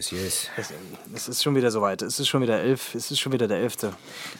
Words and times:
Yes, 0.00 0.10
yes. 0.12 0.48
Es, 0.56 0.72
es 1.14 1.28
ist 1.28 1.42
schon 1.42 1.54
wieder 1.54 1.70
soweit. 1.70 2.00
Es 2.00 2.18
ist 2.18 2.26
schon 2.26 2.40
wieder 2.40 2.58
elf. 2.58 2.94
Es 2.94 3.10
ist 3.10 3.20
schon 3.20 3.32
wieder 3.32 3.46
der 3.46 3.58
11. 3.58 3.74
Es 3.82 3.90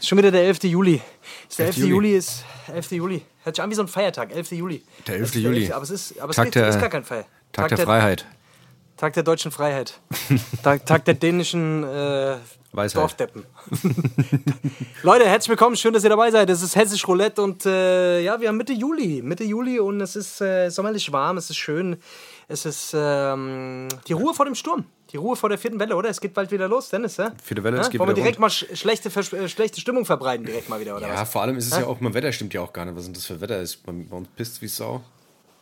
ist 0.01 0.09
schon 0.09 0.17
wieder 0.17 0.31
der 0.31 0.45
11. 0.45 0.65
Juli. 0.65 1.03
Es 1.45 1.51
ist 1.51 1.59
der 1.59 1.67
11. 1.67 1.77
11. 1.77 1.87
Juli. 1.87 2.17
Ist 2.17 2.45
11. 2.73 2.91
Juli. 2.93 3.23
Hört 3.45 3.57
sich 3.57 3.63
an 3.63 3.69
wie 3.71 3.75
so 3.75 3.83
ein 3.83 3.89
Feiertag. 3.89 4.35
11. 4.35 4.53
Juli. 4.53 4.83
Der 5.07 5.17
11. 5.17 5.29
Es 5.29 5.37
ist 5.37 5.43
Juli. 5.43 5.71
Aber 5.71 5.83
es 5.83 5.91
ist, 5.91 6.19
aber 6.19 6.31
es 6.31 6.37
Tag 6.37 6.47
geht, 6.47 6.55
der- 6.55 6.69
ist 6.69 6.81
gar 6.81 6.89
kein 6.89 7.05
Feier. 7.05 7.27
Tag, 7.53 7.69
der, 7.69 7.79
Freiheit. 7.79 8.25
Tag 8.97 9.13
der 9.13 9.23
deutschen 9.23 9.51
Freiheit. 9.51 10.01
Tag, 10.63 10.87
Tag 10.87 11.05
der 11.05 11.13
dänischen 11.15 11.85
äh, 11.85 12.37
Weisheit. 12.73 13.03
Dorfdeppen. 13.03 13.45
Leute, 15.03 15.27
herzlich 15.29 15.51
willkommen. 15.51 15.77
Schön, 15.77 15.93
dass 15.93 16.05
ihr 16.05 16.11
dabei 16.11 16.31
seid. 16.31 16.49
Es 16.49 16.63
ist 16.63 16.75
Hessisch 16.75 17.07
Roulette 17.07 17.43
und 17.43 17.67
äh, 17.67 18.23
ja, 18.23 18.41
wir 18.41 18.49
haben 18.49 18.57
Mitte 18.57 18.73
Juli. 18.73 19.21
Mitte 19.23 19.45
Juli 19.45 19.79
und 19.79 20.01
es 20.01 20.17
ist 20.17 20.41
äh, 20.41 20.71
sommerlich 20.71 21.13
warm. 21.13 21.37
Es 21.37 21.51
ist 21.51 21.57
schön. 21.59 21.99
Es 22.49 22.65
ist 22.65 22.93
ähm, 22.97 23.89
die 24.09 24.13
Ruhe 24.15 24.33
vor 24.33 24.47
dem 24.47 24.55
Sturm. 24.55 24.87
Die 25.11 25.17
Ruhe 25.17 25.35
vor 25.35 25.49
der 25.49 25.59
vierten 25.59 25.81
Welle, 25.81 25.97
oder? 25.97 26.09
Es 26.09 26.21
geht 26.21 26.35
bald 26.35 26.51
wieder 26.53 26.69
los, 26.69 26.89
Dennis, 26.89 27.17
ja? 27.17 27.33
Vierte 27.43 27.65
Welle, 27.65 27.77
ja? 27.79 27.83
es 27.83 27.91
geht 27.91 27.99
Wollen 27.99 28.11
wir 28.11 28.15
direkt 28.15 28.39
mal 28.39 28.49
sch 28.51 28.67
schlechte, 28.75 29.09
äh, 29.09 29.49
schlechte 29.49 29.81
Stimmung 29.81 30.05
verbreiten, 30.07 30.47
direkt 30.47 30.69
mal 30.69 30.79
wieder, 30.81 30.97
oder 30.97 31.09
Ja, 31.09 31.21
was? 31.21 31.31
vor 31.31 31.43
allem 31.43 31.57
ist 31.57 31.67
es 31.73 31.79
ja 31.79 31.87
auch, 31.87 32.01
mein 32.01 32.15
Wetter 32.15 32.33
stimmt 32.33 32.55
ja 32.55 32.61
auch 32.61 32.73
gar 32.73 32.85
nicht. 32.85 32.97
Was 32.97 33.05
sind 33.05 33.17
das 33.17 33.27
für 33.27 33.41
Wetter? 33.41 33.61
Ist 33.61 33.85
bei, 33.85 33.93
bei 33.93 34.17
uns 34.17 34.29
pisst 34.37 34.63
wie 34.63 34.69
Sau. 34.69 35.03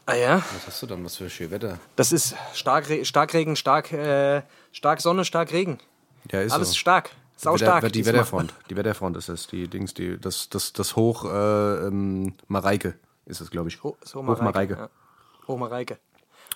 Ah 0.05 0.15
ja? 0.15 0.37
Was 0.55 0.67
hast 0.67 0.83
du 0.83 0.87
dann? 0.87 1.05
Was 1.05 1.17
für 1.17 1.29
schön 1.31 1.51
Wetter? 1.51 1.79
Das 1.97 2.13
ist 2.13 2.35
Starkre 2.55 3.05
Starkregen, 3.05 3.57
stark, 3.57 3.93
äh, 3.93 4.43
stark 4.73 5.01
Sonne, 5.01 5.25
stark 5.25 5.53
Regen. 5.53 5.79
Ja, 6.31 6.41
ist 6.43 6.53
Alles 6.53 6.71
so. 6.71 6.77
stark. 6.77 7.11
Sau 7.37 7.55
Wetter, 7.55 7.79
stark. 7.79 7.93
Die. 7.93 8.05
Wetterfront. 8.05 8.53
Die 8.69 8.77
Wetterfront 8.77 9.17
ist 9.17 9.29
es. 9.29 9.47
Die 9.47 9.69
Dings, 9.69 9.95
die, 9.95 10.19
das, 10.19 10.49
das, 10.49 10.73
das 10.73 10.97
Hoch 10.97 11.25
äh, 11.25 11.87
ähm, 11.87 12.35
Mareike 12.49 12.95
ist 13.27 13.41
es, 13.41 13.51
glaube 13.51 13.69
ich. 13.69 13.83
Ho- 13.83 13.97
so 14.05 14.27
Hoch 14.27 14.41
Mareike. 14.41 14.75
Ja. 14.75 14.89
Hoch 15.47 15.57
Mareike. 15.59 15.99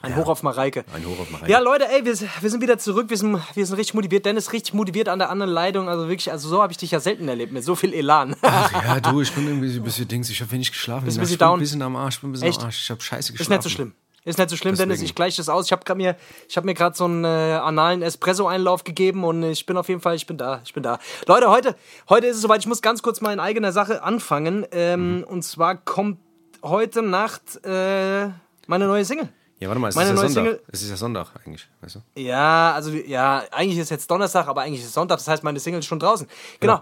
Ein 0.03 0.17
Hoch 0.17 0.28
auf 0.28 0.42
Mareike. 0.42 0.84
Ein 0.95 1.05
Hoch 1.06 1.19
auf 1.20 1.31
Mareike. 1.31 1.50
Ja, 1.50 1.61
Leute, 1.61 1.89
ey, 1.89 2.05
wir, 2.05 2.12
wir 2.19 2.50
sind 2.50 2.61
wieder 2.61 2.77
zurück. 2.78 3.08
Wir 3.08 3.17
sind, 3.17 3.41
wir 3.55 3.67
sind 3.67 3.77
richtig 3.77 3.95
motiviert. 3.95 4.27
Dennis 4.27 4.53
richtig 4.53 4.75
motiviert 4.75 5.08
an 5.08 5.19
der 5.20 5.31
anderen 5.31 5.53
Leitung. 5.53 5.89
Also 5.89 6.08
wirklich, 6.08 6.31
also 6.33 6.48
so 6.48 6.61
habe 6.62 6.72
ich 6.72 6.78
dich 6.78 6.91
ja 6.91 7.00
selten 7.00 7.28
erlebt, 7.28 7.53
mit 7.53 7.64
so 7.64 7.75
viel 7.77 7.95
Elan. 7.95 8.34
Ach 8.42 8.73
ja, 8.84 9.00
du, 9.00 9.20
ich 9.20 9.33
bin 9.33 9.47
irgendwie 9.47 9.73
ein 9.75 9.83
bisschen 9.83 10.08
Dings. 10.08 10.28
Ich 10.30 10.41
habe 10.41 10.50
wenig 10.50 10.70
geschlafen. 10.73 11.05
Bist 11.05 11.19
Ich 11.23 11.28
bin 11.28 11.39
down? 11.39 11.55
ein 11.55 11.61
bisschen 11.61 11.83
am 11.83 11.95
Arsch. 11.97 12.17
Ich 12.17 12.20
bin 12.20 12.30
ein 12.30 12.33
bisschen 12.33 12.48
Echt? 12.48 12.61
am 12.61 12.67
Arsch. 12.67 12.83
Ich 12.83 12.91
habe 12.91 13.00
scheiße 13.00 13.33
Ist 13.33 13.39
geschlafen. 13.39 13.53
nicht 13.58 13.62
so 13.62 13.69
schlimm. 13.70 13.95
Ist 14.25 14.39
nicht 14.39 14.50
so 14.50 14.56
schlimm, 14.56 14.77
Dennis. 14.77 14.95
Deswegen. 14.98 15.06
Ich 15.06 15.14
gleiche 15.17 15.36
das 15.39 15.48
aus. 15.48 15.67
Ich 15.67 15.73
habe 15.73 15.95
mir, 15.97 16.17
ich 16.48 16.56
hab 16.56 16.64
mir 16.64 16.75
gerade 16.75 16.97
so 16.97 17.05
einen 17.06 17.25
äh, 17.25 17.28
analen 17.28 18.03
Espresso-Einlauf 18.03 18.84
gegeben 18.84 19.25
und 19.25 19.42
ich 19.42 19.67
bin 19.67 19.77
auf 19.77 19.89
jeden 19.89 20.00
Fall, 20.00 20.14
ich 20.14 20.27
bin 20.28 20.36
da, 20.39 20.61
ich 20.64 20.73
bin 20.73 20.83
da. 20.84 20.98
Leute, 21.27 21.50
heute, 21.50 21.75
heute 22.08 22.27
ist 22.28 22.36
es 22.36 22.42
soweit. 22.42 22.61
Ich 22.61 22.69
muss 22.69 22.83
ganz 22.83 23.03
kurz 23.03 23.20
mal 23.20 23.33
in 23.33 23.41
eigener 23.41 23.73
Sache 23.73 24.03
anfangen. 24.03 24.64
Ähm, 24.73 25.19
Mhm. 25.19 25.25
Und 25.25 25.42
zwar 25.42 25.77
kommt 25.77 26.19
heute 26.62 27.03
Nacht 27.03 27.64
äh, 27.64 28.28
meine 28.69 28.86
neue 28.86 29.05
Single. 29.05 29.28
Ja, 29.62 29.68
warte 29.68 29.80
mal, 29.80 29.88
es 29.91 29.94
Meine 29.94 30.10
ist 30.10 30.16
ja 30.16 30.28
Sonntag. 30.28 30.42
Single- 30.44 30.62
Es 30.72 30.82
ist 30.82 30.91
ja 30.91 30.96
Sonntag 30.96 31.28
eigentlich, 31.46 31.68
weißt 31.82 31.94
du? 31.94 32.20
Ja, 32.20 32.72
also 32.74 32.91
ja, 32.91 33.44
eigentlich 33.52 33.78
ist 33.78 33.91
jetzt 33.91 34.10
Donnerstag, 34.10 34.48
aber 34.48 34.62
eigentlich 34.62 34.82
ist 34.82 34.92
Sonntag, 34.92 35.18
das 35.18 35.28
heißt, 35.28 35.44
meine 35.44 35.60
Single 35.60 35.78
ist 35.78 35.86
schon 35.86 36.00
draußen. 36.00 36.27
Genau. 36.58 36.80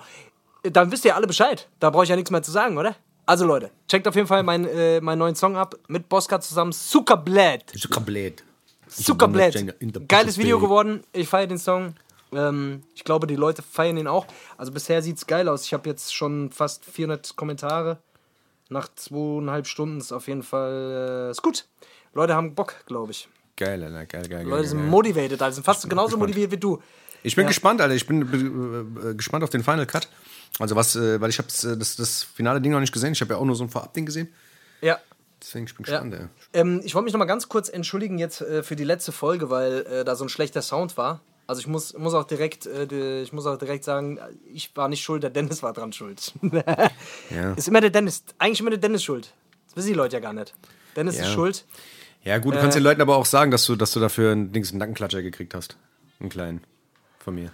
Dann 0.62 0.90
wisst 0.90 1.04
ihr 1.04 1.14
alle 1.14 1.26
Bescheid. 1.26 1.68
Da 1.78 1.90
brauche 1.90 2.04
ich 2.04 2.08
ja 2.08 2.16
nichts 2.16 2.30
mehr 2.30 2.42
zu 2.42 2.50
sagen, 2.50 2.78
oder? 2.78 2.96
Also 3.26 3.44
Leute, 3.44 3.70
checkt 3.86 4.08
auf 4.08 4.14
jeden 4.14 4.26
Fall 4.26 4.42
meinen 4.42 4.64
äh, 4.66 4.98
meinen 5.02 5.18
neuen 5.18 5.34
Song 5.34 5.56
ab 5.58 5.74
mit 5.88 6.08
Boska 6.08 6.40
zusammen. 6.40 6.72
Zuckerblät. 6.72 7.70
Zuckerblät. 7.78 8.42
Zuckerblät. 8.88 10.08
Geiles 10.08 10.38
Video 10.38 10.58
geworden. 10.58 11.04
Ich 11.12 11.28
feiere 11.28 11.48
den 11.48 11.58
Song. 11.58 11.94
Ähm, 12.32 12.82
ich 12.94 13.04
glaube, 13.04 13.26
die 13.26 13.36
Leute 13.36 13.60
feiern 13.62 13.98
ihn 13.98 14.06
auch. 14.06 14.26
Also 14.56 14.72
bisher 14.72 15.02
sieht's 15.02 15.26
geil 15.26 15.48
aus. 15.50 15.64
Ich 15.66 15.74
habe 15.74 15.86
jetzt 15.88 16.14
schon 16.14 16.50
fast 16.50 16.84
400 16.86 17.36
Kommentare. 17.36 17.98
Nach 18.70 18.88
zweieinhalb 18.94 19.66
Stunden 19.66 19.98
ist 19.98 20.12
auf 20.12 20.28
jeden 20.28 20.42
Fall 20.42 21.26
äh, 21.28 21.30
ist 21.30 21.42
gut. 21.42 21.66
Leute 22.14 22.34
haben 22.34 22.54
Bock, 22.54 22.74
glaube 22.86 23.12
ich. 23.12 23.28
Geil, 23.56 23.82
Alter, 23.82 24.06
geil, 24.06 24.22
geil, 24.28 24.28
geil. 24.28 24.46
Leute 24.46 24.68
sind 24.68 24.78
geil. 24.78 24.88
motivated, 24.88 25.42
also 25.42 25.56
sind 25.56 25.64
fast 25.64 25.88
genauso 25.88 26.16
gespannt. 26.16 26.22
motiviert 26.30 26.50
wie 26.52 26.56
du. 26.56 26.82
Ich 27.22 27.36
bin 27.36 27.46
gespannt, 27.46 27.80
Alter. 27.82 27.94
Ich 27.94 28.06
bin 28.06 28.22
äh, 29.02 29.08
äh, 29.10 29.14
gespannt 29.14 29.44
auf 29.44 29.50
den 29.50 29.62
Final 29.62 29.86
Cut. 29.86 30.08
Also 30.58 30.74
was, 30.76 30.96
äh, 30.96 31.20
weil 31.20 31.28
ich 31.30 31.38
habe 31.38 31.48
das, 31.48 31.96
das 31.96 32.22
finale 32.22 32.60
Ding 32.60 32.72
noch 32.72 32.80
nicht 32.80 32.92
gesehen. 32.92 33.12
Ich 33.12 33.20
habe 33.20 33.34
ja 33.34 33.38
auch 33.40 33.44
nur 33.44 33.54
so 33.54 33.64
ein 33.64 33.68
Vorabding 33.68 34.06
gesehen. 34.06 34.32
Ja. 34.80 34.98
Deswegen 35.40 35.66
ich 35.66 35.74
bin 35.76 35.84
Ja. 35.86 36.00
gespannt, 36.00 36.14
ey. 36.14 36.60
Ähm, 36.60 36.80
ich 36.84 36.94
wollte 36.94 37.04
mich 37.04 37.12
noch 37.12 37.18
mal 37.18 37.26
ganz 37.26 37.48
kurz 37.48 37.68
entschuldigen 37.68 38.18
jetzt 38.18 38.40
äh, 38.40 38.62
für 38.62 38.76
die 38.76 38.84
letzte 38.84 39.12
Folge, 39.12 39.50
weil 39.50 39.86
äh, 39.86 40.04
da 40.04 40.16
so 40.16 40.24
ein 40.24 40.28
schlechter 40.30 40.62
Sound 40.62 40.96
war. 40.96 41.20
Also 41.46 41.60
ich 41.60 41.66
muss, 41.66 41.92
muss 41.98 42.14
auch 42.14 42.24
direkt, 42.24 42.66
äh, 42.66 42.86
die- 42.86 43.22
ich 43.22 43.32
muss 43.32 43.44
auch 43.46 43.56
direkt 43.58 43.84
sagen, 43.84 44.18
ich 44.52 44.74
war 44.76 44.88
nicht 44.88 45.02
schuld, 45.02 45.22
der 45.22 45.30
Dennis 45.30 45.62
war 45.62 45.72
dran 45.74 45.92
schuld. 45.92 46.32
Ja. 47.30 47.52
Ist 47.54 47.68
immer 47.68 47.80
der 47.80 47.90
Dennis, 47.90 48.24
eigentlich 48.38 48.60
immer 48.60 48.70
der 48.70 48.78
Dennis 48.78 49.02
schuld. 49.04 49.32
Das 49.68 49.76
wissen 49.76 49.88
die 49.88 49.94
Leute 49.94 50.16
ja 50.16 50.20
gar 50.20 50.32
nicht. 50.32 50.54
Dennis 50.96 51.16
Ja. 51.18 51.24
ist 51.24 51.30
schuld. 51.32 51.64
Ja, 52.22 52.38
gut, 52.38 52.54
du 52.54 52.58
Äh. 52.58 52.60
kannst 52.62 52.76
den 52.76 52.82
Leuten 52.82 53.00
aber 53.00 53.16
auch 53.16 53.24
sagen, 53.26 53.50
dass 53.50 53.64
du, 53.66 53.76
dass 53.76 53.92
du 53.92 54.00
dafür 54.00 54.32
einen, 54.32 54.52
Dings, 54.52 54.70
einen 54.70 54.78
Nackenklatscher 54.78 55.22
gekriegt 55.22 55.54
hast. 55.54 55.76
Einen 56.20 56.28
kleinen. 56.28 56.60
Von 57.18 57.34
mir. 57.34 57.50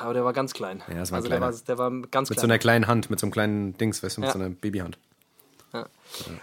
Aber 0.00 0.14
der 0.14 0.24
war 0.24 0.32
ganz 0.32 0.52
klein. 0.54 0.82
Ja, 0.88 0.94
das 0.94 1.10
war 1.10 1.18
ein 1.18 1.22
also 1.24 1.28
der 1.28 1.40
war, 1.40 1.50
kleiner. 1.50 1.64
der 1.66 1.78
war 1.78 1.90
ganz 2.10 2.30
Mit 2.30 2.36
klein. 2.38 2.40
so 2.42 2.46
einer 2.46 2.58
kleinen 2.58 2.86
Hand, 2.86 3.10
mit 3.10 3.18
so 3.20 3.26
einem 3.26 3.32
kleinen 3.32 3.76
Dings, 3.76 4.02
weißt 4.02 4.16
du, 4.16 4.20
mit 4.20 4.28
Ja. 4.28 4.32
so 4.32 4.38
einer 4.38 4.50
Babyhand. 4.50 4.98
Ja. 5.72 5.86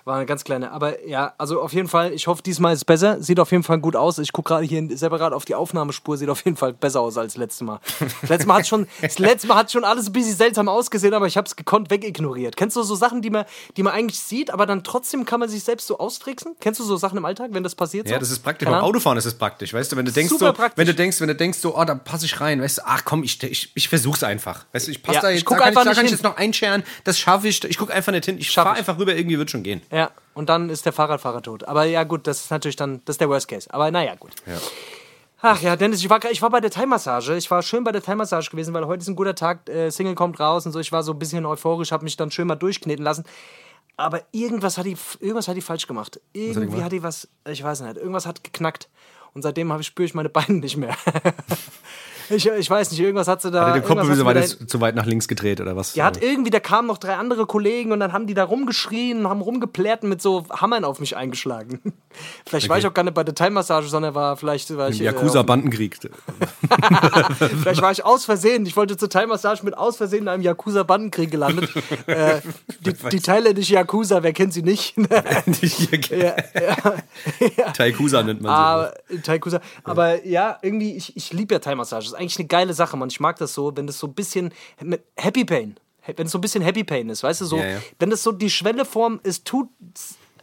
War 0.04 0.18
eine 0.18 0.26
ganz 0.26 0.44
kleine. 0.44 0.72
Aber 0.72 1.06
ja, 1.08 1.34
also 1.38 1.62
auf 1.62 1.74
jeden 1.74 1.88
Fall, 1.88 2.14
ich 2.14 2.28
hoffe, 2.28 2.44
diesmal 2.44 2.74
ist 2.74 2.80
es 2.80 2.86
besser. 2.86 3.22
Sieht 3.22 3.40
auf 3.40 3.52
jeden 3.52 3.64
Fall 3.64 3.80
gut 3.80 3.96
aus. 3.96 4.18
Ich 4.20 4.32
gucke 4.32 4.50
gerade 4.50 4.66
hier 4.66 4.88
separat 4.98 5.34
auf 5.34 5.46
die 5.46 5.56
Aufnahmespur, 5.56 6.18
sieht 6.18 6.30
auf 6.30 6.44
jeden 6.46 6.58
Fall 6.58 6.74
besser 6.74 7.02
aus 7.02 7.18
als 7.18 7.38
letztes 7.38 7.62
Mal. 7.62 7.80
Das 8.22 8.30
letzte 8.30 8.48
Mal 8.48 8.60
hat 8.60 8.68
schon, 8.68 8.88
das 9.02 9.20
letzte 9.20 9.48
Mal 9.48 9.56
hat 9.56 9.72
schon 9.72 9.84
alles 9.84 10.08
ein 10.08 10.14
bisschen 10.14 10.36
seltsam 10.36 10.70
ausgesehen, 10.70 11.14
aber 11.14 11.28
ich 11.28 11.38
habe 11.38 11.48
es 11.48 11.56
gekonnt 11.56 11.90
wegignoriert. 11.90 12.56
Kennst 12.58 12.76
du 12.76 12.84
so 12.84 12.96
Sachen, 12.96 13.22
die 13.22 13.30
man, 13.30 13.46
die 13.78 13.84
man 13.84 13.94
eigentlich 13.94 14.20
sieht, 14.20 14.52
aber 14.52 14.66
dann 14.66 14.84
trotzdem 14.84 15.26
kann 15.26 15.40
man 15.40 15.50
sich 15.50 15.64
selbst 15.64 15.88
so 15.88 15.98
austricksen? 15.98 16.56
Kennst 16.60 16.80
du 16.80 16.84
so 16.84 16.98
Sachen 16.98 17.18
im 17.18 17.26
Alltag, 17.26 17.50
wenn 17.52 17.64
das 17.64 17.76
passiert? 17.76 18.08
Ja, 18.08 18.16
so? 18.16 18.20
das 18.20 18.32
ist 18.32 18.40
praktisch. 18.40 18.68
Beim. 18.68 18.84
Autofahren 18.84 19.18
ist 19.18 19.26
es 19.26 19.34
praktisch, 19.34 19.74
weißt 19.74 19.92
du, 19.92 19.96
wenn 19.96 20.06
du 20.06 20.12
denkst 20.12 20.34
so, 20.38 20.54
wenn 20.76 20.88
du 20.88 20.94
denkst, 20.94 21.22
wenn 21.22 21.28
du 21.28 21.36
denkst 21.36 21.60
so, 21.60 21.78
oh, 21.78 21.84
da 21.84 21.96
passe 21.96 22.26
ich 22.26 22.40
rein, 22.40 22.62
weißt 22.62 22.80
du, 22.80 22.82
ach 22.86 23.04
komm, 23.06 23.24
ich, 23.24 23.42
ich, 23.44 23.72
ich 23.76 23.90
versuch's 23.90 24.24
einfach. 24.24 24.66
Weißt 24.72 24.88
du, 24.88 24.92
ich 24.92 25.02
passe 25.02 25.16
Ja, 25.16 25.22
da 25.22 25.30
ich 25.30 25.38
jetzt, 25.38 25.46
guck 25.46 25.58
da 25.58 25.64
kann, 25.64 25.74
ich, 25.74 25.78
einfach 25.78 25.84
da 25.84 25.90
nicht 25.90 25.98
kann 25.98 26.06
ich 26.06 26.12
jetzt 26.12 26.24
noch 26.24 26.38
einscheren, 26.38 26.84
das 27.04 27.20
schaffe 27.20 27.48
ich, 27.48 27.64
ich 27.64 27.78
guck 27.78 27.92
einfach 27.92 28.12
nicht 28.12 28.26
hin, 28.26 28.38
ich 28.38 28.52
fahre 28.52 28.74
ich. 28.74 28.80
einfach 28.80 28.98
rüber, 28.98 29.16
irgendwie 29.16 29.38
wird 29.38 29.52
schon 29.52 29.55
gehen. 29.64 29.82
Ja, 29.92 30.12
und 30.34 30.50
dann 30.50 30.70
ist 30.70 30.86
der 30.86 30.94
Fahrradfahrer 30.94 31.42
tot. 31.42 31.64
Aber 31.66 31.86
ja, 31.86 32.04
gut, 32.04 32.28
das 32.28 32.42
ist 32.42 32.52
natürlich 32.52 32.76
dann, 32.76 33.02
das 33.06 33.16
ist 33.16 33.22
der 33.22 33.30
Worst 33.30 33.48
Case. 33.48 33.74
Aber 33.74 33.90
naja, 33.92 34.16
gut. 34.16 34.32
Ja. 34.46 34.58
Ach 35.42 35.62
ja, 35.62 35.76
Dennis, 35.76 36.00
ich 36.00 36.10
war, 36.10 36.20
ich 36.32 36.42
war 36.42 36.50
bei 36.50 36.60
der 36.60 36.72
Thai-Massage. 36.72 37.36
Ich 37.38 37.52
war 37.52 37.62
schön 37.62 37.84
bei 37.84 37.92
der 37.92 38.02
Thai-Massage 38.02 38.50
gewesen, 38.50 38.74
weil 38.74 38.88
heute 38.88 39.02
ist 39.02 39.08
ein 39.08 39.16
guter 39.16 39.36
Tag. 39.36 39.70
Äh, 39.70 39.92
Single 39.92 40.16
kommt 40.16 40.40
raus 40.40 40.66
und 40.66 40.72
so. 40.72 40.80
Ich 40.80 40.92
war 40.92 41.04
so 41.04 41.12
ein 41.12 41.20
bisschen 41.20 41.46
euphorisch, 41.46 41.92
habe 41.92 42.04
mich 42.04 42.18
dann 42.18 42.32
schön 42.32 42.48
mal 42.48 42.56
durchkneten 42.56 43.04
lassen. 43.04 43.26
Aber 43.98 44.24
irgendwas 44.32 44.78
hat 44.78 44.86
die, 44.86 44.98
irgendwas 45.20 45.48
hat 45.48 45.56
die 45.56 45.62
falsch 45.62 45.88
gemacht. 45.88 46.20
Irgendwie 46.34 46.68
gemacht? 46.68 46.84
hat 46.84 46.92
die 46.92 47.04
was, 47.04 47.28
ich 47.48 47.64
weiß 47.64 47.82
nicht, 47.82 47.98
irgendwas 47.98 48.26
hat 48.26 48.44
geknackt. 48.44 48.90
Und 49.34 49.42
seitdem 49.42 49.72
habe 49.72 49.82
ich, 49.82 49.88
spüre 49.88 50.06
ich 50.06 50.14
meine 50.14 50.30
Beine 50.30 50.60
nicht 50.60 50.78
mehr. 50.78 50.96
ich, 52.30 52.46
ich 52.48 52.70
weiß 52.70 52.92
nicht, 52.92 53.00
irgendwas 53.00 53.28
hat 53.28 53.42
sie 53.42 53.52
da. 53.52 53.74
Der 53.74 53.82
Kopf 53.82 53.98
irgendwas 53.98 54.18
ist 54.18 54.26
hat 54.26 54.36
so 54.36 54.44
sie 54.44 54.56
da- 54.56 54.62
weit, 54.62 54.70
zu 54.70 54.82
weit 54.82 54.96
nach 54.96 55.06
links 55.06 55.28
gedreht 55.28 55.62
oder 55.62 55.76
was? 55.76 55.94
die 55.94 56.04
hat 56.04 56.22
irgendwie, 56.22 56.50
da 56.52 56.60
kamen 56.60 56.88
noch 56.88 56.98
drei 56.98 57.16
andere 57.16 57.46
Kollegen 57.46 57.92
und 57.92 58.00
dann 58.00 58.14
haben 58.14 58.28
die 58.28 58.34
da 58.34 58.44
rumgeschrien 58.44 59.20
und 59.20 59.30
haben 59.30 59.42
rumgeplärt 59.42 60.04
und 60.04 60.10
mit 60.10 60.22
so 60.22 60.46
Hammern 60.50 60.84
auf 60.84 61.00
mich 61.00 61.16
eingeschlagen. 61.18 61.80
Vielleicht 62.48 62.70
war 62.70 62.78
ich 62.78 62.88
auch 62.88 62.94
gar 62.94 63.04
nicht 63.04 63.14
bei 63.14 63.24
der 63.24 63.36
Thai-Massage, 63.36 63.90
sondern 63.90 64.16
war 64.16 64.38
vielleicht 64.38 64.76
war 64.78 64.90
ich, 64.90 65.02
äh, 65.02 65.06
Yakuza-Bandenkrieg. 65.06 65.98
Vielleicht 67.62 67.82
war 67.82 67.92
ich 67.92 68.06
aus 68.06 68.24
Versehen, 68.26 68.66
ich 68.66 68.78
wollte 68.78 68.96
zur 68.96 69.10
Thai-Massage 69.10 69.66
mit 69.66 69.78
aus 69.78 69.98
Versehen 69.98 70.24
in 70.24 70.28
einem 70.30 70.44
Yakuza-Bandenkrieg 70.44 71.30
gelandet. 71.30 71.70
äh, 72.08 72.40
die, 72.80 72.94
die 73.12 73.20
thailändische 73.20 73.74
Yakuza, 73.74 74.24
wer 74.24 74.32
kennt 74.32 74.54
sie 74.54 74.62
nicht? 74.62 74.96
ja, 74.98 76.36
ja. 77.58 77.72
Taikusa 77.72 78.24
nennt 78.24 78.42
man 78.42 78.52
sie. 78.52 78.56
Aber, 78.56 78.94
Taikusa. 79.24 79.60
Aber 79.84 80.26
ja, 80.26 80.58
irgendwie, 80.62 80.96
ich, 80.96 81.16
ich 81.18 81.34
liebe 81.34 81.54
ja 81.54 81.60
Thai-Massage. 81.60 82.15
Ist 82.16 82.20
eigentlich 82.22 82.40
eine 82.40 82.48
geile 82.48 82.74
Sache, 82.74 82.98
man. 82.98 83.10
Ich 83.10 83.20
mag 83.20 83.38
das 83.38 83.54
so, 83.54 83.76
wenn 83.76 83.88
das 83.88 84.00
so 84.00 84.08
ein 84.08 84.14
bisschen 84.14 84.52
mit 84.82 85.04
Happy 85.18 85.46
Pain, 85.46 85.78
wenn 86.16 86.26
es 86.28 86.32
so 86.32 86.38
ein 86.38 86.42
bisschen 86.42 86.64
Happy 86.64 86.84
Pain 86.84 87.10
ist, 87.10 87.24
weißt 87.24 87.42
du, 87.42 87.46
so, 87.46 87.58
Ja, 87.58 87.68
ja. 87.68 87.78
wenn 88.00 88.10
das 88.10 88.24
so 88.24 88.32
die 88.32 88.50
Schwelle 88.50 88.86
form, 88.86 89.20
es 89.24 89.44
tut 89.44 89.68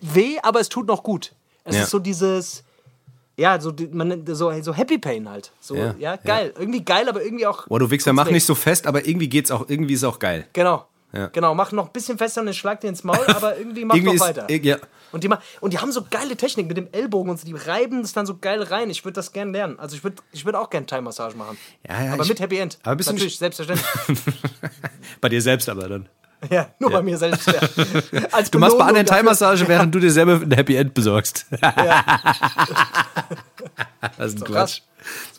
weh, 0.00 0.38
aber 0.42 0.60
es 0.60 0.68
tut 0.68 0.86
noch 0.86 1.02
gut. 1.02 1.32
Es 1.64 1.76
Ja. 1.76 1.82
ist 1.82 1.90
so 1.90 1.98
dieses, 1.98 2.64
ja, 3.36 3.60
so, 3.60 3.72
man, 3.92 4.24
so, 4.26 4.52
so 4.62 4.74
Happy 4.74 4.98
Pain 4.98 5.28
halt. 5.28 5.52
So, 5.60 5.76
ja, 5.76 5.94
Ja, 5.98 6.16
geil. 6.16 6.52
Irgendwie 6.58 6.84
geil, 6.84 7.08
aber 7.08 7.22
irgendwie 7.22 7.46
auch. 7.46 7.66
Boah, 7.68 7.78
du 7.78 7.90
Wichser, 7.90 8.12
mach 8.12 8.26
weh. 8.26 8.32
nicht 8.32 8.44
so 8.46 8.54
fest, 8.54 8.86
aber 8.86 9.06
irgendwie 9.06 9.28
geht's 9.28 9.50
auch, 9.50 9.68
irgendwie 9.68 9.94
ist 9.94 10.04
auch 10.04 10.18
geil. 10.18 10.46
Genau. 10.52 10.86
Ja. 11.12 11.26
Genau, 11.26 11.54
mach 11.54 11.72
noch 11.72 11.86
ein 11.86 11.92
bisschen 11.92 12.16
fester 12.18 12.40
und 12.40 12.46
dann 12.46 12.54
schlag 12.54 12.80
dir 12.80 12.88
ins 12.88 13.04
Maul, 13.04 13.18
aber 13.26 13.56
irgendwie 13.58 13.84
mach 13.84 13.94
Irgendwie 13.94 14.06
noch 14.18 14.26
ist, 14.28 14.36
weiter. 14.36 14.50
ja. 14.50 14.78
Und 15.12 15.22
die, 15.24 15.30
und 15.60 15.72
die 15.72 15.78
haben 15.78 15.92
so 15.92 16.04
geile 16.10 16.36
Technik 16.36 16.66
mit 16.68 16.76
dem 16.76 16.88
Ellbogen 16.92 17.30
und 17.30 17.38
so, 17.38 17.46
die 17.46 17.54
reiben 17.54 18.02
das 18.02 18.12
dann 18.12 18.26
so 18.26 18.36
geil 18.38 18.62
rein. 18.62 18.90
Ich 18.90 19.04
würde 19.04 19.14
das 19.14 19.32
gerne 19.32 19.52
lernen. 19.52 19.78
Also 19.78 19.94
ich 19.96 20.02
würde 20.04 20.16
ich 20.32 20.44
würd 20.44 20.56
auch 20.56 20.70
gerne 20.70 20.86
Thai-Massage 20.86 21.36
machen. 21.36 21.56
Ja, 21.88 22.02
ja, 22.04 22.12
aber 22.14 22.22
ich- 22.22 22.28
mit 22.30 22.40
Happy 22.40 22.58
End. 22.58 22.78
aber 22.82 22.96
bist 22.96 23.08
du 23.08 23.12
Natürlich, 23.14 23.38
selbstverständlich. 23.38 23.86
Bei 25.20 25.28
dir 25.28 25.40
selbst 25.42 25.68
aber 25.68 25.88
dann. 25.88 26.08
ja, 26.50 26.70
nur 26.80 26.90
bei 26.90 27.02
mir 27.02 27.16
selbst. 27.16 27.46
Ja. 27.46 27.60
Als 28.32 28.50
Du 28.50 28.58
machst 28.58 28.76
bei 28.76 28.84
anderen 28.84 29.06
Thai-Massage, 29.06 29.68
während 29.68 29.94
du 29.94 30.00
dir 30.00 30.10
selber 30.10 30.40
ein 30.42 30.50
Happy 30.50 30.74
End 30.74 30.92
besorgst. 30.92 31.46
das 34.18 34.32
ist 34.34 34.38
ein. 34.38 34.44
Quatsch. 34.44 34.80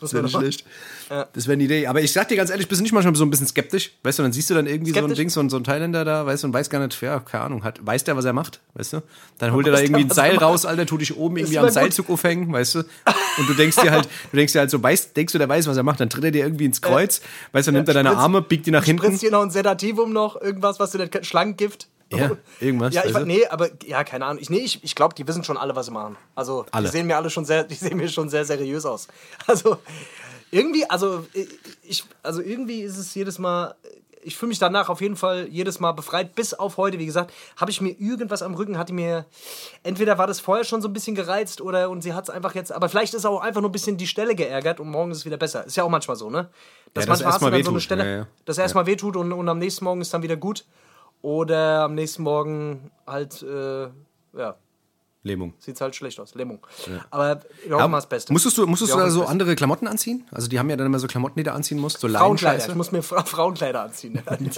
Das 0.00 0.12
man 0.12 0.24
nicht 0.24 0.34
doch- 0.64 0.66
schlecht. 1.06 1.28
Das 1.34 1.46
wäre 1.46 1.52
eine 1.54 1.62
Idee. 1.64 1.86
Aber 1.86 2.00
ich 2.00 2.12
sag 2.12 2.28
dir 2.28 2.36
ganz 2.36 2.50
ehrlich, 2.50 2.68
bist 2.68 2.80
du 2.80 2.82
nicht 2.82 2.92
manchmal 2.92 3.14
so 3.14 3.24
ein 3.24 3.30
bisschen 3.30 3.46
skeptisch? 3.46 3.92
Weißt 4.02 4.18
du, 4.18 4.22
dann 4.22 4.32
siehst 4.32 4.50
du 4.50 4.54
dann 4.54 4.66
irgendwie 4.66 4.92
so 4.92 4.98
ein 4.98 5.02
Skeptisch? 5.04 5.16
Ding, 5.18 5.30
so 5.30 5.40
ein, 5.40 5.50
so 5.50 5.56
ein 5.56 5.64
Thailänder 5.64 6.04
da, 6.04 6.26
weißt 6.26 6.42
du, 6.42 6.48
und 6.48 6.52
weiß 6.54 6.70
gar 6.70 6.78
nicht, 6.84 7.00
ja, 7.00 7.20
keine 7.20 7.44
Ahnung, 7.44 7.64
hat, 7.64 7.84
weiß 7.84 8.04
der, 8.04 8.16
was 8.16 8.24
er 8.24 8.32
macht, 8.32 8.60
weißt 8.74 8.94
du? 8.94 9.02
Dann 9.38 9.52
holt 9.52 9.66
er 9.66 9.72
da 9.72 9.80
irgendwie 9.80 10.02
ein 10.04 10.10
Seil 10.10 10.36
raus, 10.36 10.64
Alter, 10.66 10.86
tu 10.86 10.98
dich 10.98 11.16
oben 11.16 11.36
irgendwie 11.36 11.58
am. 11.58 11.68
Seilzug 11.70 12.10
aufhängen, 12.10 12.52
weißt 12.52 12.74
du? 12.76 12.78
Und 12.80 13.48
du 13.48 13.54
denkst 13.54 13.76
dir 13.76 13.90
halt, 13.90 14.08
du 14.30 14.36
denkst 14.36 14.52
dir 14.52 14.60
halt 14.60 14.70
so, 14.70 14.82
weißt, 14.82 15.16
denkst 15.16 15.32
du, 15.32 15.38
der 15.38 15.48
weiß, 15.48 15.66
was 15.66 15.76
er 15.76 15.82
macht, 15.82 16.00
dann 16.00 16.10
tritt 16.10 16.24
er 16.24 16.30
dir 16.30 16.44
irgendwie 16.44 16.64
ins 16.66 16.80
Kreuz, 16.80 17.20
weißt 17.52 17.66
du, 17.68 17.72
dann 17.72 17.76
nimmt 17.78 17.88
er 17.88 17.94
deine 17.94 18.10
spritzt- 18.10 18.18
Arme, 18.20 18.42
biegt 18.42 18.66
die 18.66 18.70
nach 18.70 18.84
hinten. 18.84 19.02
Spritzt 19.04 19.20
hier 19.20 19.30
noch 19.30 19.42
ein 19.42 19.50
Sedativum 19.50 20.12
noch, 20.12 20.40
irgendwas, 20.40 20.78
was 20.80 20.90
du 20.92 20.98
denn 20.98 21.24
Schlangengift? 21.24 21.88
Ja, 22.12 22.30
irgendwas, 22.60 22.94
Ja, 22.94 23.02
ich, 23.06 23.18
nee, 23.24 23.44
aber 23.46 23.70
ja, 23.86 24.04
keine 24.04 24.26
Ahnung. 24.26 24.40
Ich, 24.40 24.50
nee, 24.50 24.58
ich, 24.58 24.84
ich 24.84 24.94
glaube, 24.94 25.14
die 25.16 25.26
wissen 25.26 25.42
schon 25.42 25.56
alle, 25.56 25.74
was 25.74 25.86
sie 25.86 25.92
machen. 25.92 26.16
Also, 26.36 26.64
Alle. 26.70 26.86
die 26.86 26.92
sehen 26.92 27.06
mir 27.08 27.16
alle 27.16 27.28
schon 27.30 27.44
sehr, 27.44 27.64
die 27.64 27.74
sehen 27.74 27.96
mir 27.96 28.08
schon 28.08 28.28
sehr 28.28 28.44
seriös 28.44 28.84
aus. 28.86 29.08
Also, 29.46 29.78
irgendwie, 30.50 30.88
also, 30.88 31.26
ich, 31.82 32.04
also 32.22 32.40
irgendwie 32.40 32.82
ist 32.82 32.98
es 32.98 33.14
jedes 33.14 33.38
Mal, 33.38 33.74
ich 34.22 34.36
fühle 34.36 34.48
mich 34.48 34.58
danach 34.58 34.88
auf 34.88 35.00
jeden 35.00 35.16
Fall 35.16 35.46
jedes 35.48 35.80
Mal 35.80 35.92
befreit. 35.92 36.34
Bis 36.34 36.54
auf 36.54 36.76
heute, 36.76 36.98
wie 36.98 37.06
gesagt, 37.06 37.32
habe 37.56 37.70
ich 37.70 37.80
mir 37.80 37.90
irgendwas 38.00 38.42
am 38.42 38.54
Rücken, 38.54 38.78
hatte 38.78 38.92
mir, 38.92 39.26
entweder 39.82 40.18
war 40.18 40.26
das 40.26 40.40
vorher 40.40 40.64
schon 40.64 40.80
so 40.82 40.88
ein 40.88 40.92
bisschen 40.92 41.14
gereizt 41.14 41.60
oder 41.60 41.90
und 41.90 42.02
sie 42.02 42.14
hat 42.14 42.24
es 42.24 42.30
einfach 42.30 42.54
jetzt, 42.54 42.72
aber 42.72 42.88
vielleicht 42.88 43.14
ist 43.14 43.26
auch 43.26 43.40
einfach 43.40 43.60
nur 43.60 43.70
ein 43.70 43.72
bisschen 43.72 43.96
die 43.96 44.06
Stelle 44.06 44.34
geärgert 44.34 44.80
und 44.80 44.88
morgen 44.88 45.10
ist 45.10 45.18
es 45.18 45.24
wieder 45.24 45.36
besser. 45.36 45.66
Ist 45.66 45.76
ja 45.76 45.84
auch 45.84 45.90
manchmal 45.90 46.16
so, 46.16 46.30
ne? 46.30 46.48
Dass 46.94 47.04
Ja, 47.04 47.10
dass 47.12 47.22
manchmal 47.22 47.52
hast 47.52 47.58
du 47.58 47.64
so 47.64 47.70
eine. 47.70 47.80
Stelle, 47.80 48.04
Ja, 48.04 48.16
ja. 48.18 48.26
dass 48.44 48.58
erstmal 48.58 48.86
wehtut 48.86 49.16
und, 49.16 49.32
und 49.32 49.48
am 49.48 49.58
nächsten 49.58 49.84
Morgen 49.84 50.00
ist 50.00 50.14
dann 50.14 50.22
wieder 50.22 50.36
gut. 50.36 50.64
Oder 51.22 51.84
am 51.84 51.94
nächsten 51.94 52.22
Morgen 52.22 52.90
halt, 53.06 53.42
äh, 53.42 53.84
ja, 54.36 54.56
Lähmung. 55.24 55.54
sieht 55.58 55.80
halt 55.80 55.96
schlecht 55.96 56.20
aus. 56.20 56.34
Lähmung. 56.34 56.64
Aber 57.10 57.40
wir 57.66 57.76
hoffen 57.76 57.90
mal 57.90 57.96
das 57.96 58.08
Beste. 58.08 58.32
Musstest 58.32 58.58
du, 58.58 58.66
musstest 58.66 58.92
du 58.92 58.98
da 58.98 59.08
so 59.08 59.20
Beste. 59.20 59.30
andere 59.32 59.56
Klamotten 59.56 59.88
anziehen? 59.88 60.26
Also 60.30 60.48
die 60.48 60.58
haben 60.58 60.68
ja 60.68 60.76
dann 60.76 60.86
immer 60.86 60.98
so 60.98 61.06
Klamotten, 61.06 61.38
die 61.38 61.44
du 61.44 61.52
anziehen 61.52 61.78
musst, 61.78 61.98
so 61.98 62.08
Frauenkleider. 62.08 62.68
Ich 62.68 62.74
muss 62.74 62.92
mir 62.92 63.02
Fra 63.02 63.24
Frauenkleider 63.24 63.82
anziehen. 63.82 64.20
Ein 64.26 64.50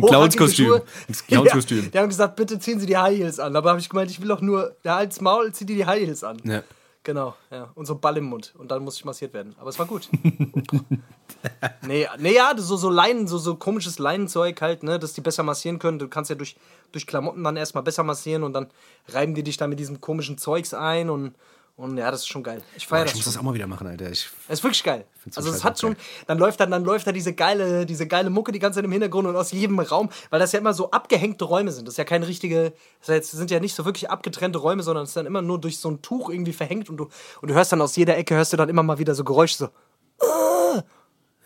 Clownskostüm. 0.00 0.80
Clownskostüm. 1.28 1.84
Ja, 1.84 1.90
die 1.90 1.98
haben 1.98 2.08
gesagt, 2.08 2.36
bitte 2.36 2.58
ziehen 2.58 2.80
Sie 2.80 2.86
die 2.86 2.96
High 2.96 3.18
Heels 3.18 3.38
an. 3.38 3.54
Aber 3.54 3.70
habe 3.70 3.80
ich 3.80 3.90
gemeint, 3.90 4.10
ich 4.10 4.20
will 4.20 4.28
doch 4.28 4.40
nur, 4.40 4.74
ja, 4.84 4.96
als 4.96 5.20
Maul, 5.20 5.52
zieh 5.52 5.66
dir 5.66 5.76
die 5.76 5.86
High 5.86 6.06
Heels 6.06 6.24
an. 6.24 6.38
Ja. 6.44 6.62
Genau, 7.08 7.34
ja. 7.50 7.70
Und 7.74 7.86
so 7.86 7.94
ein 7.94 8.00
Ball 8.00 8.18
im 8.18 8.24
Mund. 8.24 8.52
Und 8.58 8.70
dann 8.70 8.84
muss 8.84 8.96
ich 8.96 9.04
massiert 9.06 9.32
werden. 9.32 9.54
Aber 9.58 9.70
es 9.70 9.78
war 9.78 9.86
gut. 9.86 10.10
nee, 11.86 12.06
nee, 12.18 12.34
ja, 12.34 12.52
so, 12.58 12.76
so 12.76 12.90
Leinen, 12.90 13.26
so, 13.26 13.38
so 13.38 13.54
komisches 13.54 13.98
Leinenzeug 13.98 14.60
halt, 14.60 14.82
ne, 14.82 14.98
dass 14.98 15.14
die 15.14 15.22
besser 15.22 15.42
massieren 15.42 15.78
können. 15.78 15.98
Du 15.98 16.08
kannst 16.08 16.28
ja 16.28 16.36
durch, 16.36 16.58
durch 16.92 17.06
Klamotten 17.06 17.42
dann 17.42 17.56
erstmal 17.56 17.82
besser 17.82 18.02
massieren 18.02 18.42
und 18.42 18.52
dann 18.52 18.66
reiben 19.08 19.34
die 19.34 19.42
dich 19.42 19.56
da 19.56 19.66
mit 19.66 19.78
diesem 19.78 20.02
komischen 20.02 20.36
Zeugs 20.36 20.74
ein 20.74 21.08
und, 21.08 21.34
und 21.78 21.96
ja, 21.96 22.10
das 22.10 22.22
ist 22.22 22.26
schon 22.26 22.42
geil. 22.42 22.60
Ich 22.76 22.88
feiere 22.88 23.04
Ich 23.04 23.12
das 23.12 23.18
muss 23.18 23.24
schon. 23.24 23.32
das 23.34 23.38
auch 23.38 23.44
mal 23.44 23.54
wieder 23.54 23.68
machen, 23.68 23.86
Alter. 23.86 24.10
Ich, 24.10 24.28
Das 24.48 24.58
ist 24.58 24.64
wirklich 24.64 24.82
geil. 24.82 25.04
Also 25.36 25.48
es 25.48 25.62
hat 25.62 25.78
schon, 25.78 25.94
geil. 25.94 26.02
dann 26.26 26.36
läuft 26.36 26.58
dann, 26.58 26.72
dann 26.72 26.84
läuft 26.84 27.06
da 27.06 27.12
diese 27.12 27.34
geile, 27.34 27.86
diese 27.86 28.08
geile 28.08 28.30
Mucke 28.30 28.50
die 28.50 28.58
ganze 28.58 28.78
Zeit 28.78 28.84
im 28.84 28.90
Hintergrund 28.90 29.28
und 29.28 29.36
aus 29.36 29.52
jedem 29.52 29.78
Raum, 29.78 30.10
weil 30.30 30.40
das 30.40 30.50
ja 30.50 30.58
immer 30.58 30.74
so 30.74 30.90
abgehängte 30.90 31.44
Räume 31.44 31.70
sind. 31.70 31.86
Das 31.86 31.94
ist 31.94 31.98
ja 31.98 32.04
keine 32.04 32.26
richtige, 32.26 32.72
das 33.06 33.30
sind 33.30 33.52
ja 33.52 33.60
nicht 33.60 33.76
so 33.76 33.84
wirklich 33.84 34.10
abgetrennte 34.10 34.58
Räume, 34.58 34.82
sondern 34.82 35.04
es 35.04 35.10
ist 35.10 35.16
dann 35.16 35.26
immer 35.26 35.40
nur 35.40 35.60
durch 35.60 35.78
so 35.78 35.88
ein 35.88 36.02
Tuch 36.02 36.30
irgendwie 36.30 36.52
verhängt 36.52 36.90
und 36.90 36.96
du, 36.96 37.08
und 37.42 37.48
du 37.48 37.54
hörst 37.54 37.70
dann 37.70 37.80
aus 37.80 37.94
jeder 37.94 38.16
Ecke, 38.16 38.34
hörst 38.34 38.52
du 38.52 38.56
dann 38.56 38.68
immer 38.68 38.82
mal 38.82 38.98
wieder 38.98 39.14
so 39.14 39.22
Geräusche 39.22 39.56
so, 39.56 39.68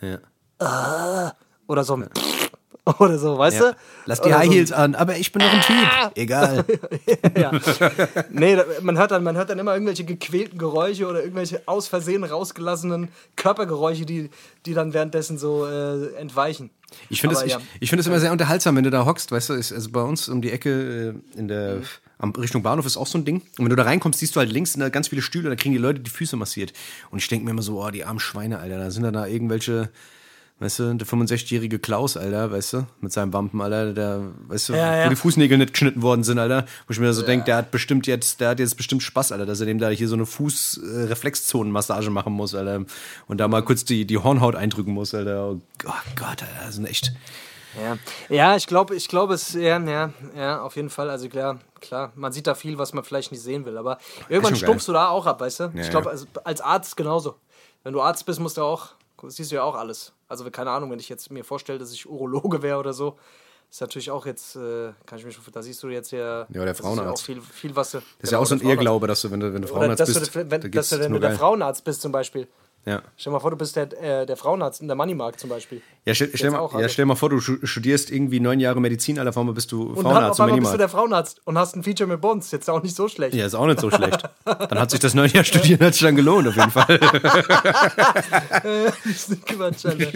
ja. 0.01 0.17
oder 1.67 1.83
so 1.83 1.93
ein 1.93 2.09
oder 2.99 3.17
so, 3.17 3.37
weißt 3.37 3.59
Ja. 3.59 3.71
du? 3.71 3.77
Lass 4.05 4.21
die 4.21 4.27
Oder 4.27 4.39
High 4.39 4.47
so 4.47 4.53
Heels 4.53 4.71
an, 4.71 4.95
aber 4.95 5.17
ich 5.17 5.31
bin 5.31 5.41
noch 5.41 5.53
ein 5.53 5.61
Typ. 5.61 6.11
Egal. 6.15 6.65
ja. 7.37 7.51
Nee, 8.29 8.57
man 8.81 8.97
hört, 8.97 9.11
dann, 9.11 9.23
man 9.23 9.37
hört 9.37 9.49
dann 9.49 9.59
immer 9.59 9.73
irgendwelche 9.73 10.03
gequälten 10.03 10.57
Geräusche 10.57 11.07
oder 11.07 11.21
irgendwelche 11.21 11.61
aus 11.65 11.87
Versehen 11.87 12.23
rausgelassenen 12.23 13.09
Körpergeräusche, 13.35 14.05
die, 14.05 14.29
die 14.65 14.73
dann 14.73 14.93
währenddessen 14.93 15.37
so 15.37 15.65
äh, 15.65 16.13
entweichen. 16.15 16.69
Ich 17.09 17.21
finde 17.21 17.35
es 17.37 17.43
ich, 17.43 17.53
ja. 17.53 17.61
ich 17.79 17.89
find 17.89 18.05
immer 18.05 18.19
sehr 18.19 18.31
unterhaltsam, 18.31 18.75
wenn 18.75 18.83
du 18.83 18.91
da 18.91 19.05
hockst, 19.05 19.31
weißt 19.31 19.49
du, 19.49 19.53
ist, 19.53 19.71
also 19.71 19.89
bei 19.89 20.01
uns 20.01 20.29
um 20.29 20.41
die 20.41 20.51
Ecke 20.51 21.15
äh, 21.35 21.39
in 21.39 21.47
der 21.47 21.81
Mhm. 22.23 22.31
Richtung 22.37 22.63
Bahnhof 22.63 22.85
ist 22.85 22.97
auch 22.97 23.07
so 23.07 23.17
ein 23.17 23.25
Ding. 23.25 23.41
Und 23.57 23.65
wenn 23.65 23.69
du 23.69 23.75
da 23.75 23.83
reinkommst, 23.83 24.19
siehst 24.19 24.35
du 24.35 24.39
halt 24.39 24.49
links 24.49 24.73
da 24.73 24.89
ganz 24.89 25.09
viele 25.09 25.21
Stühle, 25.21 25.49
da 25.49 25.55
kriegen 25.55 25.73
die 25.73 25.79
Leute 25.79 25.99
die 25.99 26.09
Füße 26.09 26.37
massiert. 26.37 26.73
Und 27.11 27.19
ich 27.19 27.27
denke 27.27 27.45
mir 27.45 27.51
immer 27.51 27.61
so, 27.61 27.83
oh, 27.83 27.89
die 27.89 28.05
armen 28.05 28.19
Schweine, 28.19 28.59
Alter, 28.59 28.77
da 28.77 28.91
sind 28.91 29.03
dann 29.03 29.13
da 29.13 29.27
irgendwelche, 29.27 29.89
weißt 30.59 30.79
du, 30.79 30.93
der 30.93 31.07
65-jährige 31.07 31.79
Klaus, 31.79 32.15
Alter, 32.15 32.51
weißt 32.51 32.73
du, 32.73 32.87
mit 33.01 33.11
seinem 33.11 33.33
Wampen, 33.33 33.61
Alter, 33.61 33.93
der, 33.93 34.21
weißt 34.47 34.69
du, 34.69 34.73
Ja, 34.73 34.97
ja. 34.97 35.05
wo 35.05 35.09
die 35.09 35.15
Fußnägel 35.15 35.57
nicht 35.57 35.73
geschnitten 35.73 36.01
worden 36.01 36.23
sind, 36.23 36.39
Alter, 36.39 36.65
wo 36.87 36.91
ich 36.91 36.99
mir 36.99 37.11
so 37.13 37.21
denke, 37.21 37.45
der 37.45 37.57
hat 37.57 37.71
bestimmt 37.71 38.07
jetzt, 38.07 38.39
der 38.39 38.49
hat 38.49 38.59
jetzt 38.59 38.75
bestimmt 38.75 39.03
Spaß, 39.03 39.31
Alter, 39.31 39.45
dass 39.45 39.59
er 39.59 39.65
dem 39.65 39.79
da 39.79 39.89
hier 39.89 40.07
so 40.07 40.15
eine 40.15 40.25
Fußreflexzonenmassage 40.25 42.09
machen 42.09 42.33
muss, 42.33 42.55
Alter, 42.55 42.85
und 43.27 43.37
da 43.39 43.47
mal 43.47 43.63
kurz 43.63 43.83
die, 43.83 44.05
die 44.05 44.17
Hornhaut 44.17 44.55
eindrücken 44.55 44.93
muss, 44.93 45.13
Alter. 45.13 45.51
Oh 45.51 45.59
Gott, 46.15 46.41
Alter, 46.41 46.47
das 46.65 46.75
sind 46.75 46.85
echt. 46.85 47.11
Ja, 47.81 47.97
ja 48.29 48.55
ich 48.55 48.67
glaube, 48.67 48.95
ich 48.95 49.07
glaube 49.07 49.33
es, 49.33 49.53
ja, 49.53 49.79
ja, 49.79 50.13
ja, 50.35 50.61
auf 50.61 50.75
jeden 50.75 50.89
Fall. 50.89 51.09
Also 51.09 51.27
klar, 51.29 51.59
klar, 51.81 52.11
man 52.15 52.31
sieht 52.31 52.47
da 52.47 52.55
viel, 52.55 52.77
was 52.77 52.93
man 52.93 53.03
vielleicht 53.03 53.31
nicht 53.31 53.41
sehen 53.41 53.65
will, 53.65 53.77
aber 53.77 53.97
irgendwann 54.29 54.53
geil. 54.53 54.61
stumpfst 54.61 54.87
du 54.87 54.93
da 54.93 55.09
auch 55.09 55.25
ab, 55.25 55.41
weißt 55.41 55.59
du? 55.61 55.71
ich 55.75 55.85
ja. 55.85 55.89
glaube, 55.89 56.09
also, 56.09 56.25
als 56.43 56.61
Arzt 56.61 56.95
genauso. 56.95 57.35
Wenn 57.83 57.93
du 57.93 58.01
Arzt 58.01 58.25
bist, 58.25 58.39
musst 58.39 58.57
du 58.57 58.61
auch, 58.61 58.91
siehst 59.29 59.51
du 59.51 59.55
ja 59.55 59.63
auch 59.63 59.75
alles. 59.75 60.13
Also 60.27 60.49
keine 60.51 60.71
Ahnung, 60.71 60.91
wenn 60.91 60.99
ich 60.99 61.09
jetzt 61.09 61.31
mir 61.31 61.43
vorstelle, 61.43 61.79
dass 61.79 61.91
ich 61.91 62.07
Urologe 62.07 62.61
wäre 62.61 62.77
oder 62.79 62.93
so, 62.93 63.17
ist 63.69 63.81
natürlich 63.81 64.11
auch 64.11 64.25
jetzt, 64.25 64.55
äh, 64.55 64.91
kann 65.05 65.17
ich 65.17 65.25
mir 65.25 65.31
schon, 65.31 65.43
da 65.51 65.61
siehst 65.63 65.81
du 65.81 65.89
jetzt 65.89 66.11
ja, 66.11 66.45
der 66.45 66.65
das 66.65 66.79
ist 66.79 66.85
Frauenarzt. 66.85 67.23
auch 67.23 67.25
viel, 67.25 67.41
viel 67.41 67.75
was 67.75 67.91
du, 67.91 67.97
Das 67.97 68.05
ist 68.21 68.31
ja 68.31 68.37
auch 68.39 68.45
so 68.45 68.55
ein 68.55 68.59
der. 68.59 68.69
Irrglaube, 68.69 69.07
dass 69.07 69.21
du, 69.21 69.31
wenn 69.31 69.39
du, 69.39 69.53
wenn 69.53 69.61
du 69.63 69.67
Oder 69.67 69.79
Frauenarzt 69.79 69.99
dass, 70.01 70.13
bist, 70.13 70.35
du, 70.35 70.51
wenn, 70.51 70.61
da 70.61 70.67
dass 70.67 70.89
du, 70.89 70.99
wenn 70.99 71.11
du 71.13 71.19
der. 71.19 71.31
Frauenarzt 71.31 71.83
bist 71.83 72.01
zum 72.01 72.11
Beispiel. 72.11 72.47
Ja. 72.85 73.01
Stell 73.15 73.31
dir 73.31 73.35
mal 73.35 73.39
vor, 73.39 73.51
du 73.51 73.55
bist 73.57 73.77
der, 73.77 73.83
äh, 74.03 74.25
der 74.25 74.35
Frauenarzt 74.35 74.81
in 74.81 74.87
der 74.87 74.95
Moneymarkt 74.97 75.39
zum 75.39 75.49
Beispiel. 75.49 75.81
Ja, 76.05 76.13
stell, 76.13 76.29
stell, 76.33 76.51
mal, 76.51 76.69
ja, 76.81 76.89
stell 76.89 77.05
mal 77.05 77.15
vor, 77.15 77.29
du 77.29 77.39
stu- 77.39 77.65
studierst 77.65 78.11
irgendwie 78.11 78.41
neun 78.41 78.59
Jahre 78.59 78.81
Medizin, 78.81 79.17
aller 79.19 79.31
Formen 79.31 79.53
bist 79.53 79.71
du 79.71 79.83
Und 79.83 79.95
dann 79.95 80.03
Frauenarzt 80.03 80.41
auf 80.41 80.45
einmal 80.47 80.59
bist 80.59 80.73
du 80.73 80.77
der 80.77 80.89
Frauenarzt 80.89 81.41
und 81.45 81.57
hast 81.57 81.77
ein 81.77 81.83
Feature 81.83 82.09
mit 82.09 82.19
Bonds. 82.19 82.51
Jetzt 82.51 82.69
auch 82.69 82.83
nicht 82.83 82.93
so 82.93 83.07
schlecht. 83.07 83.35
Ja, 83.35 83.45
ist 83.45 83.55
auch 83.55 83.67
nicht 83.67 83.79
so 83.79 83.89
schlecht. 83.89 84.21
Dann 84.45 84.79
hat 84.79 84.91
sich 84.91 84.99
das 84.99 85.13
neun 85.13 85.29
Jahre 85.29 85.45
Studieren 85.45 85.79
hat 85.85 85.93
sich 85.93 86.03
dann 86.03 86.17
gelohnt, 86.17 86.45
auf 86.49 86.55
jeden 86.57 86.71
Fall. 86.71 86.99
Das 88.63 89.05
ist 89.29 89.45
Quatsch, 89.45 89.85
Alter. 89.85 90.11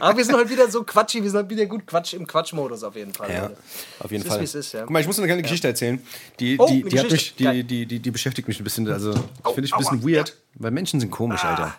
Aber 0.00 0.16
wir 0.16 0.24
sind 0.24 0.36
heute 0.36 0.50
wieder 0.50 0.70
so 0.70 0.82
quatschig, 0.84 1.22
wir 1.22 1.30
sind 1.30 1.40
heute 1.40 1.50
wieder 1.50 1.66
gut 1.66 1.86
Quatsch 1.86 2.14
im 2.14 2.26
Quatschmodus 2.26 2.84
auf 2.84 2.94
jeden 2.96 3.12
Fall. 3.12 3.30
Ja, 3.30 3.42
Alter. 3.44 3.56
auf 4.00 4.10
jeden 4.10 4.24
ist, 4.24 4.30
Fall. 4.30 4.42
es 4.42 4.54
ist, 4.54 4.72
ja. 4.72 4.82
Guck 4.82 4.90
mal, 4.90 5.00
ich 5.00 5.06
muss 5.06 5.18
eine 5.18 5.26
kleine 5.26 5.42
Geschichte 5.42 5.68
erzählen. 5.68 6.00
Die, 6.40 6.56
Oh, 6.58 6.66
die, 6.66 6.82
die, 6.84 6.98
hat 6.98 7.10
mich, 7.10 7.34
Geschichte. 7.34 7.52
die, 7.52 7.64
die, 7.64 7.86
die, 7.86 7.98
die 8.00 8.10
beschäftigt 8.10 8.46
mich 8.48 8.60
ein 8.60 8.64
bisschen. 8.64 8.88
Also, 8.90 9.12
finde 9.12 9.64
ich 9.64 9.72
ein 9.72 9.84
aua, 9.84 9.90
bisschen 9.90 10.08
weird, 10.08 10.36
weil 10.54 10.70
Menschen 10.70 11.00
sind 11.00 11.10
komisch, 11.10 11.44
Alter. 11.44 11.74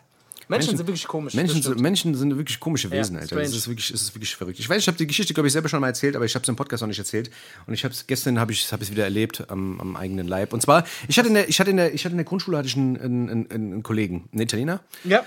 Menschen, 0.48 0.78
sind 0.78 0.88
wirklich 0.88 1.08
komisch. 1.08 1.34
Menschen, 1.34 1.62
sind, 1.62 1.80
Menschen 1.80 2.16
sind 2.16 2.38
wirklich 2.38 2.60
komische 2.60 2.92
Wesen, 2.92 3.16
Ja, 3.16 3.22
Alter. 3.22 3.36
Das 3.36 3.54
ist, 3.54 3.68
wirklich, 3.68 3.92
das 3.92 4.02
ist 4.02 4.16
wirklich 4.16 4.36
verrückt. 4.36 4.60
Ich 4.60 4.70
weiß, 4.70 4.82
ich 4.82 4.88
habe 4.88 4.98
die 4.98 5.08
Geschichte, 5.08 5.34
glaube 5.34 5.48
ich, 5.48 5.54
selber 5.54 5.70
schon 5.70 5.82
mal 5.82 5.88
erzählt, 5.88 6.16
aber 6.16 6.26
ich 6.26 6.36
habe 6.36 6.44
es 6.44 6.50
im 6.50 6.56
Podcast 6.56 6.82
noch 6.82 6.88
nicht 6.88 7.00
erzählt. 7.00 7.30
Und 7.66 7.74
ich 7.74 7.84
habe 7.84 7.94
es 7.94 8.08
gestern 8.08 8.40
habe 8.40 8.52
ich 8.52 8.72
es 8.72 8.92
wieder 8.92 9.04
erlebt 9.04 9.50
am, 9.50 9.80
am 9.80 9.96
eigenen 9.96 10.28
Leib. 10.28 10.54
Und 10.54 10.62
zwar, 10.62 10.86
ich 11.08 11.18
hatte 11.18 11.30
in 11.30 11.36
der, 11.36 11.50
ich 11.50 11.60
hatte 11.60 11.72
in 11.72 11.78
der, 11.78 11.94
ich 11.94 12.06
hatte 12.06 12.14
in 12.14 12.18
der 12.18 12.26
Grundschule 12.26 12.58
hatte 12.58 12.68
ich 12.68 12.76
einen, 12.76 12.98
einen, 12.98 13.30
einen, 13.30 13.52
einen 13.52 13.84
Kollegen, 13.84 14.30
einen 14.32 14.42
Italiener. 14.42 14.82
Ja. 15.04 15.26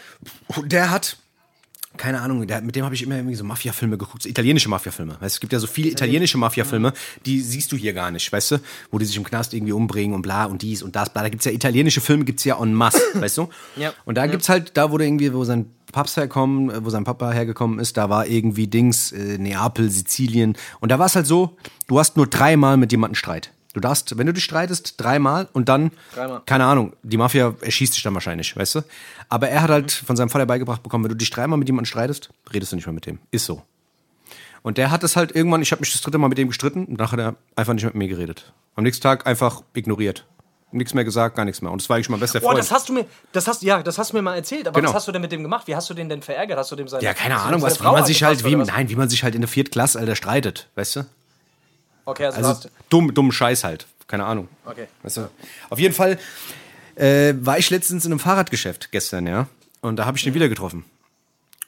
Der 0.64 0.90
hat 0.90 1.18
keine 1.96 2.20
Ahnung, 2.20 2.46
der, 2.46 2.60
mit 2.60 2.76
dem 2.76 2.84
habe 2.84 2.94
ich 2.94 3.02
immer 3.02 3.16
irgendwie 3.16 3.34
so 3.34 3.44
Mafia-Filme 3.44 3.98
geguckt, 3.98 4.22
so 4.22 4.28
italienische 4.28 4.68
Mafia-Filme. 4.68 5.16
Weißt, 5.20 5.36
es 5.36 5.40
gibt 5.40 5.52
ja 5.52 5.58
so 5.58 5.66
viele 5.66 5.90
italienische 5.90 6.38
Mafia-Filme, 6.38 6.92
die 7.24 7.40
siehst 7.40 7.72
du 7.72 7.76
hier 7.76 7.92
gar 7.92 8.10
nicht, 8.10 8.30
weißt 8.32 8.52
du? 8.52 8.60
Wo 8.90 8.98
die 8.98 9.04
sich 9.04 9.16
im 9.16 9.24
Knast 9.24 9.54
irgendwie 9.54 9.72
umbringen 9.72 10.14
und 10.14 10.22
bla 10.22 10.44
und 10.46 10.62
dies 10.62 10.82
und 10.82 10.96
das, 10.96 11.12
bla. 11.12 11.22
Da 11.22 11.28
gibt's 11.28 11.44
ja 11.44 11.52
italienische 11.52 12.00
Filme, 12.00 12.24
gibt's 12.24 12.44
ja 12.44 12.60
en 12.60 12.74
masse, 12.74 13.00
weißt 13.14 13.38
du? 13.38 13.48
Ja. 13.76 13.92
Und 14.04 14.16
da 14.16 14.26
gibt's 14.26 14.48
halt, 14.48 14.76
da 14.76 14.90
wurde 14.90 15.04
irgendwie, 15.06 15.32
wo 15.32 15.44
sein 15.44 15.66
Papst 15.92 16.16
herkommen, 16.16 16.84
wo 16.84 16.90
sein 16.90 17.04
Papa 17.04 17.32
hergekommen 17.32 17.78
ist, 17.78 17.96
da 17.96 18.10
war 18.10 18.26
irgendwie 18.26 18.66
Dings, 18.66 19.12
äh, 19.12 19.38
Neapel, 19.38 19.90
Sizilien. 19.90 20.56
Und 20.80 20.90
da 20.90 20.98
war 20.98 21.06
es 21.06 21.16
halt 21.16 21.26
so, 21.26 21.56
du 21.86 21.98
hast 21.98 22.16
nur 22.16 22.26
dreimal 22.26 22.76
mit 22.76 22.92
jemandem 22.92 23.14
Streit. 23.14 23.52
Du 23.76 23.80
darfst, 23.80 24.16
wenn 24.16 24.26
du 24.26 24.32
dich 24.32 24.42
streitest, 24.44 24.94
dreimal 24.96 25.48
und 25.52 25.68
dann, 25.68 25.90
Dreimal. 26.14 26.40
keine 26.46 26.64
Ahnung, 26.64 26.94
die 27.02 27.18
Mafia 27.18 27.52
erschießt 27.60 27.94
dich 27.94 28.02
dann 28.02 28.14
wahrscheinlich, 28.14 28.56
weißt 28.56 28.76
du? 28.76 28.80
Aber 29.28 29.50
er 29.50 29.60
hat 29.60 29.68
halt 29.68 29.92
von 29.92 30.16
seinem 30.16 30.30
Vater 30.30 30.46
beigebracht 30.46 30.82
bekommen, 30.82 31.04
wenn 31.04 31.10
du 31.10 31.14
dich 31.16 31.28
dreimal 31.28 31.58
mit 31.58 31.68
jemandem 31.68 31.84
streitest, 31.84 32.30
redest 32.54 32.72
du 32.72 32.76
nicht 32.76 32.86
mehr 32.86 32.94
mit 32.94 33.04
dem. 33.04 33.18
Ist 33.32 33.44
so. 33.44 33.60
Und 34.62 34.78
der 34.78 34.90
hat 34.90 35.04
es 35.04 35.14
halt 35.14 35.36
irgendwann, 35.36 35.60
ich 35.60 35.72
habe 35.72 35.80
mich 35.80 35.92
das 35.92 36.00
dritte 36.00 36.16
Mal 36.16 36.28
mit 36.28 36.38
dem 36.38 36.48
gestritten 36.48 36.86
und 36.86 36.98
nachher 36.98 37.12
hat 37.12 37.18
er 37.20 37.36
einfach 37.54 37.74
nicht 37.74 37.84
mit 37.84 37.94
mir 37.96 38.08
geredet. 38.08 38.50
Am 38.76 38.84
nächsten 38.84 39.02
Tag 39.02 39.26
einfach 39.26 39.60
ignoriert. 39.74 40.24
Nichts 40.72 40.94
mehr 40.94 41.04
gesagt, 41.04 41.36
gar 41.36 41.44
nichts 41.44 41.60
mehr. 41.60 41.70
Und 41.70 41.82
das 41.82 41.90
war 41.90 41.96
eigentlich 41.96 42.08
mein 42.08 42.20
bester 42.20 42.40
Boah, 42.40 42.46
Freund. 42.52 42.58
das 42.60 42.70
hast 42.72 42.88
du 42.88 42.94
mir, 42.94 43.04
das 43.32 43.46
hast, 43.46 43.62
ja, 43.62 43.82
das 43.82 43.98
hast 43.98 44.12
du 44.12 44.16
mir 44.16 44.22
mal 44.22 44.36
erzählt. 44.36 44.66
Aber 44.68 44.80
Genau. 44.80 44.88
was 44.88 44.96
hast 44.96 45.08
du 45.08 45.12
denn 45.12 45.20
mit 45.20 45.32
dem 45.32 45.42
gemacht? 45.42 45.66
Wie 45.66 45.76
hast 45.76 45.90
du 45.90 45.92
den 45.92 46.08
denn 46.08 46.22
verärgert? 46.22 46.58
Hast 46.58 46.72
du 46.72 46.76
dem 46.76 46.88
seine, 46.88 47.04
ja, 47.04 47.12
keine 47.12 47.38
Ahnung, 47.40 47.60
was, 47.60 47.78
wie 47.78 47.84
man 47.84 48.06
sich 48.06 48.22
halt, 48.22 48.42
wie, 48.42 48.56
nein, 48.56 48.88
wie 48.88 48.96
man 48.96 49.10
sich 49.10 49.22
halt 49.22 49.34
in 49.34 49.42
der 49.42 49.48
Viertklasse, 49.48 49.98
Alter, 49.98 50.16
streitet, 50.16 50.70
weißt 50.76 50.96
du? 50.96 51.00
Okay, 52.06 52.24
also, 52.26 52.38
Also 52.48 52.68
dumm, 52.88 53.12
dumm 53.12 53.30
Scheiß 53.32 53.62
halt. 53.64 53.86
Keine 54.08 54.24
Ahnung. 54.24 54.48
okay. 54.64 54.86
Weißt 55.02 55.16
du? 55.18 55.28
Auf 55.68 55.78
jeden 55.78 55.94
Fall 55.94 56.18
äh, 56.94 57.34
war 57.40 57.58
ich 57.58 57.68
letztens 57.70 58.04
in 58.06 58.12
einem 58.12 58.20
Fahrradgeschäft 58.20 58.90
gestern, 58.92 59.26
ja. 59.26 59.48
Und 59.80 59.96
da 59.96 60.06
habe 60.06 60.16
ich 60.16 60.22
den 60.24 60.32
wieder 60.34 60.48
getroffen. 60.48 60.84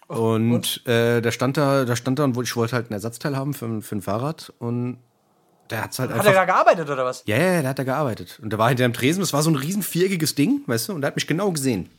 Und, 0.06 0.86
Äh, 0.86 1.20
da 1.20 1.30
stand 1.32 1.56
da, 1.58 1.84
da 1.84 1.94
stand 1.96 2.18
da 2.18 2.24
und 2.24 2.38
ich 2.42 2.56
wollte 2.56 2.74
halt 2.76 2.90
ein 2.90 2.94
Ersatzteil 2.94 3.36
haben 3.36 3.52
für, 3.52 3.82
für 3.82 3.96
ein 3.96 4.02
Fahrrad 4.02 4.52
und 4.58 4.96
der 5.68 5.82
hat's 5.82 5.98
halt 5.98 6.10
Hat 6.10 6.20
einfach. 6.20 6.30
er 6.32 6.36
da 6.36 6.44
gearbeitet 6.46 6.88
oder 6.88 7.04
was? 7.04 7.24
Ja, 7.26 7.36
ja, 7.36 7.52
ja, 7.54 7.60
der 7.60 7.70
hat 7.70 7.78
da 7.78 7.84
gearbeitet. 7.84 8.38
Und 8.42 8.48
der 8.50 8.58
war 8.58 8.68
hinter 8.68 8.84
dem 8.84 8.94
Tresen, 8.94 9.20
das 9.20 9.34
war 9.34 9.42
so 9.42 9.50
ein 9.50 9.56
riesen 9.56 9.82
viereckiges 9.82 10.34
Ding, 10.34 10.62
weißt 10.66 10.88
du, 10.88 10.92
und 10.94 11.02
der 11.02 11.08
hat 11.08 11.16
mich 11.16 11.26
genau 11.26 11.50
gesehen. 11.52 11.90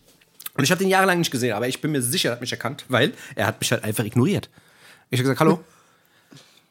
Und 0.55 0.63
ich 0.63 0.71
habe 0.71 0.79
den 0.79 0.89
jahrelang 0.89 1.19
nicht 1.19 1.29
gesehen, 1.29 1.53
aber 1.53 1.67
ich 1.67 1.81
bin 1.81 1.91
mir 1.91 2.01
sicher, 2.01 2.29
er 2.29 2.33
hat 2.33 2.41
mich 2.41 2.51
erkannt, 2.51 2.85
weil 2.89 3.13
er 3.35 3.45
hat 3.45 3.59
mich 3.59 3.71
halt 3.71 3.83
einfach 3.83 4.03
ignoriert. 4.05 4.49
Ich 5.11 5.19
habe 5.19 5.23
gesagt, 5.23 5.39
hallo. 5.41 5.59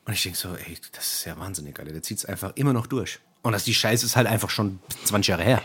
Und 0.09 0.15
ich 0.15 0.23
denke 0.23 0.39
so, 0.39 0.55
ey, 0.57 0.77
das 0.93 1.05
ist 1.13 1.25
ja 1.27 1.39
wahnsinnig, 1.39 1.79
Alter. 1.79 1.93
Der 1.93 2.03
zieht 2.03 2.17
es 2.19 2.25
einfach 2.25 2.53
immer 2.57 2.73
noch 2.73 2.87
durch. 2.87 3.21
Und 3.43 3.53
das, 3.53 3.65
die 3.65 3.75
Scheiße 3.75 4.05
ist 4.07 4.17
halt 4.17 4.27
einfach 4.27 4.49
schon 4.51 4.81
20 5.05 5.29
Jahre 5.29 5.45
her. 5.45 5.63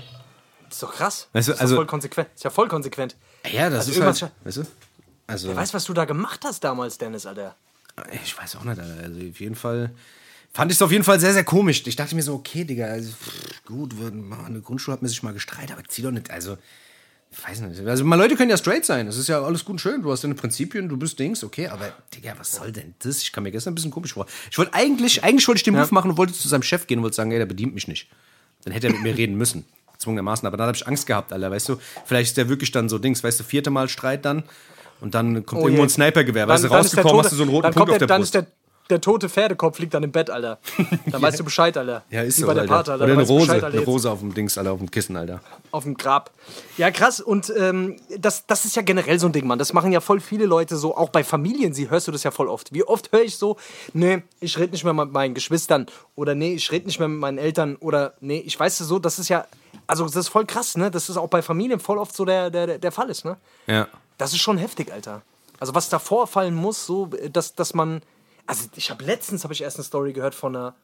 Das 0.66 0.74
ist 0.76 0.84
doch 0.84 0.94
krass. 0.94 1.30
Weißt 1.34 1.48
du, 1.48 1.52
das 1.54 1.58
ist 1.58 1.62
also- 1.62 1.76
doch 1.76 1.80
voll 1.80 1.88
konsequent. 1.88 2.28
Das 2.28 2.36
ist 2.36 2.44
ja 2.44 2.50
voll 2.52 2.68
konsequent. 2.68 3.16
Ja, 3.50 3.70
das 3.70 3.80
Also 3.80 3.92
ist 3.92 3.98
irgendwas 3.98 4.22
halt, 4.22 4.32
weißt 4.44 4.58
du? 4.58 4.64
Also, 5.28 5.48
Wer 5.48 5.56
weiß, 5.56 5.74
was 5.74 5.86
du 5.86 5.94
da 5.94 6.06
gemacht 6.06 6.42
hast 6.44 6.64
damals, 6.64 6.98
Dennis, 6.98 7.26
Alter. 7.26 7.56
ich 8.24 8.38
weiß 8.38 8.58
auch 8.58 8.64
nicht, 8.66 8.78
Alter. 8.80 9.04
Also 9.04 9.20
auf 9.30 9.40
jeden 9.40 9.56
Fall 9.56 9.92
fand 10.52 10.72
ich 10.72 10.78
es 10.78 10.82
auf 10.82 10.92
jeden 10.92 11.04
Fall 11.06 11.20
sehr, 11.22 11.32
sehr 11.34 11.46
komisch. 11.46 11.82
Ich 11.88 11.96
dachte 11.96 12.14
mir 12.14 12.22
so, 12.24 12.34
okay, 12.36 12.66
Digga, 12.66 12.86
also, 12.88 13.12
pff, 13.12 13.64
gut, 13.66 13.98
wir- 13.98 14.08
an 14.08 14.54
der 14.54 14.62
Grundschule 14.62 14.94
hat 14.94 15.02
man 15.02 15.08
sich 15.10 15.24
mal 15.24 15.34
gestreitet, 15.34 15.72
aber 15.72 15.84
zieh 15.88 16.02
doch 16.02 16.12
nicht, 16.12 16.30
also, 16.32 16.58
ich 17.36 17.48
weiß 17.50 17.62
nicht. 17.62 17.86
Also, 17.88 18.04
mal 18.06 18.16
Leute 18.16 18.36
können 18.36 18.50
ja 18.50 18.58
straight 18.58 18.86
sein, 18.86 19.06
das 19.08 19.18
ist 19.18 19.28
ja 19.28 19.42
alles 19.42 19.66
gut 19.66 19.74
und 19.74 19.80
schön, 19.80 20.02
du 20.02 20.12
hast 20.12 20.24
deine 20.24 20.36
Prinzipien, 20.36 20.88
du 20.88 20.98
bist 20.98 21.18
Dings, 21.20 21.44
okay, 21.44 21.68
aber, 21.68 21.92
Digga, 22.16 22.34
was 22.38 22.52
soll 22.54 22.72
denn 22.72 22.94
das? 23.00 23.22
Ich 23.22 23.32
kam 23.32 23.44
mir 23.44 23.52
gestern 23.52 23.72
ein 23.72 23.76
bisschen 23.76 23.92
komisch 23.92 24.14
vor. 24.14 24.26
Ich 24.52 24.58
wollte 24.58 24.74
eigentlich, 24.74 25.24
eigentlich 25.24 25.48
wollte 25.48 25.58
ich 25.60 25.64
den 25.64 25.74
Move 25.76 25.88
machen 25.92 26.12
und 26.12 26.18
wollte 26.18 26.34
zu 26.34 26.48
seinem 26.48 26.64
Chef 26.64 26.88
gehen 26.88 27.00
und 27.00 27.04
wollte 27.04 27.16
sagen, 27.16 27.32
ey, 27.32 27.40
der 27.40 27.46
bedient 27.46 27.74
mich 27.74 27.88
nicht. 27.88 28.08
Dann 28.64 28.74
hätte 28.74 28.88
er 28.88 28.94
mit 28.94 29.02
mir 29.04 29.18
reden 29.18 29.36
müssen. 29.36 29.66
Zwungenermaßen, 29.98 30.46
aber 30.48 30.58
dann 30.58 30.68
habe 30.68 30.76
ich 30.76 30.86
Angst 30.88 31.08
gehabt, 31.08 31.32
Alter, 31.32 31.50
weißt 31.52 31.70
du, 31.70 31.78
vielleicht 32.06 32.30
ist 32.32 32.38
der 32.38 32.50
wirklich 32.50 32.72
dann 32.72 32.90
so 32.90 32.98
Dings, 33.00 33.24
weißt 33.24 33.40
du, 33.40 33.44
vierte 33.44 33.70
Mal 33.70 33.88
Streit 33.90 34.26
dann 34.26 34.44
und 35.02 35.14
dann 35.16 35.46
kommt 35.46 35.62
Oh 35.62 35.66
irgendwo 35.66 35.82
je. 35.84 35.88
ein 35.88 35.90
Snipergewehr, 35.90 36.48
weißt 36.48 36.66
du, 36.66 36.68
der 36.68 36.78
rausgekommen, 36.78 37.24
hast 37.24 37.32
du 37.32 37.36
so 37.38 37.44
einen 37.44 37.52
roten 37.52 37.64
Punkt 37.72 37.78
kommt 37.78 37.90
auf 37.92 37.98
der, 37.98 38.00
der 38.00 38.08
Dann 38.08 38.22
Brust. 38.22 38.36
ist 38.36 38.42
der, 38.42 38.48
der 38.90 39.02
tote 39.02 39.30
Pferdekopf 39.30 39.80
liegt 39.80 39.94
dann 39.94 40.04
im 40.04 40.12
Bett, 40.12 40.30
Alter. 40.30 40.60
Dann 41.06 41.22
weißt 41.22 41.40
du 41.40 41.44
Bescheid, 41.44 41.76
Alter. 41.78 42.04
Ja, 42.10 42.22
ist 42.22 42.38
Wie 42.38 42.42
so, 42.42 42.48
bei 42.48 42.54
der 42.54 42.64
Alter. 42.64 42.74
Pater, 42.74 42.92
Alter. 42.94 43.04
Oder 43.06 43.14
eine 43.14 43.24
Rose, 43.24 43.46
Bescheid, 43.46 43.64
Alter, 43.64 43.78
eine 43.78 43.86
Rose 43.86 44.12
auf 44.12 44.20
dem 44.20 44.34
Dings, 44.34 44.58
Alter, 44.58 44.72
auf 44.72 44.80
dem 44.80 44.92
Kissen, 44.92 45.16
Alter. 45.16 45.42
Auf 45.72 45.84
dem 45.84 45.96
Grab. 45.96 46.32
Ja, 46.78 46.92
krass. 46.92 47.22
Und 47.22 47.52
ähm, 47.58 47.98
das, 48.18 48.46
das 48.46 48.66
ist 48.66 48.76
ja 48.76 48.82
generell 48.82 49.20
so 49.20 49.28
ein 49.28 49.34
Ding, 49.34 49.48
Mann. 49.48 49.60
Das 49.60 49.74
machen 49.74 49.92
ja 49.92 50.02
voll 50.02 50.20
viele 50.20 50.46
Leute 50.46 50.76
so, 50.76 50.96
auch 50.96 51.10
bei 51.10 51.24
Familien, 51.24 51.74
sie 51.74 51.90
hörst 51.90 52.08
du 52.08 52.12
das 52.12 52.24
ja 52.24 52.32
voll 52.32 52.48
oft. 52.48 52.74
Wie 52.74 52.84
oft 52.84 53.12
höre 53.12 53.24
ich 53.24 53.38
so, 53.38 53.58
nee, 53.94 54.24
ich 54.40 54.58
rede 54.58 54.72
nicht 54.72 54.84
mehr 54.84 54.94
mit 54.94 55.12
meinen 55.12 55.34
Geschwistern 55.34 55.86
oder 56.16 56.36
nee, 56.36 56.54
ich 56.54 56.72
rede 56.72 56.86
nicht 56.86 57.00
mehr 57.00 57.08
mit 57.08 57.20
meinen 57.20 57.38
Eltern 57.38 57.76
oder 57.78 58.14
nee, 58.20 58.40
ich 58.46 58.60
weiß 58.60 58.80
es 58.80 58.88
so, 58.88 59.00
das 59.00 59.20
ist 59.20 59.30
ja, 59.30 59.46
also 59.88 60.06
das 60.06 60.16
ist 60.16 60.30
voll 60.30 60.46
krass, 60.46 60.78
ne? 60.78 60.92
Das 60.92 61.10
ist 61.10 61.18
auch 61.18 61.28
bei 61.28 61.42
Familien 61.42 61.80
voll 61.80 61.98
oft 61.98 62.16
so 62.16 62.26
der, 62.26 62.50
der, 62.50 62.78
der 62.78 62.92
Fall 62.92 63.10
ist, 63.10 63.26
ne? 63.26 63.38
Ja. 63.68 63.88
Das 64.18 64.34
ist 64.34 64.42
schon 64.42 64.58
heftig, 64.58 64.92
Alter. 64.92 65.22
Also 65.60 65.76
was 65.76 65.90
da 65.90 66.00
vorfallen 66.00 66.56
muss, 66.56 66.86
so, 66.86 67.08
dass, 67.32 67.56
dass 67.56 67.74
man. 67.74 68.02
Also 68.46 68.68
ich 68.76 68.90
habe 68.90 69.04
letztens 69.04 69.44
habe 69.44 69.54
ich 69.54 69.62
erst 69.62 69.78
eine 69.78 69.84
Story 69.84 70.14
gehört 70.14 70.36
von 70.36 70.56
einer, 70.56 70.76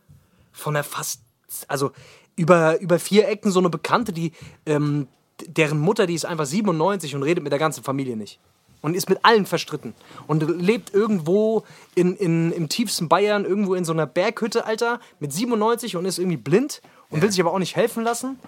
von 0.52 0.76
einer 0.76 0.84
fast, 0.84 1.22
also 1.68 1.92
über, 2.36 2.80
über 2.80 3.00
vier 3.00 3.28
Ecken 3.28 3.52
so 3.52 3.60
eine 3.60 3.70
Bekannte, 3.70 4.14
die, 4.14 4.32
ähm, 4.66 5.08
deren 5.46 5.80
Mutter, 5.80 6.08
die 6.08 6.14
ist 6.14 6.26
einfach 6.26 6.46
97 6.46 7.16
und 7.16 7.24
redet 7.24 7.44
mit 7.44 7.52
der 7.52 7.60
ganzen 7.60 7.84
Familie 7.84 8.16
nicht. 8.16 8.40
Und 8.82 8.96
ist 8.96 9.10
mit 9.10 9.26
allen 9.26 9.46
verstritten. 9.46 9.94
Und 10.26 10.42
lebt 10.62 10.94
irgendwo 10.94 11.66
in, 11.96 12.16
in, 12.16 12.54
im 12.54 12.70
tiefsten 12.70 13.10
Bayern, 13.10 13.44
irgendwo 13.44 13.76
in 13.76 13.84
so 13.84 13.92
einer 13.92 14.06
Berghütte, 14.06 14.66
Alter, 14.66 15.02
mit 15.20 15.34
97 15.34 15.98
und 15.98 16.06
ist 16.06 16.18
irgendwie 16.18 16.38
blind 16.38 16.82
und 17.10 17.22
will 17.22 17.30
sich 17.30 17.42
aber 17.42 17.52
auch 17.52 17.60
nicht 17.60 17.76
helfen 17.76 18.06
lassen. 18.06 18.40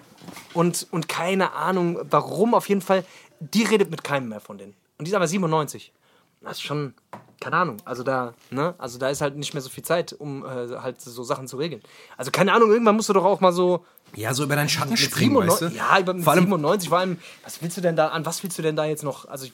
Und, 0.54 0.86
und 0.90 1.06
keine 1.06 1.52
Ahnung, 1.52 1.98
warum 2.04 2.54
auf 2.54 2.68
jeden 2.70 2.80
Fall. 2.80 3.04
Die 3.40 3.64
redet 3.64 3.90
mit 3.90 4.04
keinem 4.04 4.30
mehr 4.30 4.40
von 4.40 4.56
denen. 4.56 4.74
Und 4.96 5.04
die 5.06 5.10
ist 5.10 5.16
aber 5.16 5.28
97. 5.28 5.92
Das 6.40 6.52
ist 6.52 6.62
schon, 6.62 6.94
keine 7.42 7.56
Ahnung. 7.56 7.76
Also 7.84 8.02
da, 8.04 8.34
ne? 8.50 8.74
Also 8.78 8.98
da 8.98 9.08
ist 9.10 9.20
halt 9.20 9.36
nicht 9.36 9.52
mehr 9.52 9.60
so 9.60 9.68
viel 9.68 9.82
Zeit, 9.84 10.12
um 10.12 10.44
äh, 10.44 10.76
halt 10.78 11.00
so 11.00 11.22
Sachen 11.24 11.48
zu 11.48 11.56
regeln. 11.56 11.82
Also 12.16 12.30
keine 12.30 12.52
Ahnung, 12.52 12.70
irgendwann 12.70 12.94
musst 12.96 13.08
du 13.08 13.12
doch 13.12 13.24
auch 13.24 13.40
mal 13.40 13.52
so. 13.52 13.84
Ja, 14.14 14.32
so 14.32 14.44
über 14.44 14.54
deinen 14.56 14.68
Schatten 14.68 14.96
springen, 14.96 15.34
weißt 15.36 15.58
97, 15.58 15.68
du? 15.70 15.76
Ja, 15.76 15.98
über 15.98 16.14
Vor 16.22 16.32
allem- 16.32 16.44
97, 16.44 16.88
vor 16.88 16.98
allem, 16.98 17.18
was 17.44 17.60
willst 17.62 17.76
du 17.76 17.80
denn 17.80 17.96
da, 17.96 18.08
an 18.08 18.24
was 18.26 18.42
willst 18.42 18.58
du 18.58 18.62
denn 18.62 18.76
da 18.76 18.84
jetzt 18.84 19.02
noch, 19.02 19.26
also 19.26 19.46
ich, 19.46 19.52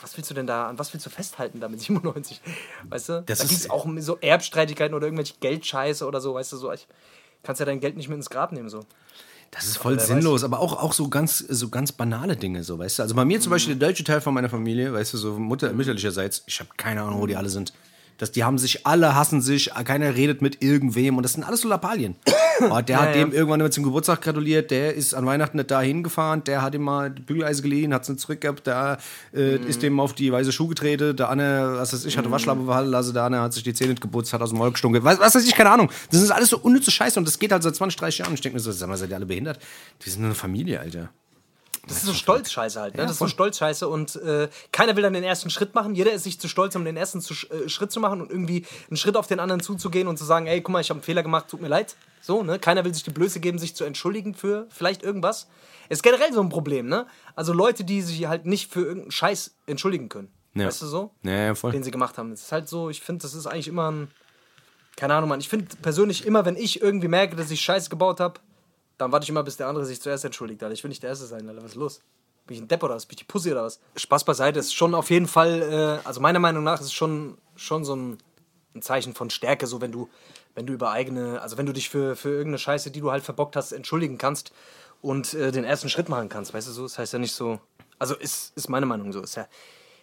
was 0.00 0.16
willst 0.16 0.30
du 0.30 0.34
denn 0.34 0.46
da, 0.46 0.68
an 0.68 0.78
was 0.78 0.92
willst 0.94 1.04
du 1.04 1.10
festhalten 1.10 1.60
da 1.60 1.68
mit 1.68 1.80
97? 1.80 2.40
Weißt 2.88 3.08
du? 3.10 3.22
Das 3.26 3.38
da 3.38 3.44
gibt 3.44 3.60
es 3.60 3.68
auch 3.68 3.86
so 3.98 4.16
Erbstreitigkeiten 4.18 4.94
oder 4.94 5.06
irgendwelche 5.06 5.34
Geldscheiße 5.40 6.06
oder 6.06 6.20
so, 6.20 6.34
weißt 6.34 6.52
du, 6.52 6.56
so, 6.56 6.72
ich 6.72 6.86
kannst 7.42 7.60
ja 7.60 7.66
dein 7.66 7.80
Geld 7.80 7.96
nicht 7.96 8.08
mit 8.08 8.16
ins 8.16 8.30
Grab 8.30 8.52
nehmen, 8.52 8.68
so. 8.70 8.80
Das 9.50 9.66
ist 9.66 9.78
voll 9.78 9.98
sinnlos, 9.98 10.44
aber 10.44 10.60
auch, 10.60 10.82
auch 10.82 10.92
so 10.92 11.08
ganz, 11.08 11.38
so 11.38 11.68
ganz 11.68 11.92
banale 11.92 12.36
Dinge, 12.36 12.62
so, 12.62 12.78
weißt 12.78 12.98
du? 12.98 13.02
Also 13.02 13.14
bei 13.14 13.24
mir 13.24 13.40
zum 13.40 13.50
Beispiel 13.50 13.74
der 13.76 13.88
deutsche 13.88 14.04
Teil 14.04 14.20
von 14.20 14.34
meiner 14.34 14.48
Familie, 14.48 14.92
weißt 14.92 15.14
du, 15.14 15.18
so 15.18 15.38
Mutter, 15.38 15.72
mütterlicherseits, 15.72 16.42
ich 16.46 16.60
habe 16.60 16.70
keine 16.76 17.02
Ahnung, 17.02 17.20
wo 17.20 17.26
die 17.26 17.36
alle 17.36 17.48
sind. 17.48 17.72
Das, 18.18 18.32
die 18.32 18.44
haben 18.44 18.58
sich, 18.58 18.86
alle 18.86 19.14
hassen 19.14 19.42
sich, 19.42 19.70
keiner 19.84 20.14
redet 20.14 20.42
mit 20.42 20.62
irgendwem 20.62 21.16
und 21.16 21.22
das 21.22 21.34
sind 21.34 21.44
alles 21.44 21.60
so 21.60 21.68
Lappalien. 21.68 22.16
Oh, 22.70 22.80
der 22.80 23.02
hat 23.02 23.14
ja. 23.14 23.22
dem 23.22 23.34
irgendwann 23.34 23.60
immer 23.60 23.70
zum 23.70 23.84
Geburtstag 23.84 24.22
gratuliert, 24.22 24.70
der 24.70 24.94
ist 24.94 25.12
an 25.12 25.26
Weihnachten 25.26 25.58
nicht 25.58 25.70
dahin 25.70 26.02
gefahren, 26.02 26.42
der 26.42 26.62
hat 26.62 26.74
ihm 26.74 26.80
mal 26.80 27.10
die 27.10 27.20
Bügeleise 27.20 27.60
geliehen, 27.60 27.92
hat 27.92 28.04
es 28.04 28.08
nicht 28.08 28.20
zurückgehabt, 28.20 28.66
der 28.66 28.96
äh, 29.34 29.56
ist 29.56 29.82
dem 29.82 30.00
auf 30.00 30.14
die 30.14 30.32
weiße 30.32 30.52
Schuh 30.52 30.66
getreten, 30.66 31.14
der 31.14 31.28
eine, 31.28 31.74
was 31.76 31.92
weiß 31.92 32.06
ich, 32.06 32.16
hatte 32.16 32.30
Waschlappe 32.30 32.64
verhalten 32.64 32.90
lassen, 32.90 33.12
der 33.12 33.24
eine 33.24 33.42
hat 33.42 33.52
sich 33.52 33.62
die 33.62 33.74
Zähne 33.74 33.90
nicht 33.90 34.00
geputzt, 34.00 34.32
hat 34.32 34.40
aus 34.40 34.50
dem 34.50 34.58
Maul 34.58 34.72
gestunken, 34.72 35.04
was, 35.04 35.18
was 35.20 35.34
weiß 35.34 35.46
ich, 35.46 35.54
keine 35.54 35.68
Ahnung. 35.68 35.90
Das 36.10 36.22
ist 36.22 36.30
alles 36.30 36.48
so 36.48 36.58
unnütze 36.58 36.90
Scheiße 36.90 37.20
und 37.20 37.28
das 37.28 37.38
geht 37.38 37.52
halt 37.52 37.62
seit 37.62 37.76
20, 37.76 37.98
30 37.98 38.18
Jahren 38.20 38.28
und 38.30 38.36
ich 38.36 38.40
denke 38.40 38.56
mir 38.56 38.60
so, 38.60 38.72
sag 38.72 38.88
mal, 38.88 38.96
seid 38.96 39.10
ihr 39.10 39.16
alle 39.16 39.26
behindert? 39.26 39.58
Die 40.06 40.08
sind 40.08 40.20
nur 40.20 40.28
eine 40.28 40.34
Familie, 40.34 40.80
Alter. 40.80 41.10
Das 41.86 41.98
ist 41.98 42.06
so 42.06 42.14
Stolzscheiße 42.14 42.80
halt, 42.80 42.96
ne? 42.96 43.02
das 43.02 43.12
ist 43.12 43.18
so. 43.18 43.28
Stolzscheiße 43.28 43.88
und 43.88 44.16
äh, 44.16 44.48
keiner 44.72 44.96
will 44.96 45.02
dann 45.02 45.12
den 45.12 45.22
ersten 45.22 45.50
Schritt 45.50 45.74
machen. 45.74 45.94
Jeder 45.94 46.12
ist 46.12 46.24
sich 46.24 46.40
zu 46.40 46.48
stolz, 46.48 46.74
um 46.74 46.84
den 46.84 46.96
ersten 46.96 47.20
zu, 47.20 47.34
äh, 47.34 47.68
Schritt 47.68 47.92
zu 47.92 48.00
machen 48.00 48.20
und 48.20 48.30
irgendwie 48.30 48.66
einen 48.88 48.96
Schritt 48.96 49.16
auf 49.16 49.28
den 49.28 49.38
anderen 49.38 49.60
zuzugehen 49.60 50.08
und 50.08 50.16
zu 50.16 50.24
sagen, 50.24 50.46
ey, 50.46 50.60
guck 50.60 50.72
mal, 50.72 50.80
ich 50.80 50.90
habe 50.90 50.98
einen 50.98 51.04
Fehler 51.04 51.22
gemacht, 51.22 51.46
tut 51.48 51.60
mir 51.60 51.68
leid. 51.68 51.96
So, 52.20 52.42
ne? 52.42 52.58
Keiner 52.58 52.84
will 52.84 52.92
sich 52.92 53.04
die 53.04 53.10
Blöße 53.10 53.38
geben, 53.38 53.58
sich 53.58 53.76
zu 53.76 53.84
entschuldigen 53.84 54.34
für 54.34 54.66
vielleicht 54.70 55.04
irgendwas. 55.04 55.46
Ist 55.88 56.02
generell 56.02 56.32
so 56.32 56.40
ein 56.40 56.48
Problem, 56.48 56.88
ne? 56.88 57.06
Also 57.36 57.52
Leute, 57.52 57.84
die 57.84 58.02
sich 58.02 58.26
halt 58.26 58.46
nicht 58.46 58.72
für 58.72 58.80
irgendeinen 58.80 59.12
Scheiß 59.12 59.54
entschuldigen 59.66 60.08
können. 60.08 60.32
Ja. 60.54 60.66
Weißt 60.66 60.82
du 60.82 60.86
so? 60.86 61.10
Ja, 61.22 61.32
ja, 61.32 61.54
voll. 61.54 61.70
Den 61.70 61.84
sie 61.84 61.90
gemacht 61.90 62.18
haben. 62.18 62.32
Es 62.32 62.42
ist 62.42 62.52
halt 62.52 62.68
so, 62.68 62.90
ich 62.90 63.00
finde, 63.00 63.22
das 63.22 63.34
ist 63.34 63.46
eigentlich 63.46 63.68
immer 63.68 63.90
ein. 63.90 64.10
Keine 64.96 65.14
Ahnung, 65.14 65.28
Mann. 65.28 65.40
Ich 65.40 65.50
finde 65.50 65.66
persönlich 65.82 66.24
immer, 66.24 66.46
wenn 66.46 66.56
ich 66.56 66.80
irgendwie 66.80 67.08
merke, 67.08 67.36
dass 67.36 67.50
ich 67.50 67.60
Scheiße 67.60 67.90
gebaut 67.90 68.18
habe, 68.18 68.40
dann 68.98 69.12
warte 69.12 69.24
ich 69.24 69.30
immer, 69.30 69.42
bis 69.42 69.56
der 69.56 69.68
andere 69.68 69.84
sich 69.84 70.00
zuerst 70.00 70.24
entschuldigt. 70.24 70.62
Alter. 70.62 70.72
Ich 70.72 70.82
will 70.82 70.88
nicht 70.88 71.02
der 71.02 71.10
Erste 71.10 71.26
sein, 71.26 71.48
Alter. 71.48 71.62
Was 71.62 71.72
ist 71.72 71.76
los? 71.76 72.00
Bin 72.46 72.56
ich 72.56 72.62
ein 72.62 72.68
Depp 72.68 72.82
oder 72.82 72.94
was? 72.94 73.06
Bin 73.06 73.14
ich 73.14 73.18
die 73.18 73.24
Pussy 73.24 73.50
oder 73.52 73.64
was? 73.64 73.80
Spaß 73.96 74.24
beiseite. 74.24 74.58
Ist 74.60 74.74
schon 74.74 74.94
auf 74.94 75.10
jeden 75.10 75.26
Fall, 75.26 76.00
äh, 76.02 76.06
also 76.06 76.20
meiner 76.20 76.38
Meinung 76.38 76.64
nach 76.64 76.80
ist 76.80 76.86
es 76.86 76.92
schon, 76.92 77.38
schon 77.56 77.84
so 77.84 77.94
ein, 77.94 78.18
ein 78.74 78.82
Zeichen 78.82 79.14
von 79.14 79.30
Stärke, 79.30 79.66
so 79.66 79.80
wenn 79.80 79.92
du, 79.92 80.08
wenn 80.54 80.66
du 80.66 80.72
über 80.72 80.90
eigene, 80.90 81.40
also 81.42 81.58
wenn 81.58 81.66
du 81.66 81.72
dich 81.72 81.90
für, 81.90 82.16
für 82.16 82.30
irgendeine 82.30 82.58
Scheiße, 82.58 82.90
die 82.90 83.00
du 83.00 83.10
halt 83.10 83.24
verbockt 83.24 83.56
hast, 83.56 83.72
entschuldigen 83.72 84.16
kannst 84.16 84.52
und 85.02 85.34
äh, 85.34 85.50
den 85.50 85.64
ersten 85.64 85.88
Schritt 85.88 86.08
machen 86.08 86.28
kannst. 86.28 86.54
Weißt 86.54 86.68
du 86.68 86.72
so? 86.72 86.82
Das 86.84 86.98
heißt 86.98 87.12
ja 87.12 87.18
nicht 87.18 87.34
so. 87.34 87.60
Also 87.98 88.14
ist, 88.14 88.56
ist 88.56 88.68
meine 88.68 88.86
Meinung 88.86 89.12
so. 89.12 89.20
Ist 89.22 89.34
ja. 89.34 89.46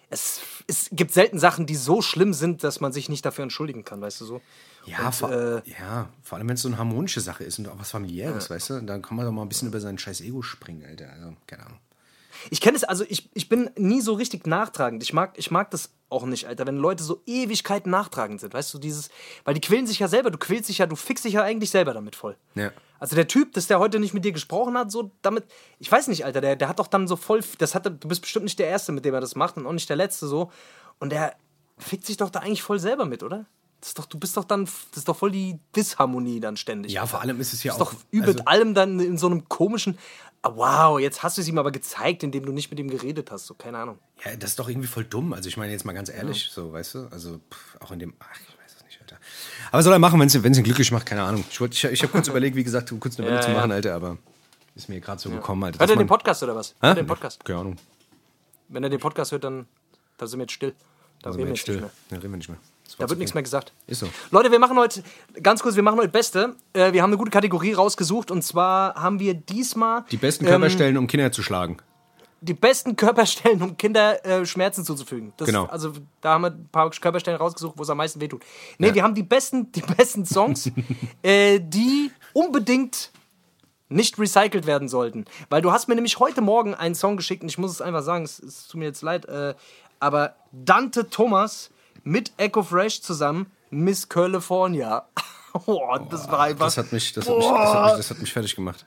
Es, 0.10 0.42
es 0.68 0.90
gibt 0.92 1.12
selten 1.12 1.40
Sachen, 1.40 1.66
die 1.66 1.76
so 1.76 2.02
schlimm 2.02 2.34
sind, 2.34 2.64
dass 2.64 2.80
man 2.82 2.92
sich 2.92 3.10
nicht 3.10 3.26
dafür 3.26 3.44
entschuldigen 3.44 3.84
kann, 3.84 4.02
weißt 4.02 4.22
du 4.22 4.26
so? 4.26 4.42
Ja, 4.86 5.08
Und, 5.08 5.16
vor, 5.16 5.32
äh, 5.32 5.62
ja, 5.66 6.10
vor 6.22 6.38
allem 6.38 6.50
wenn 6.50 6.56
es 6.56 6.62
so 6.62 6.68
eine 6.68 6.78
harmonische 6.78 7.22
Sache 7.22 7.44
ist 7.44 7.60
und 7.60 7.68
auch 7.68 7.80
was 7.80 7.92
familiäres, 7.92 8.50
weißt 8.50 8.70
du? 8.72 8.82
Dann 8.82 9.02
kann 9.02 9.16
man 9.16 9.26
doch 9.26 9.32
mal 9.32 9.42
ein 9.42 9.50
bisschen 9.50 9.70
über 9.70 9.80
sein 9.80 9.98
scheiß 9.98 10.22
Ego 10.22 10.42
springen, 10.42 10.84
Alter. 10.86 11.12
Also, 11.12 11.36
keine 11.48 11.66
Ahnung. 11.66 11.80
Ich 12.50 12.62
kenne 12.62 12.76
es, 12.76 12.84
also 12.84 13.06
ich, 13.08 13.30
ich 13.34 13.48
bin 13.48 13.70
nie 13.78 14.02
so 14.02 14.14
richtig 14.14 14.48
nachtragend. 14.48 15.04
Ich 15.04 15.14
mag, 15.14 15.34
ich 15.38 15.52
mag 15.52 15.72
das 15.72 15.92
auch 16.10 16.26
nicht, 16.26 16.48
Alter, 16.48 16.68
wenn 16.68 16.78
Leute 16.78 17.04
so 17.04 17.22
Ewigkeiten 17.26 17.90
nachtragend 17.90 18.42
sind, 18.42 18.54
weißt 18.54 18.74
du, 18.74 18.80
dieses, 18.80 19.10
weil 19.46 19.54
die 19.54 19.62
quälen 19.62 19.88
sich 19.88 20.00
ja 20.00 20.08
selber, 20.08 20.30
du 20.30 20.38
quälst 20.38 20.70
dich 20.70 20.80
ja, 20.80 20.86
du 20.86 20.96
fixst 20.96 21.26
dich 21.26 21.34
ja 21.34 21.44
eigentlich 21.44 21.70
selber 21.70 21.94
damit 21.94 22.16
voll. 22.16 22.36
Ja. 22.56 22.72
Also 23.00 23.16
der 23.16 23.28
Typ, 23.28 23.54
dass 23.54 23.68
der 23.68 23.80
heute 23.80 24.00
nicht 24.00 24.14
mit 24.14 24.24
dir 24.26 24.32
gesprochen 24.32 24.78
hat, 24.78 24.92
so 24.92 25.12
damit, 25.22 25.46
ich 25.80 25.92
weiß 25.92 26.08
nicht, 26.08 26.26
Alter, 26.26 26.42
der, 26.42 26.56
der 26.56 26.70
hat 26.70 26.80
doch 26.80 26.88
dann 26.88 27.08
so 27.08 27.16
voll, 27.16 27.42
das 27.58 27.76
hat, 27.76 27.86
du 27.86 28.08
bist 28.08 28.22
bestimmt 28.22 28.46
nicht 28.46 28.60
der 28.60 28.68
Erste, 28.68 28.92
mit 28.92 29.06
dem 29.06 29.14
er 29.14 29.22
das 29.22 29.36
macht 29.36 29.58
und 29.58 29.66
auch 29.66 29.74
nicht 29.74 29.90
der 29.90 29.98
Letzte 29.98 30.28
so. 30.28 30.52
Und 31.00 31.12
der 31.12 31.36
fickt 31.78 32.06
sich 32.06 32.18
doch 32.18 32.30
da 32.30 32.40
eigentlich 32.40 32.64
voll 32.64 32.80
selber 32.80 33.06
mit, 33.06 33.24
oder? 33.24 33.46
Das 33.84 33.90
ist 33.90 34.00
doch, 34.00 34.06
du 34.06 34.18
bist 34.18 34.38
doch 34.38 34.46
dann, 34.46 34.64
das 34.64 34.74
ist 34.96 35.10
doch 35.10 35.18
voll 35.18 35.32
die 35.32 35.60
Disharmonie 35.76 36.40
dann 36.40 36.56
ständig. 36.56 36.94
Ja, 36.94 37.06
vor 37.06 37.20
allem 37.20 37.42
ist 37.42 37.52
es 37.52 37.64
ja 37.64 37.74
ist 37.74 37.82
auch. 37.82 37.92
doch 37.92 38.00
über 38.12 38.28
also, 38.28 38.46
allem 38.46 38.74
dann 38.74 38.98
in 39.02 39.18
so 39.18 39.28
einem 39.28 39.50
komischen, 39.50 39.98
ah, 40.42 40.52
wow, 40.56 41.00
jetzt 41.02 41.22
hast 41.22 41.36
du 41.36 41.42
es 41.42 41.50
ihm 41.50 41.58
aber 41.58 41.70
gezeigt, 41.72 42.24
indem 42.24 42.46
du 42.46 42.54
nicht 42.54 42.70
mit 42.70 42.80
ihm 42.80 42.90
geredet 42.90 43.30
hast, 43.30 43.46
so, 43.46 43.56
keine 43.56 43.80
Ahnung. 43.80 43.98
ja, 44.24 44.38
das 44.38 44.52
ist 44.52 44.60
doch 44.60 44.70
irgendwie 44.70 44.88
voll 44.88 45.04
dumm. 45.04 45.34
Also, 45.34 45.50
ich 45.50 45.58
meine 45.58 45.74
jetzt 45.74 45.84
mal 45.84 45.92
ganz 45.92 46.08
ehrlich, 46.08 46.50
so, 46.50 46.72
weißt 46.72 46.96
du? 46.96 47.08
Also, 47.12 47.40
pff, 47.52 47.82
auch 47.82 47.92
in 47.92 48.00
dem. 48.00 48.14
Ach, 48.20 48.30
ich 48.40 48.58
weiß 48.58 48.74
es 48.78 48.86
nicht, 48.86 49.02
Alter. 49.02 49.18
Aber 49.74 49.84
soll 49.84 49.92
er 49.92 50.00
machen, 50.00 50.18
wenn 50.18 50.28
es 50.28 50.36
ihn 50.58 50.64
glücklich 50.64 50.90
macht, 50.94 51.06
keine 51.06 51.24
Ahnung. 51.24 51.44
Ich, 51.52 51.60
wollt- 51.60 51.74
ich, 51.74 51.84
ich 51.84 52.02
habe 52.04 52.14
kurz 52.14 52.28
überlegt, 52.30 52.56
wie 52.56 52.64
gesagt, 52.64 52.94
kurz 53.02 53.18
eine 53.20 53.28
Welle 53.28 53.36
Ja, 53.36 53.42
zu 53.42 53.50
ja. 53.52 53.58
machen, 53.58 53.74
Alter, 53.74 53.96
aber 53.96 54.18
ist 54.76 54.88
mir 54.88 55.02
gerade 55.02 55.20
so 55.22 55.30
gekommen, 55.30 55.62
Alter. 55.66 55.80
Hört 55.80 55.90
er 55.90 55.98
den 55.98 56.08
Podcast 56.08 56.42
oder 56.42 56.56
was? 56.56 56.70
Hört 56.80 56.98
er 56.98 57.04
den 57.04 57.08
Podcast? 57.08 57.44
Keine 57.44 57.60
Ahnung. 57.60 57.76
Wenn 58.70 58.82
er 58.84 58.90
den 58.90 59.02
Podcast 59.02 59.34
hört, 59.34 59.44
dann, 59.44 59.68
dann 60.18 60.28
sind 60.30 60.40
wir 60.40 60.44
jetzt 60.46 60.54
still. 60.54 60.74
Da 61.22 61.32
Also 61.32 61.38
reden 61.40 61.50
wir 61.50 61.56
jetzt 61.56 61.68
jetzt 61.68 61.68
nicht 61.68 61.76
still. 61.78 61.82
mehr. 61.82 61.92
Ja, 62.12 62.18
reden 62.18 62.32
wir 62.32 62.38
nicht 62.38 62.50
mehr. 62.50 62.58
Da 62.98 63.10
wird 63.10 63.20
nichts 63.20 63.34
mehr 63.34 63.44
gesagt. 63.44 63.74
Ist 63.88 64.00
so. 64.00 64.10
Leute, 64.32 64.52
wir 64.52 64.60
machen 64.60 64.78
heute, 64.78 65.04
ganz 65.42 65.62
kurz, 65.62 65.76
wir 65.76 65.84
machen 65.84 65.98
heute 66.00 66.10
Beste. 66.10 66.56
Äh, 66.74 66.94
wir 66.94 67.02
haben 67.02 67.10
eine 67.10 67.18
gute 67.18 67.32
Kategorie 67.32 67.74
rausgesucht 67.74 68.32
und 68.32 68.44
zwar 68.44 68.96
haben 68.96 69.20
wir 69.20 69.34
diesmal 69.34 70.06
Die 70.12 70.18
besten 70.18 70.46
ähm, 70.46 70.52
Körperstellen, 70.52 70.98
um 70.98 71.08
Kinder 71.08 71.32
zu 71.32 71.42
schlagen. 71.44 71.78
die 72.42 72.54
besten 72.54 72.96
Körperstellen, 72.96 73.62
um 73.62 73.78
Kinder 73.78 74.26
äh, 74.26 74.46
Schmerzen 74.46 74.84
zuzufügen. 74.86 75.34
Das, 75.38 75.48
Genau. 75.48 75.66
Also 75.66 75.94
da 76.22 76.34
haben 76.34 76.42
wir 76.42 76.52
ein 76.52 76.68
paar 76.72 76.90
Körperstellen 76.90 77.40
rausgesucht, 77.40 77.78
wo 77.78 77.84
es 77.84 77.90
am 77.90 77.98
meisten 77.98 78.20
wehtut. 78.20 78.44
Nee, 78.78 78.94
wir 78.94 79.02
haben 79.04 79.16
die 79.16 79.24
besten, 79.24 79.72
die 79.72 79.82
besten 79.82 80.26
Songs, 80.26 80.70
äh, 81.24 81.60
die 81.62 82.12
unbedingt 82.34 83.12
nicht 83.90 84.18
recycelt 84.20 84.66
werden 84.66 84.88
sollten. 84.90 85.26
Weil 85.50 85.62
du 85.62 85.72
hast 85.72 85.88
mir 85.88 85.96
nämlich 85.96 86.20
heute 86.20 86.42
Morgen 86.42 86.74
einen 86.74 86.96
Song 86.96 87.16
geschickt 87.16 87.44
und 87.44 87.50
ich 87.50 87.58
muss 87.58 87.72
es 87.72 87.82
einfach 87.82 88.02
sagen, 88.02 88.24
es, 88.26 88.40
es 88.40 88.68
tut 88.68 88.80
mir 88.80 88.86
jetzt 88.86 89.04
leid, 89.04 89.26
äh, 89.26 89.54
aber 90.00 90.36
Dante 90.52 91.10
Thomas 91.10 91.70
mit 92.04 92.32
Echo 92.38 92.64
Fresh 92.64 93.02
zusammen, 93.02 93.48
Miss 93.70 94.08
California. 94.10 95.08
oh, 95.66 95.98
das 96.10 96.30
war 96.30 96.42
einfach. 96.42 96.66
Das 96.66 96.78
hat 96.78 96.92
mich, 96.92 97.14
das 97.14 97.28
hat 97.28 97.38
mich, 97.38 97.46
das 97.46 97.74
hat 97.74 97.86
mich, 97.86 97.98
das 97.98 98.10
hat 98.10 98.20
mich 98.20 98.34
fertig 98.34 98.56
gemacht. 98.56 98.86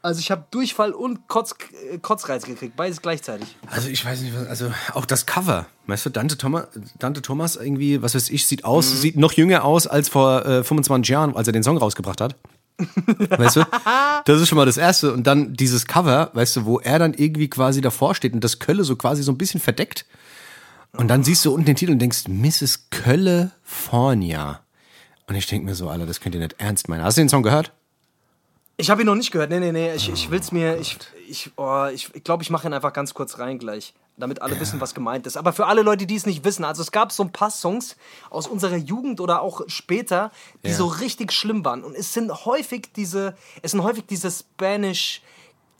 Also 0.00 0.20
ich 0.20 0.30
habe 0.30 0.44
Durchfall 0.52 0.92
und 0.92 1.26
Kotz, 1.26 1.56
äh, 1.90 1.98
Kotzreiz 1.98 2.44
gekriegt, 2.44 2.76
beides 2.76 3.02
gleichzeitig. 3.02 3.56
Also 3.68 3.88
ich 3.88 4.04
weiß 4.04 4.20
nicht, 4.20 4.34
was, 4.34 4.46
also 4.46 4.72
auch 4.94 5.04
das 5.04 5.26
Cover, 5.26 5.66
weißt 5.88 6.06
du, 6.06 6.10
Dante 6.10 6.38
Thomas, 6.38 6.68
Dante 6.98 7.20
Thomas 7.20 7.56
irgendwie, 7.56 8.00
was 8.00 8.14
weiß 8.14 8.30
ich, 8.30 8.46
sieht 8.46 8.64
aus, 8.64 9.00
sieht 9.00 9.16
noch 9.16 9.32
jünger 9.32 9.64
aus 9.64 9.88
als 9.88 10.08
vor 10.08 10.46
äh, 10.46 10.62
25 10.62 11.10
Jahren, 11.10 11.36
als 11.36 11.48
er 11.48 11.52
den 11.52 11.64
Song 11.64 11.78
rausgebracht 11.78 12.20
hat. 12.20 12.36
weißt 13.30 13.56
du? 13.56 13.64
Das 14.24 14.40
ist 14.40 14.48
schon 14.48 14.56
mal 14.56 14.66
das 14.66 14.76
Erste. 14.76 15.12
Und 15.12 15.26
dann 15.26 15.54
dieses 15.54 15.86
Cover, 15.86 16.30
weißt 16.32 16.56
du, 16.56 16.64
wo 16.64 16.78
er 16.78 17.00
dann 17.00 17.12
irgendwie 17.12 17.50
quasi 17.50 17.80
davor 17.80 18.14
steht 18.14 18.34
und 18.34 18.44
das 18.44 18.60
Kölle 18.60 18.84
so 18.84 18.94
quasi 18.94 19.24
so 19.24 19.32
ein 19.32 19.38
bisschen 19.38 19.60
verdeckt. 19.60 20.06
Und 20.96 21.08
dann 21.08 21.22
siehst 21.22 21.44
du 21.44 21.52
unten 21.52 21.66
den 21.66 21.76
Titel 21.76 21.92
und 21.92 21.98
denkst, 21.98 22.28
Mrs. 22.28 22.88
California. 22.90 24.60
Und 25.26 25.34
ich 25.34 25.46
denke 25.46 25.66
mir 25.66 25.74
so, 25.74 25.88
Alter, 25.88 26.06
das 26.06 26.20
könnt 26.20 26.34
ihr 26.34 26.40
nicht 26.40 26.56
ernst 26.58 26.88
meinen. 26.88 27.04
Hast 27.04 27.18
du 27.18 27.20
den 27.22 27.28
Song 27.28 27.42
gehört? 27.42 27.72
Ich 28.78 28.90
habe 28.90 29.02
ihn 29.02 29.06
noch 29.06 29.14
nicht 29.14 29.30
gehört. 29.30 29.50
Nee, 29.50 29.60
nee, 29.60 29.72
nee. 29.72 29.92
Ich, 29.94 30.08
ich 30.08 30.30
will's 30.30 30.52
mir. 30.52 30.76
Ich 30.78 30.98
ich, 31.28 31.50
oh, 31.56 31.86
ich, 31.92 32.14
ich 32.14 32.24
glaube, 32.24 32.42
ich 32.42 32.50
mache 32.50 32.66
ihn 32.68 32.72
einfach 32.72 32.92
ganz 32.92 33.12
kurz 33.12 33.38
rein 33.38 33.58
gleich, 33.58 33.92
damit 34.16 34.40
alle 34.40 34.58
wissen, 34.58 34.80
was 34.80 34.94
gemeint 34.94 35.26
ist. 35.26 35.36
Aber 35.36 35.52
für 35.52 35.66
alle 35.66 35.82
Leute, 35.82 36.06
die 36.06 36.14
es 36.16 36.24
nicht 36.26 36.44
wissen, 36.44 36.64
also 36.64 36.80
es 36.80 36.90
gab 36.90 37.12
so 37.12 37.22
ein 37.22 37.32
paar 37.32 37.50
Songs 37.50 37.96
aus 38.30 38.46
unserer 38.46 38.76
Jugend 38.76 39.20
oder 39.20 39.42
auch 39.42 39.60
später, 39.66 40.30
die 40.64 40.70
Ja. 40.70 40.74
so 40.76 40.86
richtig 40.86 41.32
schlimm 41.32 41.64
waren. 41.64 41.84
Und 41.84 41.94
es 41.94 42.14
sind 42.14 42.32
häufig 42.46 42.92
diese, 42.96 43.36
es 43.62 43.72
sind 43.72 43.82
häufig 43.82 44.06
diese 44.06 44.30
Spanish, 44.30 45.20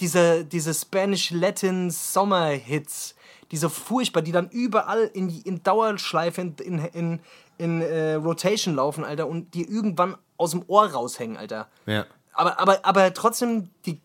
diese, 0.01 0.45
diese 0.45 0.75
Spanish 0.75 1.31
Latin 1.31 1.91
Summer 1.91 2.49
Hits, 2.49 3.15
diese 3.51 3.71
furchtbar, 3.71 4.23
die 4.23 4.33
dann 4.33 4.49
überall 4.51 5.11
in, 5.15 5.31
in 5.43 5.63
Dauerschleife 5.63 6.41
in, 6.41 6.55
in, 6.59 6.79
in, 6.79 7.21
in 7.59 7.83
äh, 7.83 8.15
Rotation 8.15 8.75
laufen, 8.75 9.05
Alter, 9.05 9.27
und 9.27 9.55
die 9.55 9.65
irgendwann 9.65 10.17
aus 10.37 10.53
dem 10.53 10.65
Ohr 10.67 10.87
raushängen, 10.87 11.37
Alter. 11.37 11.69
Ja. 11.87 12.07
Aber, 12.33 12.59
aber, 12.61 12.85
aber 12.85 13.13
trotzdem, 13.15 13.71
die, 13.87 14.01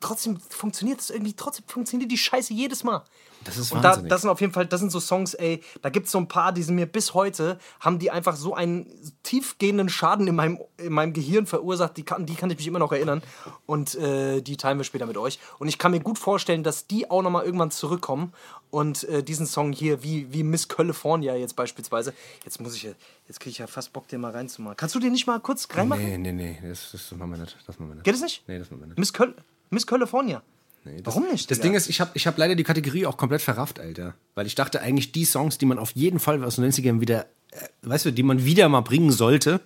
trotzdem 0.00 0.40
funktioniert 0.40 1.00
es 1.00 1.10
irgendwie, 1.10 1.34
trotzdem 1.34 1.64
funktioniert 1.66 2.10
die 2.10 2.18
Scheiße 2.18 2.52
jedes 2.52 2.82
Mal. 2.82 3.04
Das 3.44 3.56
ist 3.56 3.72
Und 3.72 3.82
da, 3.82 3.96
das 3.96 4.20
sind 4.20 4.30
auf 4.30 4.40
jeden 4.40 4.52
Fall, 4.52 4.66
das 4.66 4.80
sind 4.80 4.90
so 4.90 5.00
Songs, 5.00 5.34
ey, 5.34 5.62
da 5.80 5.88
gibt 5.88 6.06
es 6.06 6.12
so 6.12 6.18
ein 6.18 6.28
paar, 6.28 6.52
die 6.52 6.62
sind 6.62 6.74
mir 6.74 6.86
bis 6.86 7.14
heute, 7.14 7.58
haben 7.80 7.98
die 7.98 8.10
einfach 8.10 8.36
so 8.36 8.54
einen 8.54 8.86
tiefgehenden 9.22 9.88
Schaden 9.88 10.26
in 10.26 10.34
meinem, 10.34 10.58
in 10.76 10.92
meinem 10.92 11.12
Gehirn 11.12 11.46
verursacht, 11.46 11.96
die 11.96 12.02
kann, 12.02 12.26
die 12.26 12.34
kann 12.34 12.50
ich 12.50 12.58
mich 12.58 12.66
immer 12.66 12.78
noch 12.78 12.92
erinnern. 12.92 13.22
Und 13.66 13.94
äh, 13.94 14.42
die 14.42 14.56
teilen 14.56 14.78
wir 14.78 14.84
später 14.84 15.06
mit 15.06 15.16
euch. 15.16 15.38
Und 15.58 15.68
ich 15.68 15.78
kann 15.78 15.92
mir 15.92 16.00
gut 16.00 16.18
vorstellen, 16.18 16.62
dass 16.62 16.86
die 16.86 17.10
auch 17.10 17.22
nochmal 17.22 17.44
irgendwann 17.44 17.70
zurückkommen 17.70 18.32
und 18.70 19.04
äh, 19.04 19.22
diesen 19.22 19.46
Song 19.46 19.72
hier, 19.72 20.02
wie, 20.02 20.32
wie 20.32 20.42
Miss 20.42 20.68
California 20.68 21.34
jetzt 21.34 21.56
beispielsweise, 21.56 22.14
jetzt 22.44 22.60
muss 22.60 22.74
ich, 22.76 22.82
jetzt 22.82 23.40
kriege 23.40 23.50
ich 23.50 23.58
ja 23.58 23.66
fast 23.66 23.92
Bock, 23.92 24.06
den 24.08 24.20
mal 24.20 24.32
reinzumachen. 24.32 24.76
Kannst 24.76 24.94
du 24.94 25.00
den 25.00 25.12
nicht 25.12 25.26
mal 25.26 25.40
kurz 25.40 25.66
reinmachen? 25.70 26.04
Nee, 26.04 26.18
nee, 26.18 26.32
nee, 26.32 26.58
das, 26.62 26.90
das 26.92 27.10
machen 27.12 27.30
wir 27.32 27.38
nicht. 27.38 27.56
Das 27.66 27.78
machen 27.78 27.90
wir 27.90 27.94
nicht. 27.96 28.04
Geht 28.04 28.14
es 28.14 28.20
nicht? 28.20 28.44
Nee, 28.46 28.58
das 28.58 28.70
machen 28.70 28.80
wir 28.80 28.86
nicht. 28.88 28.98
Miss, 28.98 29.12
Köl 29.12 29.34
Miss 29.70 29.86
California. 29.86 30.42
Nee, 30.84 31.02
das, 31.02 31.14
Warum 31.14 31.28
nicht? 31.30 31.50
Das 31.50 31.58
Digga? 31.58 31.68
Ding 31.68 31.74
ist, 31.76 31.88
ich 31.90 32.00
habe 32.00 32.10
ich 32.14 32.26
hab 32.26 32.38
leider 32.38 32.54
die 32.54 32.64
Kategorie 32.64 33.04
auch 33.06 33.16
komplett 33.16 33.42
verrafft, 33.42 33.78
Alter. 33.80 34.14
Weil 34.34 34.46
ich 34.46 34.54
dachte 34.54 34.80
eigentlich, 34.80 35.12
die 35.12 35.24
Songs, 35.24 35.58
die 35.58 35.66
man 35.66 35.78
auf 35.78 35.90
jeden 35.94 36.18
Fall 36.20 36.42
aus 36.44 36.56
den 36.56 36.70
90ern 36.70 37.00
wieder, 37.00 37.26
äh, 37.50 37.56
weißt 37.82 38.06
du, 38.06 38.12
die 38.12 38.22
man 38.22 38.44
wieder 38.44 38.68
mal 38.68 38.80
bringen 38.80 39.12
sollte, 39.12 39.60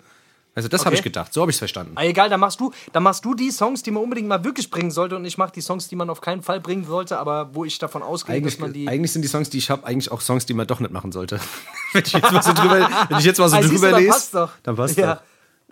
also 0.56 0.68
das 0.68 0.82
habe 0.82 0.90
Okay. 0.90 0.98
ich 0.98 1.02
gedacht. 1.02 1.32
So 1.34 1.40
habe 1.40 1.50
ich 1.50 1.56
es 1.56 1.58
verstanden. 1.58 1.92
Ah, 1.96 2.04
egal, 2.04 2.28
dann 2.30 2.38
machst 2.38 2.60
du, 2.60 2.72
dann 2.92 3.02
machst 3.02 3.24
du 3.24 3.34
die 3.34 3.50
Songs, 3.50 3.82
die 3.82 3.90
man 3.90 4.04
unbedingt 4.04 4.28
mal 4.28 4.44
wirklich 4.44 4.70
bringen 4.70 4.92
sollte 4.92 5.16
und 5.16 5.24
ich 5.24 5.36
mache 5.36 5.50
die 5.52 5.60
Songs, 5.60 5.88
die 5.88 5.96
man 5.96 6.08
auf 6.10 6.20
keinen 6.20 6.42
Fall 6.42 6.60
bringen 6.60 6.84
sollte, 6.84 7.18
aber 7.18 7.52
wo 7.56 7.64
ich 7.64 7.78
davon 7.80 8.02
ausgehe, 8.04 8.36
Eigentlich, 8.36 8.54
dass 8.54 8.60
man 8.60 8.72
die. 8.72 8.86
eigentlich 8.86 9.10
sind 9.12 9.22
die 9.22 9.28
Songs, 9.28 9.50
die 9.50 9.58
ich 9.58 9.68
habe, 9.70 9.84
eigentlich 9.84 10.12
auch 10.12 10.20
Songs, 10.20 10.46
die 10.46 10.54
man 10.54 10.66
doch 10.68 10.78
nicht 10.78 10.92
machen 10.92 11.10
sollte. 11.10 11.40
wenn 11.92 12.04
ich 12.06 12.12
jetzt 12.12 12.30
mal 12.32 12.40
so 12.42 12.52
drüber, 12.52 12.88
wenn 13.08 13.18
ich 13.18 13.24
jetzt 13.24 13.38
mal 13.38 13.48
so 13.48 13.56
Ah, 13.56 13.60
drüber 13.62 13.90
dann 13.90 14.00
lese, 14.00 14.12
passt 14.12 14.34
doch. 14.34 14.50
dann 14.62 14.76
passt 14.76 14.96
ja, 14.96 15.14
doch. 15.16 15.22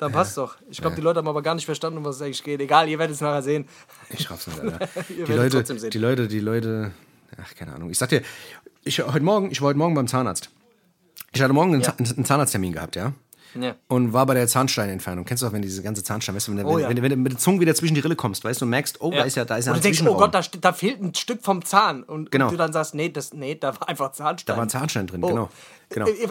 Dann 0.02 0.12
passt 0.12 0.36
doch. 0.36 0.56
Ich 0.70 0.80
glaube, 0.80 0.96
die 0.96 1.02
Leute 1.02 1.18
haben 1.18 1.28
aber 1.28 1.42
gar 1.42 1.54
nicht 1.54 1.64
verstanden, 1.64 1.98
um 1.98 2.04
was 2.04 2.16
es 2.16 2.22
eigentlich 2.22 2.42
geht. 2.42 2.60
Egal, 2.60 2.88
ihr 2.88 2.98
werdet 2.98 3.14
es 3.14 3.20
nachher 3.20 3.42
sehen. 3.42 3.66
Ich 4.10 4.28
raff's 4.30 4.46
nicht, 4.48 4.60
Alter. 4.62 4.88
Die, 5.08 5.32
Leute, 5.32 5.62
die 5.90 5.98
Leute, 5.98 6.28
die 6.28 6.40
Leute, 6.40 6.90
ach, 7.40 7.54
keine 7.54 7.74
Ahnung. 7.74 7.90
Ich 7.90 7.98
sag 7.98 8.08
dir, 8.08 8.22
ich, 8.84 8.98
heute 9.00 9.24
Morgen, 9.24 9.50
ich 9.50 9.60
war 9.60 9.68
heute 9.68 9.78
Morgen 9.78 9.94
beim 9.94 10.08
Zahnarzt. 10.08 10.50
Ich 11.32 11.40
hatte 11.40 11.52
morgen 11.54 11.72
einen, 11.74 11.82
Ja. 11.82 11.94
Einen 11.98 12.24
Zahnarzttermin 12.24 12.72
gehabt, 12.72 12.96
ja? 12.96 13.12
Ja. 13.54 13.74
Und 13.86 14.12
war 14.14 14.24
bei 14.26 14.32
der 14.34 14.48
Zahnsteinentfernung. 14.48 15.24
Kennst 15.26 15.42
du 15.42 15.46
auch, 15.46 15.52
wenn 15.52 15.60
diese 15.62 15.82
ganze 15.82 16.02
Zahnstein, 16.02 16.34
weißt 16.34 16.48
du, 16.48 16.52
wenn, 16.52 16.58
du- 16.64 16.66
Oh, 16.70 16.76
wenn, 16.76 16.82
ja. 16.82 16.88
wenn, 16.88 16.96
du- 16.96 17.02
wenn 17.02 17.10
du 17.10 17.16
mit 17.18 17.32
der 17.32 17.38
Zunge 17.38 17.60
wieder 17.60 17.74
zwischen 17.74 17.94
die 17.94 18.00
Rille 18.00 18.16
kommst, 18.16 18.44
weißt 18.44 18.60
du, 18.60 18.64
und 18.64 18.70
merkst, 18.70 19.00
oh, 19.02 19.10
da 19.10 19.24
ist 19.24 19.36
ja, 19.36 19.44
da 19.44 19.56
ist 19.58 19.66
ja 19.66 19.72
und 19.72 19.76
ein 19.76 19.82
du 19.82 19.88
denkst, 19.88 20.02
oh. 20.06 20.16
Gott, 20.16 20.34
da, 20.34 20.40
da 20.60 20.72
fehlt 20.72 21.02
ein 21.02 21.14
Stück 21.14 21.42
vom 21.42 21.62
Zahn. 21.64 22.02
Und, 22.02 22.30
Genau. 22.30 22.46
und 22.46 22.52
du 22.52 22.56
dann 22.56 22.72
sagst, 22.72 22.94
nee, 22.94 23.10
das, 23.10 23.32
nee, 23.34 23.54
da 23.54 23.78
war 23.78 23.88
einfach 23.90 24.12
Zahnstein. 24.12 24.54
Da 24.54 24.56
war 24.58 24.64
ein 24.66 24.70
Zahnstein 24.70 25.06
drin, 25.06 25.22
Oh. 25.22 25.28
genau. 25.28 25.50
genau. 25.90 26.06
Äh, 26.06 26.12
äh, 26.24 26.28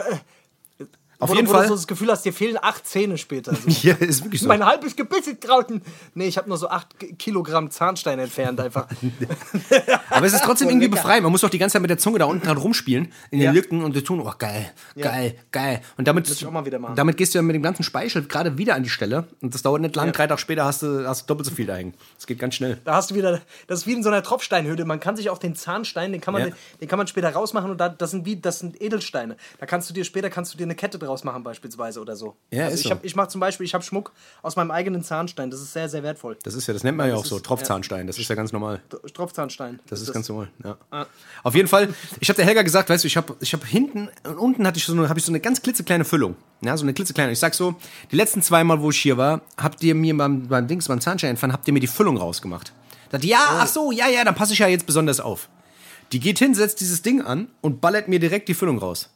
Auf 1.22 1.30
wo, 1.30 1.34
jeden 1.36 1.46
du- 1.46 1.52
wo 1.52 1.56
Fall. 1.56 1.64
du 1.64 1.70
so 1.70 1.76
das 1.76 1.88
Gefühl 1.88 2.10
hast, 2.12 2.24
dir 2.26 2.34
fehlen 2.34 2.58
acht 2.62 2.86
Zähne 2.88 3.18
später. 3.18 3.54
So. 3.62 3.70
Ja, 3.88 3.94
ist 3.96 4.24
wirklich 4.24 4.42
so. 4.42 4.48
Mein 4.48 4.66
halbes 4.66 4.96
Gebiss 4.96 5.28
ist 5.28 5.40
draußen. 5.48 5.82
Nee, 6.16 6.28
ich 6.28 6.38
habe 6.38 6.50
nur 6.50 6.58
so 6.58 6.68
acht 6.70 6.88
Kilogramm 7.20 7.70
Zahnstein 7.72 8.20
entfernt 8.20 8.60
einfach. 8.60 8.88
Aber 10.10 10.26
es 10.26 10.34
ist 10.34 10.44
trotzdem 10.44 10.70
irgendwie 10.70 10.88
befreiend. 10.88 11.24
Man 11.24 11.32
muss 11.32 11.42
doch 11.42 11.50
die 11.50 11.58
ganze 11.58 11.74
Zeit 11.74 11.82
mit 11.82 11.90
der 11.90 11.98
Zunge 11.98 12.20
da 12.20 12.26
unten 12.26 12.46
dran 12.46 12.58
rumspielen, 12.58 13.12
in 13.32 13.40
den 13.40 13.46
Ja. 13.46 13.52
Lücken 13.52 13.84
und 13.84 13.96
die 13.96 14.04
tun, 14.04 14.20
oh 14.22 14.32
geil, 14.38 14.72
geil, 14.98 15.36
geil. 15.52 15.82
Und 15.98 16.08
damit, 16.08 16.30
ich 16.30 16.46
auch 16.46 16.52
mal 16.52 16.66
wieder 16.66 16.80
machen. 16.80 16.96
damit 16.96 17.18
gehst 17.18 17.34
du 17.34 17.38
ja 17.40 17.42
mit 17.44 17.56
dem 17.56 17.62
ganzen 17.64 17.84
Speichel 17.84 18.24
gerade 18.28 18.58
wieder 18.58 18.76
an 18.76 18.84
die 18.84 18.90
Stelle. 18.90 19.28
Und 19.42 19.54
das 19.54 19.62
dauert 19.62 19.82
nicht 19.82 19.96
lang, 19.96 20.12
drei 20.12 20.28
Tage 20.28 20.42
später 20.42 20.66
hast 20.66 20.82
du, 20.84 21.08
hast 21.08 21.24
du 21.24 21.28
doppelt 21.28 21.48
so 21.48 21.54
viel 21.56 21.66
da 21.66 21.76
hängen. 21.76 21.94
Das 22.16 22.28
geht 22.28 22.40
ganz 22.40 22.56
schnell. 22.56 22.80
Da 22.84 22.96
hast 22.96 23.12
du 23.12 23.16
wieder, 23.16 23.42
das 23.68 23.80
ist 23.82 23.88
wie 23.88 23.94
in 23.94 24.04
so 24.04 24.10
einer 24.10 24.24
Tropfsteinhöhle. 24.24 24.86
Man 24.86 25.00
kann 25.00 25.16
sich 25.16 25.30
auch 25.30 25.38
den 25.38 25.56
Zahnstein, 25.56 26.12
den 26.12 26.22
kann 26.22 26.34
man, 26.34 26.48
Ja. 26.50 26.54
den 26.82 26.88
kann 26.88 26.98
man 26.98 27.08
später 27.08 27.30
rausmachen 27.32 27.72
und 27.72 27.78
da, 27.78 27.90
das 27.90 28.12
sind 28.12 28.26
wie, 28.26 28.36
das 28.38 28.60
sind 28.60 28.82
Edelsteine. 28.82 29.38
Da 29.60 29.66
kannst 29.66 29.90
du 29.90 29.94
dir 29.94 30.04
später 30.04 30.30
kannst 30.30 30.54
du 30.54 30.58
dir 30.58 30.64
eine 30.64 30.76
Kette 30.76 30.98
draus 31.12 31.24
machen 31.24 31.44
beispielsweise 31.44 32.00
oder 32.00 32.16
so. 32.16 32.36
Ja, 32.52 32.64
also 32.64 32.74
ist 32.74 32.80
ich, 32.82 32.88
so. 32.88 32.92
hab, 32.92 33.04
ich 33.04 33.16
mache 33.16 33.28
zum 33.28 33.42
Beispiel, 33.42 33.66
ich 33.66 33.74
habe 33.74 33.84
Schmuck 33.84 34.12
aus 34.42 34.56
meinem 34.56 34.72
eigenen 34.72 35.04
Zahnstein. 35.04 35.52
Das 35.52 35.62
ist 35.62 35.74
sehr, 35.74 35.90
sehr 35.90 36.04
wertvoll. 36.04 36.38
Das 36.44 36.54
ist 36.54 36.68
ja, 36.68 36.74
das 36.74 36.84
nennt 36.84 36.98
man 36.98 37.10
ja 37.10 37.16
auch 37.16 37.22
das 37.22 37.30
so, 37.30 37.38
ist- 37.38 37.46
Tropfzahnstein. 37.46 38.08
Das 38.08 38.18
ist 38.18 38.28
ja 38.30 38.36
ganz 38.36 38.52
normal. 38.52 38.82
Tropfzahnstein. 39.14 39.80
Das 39.88 40.02
ist 40.02 40.12
ganz 40.14 40.30
normal, 40.30 40.50
ja. 40.64 40.78
Ah. 40.90 41.06
Auf 41.44 41.56
jeden 41.56 41.68
Fall, 41.68 41.94
ich 42.20 42.30
habe 42.30 42.38
der 42.38 42.46
Helga 42.46 42.62
gesagt, 42.62 42.90
weißt 42.90 43.04
du, 43.04 43.08
ich 43.08 43.18
habe 43.18 43.36
ich 43.40 43.54
hab 43.54 43.66
hinten 43.66 44.10
und 44.24 44.38
unten 44.38 44.66
hatte 44.66 44.78
ich 44.78 44.86
so 44.86 44.94
eine, 44.94 45.10
hab 45.10 45.18
ich 45.18 45.24
so 45.26 45.32
eine 45.32 45.40
ganz 45.40 45.62
klitzekleine 45.62 46.06
Füllung. 46.06 46.36
Ja, 46.62 46.78
so 46.78 46.84
eine 46.84 46.94
klitzekleine. 46.94 47.32
Ich 47.32 47.40
sag 47.40 47.54
so, 47.54 47.76
die 48.12 48.16
letzten 48.16 48.42
zwei 48.42 48.64
Mal, 48.64 48.82
wo 48.82 48.90
ich 48.90 49.00
hier 49.00 49.18
war, 49.18 49.42
habt 49.58 49.84
ihr 49.84 49.96
mir 49.96 50.16
beim, 50.16 50.48
beim 50.48 50.68
Dings, 50.68 50.88
beim 50.88 51.02
Zahnstein 51.02 51.32
entfernen, 51.32 51.54
habt 51.54 51.68
ihr 51.68 51.74
mir 51.74 51.80
die 51.80 51.88
Füllung 51.88 52.18
rausgemacht. 52.18 52.74
Da 53.10 53.18
dachte 53.18 53.28
ja, 53.28 53.40
ach 53.60 53.68
so, 53.68 53.92
ja, 53.92 54.08
ja, 54.08 54.24
dann 54.24 54.36
passe 54.36 54.54
ich 54.54 54.60
ja 54.60 54.68
jetzt 54.68 54.86
besonders 54.86 55.20
auf. 55.20 55.50
Die 56.12 56.20
geht 56.20 56.40
hin, 56.40 56.54
setzt 56.54 56.80
dieses 56.82 57.02
Ding 57.02 57.22
an 57.22 57.48
und 57.62 57.82
ballert 57.82 58.08
mir 58.08 58.20
direkt 58.20 58.48
die 58.48 58.54
Füllung 58.54 58.78
raus. 58.80 59.10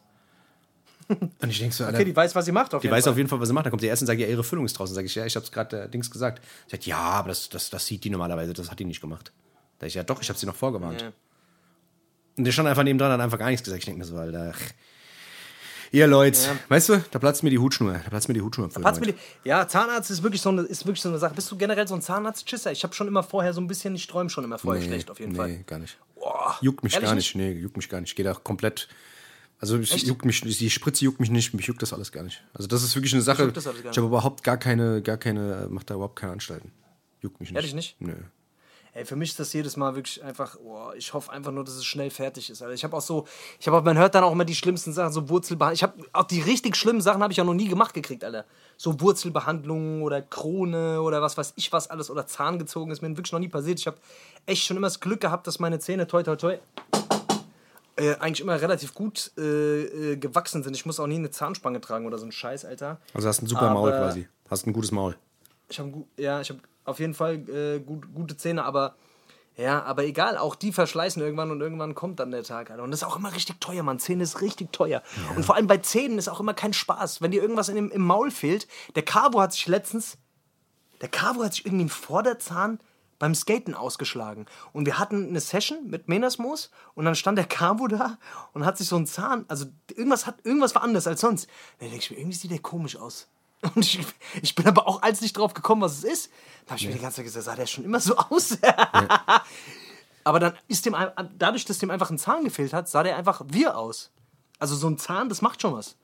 Und 1.41 1.49
ich 1.49 1.59
denk 1.59 1.73
so, 1.73 1.83
Alter, 1.85 1.97
Okay, 1.97 2.05
die 2.05 2.15
weiß, 2.15 2.33
was 2.35 2.45
sie 2.45 2.51
macht. 2.51 2.73
Auf 2.73 2.81
die 2.81 2.87
jeden 2.87 2.95
weiß 2.95 3.03
Fall. 3.03 3.11
auf 3.11 3.17
jeden 3.17 3.29
Fall, 3.29 3.39
was 3.39 3.47
sie 3.47 3.53
macht. 3.53 3.65
Dann 3.65 3.71
kommt 3.71 3.83
die 3.83 3.87
erste 3.87 4.03
und 4.03 4.07
sagt, 4.07 4.19
ja, 4.19 4.27
ihre 4.27 4.43
Füllung 4.43 4.65
ist 4.65 4.73
draußen. 4.73 4.95
Sag 4.95 5.05
ich, 5.05 5.13
ja, 5.15 5.25
ich 5.25 5.35
hab's 5.35 5.51
gerade 5.51 5.69
der 5.77 5.87
Dings 5.87 6.09
gesagt. 6.09 6.41
Sie 6.65 6.71
sagt, 6.71 6.85
ja, 6.85 6.97
aber 6.97 7.29
das, 7.29 7.49
das, 7.49 7.69
das 7.69 7.85
sieht 7.85 8.03
die 8.03 8.09
normalerweise, 8.09 8.53
das 8.53 8.71
hat 8.71 8.79
die 8.79 8.85
nicht 8.85 9.01
gemacht. 9.01 9.31
Da 9.79 9.85
ich, 9.87 9.93
ja, 9.93 10.03
doch, 10.03 10.21
ich 10.21 10.29
habe 10.29 10.39
sie 10.39 10.45
noch 10.45 10.55
vorgewarnt. 10.55 11.01
Ja. 11.01 11.11
Und 12.37 12.43
der 12.43 12.51
stand 12.51 12.67
einfach 12.67 12.83
neben 12.83 12.97
dran, 12.99 13.11
hat 13.11 13.19
einfach 13.21 13.39
gar 13.39 13.49
nichts 13.49 13.63
gesagt. 13.63 13.79
Ich 13.79 13.85
denke 13.85 13.99
mir 13.99 14.05
so, 14.05 14.17
Alter. 14.17 14.53
ach. 14.55 14.59
Ihr 15.91 16.07
Leute, 16.07 16.39
weißt 16.67 16.89
du, 16.89 17.03
da 17.11 17.19
platzt 17.19 17.43
mir 17.43 17.51
die 17.51 17.59
Hutschnur. 17.59 17.93
Da 17.93 18.09
platzt 18.09 18.27
mir 18.27 18.33
die 18.33 18.41
Hutschnur. 18.41 18.67
Hat's 18.67 18.75
heute. 18.83 18.99
mir 18.99 19.13
die- 19.13 19.19
Ja, 19.47 19.67
Zahnarzt 19.67 20.09
ist 20.11 20.23
wirklich, 20.23 20.41
so 20.41 20.49
eine, 20.49 20.63
ist 20.63 20.85
wirklich 20.85 21.01
so 21.01 21.09
eine 21.09 21.19
Sache. 21.19 21.35
Bist 21.35 21.49
du 21.51 21.57
generell 21.57 21.87
so 21.87 21.93
ein 21.95 22.01
Zahnarzt-Schisser? 22.01 22.71
Ich 22.71 22.83
habe 22.83 22.93
schon 22.93 23.07
immer 23.07 23.23
vorher 23.23 23.53
so 23.53 23.61
ein 23.61 23.67
bisschen, 23.67 23.95
ich 23.95 24.05
träume 24.07 24.29
schon 24.29 24.43
immer 24.43 24.57
vorher 24.57 24.83
schlecht, 24.83 25.09
auf 25.11 25.19
jeden 25.19 25.33
nee, 25.33 25.37
Fall. 25.37 25.63
gar 25.67 25.79
nicht. 25.79 25.97
Boah, 26.15 26.57
Juckt 26.61 26.83
mich 26.83 26.99
gar 26.99 27.13
nicht. 27.15 27.35
Nee, 27.35 27.51
juckt 27.53 27.77
mich 27.77 27.87
gar 27.87 28.01
nicht. 28.01 28.09
Ich 28.09 28.15
gehe 28.15 28.25
da 28.25 28.33
komplett. 28.33 28.89
Also 29.59 29.79
ich 29.79 30.03
juckt 30.03 30.25
mich, 30.25 30.41
die 30.41 30.69
Spritze 30.69 31.05
juckt 31.05 31.19
mich 31.19 31.29
nicht, 31.29 31.53
mich 31.53 31.65
juckt 31.65 31.81
das 31.81 31.93
alles 31.93 32.11
gar 32.11 32.23
nicht. 32.23 32.43
Also 32.53 32.67
das 32.67 32.83
ist 32.83 32.95
wirklich 32.95 33.13
eine 33.13 33.21
Sache. 33.21 33.53
Ich 33.55 33.97
habe 33.97 34.07
überhaupt 34.07 34.43
gar 34.43 34.57
keine, 34.57 35.01
gar 35.01 35.17
keine, 35.17 35.67
macht 35.69 35.89
da 35.89 35.95
überhaupt 35.95 36.17
keine 36.17 36.33
Anstalten. 36.33 36.71
Juckt 37.21 37.39
mich 37.39 37.49
nicht. 37.49 37.55
Ehrlich 37.55 37.73
nicht? 37.73 37.95
Nö. 37.99 38.13
Ey, 38.95 39.03
für 39.03 39.17
mich 39.17 39.31
ist 39.31 39.39
das 39.41 39.51
jedes 39.51 39.75
Mal 39.75 39.93
wirklich 39.95 40.23
einfach, 40.23 40.57
oh, 40.63 40.91
ich 40.95 41.13
hoffe 41.13 41.29
einfach 41.29 41.51
nur, 41.51 41.65
dass 41.65 41.75
es 41.75 41.83
schnell 41.83 42.09
fertig 42.09 42.49
ist. 42.49 42.61
Alter. 42.61 42.73
Ich 42.73 42.83
habe 42.85 42.95
auch 42.95 43.01
so, 43.01 43.27
ich 43.59 43.67
habe, 43.67 43.81
man 43.81 43.97
hört 43.97 44.15
dann 44.15 44.23
auch 44.23 44.31
immer 44.31 44.45
die 44.45 44.55
schlimmsten 44.55 44.93
Sachen, 44.93 45.11
so 45.11 45.27
Wurzelbehandlung. 45.27 45.75
Ich 45.75 45.83
habe 45.83 45.95
auch 46.13 46.23
die 46.23 46.39
richtig 46.39 46.77
schlimmen 46.77 47.01
Sachen 47.01 47.21
habe 47.21 47.33
ich 47.33 47.37
ja 47.37 47.43
noch 47.43 47.53
nie 47.53 47.67
gemacht 47.67 47.93
gekriegt, 47.93 48.23
Alter. 48.23 48.45
So 48.77 49.01
Wurzelbehandlungen 49.01 50.01
oder 50.01 50.21
Krone 50.21 51.01
oder 51.01 51.21
was 51.21 51.37
weiß 51.37 51.53
ich 51.57 51.73
was 51.73 51.89
alles 51.89 52.09
oder 52.09 52.25
Zahn 52.25 52.57
gezogen 52.57 52.91
ist 52.91 53.01
mir 53.01 53.09
wirklich 53.09 53.33
noch 53.33 53.39
nie 53.39 53.49
passiert. 53.49 53.79
Ich 53.79 53.87
habe 53.87 53.97
echt 54.45 54.63
schon 54.63 54.77
immer 54.77 54.87
das 54.87 55.01
Glück 55.01 55.19
gehabt, 55.19 55.45
dass 55.47 55.59
meine 55.59 55.79
Zähne 55.79 56.07
toi 56.07 56.23
toi 56.23 56.37
toi 56.37 56.57
äh, 57.97 58.15
eigentlich 58.15 58.41
immer 58.41 58.59
relativ 58.61 58.93
gut 58.93 59.31
äh, 59.37 60.11
äh, 60.11 60.17
gewachsen 60.17 60.63
sind. 60.63 60.75
Ich 60.75 60.85
muss 60.85 60.99
auch 60.99 61.07
nie 61.07 61.15
eine 61.15 61.31
Zahnspange 61.31 61.79
tragen 61.81 62.05
oder 62.05 62.17
so 62.17 62.25
ein 62.25 62.31
Scheiß, 62.31 62.65
Alter. 62.65 62.99
Also 63.13 63.27
hast 63.27 63.41
ein 63.41 63.47
super 63.47 63.69
Maul 63.73 63.91
Aber- 63.91 63.99
quasi. 64.07 64.27
Hast 64.49 64.67
ein 64.67 64.73
gutes 64.73 64.91
Maul. 64.91 65.15
Ich 65.69 65.79
habe 65.79 66.03
ja, 66.17 66.41
ich 66.41 66.49
habe 66.49 66.59
auf 66.83 66.99
jeden 66.99 67.13
Fall 67.15 67.35
äh, 67.49 67.79
gut, 67.79 68.13
gute 68.13 68.37
Zähne, 68.37 68.63
aber 68.63 68.95
ja, 69.57 69.81
aber 69.83 70.03
egal, 70.03 70.37
auch 70.37 70.53
die 70.53 70.73
verschleißen 70.73 71.21
irgendwann 71.21 71.49
und 71.49 71.61
irgendwann 71.61 71.95
kommt 71.95 72.19
dann 72.19 72.29
der 72.31 72.43
Tag, 72.43 72.69
Alter. 72.69 72.83
Und 72.83 72.91
das 72.91 72.99
ist 73.01 73.07
auch 73.07 73.15
immer 73.17 73.33
richtig 73.33 73.61
teuer, 73.61 73.81
Mann. 73.83 73.99
Zähne 73.99 74.23
ist 74.23 74.41
richtig 74.41 74.73
teuer. 74.73 75.01
Und 75.37 75.45
vor 75.45 75.55
allem 75.55 75.65
bei 75.67 75.77
Zähnen 75.77 76.17
ist 76.17 76.27
auch 76.27 76.41
immer 76.41 76.53
kein 76.53 76.73
Spaß. 76.73 77.21
Wenn 77.21 77.31
dir 77.31 77.41
irgendwas 77.41 77.69
in 77.69 77.75
dem, 77.75 77.89
im 77.89 78.01
Maul 78.01 78.31
fehlt, 78.31 78.67
der 78.95 79.03
Cabo 79.03 79.39
hat 79.41 79.53
sich 79.53 79.65
letztens, 79.67 80.17
der 81.01 81.07
Caro 81.09 81.41
hat 81.43 81.53
sich 81.53 81.65
irgendwie 81.65 81.83
einen 81.83 81.89
Vorderzahn 81.89 82.79
beim 83.19 83.35
Skaten 83.35 83.73
ausgeschlagen. 83.73 84.45
Und 84.73 84.85
wir 84.85 84.99
hatten 84.99 85.29
eine 85.29 85.39
Session 85.39 85.87
mit 85.87 86.07
Menasmus 86.07 86.71
und 86.93 87.05
dann 87.05 87.15
stand 87.15 87.37
der 87.37 87.45
Cabo 87.45 87.87
da 87.87 88.17
und 88.53 88.65
hat 88.65 88.77
sich 88.77 88.87
so 88.87 88.95
einen 88.95 89.07
Zahn, 89.07 89.45
also 89.47 89.65
irgendwas 89.95 90.25
hat, 90.25 90.37
irgendwas 90.43 90.75
war 90.75 90.83
anders 90.83 91.07
als 91.07 91.21
sonst. 91.21 91.47
Dann 91.79 91.89
denke 91.89 92.03
ich 92.03 92.11
mir, 92.11 92.17
irgendwie 92.17 92.37
sieht 92.37 92.51
der 92.51 92.59
komisch 92.59 92.95
aus. 92.95 93.27
Und 93.73 93.83
ich, 93.83 93.99
ich 94.43 94.53
bin 94.53 94.67
aber 94.67 94.87
auch 94.87 95.01
als 95.01 95.21
nicht 95.21 95.37
drauf 95.37 95.53
gekommen, 95.53 95.81
was 95.81 95.99
es 95.99 96.03
ist. 96.03 96.31
Da 96.65 96.71
habe 96.71 96.81
ich 96.81 96.87
mir 96.87 96.93
die 96.93 96.99
ganze 96.99 97.15
Zeit 97.15 97.25
gesagt, 97.25 97.45
sah 97.45 97.55
der 97.55 97.65
schon 97.65 97.85
immer 97.85 97.99
so 97.99 98.15
aus. 98.29 98.57
aber 100.23 100.39
dann 100.39 100.57
ist 100.67 100.85
dem, 100.85 100.95
dadurch, 101.37 101.65
dass 101.65 101.79
dem 101.79 101.89
einfach 101.89 102.11
ein 102.11 102.19
Zahn 102.19 102.43
gefehlt 102.43 102.73
hat, 102.73 102.89
sah 102.89 103.01
der 103.01 103.15
einfach 103.15 103.41
wir 103.47 103.77
aus. 103.77 104.11
Also 104.59 104.75
so 104.75 104.87
ein 104.87 104.99
Zahn, 104.99 105.29
das 105.29 105.41
macht 105.41 105.61
schon 105.61 105.73
was. 105.73 105.95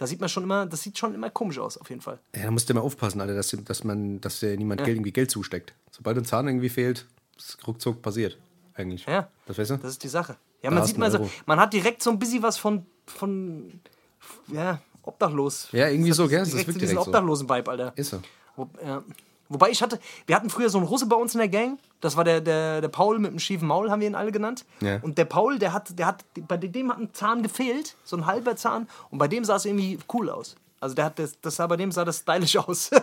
Da 0.00 0.06
sieht 0.06 0.18
man 0.18 0.30
schon 0.30 0.44
immer, 0.44 0.64
das 0.64 0.80
sieht 0.80 0.96
schon 0.96 1.14
immer 1.14 1.28
komisch 1.28 1.58
aus, 1.58 1.76
auf 1.76 1.90
jeden 1.90 2.00
Fall. 2.00 2.18
Ja, 2.34 2.44
da 2.44 2.50
musst 2.50 2.70
du 2.70 2.72
mal 2.72 2.80
aufpassen, 2.80 3.20
Alter, 3.20 3.34
dass, 3.34 3.54
dass 3.66 3.84
man, 3.84 4.18
dass 4.22 4.40
dir 4.40 4.56
niemand 4.56 4.82
Geld, 4.82 4.96
irgendwie 4.96 5.12
Geld 5.12 5.30
zusteckt. 5.30 5.74
Sobald 5.90 6.16
ein 6.16 6.24
Zahn 6.24 6.48
irgendwie 6.48 6.70
fehlt, 6.70 7.04
ist 7.36 7.58
ruckzuck 7.66 8.00
passiert. 8.00 8.38
Eigentlich. 8.72 9.04
Ja. 9.04 9.28
Das 9.44 9.58
weißt 9.58 9.72
du? 9.72 9.76
Das 9.76 9.90
ist 9.90 10.02
die 10.02 10.08
Sache. 10.08 10.38
Ja, 10.62 10.70
Da 10.70 10.76
man 10.76 10.86
sieht 10.86 10.96
mal 10.96 11.10
so, 11.10 11.28
man 11.44 11.60
hat 11.60 11.74
direkt 11.74 12.02
so 12.02 12.08
ein 12.08 12.18
bisschen 12.18 12.42
was 12.42 12.56
von, 12.56 12.86
von 13.04 13.78
ja, 14.48 14.80
obdachlos. 15.02 15.68
Ja, 15.72 15.88
irgendwie 15.88 16.12
so, 16.12 16.26
gell? 16.28 16.38
Das 16.38 16.54
ist 16.54 16.66
wirklich 16.66 16.88
so. 16.88 17.00
obdachlosen 17.02 17.46
Vibe, 17.46 17.70
Alter. 17.70 17.92
Ist 17.94 18.08
so. 18.08 18.22
Wo, 18.56 18.70
ja. 18.82 19.04
Wobei 19.50 19.70
ich 19.70 19.82
hatte, 19.82 19.98
wir 20.26 20.36
hatten 20.36 20.48
früher 20.48 20.70
so 20.70 20.78
einen 20.78 20.86
Russe 20.86 21.06
bei 21.06 21.16
uns 21.16 21.34
in 21.34 21.38
der 21.40 21.48
Gang. 21.48 21.78
Das 22.00 22.16
war 22.16 22.24
der, 22.24 22.40
der, 22.40 22.80
der 22.80 22.88
Paul 22.88 23.18
mit 23.18 23.32
dem 23.32 23.38
schiefen 23.38 23.68
Maul, 23.68 23.90
haben 23.90 24.00
wir 24.00 24.08
ihn 24.08 24.14
alle 24.14 24.32
genannt. 24.32 24.64
Ja. 24.80 24.98
Und 25.02 25.18
der 25.18 25.26
Paul, 25.26 25.58
der 25.58 25.72
hat, 25.72 25.98
der 25.98 26.06
hat, 26.06 26.24
bei 26.48 26.56
dem 26.56 26.90
hat 26.90 26.98
ein 26.98 27.12
Zahn 27.12 27.42
gefehlt, 27.42 27.96
so 28.04 28.16
ein 28.16 28.26
halber 28.26 28.56
Zahn. 28.56 28.88
Und 29.10 29.18
bei 29.18 29.28
dem 29.28 29.44
sah 29.44 29.56
es 29.56 29.64
irgendwie 29.66 29.98
cool 30.14 30.30
aus. 30.30 30.56
Also 30.82 30.94
der 30.94 31.04
hat 31.04 31.18
das, 31.18 31.38
das 31.42 31.56
sah 31.56 31.66
bei 31.66 31.76
dem 31.76 31.92
sah 31.92 32.06
das 32.06 32.20
stylisch 32.20 32.56
aus. 32.56 32.90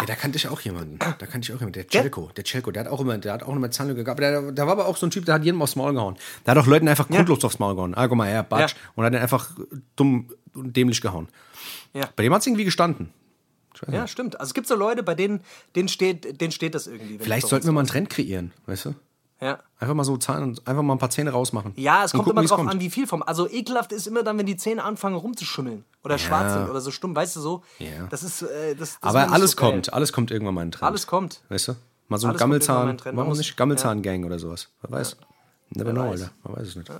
Ja, 0.00 0.06
da 0.06 0.14
kannte 0.14 0.38
ich 0.38 0.48
auch 0.48 0.60
jemanden. 0.62 0.98
Da 0.98 1.26
kannte 1.26 1.40
ich 1.40 1.50
auch 1.54 1.60
jemanden. 1.60 1.74
Der 1.74 1.86
Celko. 1.86 2.30
Der 2.34 2.42
Celko, 2.42 2.70
der 2.70 2.84
hat 2.84 2.90
auch 2.90 3.00
immer, 3.02 3.18
der 3.18 3.34
hat 3.34 3.42
auch 3.42 3.54
immer 3.54 3.70
Zahnlücke 3.70 4.02
gehabt. 4.02 4.18
Der, 4.18 4.50
der 4.50 4.64
war 4.64 4.72
aber 4.72 4.86
auch 4.86 4.96
so 4.96 5.04
ein 5.06 5.10
Typ, 5.10 5.26
der 5.26 5.34
hat 5.34 5.44
jedem 5.44 5.60
aufs 5.60 5.76
Maul 5.76 5.92
gehauen. 5.92 6.16
Der 6.46 6.52
hat 6.54 6.58
auch 6.62 6.66
Leuten 6.66 6.88
einfach 6.88 7.06
grundlos 7.06 7.44
aufs 7.44 7.58
Maul 7.58 7.74
gehauen. 7.74 7.94
Ah, 7.94 8.08
guck 8.08 8.16
mal 8.16 8.26
her, 8.26 8.42
Batsch. 8.42 8.72
Ja. 8.72 8.78
Und 8.94 9.04
hat 9.04 9.12
den 9.12 9.20
einfach 9.20 9.50
dumm 9.96 10.30
und 10.54 10.74
dämlich 10.74 11.02
gehauen. 11.02 11.28
ja. 11.92 12.08
Bei 12.16 12.22
dem 12.22 12.32
hat 12.32 12.40
es 12.40 12.46
irgendwie 12.46 12.64
gestanden. 12.64 13.12
Weiß 13.80 13.94
ja, 13.94 14.06
stimmt. 14.06 14.38
Also 14.40 14.50
es 14.50 14.54
gibt 14.54 14.66
so 14.66 14.74
Leute, 14.74 15.02
bei 15.02 15.14
denen, 15.14 15.40
denen 15.76 15.88
steht, 15.88 16.40
denen 16.40 16.50
steht 16.52 16.74
das 16.74 16.86
irgendwie. 16.86 17.18
Vielleicht 17.18 17.46
sollten 17.48 17.66
wir 17.66 17.72
mal 17.72 17.80
einen 17.80 17.88
Trend 17.88 18.10
kreieren, 18.10 18.52
weißt 18.66 18.86
du? 18.86 18.94
Ja. 19.40 19.58
Einfach 19.78 19.94
mal 19.94 20.04
so 20.04 20.18
Zahn, 20.18 20.58
einfach 20.66 20.82
mal 20.82 20.94
ein 20.94 20.98
paar 20.98 21.08
Zähne 21.08 21.30
rausmachen. 21.30 21.72
Ja, 21.76 22.04
es 22.04 22.12
kommt 22.12 22.24
gucken, 22.24 22.38
immer 22.38 22.46
drauf 22.46 22.58
kommt. 22.58 22.70
an, 22.70 22.78
wie 22.80 22.90
viel 22.90 23.06
vom. 23.06 23.22
Also 23.22 23.48
ekelhaft 23.48 23.90
ist 23.92 24.06
immer 24.06 24.22
dann, 24.22 24.36
wenn 24.36 24.44
die 24.44 24.58
Zähne 24.58 24.84
anfangen 24.84 25.14
rumzuschimmeln 25.16 25.84
oder 26.04 26.18
schwarz 26.18 26.52
sind 26.52 26.68
oder 26.68 26.82
so 26.82 26.90
stumm, 26.90 27.16
weißt 27.16 27.36
du 27.36 27.40
so. 27.40 27.62
Ja. 27.78 28.06
Das 28.10 28.22
ist. 28.22 28.42
Äh, 28.42 28.74
das, 28.76 28.98
das 29.00 29.02
Aber 29.02 29.32
alles 29.32 29.52
so 29.52 29.56
geil. 29.56 29.70
kommt, 29.70 29.92
alles 29.94 30.12
kommt 30.12 30.30
irgendwann 30.30 30.54
mal 30.54 30.62
in 30.64 30.72
Trend. 30.72 30.82
Alles 30.84 31.06
kommt. 31.06 31.40
Weißt 31.48 31.68
du? 31.68 31.76
Mal 32.08 32.18
so 32.18 32.26
ein 32.26 32.30
Alles 32.30 32.40
Gammelzahn. 32.40 33.00
Warum 33.02 33.28
muss- 33.28 33.38
nicht? 33.38 33.56
Gammelzahn-Gang 33.56 34.24
oder 34.26 34.38
sowas. 34.38 34.68
Wer 34.82 34.90
weiß. 34.90 35.16
Never 35.70 35.92
know, 35.92 36.10
weiß. 36.10 36.20
Alter. 36.22 36.32
Man 36.44 36.56
weiß 36.56 36.66
es 36.68 36.76
nicht. 36.76 36.90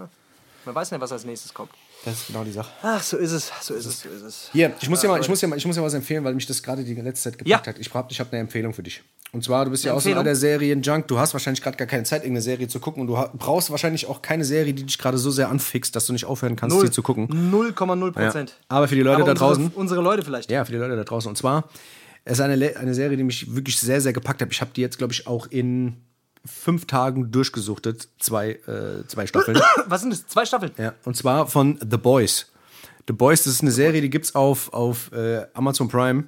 Man 0.65 0.75
weiß 0.75 0.91
nicht, 0.93 1.01
was 1.01 1.13
als 1.13 1.25
nächstes 1.25 1.53
kommt. 1.53 1.73
Das 2.05 2.15
ist 2.15 2.27
genau 2.29 2.45
die 2.45 2.53
Sache. 2.53 2.71
Ach, 2.83 3.03
so 3.03 3.19
ist 3.19 3.33
es. 3.33 3.51
So 3.61 3.75
ist 3.75 3.85
es. 3.85 4.01
So 4.03 4.09
ist 4.09 4.23
es. 4.23 4.49
Hier, 4.53 4.73
ich 4.81 4.89
muss 4.89 5.01
dir 5.01 5.09
mal, 5.09 5.21
ich 5.21 5.29
muss 5.29 5.41
dir 5.41 5.47
mal, 5.49 5.57
ich 5.59 5.67
muss 5.67 5.77
dir 5.77 5.83
was 5.83 5.93
empfehlen, 5.95 6.25
weil 6.25 6.35
mich 6.35 6.47
das 6.47 6.63
gerade 6.63 6.83
die 6.83 6.95
letzte 6.95 7.31
Zeit 7.31 7.39
gepackt 7.39 7.67
Ja. 7.67 7.73
hat. 7.73 7.79
Ich 7.79 7.93
habe 7.93 8.09
ich 8.11 8.19
hab 8.21 8.33
eine 8.33 8.41
Empfehlung 8.41 8.73
für 8.73 8.83
dich. 8.83 9.03
Und 9.33 9.45
zwar, 9.45 9.65
du 9.67 9.71
bist 9.71 9.85
ja 9.85 9.93
auch 9.93 10.01
so 10.01 10.13
einer 10.13 10.35
Serien-Junk. 10.35 11.07
Du 11.07 11.19
hast 11.19 11.35
wahrscheinlich 11.35 11.63
gerade 11.63 11.77
gar 11.77 11.87
keine 11.87 12.03
Zeit, 12.05 12.23
irgendeine 12.23 12.43
Serie 12.43 12.67
zu 12.69 12.81
gucken. 12.81 13.03
Und 13.03 13.07
du 13.07 13.39
brauchst 13.39 13.71
wahrscheinlich 13.71 14.07
auch 14.07 14.23
keine 14.23 14.45
Serie, 14.45 14.73
die 14.75 14.85
dich 14.85 14.99
gerade 14.99 15.19
so 15.19 15.31
sehr 15.31 15.51
anfixt, 15.51 15.95
dass 15.95 16.07
du 16.07 16.13
nicht 16.13 16.25
aufhören 16.25 16.57
kannst, 16.57 16.75
Null. 16.77 16.87
sie 16.87 16.93
zu 16.93 17.03
gucken. 17.03 17.29
0,0 17.29 18.07
Ja. 18.07 18.11
Prozent. 18.27 18.55
Aber 18.69 18.89
für 18.89 18.95
die 18.97 19.03
Leute 19.03 19.19
da 19.25 19.31
unsere, 19.33 19.39
draußen. 19.39 19.69
Unsere 19.75 20.03
Leute 20.03 20.23
vielleicht. 20.25 20.51
Ja, 20.51 20.65
für 20.65 20.73
die 20.73 20.79
Leute 20.79 20.97
da 20.97 21.05
draußen. 21.05 21.29
Und 21.29 21.37
zwar, 21.37 21.69
es 22.25 22.35
ist 22.39 22.41
eine, 22.41 22.77
eine 22.77 22.95
Serie, 22.95 23.17
die 23.17 23.23
mich 23.25 23.55
wirklich 23.55 23.79
sehr, 23.79 24.01
sehr 24.01 24.13
gepackt 24.13 24.43
hat. 24.43 24.49
Ich 24.51 24.61
habe 24.61 24.73
die 24.75 24.81
jetzt, 24.81 24.99
glaube 24.99 25.13
ich, 25.13 25.27
auch 25.29 25.47
in 25.49 25.97
fünf 26.45 26.87
Tagen 26.87 27.31
durchgesuchtet. 27.31 28.09
Zwei, 28.19 28.53
äh, 28.53 29.07
zwei 29.07 29.27
Staffeln. 29.27 29.59
Was 29.87 30.03
sind 30.03 30.11
das? 30.11 30.27
Zwei 30.27 30.45
Staffeln. 30.47 30.73
ja. 30.79 30.95
Und 31.05 31.17
zwar 31.17 31.47
von 31.47 31.79
The 31.81 31.97
Boys. 31.97 32.47
The 33.07 33.13
Boys, 33.13 33.45
das 33.45 33.55
ist 33.55 33.63
eine 33.63 33.73
Serie, 33.73 34.01
die 34.01 34.11
gibt's 34.11 34.35
auf, 34.35 34.73
auf 34.73 35.11
äh, 35.13 35.47
Amazon 35.55 35.89
Prime. 35.89 36.25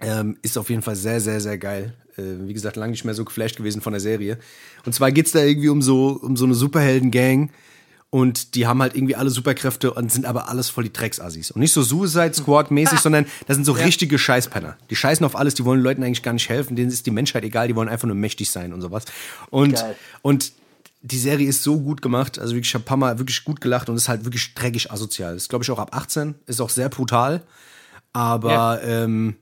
Ähm, 0.00 0.36
ist 0.42 0.58
auf 0.58 0.68
jeden 0.68 0.82
Fall 0.82 0.96
sehr, 0.96 1.20
sehr, 1.20 1.40
sehr 1.40 1.56
geil. 1.58 1.94
Äh, 2.16 2.22
wie 2.40 2.52
gesagt, 2.52 2.76
lange 2.76 2.90
nicht 2.90 3.04
mehr 3.04 3.14
so 3.14 3.24
geflasht 3.24 3.56
gewesen 3.56 3.80
von 3.80 3.92
der 3.92 4.00
Serie. 4.00 4.38
Und 4.84 4.94
zwar 4.94 5.12
geht's 5.12 5.32
da 5.32 5.40
irgendwie 5.40 5.68
um 5.68 5.80
so, 5.80 6.18
um 6.22 6.36
so 6.36 6.44
eine 6.44 6.54
Superhelden-Gang. 6.54 7.50
Und 8.10 8.54
die 8.54 8.66
haben 8.66 8.80
halt 8.80 8.94
irgendwie 8.94 9.16
alle 9.16 9.30
Superkräfte 9.30 9.92
und 9.92 10.12
sind 10.12 10.26
aber 10.26 10.48
alles 10.48 10.70
voll 10.70 10.84
die 10.84 10.92
Drecksassis. 10.92 11.50
Und 11.50 11.60
nicht 11.60 11.72
so 11.72 11.82
Suicide 11.82 12.32
Squad-mäßig, 12.34 13.00
sondern 13.02 13.26
das 13.46 13.56
sind 13.56 13.64
so 13.64 13.72
richtige 13.72 14.18
Scheißpenner. 14.18 14.76
Die 14.90 14.96
scheißen 14.96 15.26
auf 15.26 15.36
alles, 15.36 15.54
die 15.54 15.64
wollen 15.64 15.80
Leuten 15.82 16.02
eigentlich 16.02 16.22
gar 16.22 16.32
nicht 16.32 16.48
helfen, 16.48 16.76
denen 16.76 16.88
ist 16.90 17.04
die 17.06 17.10
Menschheit 17.10 17.44
egal, 17.44 17.68
die 17.68 17.74
wollen 17.76 17.88
einfach 17.88 18.06
nur 18.06 18.16
mächtig 18.16 18.50
sein 18.50 18.72
und 18.72 18.80
sowas. 18.80 19.04
Und, 19.50 19.74
Geil. 19.74 19.96
und 20.22 20.52
die 21.02 21.18
Serie 21.18 21.48
ist 21.48 21.62
so 21.62 21.80
gut 21.80 22.00
gemacht, 22.00 22.38
also 22.38 22.54
wirklich, 22.54 22.68
ich 22.70 22.74
habe 22.74 22.82
ein 22.84 22.86
paar 22.86 22.96
Mal 22.96 23.18
wirklich 23.18 23.44
gut 23.44 23.60
gelacht 23.60 23.88
und 23.88 23.96
ist 23.96 24.08
halt 24.08 24.24
wirklich 24.24 24.54
dreckig 24.54 24.90
asozial. 24.90 25.36
Ist, 25.36 25.48
glaube 25.48 25.64
ich, 25.64 25.70
auch 25.70 25.78
ab 25.78 25.94
18, 25.94 26.36
ist 26.46 26.60
auch 26.60 26.70
sehr 26.70 26.88
brutal. 26.88 27.42
Aber 28.12 28.50
Ja. 28.52 28.80
ähm, 29.04 29.36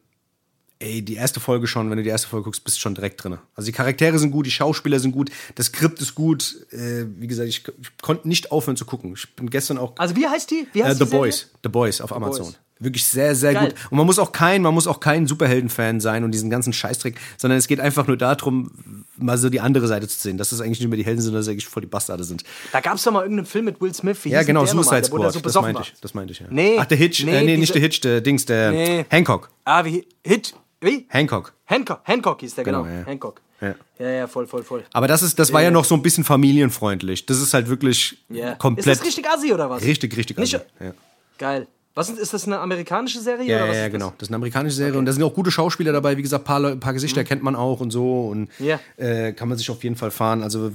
ey, 0.79 1.03
die 1.03 1.15
erste 1.15 1.41
Folge 1.41 1.67
schon, 1.67 1.91
wenn 1.91 1.97
du 1.97 2.03
die 2.03 2.11
erste 2.11 2.29
Folge 2.29 2.45
guckst, 2.45 2.65
bist 2.65 2.77
du 2.77 2.81
schon 2.81 2.95
direkt 2.95 3.23
drin. 3.23 3.39
Also 3.55 3.67
die 3.67 3.73
Charaktere 3.73 4.19
sind 4.19 4.31
gut, 4.31 4.47
die 4.47 4.51
Schauspieler 4.51 4.99
sind 5.01 5.13
gut, 5.13 5.31
das 5.55 5.67
Skript 5.67 6.01
ist 6.01 6.15
gut. 6.15 6.67
Äh, 6.73 7.07
wie 7.19 7.27
gesagt, 7.27 7.49
ich, 7.49 7.65
ich 7.81 7.97
konnte 8.03 8.29
nicht 8.29 8.53
aufhören 8.53 8.77
zu 8.77 8.85
gucken. 8.85 9.15
Ich 9.17 9.35
bin 9.37 9.49
gestern 9.51 9.79
auch 9.79 9.95
Also 9.99 10.17
wie 10.17 10.27
heißt 10.27 10.51
die? 10.51 10.67
Wie 10.73 10.81
äh, 10.81 10.85
heißt 10.85 10.99
The 10.99 11.05
die 11.05 11.11
Serie? 11.11 11.21
Boys, 11.23 11.51
The 11.63 11.69
Boys 11.69 12.01
auf 12.01 12.13
Amazon. 12.15 12.47
Boys. 12.47 12.59
Wirklich 12.81 13.07
sehr, 13.07 13.37
sehr 13.37 13.55
Geil. 13.55 13.69
gut. 13.69 13.75
Und 13.93 13.99
man 13.99 14.05
muss 14.07 14.19
auch 14.19 14.33
kein, 14.33 14.61
man 14.61 14.75
muss 14.75 14.89
auch 14.89 14.99
kein 14.99 15.29
Superhelden-Fan 15.29 16.01
sein 16.01 16.25
und 16.25 16.33
diesen 16.33 16.51
ganzen 16.51 16.73
Scheißtrick, 16.73 17.15
sondern 17.39 17.57
es 17.59 17.69
geht 17.69 17.79
einfach 17.79 18.09
nur 18.09 18.17
darum, 18.17 19.05
mal 19.17 19.39
so 19.39 19.49
die 19.49 19.61
andere 19.61 19.87
Seite 19.87 20.09
zu 20.09 20.19
sehen, 20.21 20.39
dass 20.39 20.51
das 20.51 20.61
eigentlich 20.61 20.81
nicht 20.81 20.89
mehr 20.89 20.97
die 20.99 21.05
Helden 21.05 21.21
sind, 21.21 21.27
sondern 21.29 21.39
dass 21.41 21.47
das 21.47 21.53
eigentlich 21.53 21.69
voll 21.69 21.83
die 21.83 21.89
Bastarde 21.89 22.25
sind. 22.25 22.43
Da 22.73 22.81
gab 22.81 22.97
es 22.97 23.05
doch 23.05 23.13
mal 23.13 23.23
irgendeinen 23.23 23.47
Film 23.47 23.67
mit 23.67 23.81
Will 23.81 23.95
Smith. 23.95 24.19
Wie 24.25 24.31
Ja, 24.31 24.43
genau, 24.43 24.67
Suicide 24.67 25.05
Squad. 25.05 25.33
so 25.33 25.39
das 25.41 25.55
meinte 25.55 25.83
ich. 25.83 25.95
Das 26.01 26.15
meinte 26.15 26.33
ich, 26.33 26.41
ja. 26.41 26.47
Nee, 26.51 26.77
Ach, 26.79 26.85
der 26.85 26.99
Hitch, 26.99 27.25
nee, 27.25 27.37
äh, 27.39 27.45
nee, 27.45 27.57
nicht 27.57 27.73
der 27.75 27.81
Hitch, 27.81 28.01
der 28.01 28.21
Dings, 28.21 28.45
der 28.45 28.73
Nee. 28.73 29.07
Hancock. 29.09 29.51
Ah, 29.65 29.85
wie 29.85 30.07
Hit. 30.25 30.55
Wie? 30.85 31.07
Hancock. 31.09 31.53
Hancock. 31.65 32.01
Hancock 32.05 32.41
hieß 32.41 32.55
der, 32.57 32.65
genau. 32.65 32.83
Genau, 32.83 32.95
ja. 32.95 33.05
Hancock. 33.07 33.41
Ja. 33.61 33.75
Ja, 33.99 34.11
ja, 34.11 34.27
voll, 34.27 34.47
voll, 34.47 34.63
voll. 34.63 34.85
Aber 34.93 35.09
das 35.09 35.23
ist, 35.23 35.39
das 35.39 35.53
war 35.53 35.63
ja 35.63 35.71
noch 35.71 35.85
so 35.85 35.95
ein 35.95 36.03
bisschen 36.03 36.25
familienfreundlich. 36.25 37.25
Das 37.27 37.41
ist 37.41 37.55
halt 37.55 37.69
wirklich 37.69 38.19
Ja. 38.29 38.55
komplett. 38.57 38.87
Ist 38.87 39.01
das 39.01 39.07
richtig 39.07 39.27
Assi 39.29 39.53
oder 39.53 39.71
was? 39.71 39.83
richtig, 39.83 40.17
richtig. 40.17 40.39
Assi. 40.39 40.57
ja. 40.81 40.93
Geil. 41.39 41.67
Was 41.97 42.09
ist, 42.09 42.19
ist 42.19 42.35
das 42.35 42.47
eine 42.47 42.59
amerikanische 42.59 43.21
Serie? 43.21 43.47
Ja, 43.47 43.57
oder 43.59 43.65
ja, 43.67 43.71
was 43.71 43.77
ja, 43.79 43.89
genau. 43.89 44.07
Das? 44.07 44.15
Das 44.19 44.23
ist 44.27 44.31
eine 44.31 44.37
amerikanische 44.37 44.75
Serie 44.77 44.99
und 44.99 45.07
da 45.07 45.13
sind 45.13 45.23
auch 45.23 45.33
gute 45.33 45.51
Schauspieler 45.53 45.93
dabei. 45.93 46.17
Wie 46.17 46.23
gesagt, 46.23 46.43
ein 46.43 46.45
paar, 46.47 46.77
paar 46.77 46.93
Gesichter 46.93 47.23
kennt 47.23 47.43
man 47.45 47.55
auch 47.55 47.79
und 47.81 47.91
so. 47.93 48.27
Und 48.27 48.49
Ja. 48.59 48.81
äh, 48.97 49.33
kann 49.33 49.49
man 49.49 49.57
sich 49.57 49.71
auf 49.71 49.83
jeden 49.85 49.95
Fall 49.97 50.11
fahren. 50.11 50.43
Also, 50.43 50.73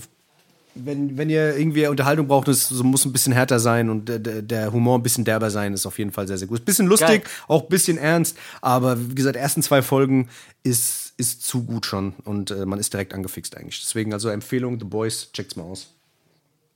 wenn, 0.75 1.17
wenn 1.17 1.29
ihr 1.29 1.57
irgendwie 1.57 1.87
Unterhaltung 1.87 2.27
braucht, 2.27 2.47
es 2.47 2.67
so 2.69 2.83
muss 2.83 3.05
ein 3.05 3.11
bisschen 3.11 3.33
härter 3.33 3.59
sein 3.59 3.89
und 3.89 4.05
der- 4.07 4.71
Humor 4.71 4.97
ein 4.97 5.03
bisschen 5.03 5.25
derber 5.25 5.49
sein, 5.49 5.73
ist 5.73 5.85
auf 5.85 5.97
jeden 5.97 6.11
Fall 6.11 6.27
sehr, 6.27 6.37
sehr 6.37 6.47
gut. 6.47 6.57
Ist 6.59 6.61
ein 6.63 6.65
bisschen 6.65 6.87
lustig, 6.87 7.23
Geil. 7.23 7.31
auch 7.47 7.63
ein 7.63 7.69
bisschen 7.69 7.97
ernst, 7.97 8.37
aber 8.61 9.09
wie 9.09 9.15
gesagt, 9.15 9.35
die 9.35 9.39
ersten 9.39 9.63
zwei 9.63 9.81
Folgen 9.81 10.29
ist, 10.63 11.13
ist 11.17 11.43
zu 11.45 11.63
gut 11.63 11.85
schon 11.85 12.13
und 12.23 12.51
äh, 12.51 12.65
man 12.65 12.79
ist 12.79 12.93
direkt 12.93 13.13
angefixt 13.13 13.57
eigentlich. 13.57 13.81
Deswegen 13.81 14.13
also 14.13 14.29
Empfehlung, 14.29 14.79
The 14.79 14.85
Boys, 14.85 15.31
checkt's 15.33 15.55
mal 15.55 15.63
aus. 15.63 15.93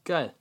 Geil. 0.06 0.34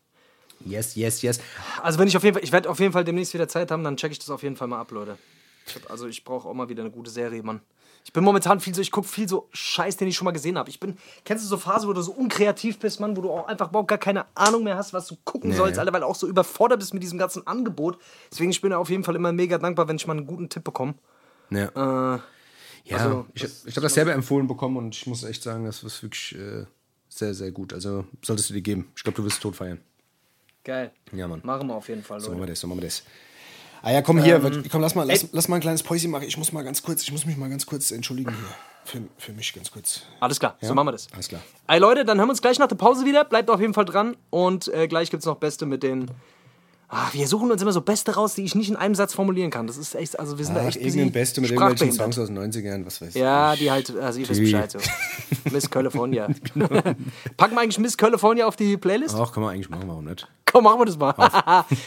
Yes, 0.64 0.94
yes, 0.94 1.22
yes. 1.22 1.40
Also 1.82 1.98
wenn 1.98 2.08
ich 2.08 2.16
auf 2.16 2.22
jeden 2.24 2.34
Fall, 2.34 2.44
ich 2.44 2.52
werde 2.52 2.70
auf 2.70 2.78
jeden 2.80 2.92
Fall 2.92 3.04
demnächst 3.04 3.34
wieder 3.34 3.48
Zeit 3.48 3.70
haben, 3.70 3.84
dann 3.84 3.96
checke 3.96 4.12
ich 4.12 4.18
das 4.18 4.30
auf 4.30 4.42
jeden 4.42 4.56
Fall 4.56 4.68
mal 4.68 4.80
ab, 4.80 4.90
Leute. 4.92 5.18
Ich 5.66 5.74
hab, 5.76 5.90
also 5.90 6.06
ich 6.08 6.24
brauche 6.24 6.48
auch 6.48 6.54
mal 6.54 6.68
wieder 6.68 6.82
eine 6.82 6.90
gute 6.90 7.10
Serie, 7.10 7.42
Mann. 7.42 7.60
Ich 8.04 8.12
bin 8.12 8.24
momentan 8.24 8.58
viel 8.60 8.74
so, 8.74 8.80
ich 8.80 8.90
gucke 8.90 9.06
viel 9.06 9.28
so 9.28 9.48
Scheiß, 9.52 9.96
den 9.96 10.08
ich 10.08 10.16
schon 10.16 10.24
mal 10.24 10.32
gesehen 10.32 10.58
habe. 10.58 10.68
Ich 10.68 10.80
bin, 10.80 10.96
kennst 11.24 11.44
du 11.44 11.48
so 11.48 11.56
Phase, 11.56 11.86
wo 11.86 11.92
du 11.92 12.02
so 12.02 12.12
unkreativ 12.12 12.78
bist, 12.78 12.98
Mann, 13.00 13.16
wo 13.16 13.20
du 13.22 13.30
auch 13.30 13.46
einfach 13.46 13.70
überhaupt 13.70 13.88
gar 13.88 13.98
keine 13.98 14.26
Ahnung 14.34 14.64
mehr 14.64 14.76
hast, 14.76 14.92
was 14.92 15.06
du 15.06 15.16
gucken 15.24 15.50
Nee. 15.50 15.56
sollst, 15.56 15.78
Alter, 15.78 15.92
weil 15.92 16.00
du 16.00 16.06
auch 16.06 16.14
so 16.16 16.26
überfordert 16.28 16.80
bist 16.80 16.92
mit 16.94 17.02
diesem 17.02 17.18
ganzen 17.18 17.46
Angebot. 17.46 17.98
Deswegen 18.30 18.50
ich 18.50 18.60
bin 18.60 18.72
auf 18.72 18.90
jeden 18.90 19.04
Fall 19.04 19.14
immer 19.16 19.32
mega 19.32 19.56
dankbar, 19.58 19.86
wenn 19.88 19.96
ich 19.96 20.06
mal 20.06 20.16
einen 20.16 20.26
guten 20.26 20.48
Tipp 20.48 20.64
bekomme. 20.64 20.94
Ja. 21.50 22.14
Äh, 22.16 22.20
Ja, 22.84 22.96
Also, 22.96 23.26
ich, 23.34 23.44
ich 23.44 23.76
habe 23.76 23.82
das 23.82 23.94
selber 23.94 24.12
empfohlen 24.12 24.48
bekommen 24.48 24.76
und 24.76 24.96
ich 24.96 25.06
muss 25.06 25.22
echt 25.22 25.42
sagen, 25.44 25.64
das 25.64 25.84
ist 25.84 26.02
wirklich 26.02 26.34
äh, 26.36 26.66
sehr, 27.08 27.32
sehr 27.34 27.52
gut. 27.52 27.72
Also 27.72 28.04
solltest 28.22 28.50
du 28.50 28.54
dir 28.54 28.62
geben. 28.62 28.90
Ich 28.96 29.04
glaube, 29.04 29.16
du 29.16 29.24
wirst 29.24 29.40
tot 29.40 29.54
feiern. 29.54 29.80
geil. 30.64 30.90
Ja, 31.12 31.28
Mann. 31.28 31.40
Machen 31.44 31.68
wir 31.68 31.74
auf 31.76 31.88
jeden 31.88 32.02
Fall, 32.02 32.18
So 32.20 32.26
Leute. 32.26 32.38
machen 32.38 32.42
wir 32.48 32.52
das, 32.52 32.60
so 32.60 32.66
machen 32.66 32.78
wir 32.80 32.88
das. 32.88 33.04
Ah 33.82 33.90
ja, 33.90 34.02
komm 34.02 34.22
hier, 34.22 34.36
Ähm, 34.36 34.64
komm, 34.70 34.80
lass 34.80 34.94
mal, 34.94 35.06
lass, 35.06 35.26
lass 35.32 35.48
mal 35.48 35.56
ein 35.56 35.60
kleines 35.60 35.82
Päuschen 35.82 36.10
machen. 36.10 36.24
Ich 36.26 36.36
muss 36.36 36.52
mal 36.52 36.62
ganz 36.62 36.82
kurz, 36.82 37.02
ich 37.02 37.12
muss 37.12 37.26
mich 37.26 37.36
mal 37.36 37.50
ganz 37.50 37.66
kurz 37.66 37.90
entschuldigen 37.90 38.30
hier. 38.30 38.54
Für, 38.84 39.00
für 39.18 39.32
mich 39.32 39.52
ganz 39.52 39.70
kurz. 39.70 40.02
Alles 40.20 40.40
klar, 40.40 40.56
so 40.60 40.74
machen 40.74 40.88
wir 40.88 40.92
das. 40.92 41.08
Alles 41.12 41.28
klar. 41.28 41.40
Ey 41.68 41.78
Leute, 41.78 42.04
dann 42.04 42.18
hören 42.18 42.28
wir 42.28 42.32
uns 42.32 42.42
gleich 42.42 42.58
nach 42.58 42.66
der 42.66 42.76
Pause 42.76 43.04
wieder. 43.04 43.24
Bleibt 43.24 43.48
auf 43.50 43.60
jeden 43.60 43.74
Fall 43.74 43.84
dran. 43.84 44.16
Und 44.30 44.68
äh, 44.68 44.88
gleich 44.88 45.10
gibt 45.10 45.22
es 45.22 45.26
noch 45.26 45.36
Beste 45.36 45.66
mit 45.66 45.82
den. 45.82 46.10
Ah, 46.94 47.08
wir 47.12 47.26
suchen 47.26 47.50
uns 47.50 47.62
immer 47.62 47.72
so 47.72 47.80
Beste 47.80 48.14
raus, 48.16 48.34
die 48.34 48.44
ich 48.44 48.54
nicht 48.54 48.68
in 48.68 48.76
einem 48.76 48.94
Satz 48.94 49.14
formulieren 49.14 49.50
kann. 49.50 49.66
Das 49.66 49.78
ist 49.78 49.94
echt, 49.94 50.20
also 50.20 50.36
wir 50.36 50.44
sind 50.44 50.56
da 50.56 50.60
Ach, 50.60 50.66
echt 50.66 50.76
irgendein 50.76 51.10
Beste 51.10 51.40
mit 51.40 51.50
irgendwelchen. 51.50 51.90
Songs 51.90 52.18
aus 52.18 52.28
den 52.28 52.38
90ern, 52.38 52.84
was 52.84 53.00
weiß 53.00 53.08
ich. 53.08 53.14
Ja, 53.14 53.56
die 53.56 53.70
halt, 53.70 53.96
also 53.96 54.20
ihr 54.20 54.28
wisst 54.28 54.40
Bescheid 54.40 54.70
so. 54.70 54.78
Miss 55.50 55.70
California. 55.70 56.28
Genau. 56.52 56.66
packen 57.38 57.54
wir 57.54 57.60
eigentlich 57.62 57.78
Miss 57.78 57.96
California 57.96 58.46
auf 58.46 58.56
die 58.56 58.76
Playlist? 58.76 59.14
Ach, 59.18 59.32
kann 59.32 59.42
man 59.42 59.54
eigentlich 59.54 59.70
machen, 59.70 59.84
warum 59.86 60.04
nicht? 60.04 60.28
Komm, 60.44 60.64
machen 60.64 60.80
wir 60.80 60.84
das 60.84 60.98
mal. 60.98 61.14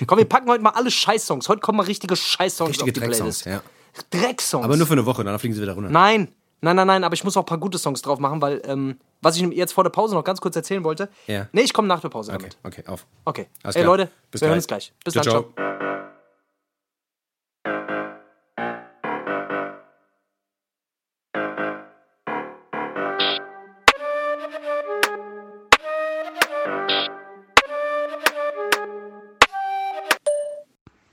Komm, 0.07 0.17
wir 0.17 0.25
packen 0.25 0.49
heute 0.49 0.63
mal 0.63 0.71
alle 0.71 0.89
Scheißsongs. 0.89 1.47
Heute 1.49 1.61
kommen 1.61 1.77
mal 1.77 1.83
richtige 1.83 2.15
Scheißsongs 2.15 2.69
Richtige 2.71 2.89
auf 2.89 2.93
die 2.93 2.99
Drecksongs, 2.99 3.43
Playlist. 3.43 3.63
ja. 4.11 4.19
Drecksongs. 4.19 4.65
Aber 4.65 4.75
nur 4.75 4.87
für 4.87 4.93
eine 4.93 5.05
Woche, 5.05 5.23
danach 5.23 5.39
fliegen 5.39 5.53
sie 5.53 5.61
wieder 5.61 5.73
runter. 5.73 5.91
Nein, 5.91 6.29
Nein, 6.65 6.77
nein, 6.77 6.87
nein, 6.87 7.03
aber 7.03 7.13
ich 7.13 7.23
muss 7.23 7.37
auch 7.37 7.43
ein 7.43 7.45
paar 7.45 7.59
gute 7.59 7.77
Songs 7.77 8.01
drauf 8.01 8.17
machen, 8.17 8.41
weil, 8.41 8.59
ähm, 8.65 8.97
was 9.21 9.37
ich 9.37 9.43
jetzt 9.53 9.73
vor 9.73 9.83
der 9.83 9.91
Pause 9.91 10.15
noch 10.15 10.23
ganz 10.23 10.41
kurz 10.41 10.55
erzählen 10.55 10.83
wollte. 10.83 11.09
Ja. 11.27 11.47
Nee, 11.51 11.61
ich 11.61 11.73
komme 11.73 11.87
nach 11.87 11.99
der 11.99 12.09
Pause 12.09 12.31
Okay, 12.33 12.49
damit. 12.63 12.79
okay, 12.79 12.87
auf. 12.91 13.05
Okay. 13.23 13.45
Alles 13.61 13.75
Ey, 13.75 13.83
klar. 13.83 13.95
Leute, 13.97 14.11
Bis 14.31 14.41
wir 14.41 14.47
hören 14.47 14.53
gleich. 14.53 14.57
uns 14.57 14.67
gleich. 14.67 14.93
Bis 15.03 15.13
Ciao, 15.13 15.23
dann, 15.23 15.31
ciao. 15.31 15.53
ciao. 15.55 15.65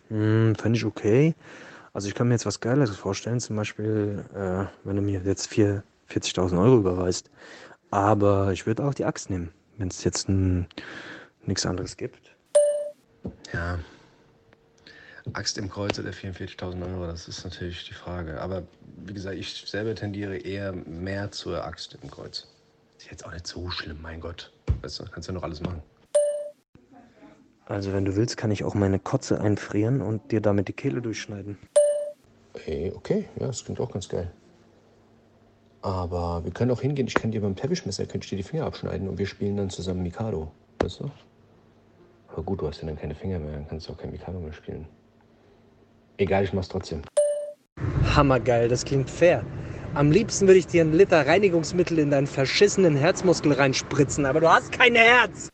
Hm, 0.09 0.55
Fände 0.57 0.77
ich 0.79 0.85
okay. 0.85 1.35
Also 1.95 2.09
ich 2.09 2.15
kann 2.15 2.29
mir 2.29 2.35
jetzt 2.35 2.47
was 2.47 2.61
Geileres 2.61 2.97
vorstellen, 2.97 3.39
zum 3.41 3.57
Beispiel, 3.57 4.25
äh, 4.35 4.65
wenn 4.85 4.97
du 4.97 5.03
mir 5.03 5.21
jetzt 5.21 5.47
vier- 5.47 5.83
40.000 6.09 6.59
Euro 6.59 6.79
überweist. 6.79 7.31
Aber 7.91 8.53
ich 8.53 8.67
würde 8.67 8.85
auch 8.85 8.95
die 8.95 9.05
Axt 9.05 9.29
nehmen, 9.29 9.51
wenn 9.77 9.89
es 9.89 10.03
jetzt 10.05 10.29
nichts 10.29 11.67
anderes 11.67 11.97
gibt. 11.97 12.35
Ja. 13.53 13.79
Axt 15.35 15.59
im 15.59 15.69
Kreuz 15.71 15.99
oder 15.99 16.11
44.000 16.11 16.83
Euro, 16.83 17.07
das 17.07 17.29
ist 17.29 17.45
natürlich 17.45 17.87
die 17.87 17.95
Frage. 17.95 18.41
Aber 18.41 18.63
wie 19.05 19.13
gesagt, 19.13 19.37
ich 19.37 19.65
selber 19.67 19.95
tendiere 19.95 20.37
eher 20.37 20.73
mehr 20.73 21.31
zur 21.31 21.65
Axt 21.65 21.97
im 22.03 22.11
Kreuz. 22.11 22.49
Ist 22.99 23.11
jetzt 23.11 23.25
auch 23.25 23.33
nicht 23.33 23.47
so 23.47 23.71
schlimm, 23.71 23.99
mein 24.03 24.21
Gott. 24.21 24.51
Weißt 24.81 24.99
du, 24.99 25.05
kannst 25.05 25.29
ja 25.29 25.35
noch 25.35 25.43
alles 25.43 25.61
machen. 25.61 25.83
Also 27.67 27.93
wenn 27.93 28.05
du 28.05 28.17
willst, 28.17 28.37
kann 28.37 28.51
ich 28.51 28.65
auch 28.65 28.75
meine 28.75 28.99
Kotze 28.99 29.41
einfrieren 29.41 30.01
und 30.01 30.33
dir 30.33 30.41
damit 30.41 30.69
die 30.69 30.73
Kehle 30.73 31.01
durchschneiden. 31.01 31.57
Ey, 32.67 32.93
okay, 32.95 33.29
ja, 33.39 33.47
das 33.47 33.65
klingt 33.65 33.81
auch 33.81 33.91
ganz 33.91 34.09
geil. 34.09 34.31
Aber 35.81 36.45
wir 36.45 36.53
können 36.53 36.71
auch 36.71 36.81
hingehen, 36.81 37.09
ich 37.09 37.15
kann 37.15 37.33
dir 37.33 37.41
beim 37.41 37.57
Teppichmesser, 37.57 38.07
könnte 38.07 38.25
ich 38.25 38.31
dir 38.31 38.37
die 38.37 38.43
Finger 38.43 38.67
abschneiden 38.67 39.09
und 39.09 39.19
wir 39.19 39.27
spielen 39.27 39.57
dann 39.57 39.71
zusammen 39.71 40.03
Mikado. 40.03 40.53
Weißt 40.81 41.01
du? 41.01 41.11
Aber 42.29 42.43
gut, 42.43 42.61
du 42.61 42.69
hast 42.69 42.81
ja 42.81 42.87
dann 42.87 42.97
keine 42.97 43.15
Finger 43.15 43.39
mehr, 43.39 43.53
dann 43.53 43.67
kannst 43.67 43.89
du 43.89 43.93
auch 43.93 43.99
kein 43.99 44.13
Mikado 44.13 44.39
mehr 44.39 44.53
spielen. 44.53 44.87
Egal, 46.19 46.45
ich 46.45 46.53
mach's 46.53 46.69
trotzdem. 46.69 47.03
Hammergeil, 48.15 48.69
das 48.69 48.85
klingt 48.85 49.11
fair. 49.11 49.45
Am 49.95 50.11
liebsten 50.11 50.47
würde 50.47 50.59
ich 50.59 50.67
dir 50.67 50.83
einen 50.83 50.93
Liter 50.93 51.27
Reinigungsmittel 51.27 51.99
in 51.99 52.11
deinen 52.11 52.27
verschissenen 52.27 52.97
Herzmuskel 52.97 53.53
reinspritzen, 53.53 54.25
aber 54.25 54.41
du 54.41 54.49
hast 54.49 54.73
kein 54.73 54.95
Herz. 54.95 55.49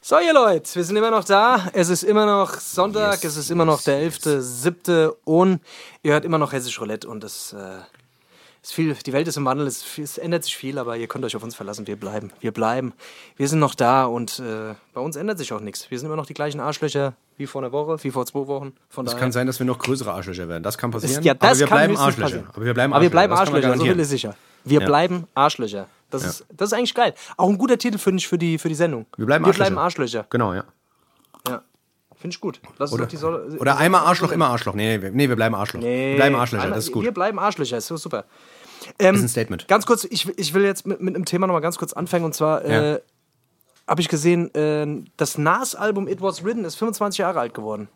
So, 0.00 0.18
ihr 0.18 0.32
Leute, 0.32 0.74
wir 0.74 0.84
sind 0.84 0.96
immer 0.96 1.10
noch 1.10 1.24
da. 1.24 1.68
Es 1.74 1.90
ist 1.90 2.02
immer 2.02 2.24
noch 2.24 2.54
Sonntag, 2.54 3.22
es 3.22 3.36
ist 3.36 3.50
immer 3.50 3.66
noch 3.66 3.82
der 3.82 4.10
11.7. 4.10 5.14
und 5.24 5.60
ihr 6.02 6.12
hört 6.14 6.24
immer 6.24 6.38
noch 6.38 6.52
Hessisch 6.52 6.80
Roulette 6.80 7.06
und 7.08 7.22
das 7.22 7.52
äh, 7.52 7.80
viel, 8.62 8.94
die 8.94 9.12
Welt 9.12 9.26
ist 9.26 9.36
im 9.36 9.44
Wandel, 9.44 9.66
es, 9.66 9.98
es 9.98 10.18
ändert 10.18 10.44
sich 10.44 10.56
viel, 10.56 10.78
aber 10.78 10.96
ihr 10.96 11.06
könnt 11.06 11.24
euch 11.24 11.34
auf 11.36 11.42
uns 11.42 11.54
verlassen, 11.54 11.86
wir 11.86 11.96
bleiben, 11.96 12.30
wir 12.40 12.52
bleiben. 12.52 12.92
Wir 13.36 13.48
sind 13.48 13.58
noch 13.58 13.74
da 13.74 14.04
und 14.04 14.38
äh, 14.38 14.74
bei 14.92 15.00
uns 15.00 15.16
ändert 15.16 15.38
sich 15.38 15.52
auch 15.52 15.60
nichts. 15.60 15.90
Wir 15.90 15.98
sind 15.98 16.06
immer 16.06 16.16
noch 16.16 16.26
die 16.26 16.34
gleichen 16.34 16.60
Arschlöcher 16.60 17.14
wie 17.38 17.46
vor 17.46 17.62
einer 17.62 17.72
Woche, 17.72 17.96
wie 18.04 18.10
vor 18.10 18.26
zwei 18.26 18.46
Wochen. 18.46 18.74
Von 18.90 19.06
Es 19.06 19.16
kann 19.16 19.32
sein, 19.32 19.46
dass 19.46 19.58
wir 19.58 19.66
noch 19.66 19.78
größere 19.78 20.12
Arschlöcher 20.12 20.46
werden. 20.48 20.62
Das 20.62 20.76
kann 20.76 20.90
passieren. 20.90 21.22
Ja, 21.24 21.32
das 21.34 21.50
aber 21.52 21.58
wir 21.60 21.66
kann 21.68 21.78
bleiben 21.78 21.96
Arschlöcher. 21.96 22.22
passieren. 22.28 22.46
Aber 22.52 22.64
wir 22.66 22.74
bleiben 22.74 22.92
Aber 22.92 23.02
wir 23.02 23.10
bleiben 23.10 23.30
man 23.32 23.38
Arschlöcher, 23.40 23.76
so 23.78 23.84
viel 23.84 23.98
ist 23.98 24.10
sicher. 24.10 24.34
Wir 24.64 24.80
Ja. 24.80 24.86
bleiben 24.86 25.26
Arschlöcher. 25.34 25.86
Das, 26.10 26.22
ist, 26.24 26.44
das 26.54 26.68
ist 26.70 26.72
eigentlich 26.74 26.94
geil. 26.94 27.14
Auch 27.38 27.48
ein 27.48 27.56
guter 27.56 27.78
Titel, 27.78 27.96
finde 27.96 28.18
ich, 28.18 28.28
für 28.28 28.36
die, 28.36 28.58
für 28.58 28.68
die 28.68 28.74
Sendung. 28.74 29.06
Wir 29.16 29.24
bleiben 29.24 29.44
wir 29.44 29.48
Arschlöcher. 29.48 29.70
bleiben 29.70 29.78
Arschlöcher. 29.78 30.26
Genau, 30.28 30.52
ja. 30.52 30.58
Ja. 30.58 30.64
Finde 32.20 32.34
ich 32.34 32.40
gut. 32.40 32.60
Lass 32.78 32.90
uns 32.90 32.98
Oder, 33.00 33.04
doch 33.04 33.10
die 33.10 33.16
Soll 33.16 33.56
oder 33.58 33.78
einmal 33.78 34.02
Arschloch, 34.04 34.30
immer 34.30 34.48
Arschloch. 34.48 34.74
Nee, 34.74 35.00
wir, 35.00 35.10
nee, 35.10 35.28
wir 35.28 35.36
bleiben 35.36 35.54
Arschloch. 35.54 35.80
Nee, 35.80 36.10
wir 36.10 36.16
bleiben 36.16 36.34
Arschlöcher, 36.36 36.64
einmal- 36.64 36.76
das 36.76 36.84
ist 36.86 36.92
gut. 36.92 37.02
Wir 37.04 37.12
bleiben 37.12 37.38
Arschlöcher, 37.38 37.78
ist 37.78 37.86
super. 37.88 38.24
das 38.98 39.16
ist 39.16 39.22
ein 39.22 39.28
Statement. 39.28 39.66
Ganz 39.68 39.86
kurz, 39.86 40.04
ich, 40.04 40.28
ich 40.38 40.52
will 40.52 40.62
jetzt 40.64 40.86
mit, 40.86 41.00
mit 41.00 41.14
einem 41.14 41.24
Thema 41.24 41.46
nochmal 41.46 41.62
ganz 41.62 41.78
kurz 41.78 41.92
anfangen 41.94 42.24
und 42.26 42.34
zwar 42.34 42.64
Ja. 42.66 42.94
äh, 42.96 43.00
habe 43.88 44.02
ich 44.02 44.08
gesehen, 44.08 44.54
äh, 44.54 44.86
das 45.16 45.38
Nas-Album 45.38 46.06
It 46.08 46.20
Was 46.20 46.44
Written 46.44 46.64
ist 46.64 46.76
25 46.76 47.18
Jahre 47.18 47.40
alt 47.40 47.54
geworden. 47.54 47.88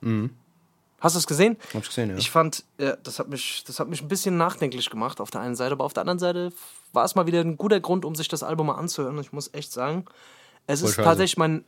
Hast 1.01 1.15
du 1.15 1.19
es 1.19 1.27
gesehen? 1.27 1.53
Mhm. 1.59 1.75
Hab 1.77 1.83
ich 1.83 1.89
gesehen, 1.89 2.11
ja. 2.11 2.17
Ich 2.17 2.31
fand, 2.31 2.65
ja, 2.79 2.97
das, 2.97 3.19
hat 3.19 3.29
mich, 3.29 3.63
das 3.67 3.79
hat 3.79 3.89
mich 3.89 4.01
ein 4.03 4.09
bisschen 4.09 4.39
nachdenklich 4.39 4.89
gemacht 4.89 5.21
auf 5.21 5.31
der 5.31 5.43
einen 5.43 5.55
Seite, 5.55 5.73
aber 5.73 5.85
auf 5.85 5.93
der 5.93 6.01
anderen 6.01 6.19
Seite 6.19 6.51
war 6.95 7.05
es 7.05 7.15
mal 7.15 7.27
wieder 7.27 7.41
ein 7.41 7.59
guter 7.59 7.79
Grund, 7.79 8.07
um 8.07 8.15
sich 8.15 8.29
das 8.29 8.43
Album 8.43 8.69
mal 8.69 8.77
anzuhören. 8.77 9.17
Und 9.19 9.21
ich 9.23 9.33
muss 9.33 9.51
echt 9.53 9.71
sagen, 9.71 10.07
es 10.67 10.81
ist 10.81 10.95
scheiße. 10.95 11.03
tatsächlich 11.03 11.37
mein 11.37 11.65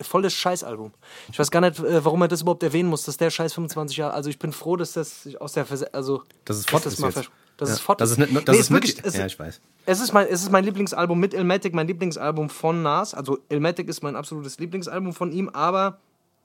volles 0.00 0.32
Scheißalbum. 0.34 0.92
Ich 1.32 1.38
weiß 1.38 1.50
gar 1.50 1.60
nicht, 1.60 1.78
äh, 1.80 2.04
warum 2.04 2.22
er 2.22 2.28
das 2.28 2.42
überhaupt 2.42 2.62
erwähnen 2.62 2.88
muss, 2.88 3.04
dass 3.04 3.16
der 3.16 3.30
Scheiß 3.30 3.54
25 3.54 3.96
Jahre, 3.96 4.12
also 4.14 4.28
ich 4.30 4.38
bin 4.38 4.52
froh, 4.52 4.76
dass 4.76 4.92
das 4.92 5.28
aus 5.40 5.52
der, 5.52 5.64
Verse 5.66 5.92
also 5.94 6.22
es 6.22 6.44
dass 6.44 6.66
fort 6.66 6.86
das 6.86 6.92
ist 6.94 7.00
mal 7.00 7.10
jetzt. 7.12 7.30
dass 7.56 7.68
Ja. 7.70 7.74
es 7.74 7.80
fort 7.80 8.00
Das 8.00 8.10
ist 8.10 8.18
nicht- 8.18 8.34
das 8.48 8.54
Nee, 8.54 8.60
ist 8.60 8.70
nicht- 8.70 8.76
wirklich, 8.96 9.04
es, 9.04 9.16
ja, 9.16 9.26
ich 9.26 9.38
weiß. 9.38 9.60
Es 9.86 10.00
ist, 10.00 10.12
mein, 10.12 10.26
es 10.28 10.42
ist 10.42 10.50
mein 10.52 10.64
Lieblingsalbum 10.64 11.18
mit 11.18 11.32
Ilmatic, 11.32 11.72
mein 11.74 11.86
Lieblingsalbum 11.86 12.50
von 12.50 12.82
Nas. 12.82 13.14
Also 13.14 13.38
Ilmatic 13.48 13.88
ist 13.88 14.02
mein 14.02 14.16
absolutes 14.16 14.58
Lieblingsalbum 14.58 15.12
von 15.14 15.32
ihm, 15.32 15.48
aber 15.48 15.98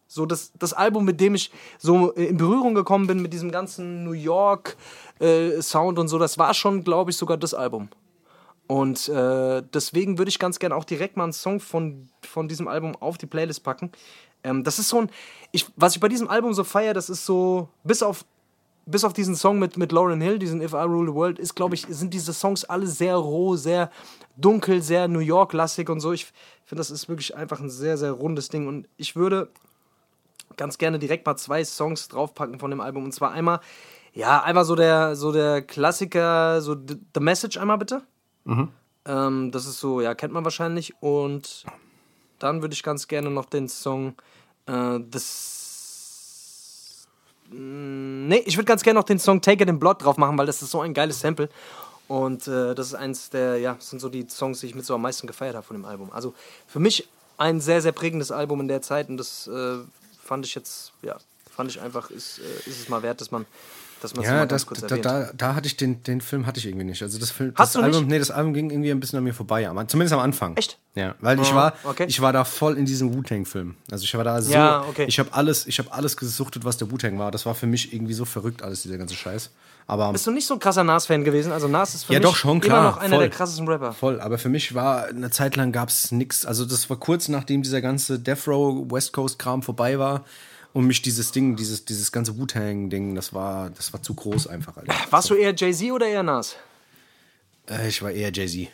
so 0.07 0.25
das, 0.25 0.51
das 0.59 0.73
Album, 0.73 1.05
mit 1.05 1.19
dem 1.19 1.35
ich 1.35 1.51
so 1.79 2.11
in 2.11 2.37
Berührung 2.37 2.73
gekommen 2.75 3.07
bin, 3.07 3.21
mit 3.21 3.33
diesem 3.33 3.51
ganzen 3.51 4.03
New 4.03 4.11
York 4.11 4.75
äh, 5.19 5.61
Sound 5.61 5.99
und 5.99 6.07
so, 6.07 6.17
das 6.19 6.37
war 6.37 6.53
schon, 6.53 6.83
glaube 6.83 7.11
ich, 7.11 7.17
sogar 7.17 7.37
das 7.37 7.53
Album. 7.53 7.89
Und 8.71 9.09
äh, 9.09 9.63
deswegen 9.73 10.17
würde 10.17 10.29
ich 10.29 10.39
ganz 10.39 10.57
gerne 10.57 10.77
auch 10.77 10.85
direkt 10.85 11.17
mal 11.17 11.25
einen 11.25 11.33
Song 11.33 11.59
von, 11.59 12.07
von 12.21 12.47
diesem 12.47 12.69
Album 12.69 12.95
auf 12.95 13.17
die 13.17 13.25
Playlist 13.25 13.65
packen. 13.65 13.91
Ähm, 14.45 14.63
das 14.63 14.79
ist 14.79 14.87
so 14.87 15.01
ein, 15.01 15.09
ich, 15.51 15.67
was 15.75 15.93
ich 15.93 15.99
bei 15.99 16.07
diesem 16.07 16.29
Album 16.29 16.53
so 16.53 16.63
feiere, 16.63 16.93
das 16.93 17.09
ist 17.09 17.25
so, 17.25 17.67
bis 17.83 18.01
auf, 18.01 18.23
bis 18.85 19.03
auf 19.03 19.11
diesen 19.11 19.35
Song 19.35 19.59
mit, 19.59 19.75
mit 19.75 19.91
Lauren 19.91 20.21
Hill, 20.21 20.39
diesen 20.39 20.61
If 20.61 20.71
I 20.71 20.85
Rule 20.85 21.11
the 21.11 21.13
World, 21.13 21.37
ist, 21.37 21.53
glaube 21.53 21.75
ich, 21.75 21.85
sind 21.89 22.13
diese 22.13 22.31
Songs 22.31 22.63
alle 22.63 22.87
sehr 22.87 23.17
roh, 23.17 23.57
sehr 23.57 23.91
dunkel, 24.37 24.81
sehr 24.81 25.09
New 25.09 25.19
York-lastig 25.19 25.89
und 25.89 25.99
so. 25.99 26.13
Ich 26.13 26.27
finde, 26.63 26.79
das 26.79 26.91
ist 26.91 27.09
wirklich 27.09 27.35
einfach 27.35 27.59
ein 27.59 27.69
sehr, 27.69 27.97
sehr 27.97 28.11
rundes 28.13 28.47
Ding. 28.47 28.69
Und 28.69 28.87
ich 28.95 29.17
würde 29.17 29.49
ganz 30.55 30.77
gerne 30.77 30.97
direkt 30.97 31.25
mal 31.25 31.35
zwei 31.35 31.65
Songs 31.65 32.07
draufpacken 32.07 32.57
von 32.57 32.71
dem 32.71 32.79
Album. 32.79 33.03
Und 33.03 33.11
zwar 33.11 33.33
einmal, 33.33 33.59
ja, 34.13 34.41
einmal 34.41 34.63
so 34.63 34.75
der, 34.75 35.17
so 35.17 35.33
der 35.33 35.61
Klassiker, 35.61 36.61
so 36.61 36.73
The 36.75 36.95
The 37.13 37.19
Message 37.19 37.57
einmal 37.57 37.77
bitte. 37.77 38.03
Ähm, 39.05 39.51
das 39.51 39.65
ist 39.65 39.79
so, 39.79 40.01
ja, 40.01 40.13
kennt 40.15 40.33
man 40.33 40.43
wahrscheinlich. 40.43 40.93
Und 41.01 41.65
dann 42.39 42.61
würde 42.61 42.73
ich 42.73 42.83
ganz 42.83 43.07
gerne 43.07 43.29
noch 43.29 43.45
den 43.45 43.67
Song 43.69 44.15
äh, 44.67 44.99
das. 45.09 47.07
Mm, 47.49 48.27
Nee, 48.27 48.43
ich 48.45 48.55
würde 48.55 48.65
ganz 48.65 48.83
gerne 48.83 48.99
noch 48.99 49.05
den 49.05 49.19
Song 49.19 49.41
Take 49.41 49.63
It 49.63 49.69
in 49.69 49.79
Blood 49.79 50.03
drauf 50.03 50.17
machen, 50.17 50.37
weil 50.37 50.45
das 50.45 50.61
ist 50.61 50.71
so 50.71 50.81
ein 50.81 50.93
geiles 50.93 51.19
Sample. 51.19 51.49
Und 52.07 52.47
äh, 52.47 52.75
das 52.75 52.87
ist 52.87 52.93
eins 52.93 53.29
der, 53.29 53.57
ja, 53.57 53.75
sind 53.79 53.99
so 53.99 54.09
die 54.09 54.25
Songs, 54.29 54.59
die 54.59 54.67
ich 54.67 54.75
mit 54.75 54.85
so 54.85 54.95
am 54.95 55.01
meisten 55.01 55.27
gefeiert 55.27 55.55
habe 55.55 55.65
von 55.65 55.75
dem 55.75 55.85
Album. 55.85 56.11
Also 56.11 56.33
für 56.67 56.79
mich 56.79 57.07
ein 57.37 57.59
sehr, 57.59 57.81
sehr 57.81 57.91
prägendes 57.91 58.31
Album 58.31 58.61
in 58.61 58.67
der 58.67 58.81
Zeit 58.81 59.09
und 59.09 59.17
das 59.17 59.47
äh, 59.47 59.77
fand 60.23 60.45
ich 60.45 60.53
jetzt, 60.55 60.93
ja, 61.01 61.17
fand 61.49 61.71
ich 61.71 61.81
einfach, 61.81 62.09
ist, 62.11 62.39
äh, 62.39 62.69
ist 62.69 62.79
es 62.81 62.89
mal 62.89 63.01
wert, 63.01 63.19
dass 63.21 63.31
man 63.31 63.45
dass 64.03 64.15
man 64.15 64.25
Ja, 64.25 64.45
das, 64.45 64.65
kurz 64.65 64.81
da, 64.81 64.97
da, 64.97 65.29
da 65.35 65.55
hatte 65.55 65.67
ich 65.67 65.77
den, 65.77 66.03
den 66.03 66.19
Film 66.21 66.45
hatte 66.45 66.59
ich 66.59 66.65
irgendwie 66.65 66.85
nicht. 66.85 67.01
Also 67.01 67.17
das 67.19 67.31
Film, 67.31 67.53
Hast 67.55 67.75
das 67.75 67.81
du 67.81 67.87
nicht? 67.87 67.95
Album, 67.95 68.09
nee, 68.09 68.19
das 68.19 68.31
Album 68.31 68.53
ging 68.53 68.69
irgendwie 68.69 68.91
ein 68.91 68.99
bisschen 68.99 69.17
an 69.17 69.23
mir 69.23 69.33
vorbei, 69.33 69.69
aber 69.69 69.87
zumindest 69.87 70.13
am 70.13 70.19
Anfang. 70.19 70.57
Echt? 70.57 70.77
Ja, 70.95 71.15
weil 71.21 71.39
ich 71.39 71.51
Ah, 71.51 71.55
war, 71.55 71.73
okay. 71.85 72.05
ich 72.07 72.19
war 72.21 72.33
da 72.33 72.43
voll 72.43 72.77
in 72.77 72.85
diesem 72.85 73.13
Wu-Tang-Film. 73.13 73.75
Also 73.89 74.03
ich 74.03 74.13
war 74.15 74.23
da 74.23 74.41
so, 74.41 74.51
Ja, 74.51 74.81
okay. 74.89 75.05
ich 75.07 75.19
habe 75.19 75.29
alles, 75.33 75.65
ich 75.67 75.79
habe 75.79 75.93
alles 75.93 76.17
gesuchtet, 76.17 76.65
was 76.65 76.77
der 76.77 76.91
Wu-Tang 76.91 77.17
war. 77.19 77.31
Das 77.31 77.45
war 77.45 77.55
für 77.55 77.67
mich 77.67 77.93
irgendwie 77.93 78.13
so 78.13 78.25
verrückt 78.25 78.61
alles 78.63 78.81
dieser 78.83 78.97
ganze 78.97 79.15
Scheiß. 79.15 79.51
Aber 79.87 80.11
Bist 80.11 80.27
du 80.27 80.31
nicht 80.31 80.45
so 80.45 80.53
ein 80.53 80.59
krasser 80.59 80.83
Nas-Fan 80.83 81.23
gewesen? 81.23 81.51
Also 81.51 81.67
Nas 81.67 81.95
ist 81.95 82.03
für 82.05 82.13
Ja, 82.13 82.19
mich 82.19 82.27
doch, 82.27 82.35
schon, 82.35 82.59
klar, 82.61 82.79
immer 82.79 82.89
noch 82.91 82.97
einer 82.97 83.15
voll. 83.15 83.23
der 83.23 83.29
krassesten 83.29 83.67
Rapper. 83.67 83.93
Voll, 83.93 84.21
aber 84.21 84.37
für 84.37 84.47
mich 84.49 84.73
war 84.75 85.05
eine 85.07 85.31
Zeit 85.31 85.55
lang 85.55 85.71
gab 85.71 85.89
es 85.89 86.11
nichts. 86.11 86.45
Also 86.45 86.65
das 86.65 86.89
war 86.89 86.97
kurz 86.97 87.27
nachdem 87.29 87.61
dieser 87.61 87.81
ganze 87.81 88.19
Death 88.19 88.47
Row 88.47 88.85
West 88.91 89.11
Coast 89.13 89.39
Kram 89.39 89.63
vorbei 89.63 89.97
war 89.99 90.23
und 90.73 90.85
mich 90.85 91.01
dieses 91.01 91.31
Ding, 91.31 91.55
dieses 91.55 91.85
dieses 91.85 92.11
ganze 92.11 92.37
Wu-Tang 92.37 92.89
Ding, 92.89 93.15
das 93.15 93.33
war 93.33 93.69
das 93.69 93.93
war 93.93 94.01
zu 94.01 94.13
groß 94.13 94.47
einfach. 94.47 94.77
Alter. 94.77 94.93
Warst 95.09 95.29
du 95.29 95.35
eher 95.35 95.53
Jay-Z 95.55 95.91
oder 95.91 96.07
eher 96.07 96.23
Nas? 96.23 96.55
Äh, 97.69 97.87
ich 97.89 98.01
war 98.01 98.11
eher 98.11 98.31
Jay 98.31 98.47
Z. 98.47 98.69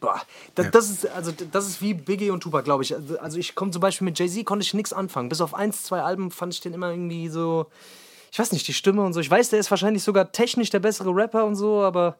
Boah, 0.00 0.20
das, 0.54 0.70
das, 0.70 0.90
ist, 0.90 1.06
also, 1.06 1.32
das 1.50 1.66
ist 1.66 1.80
wie 1.80 1.94
Biggie 1.94 2.30
und 2.30 2.40
Tupac, 2.40 2.64
glaube 2.64 2.82
ich. 2.82 2.94
Also, 3.22 3.38
ich 3.38 3.54
komme 3.54 3.70
zum 3.70 3.80
Beispiel 3.80 4.04
mit 4.04 4.18
Jay-Z, 4.18 4.44
konnte 4.44 4.62
ich 4.62 4.74
nichts 4.74 4.92
anfangen. 4.92 5.30
Bis 5.30 5.40
auf 5.40 5.54
eins, 5.54 5.82
zwei 5.82 6.02
Alben 6.02 6.30
fand 6.30 6.52
ich 6.52 6.60
den 6.60 6.74
immer 6.74 6.90
irgendwie 6.90 7.28
so, 7.28 7.70
ich 8.30 8.38
weiß 8.38 8.52
nicht, 8.52 8.68
die 8.68 8.74
Stimme 8.74 9.02
und 9.02 9.14
so. 9.14 9.20
Ich 9.20 9.30
weiß, 9.30 9.48
der 9.48 9.60
ist 9.60 9.70
wahrscheinlich 9.70 10.02
sogar 10.02 10.30
technisch 10.30 10.68
der 10.68 10.80
bessere 10.80 11.08
Rapper 11.08 11.46
und 11.46 11.56
so, 11.56 11.80
aber 11.80 12.18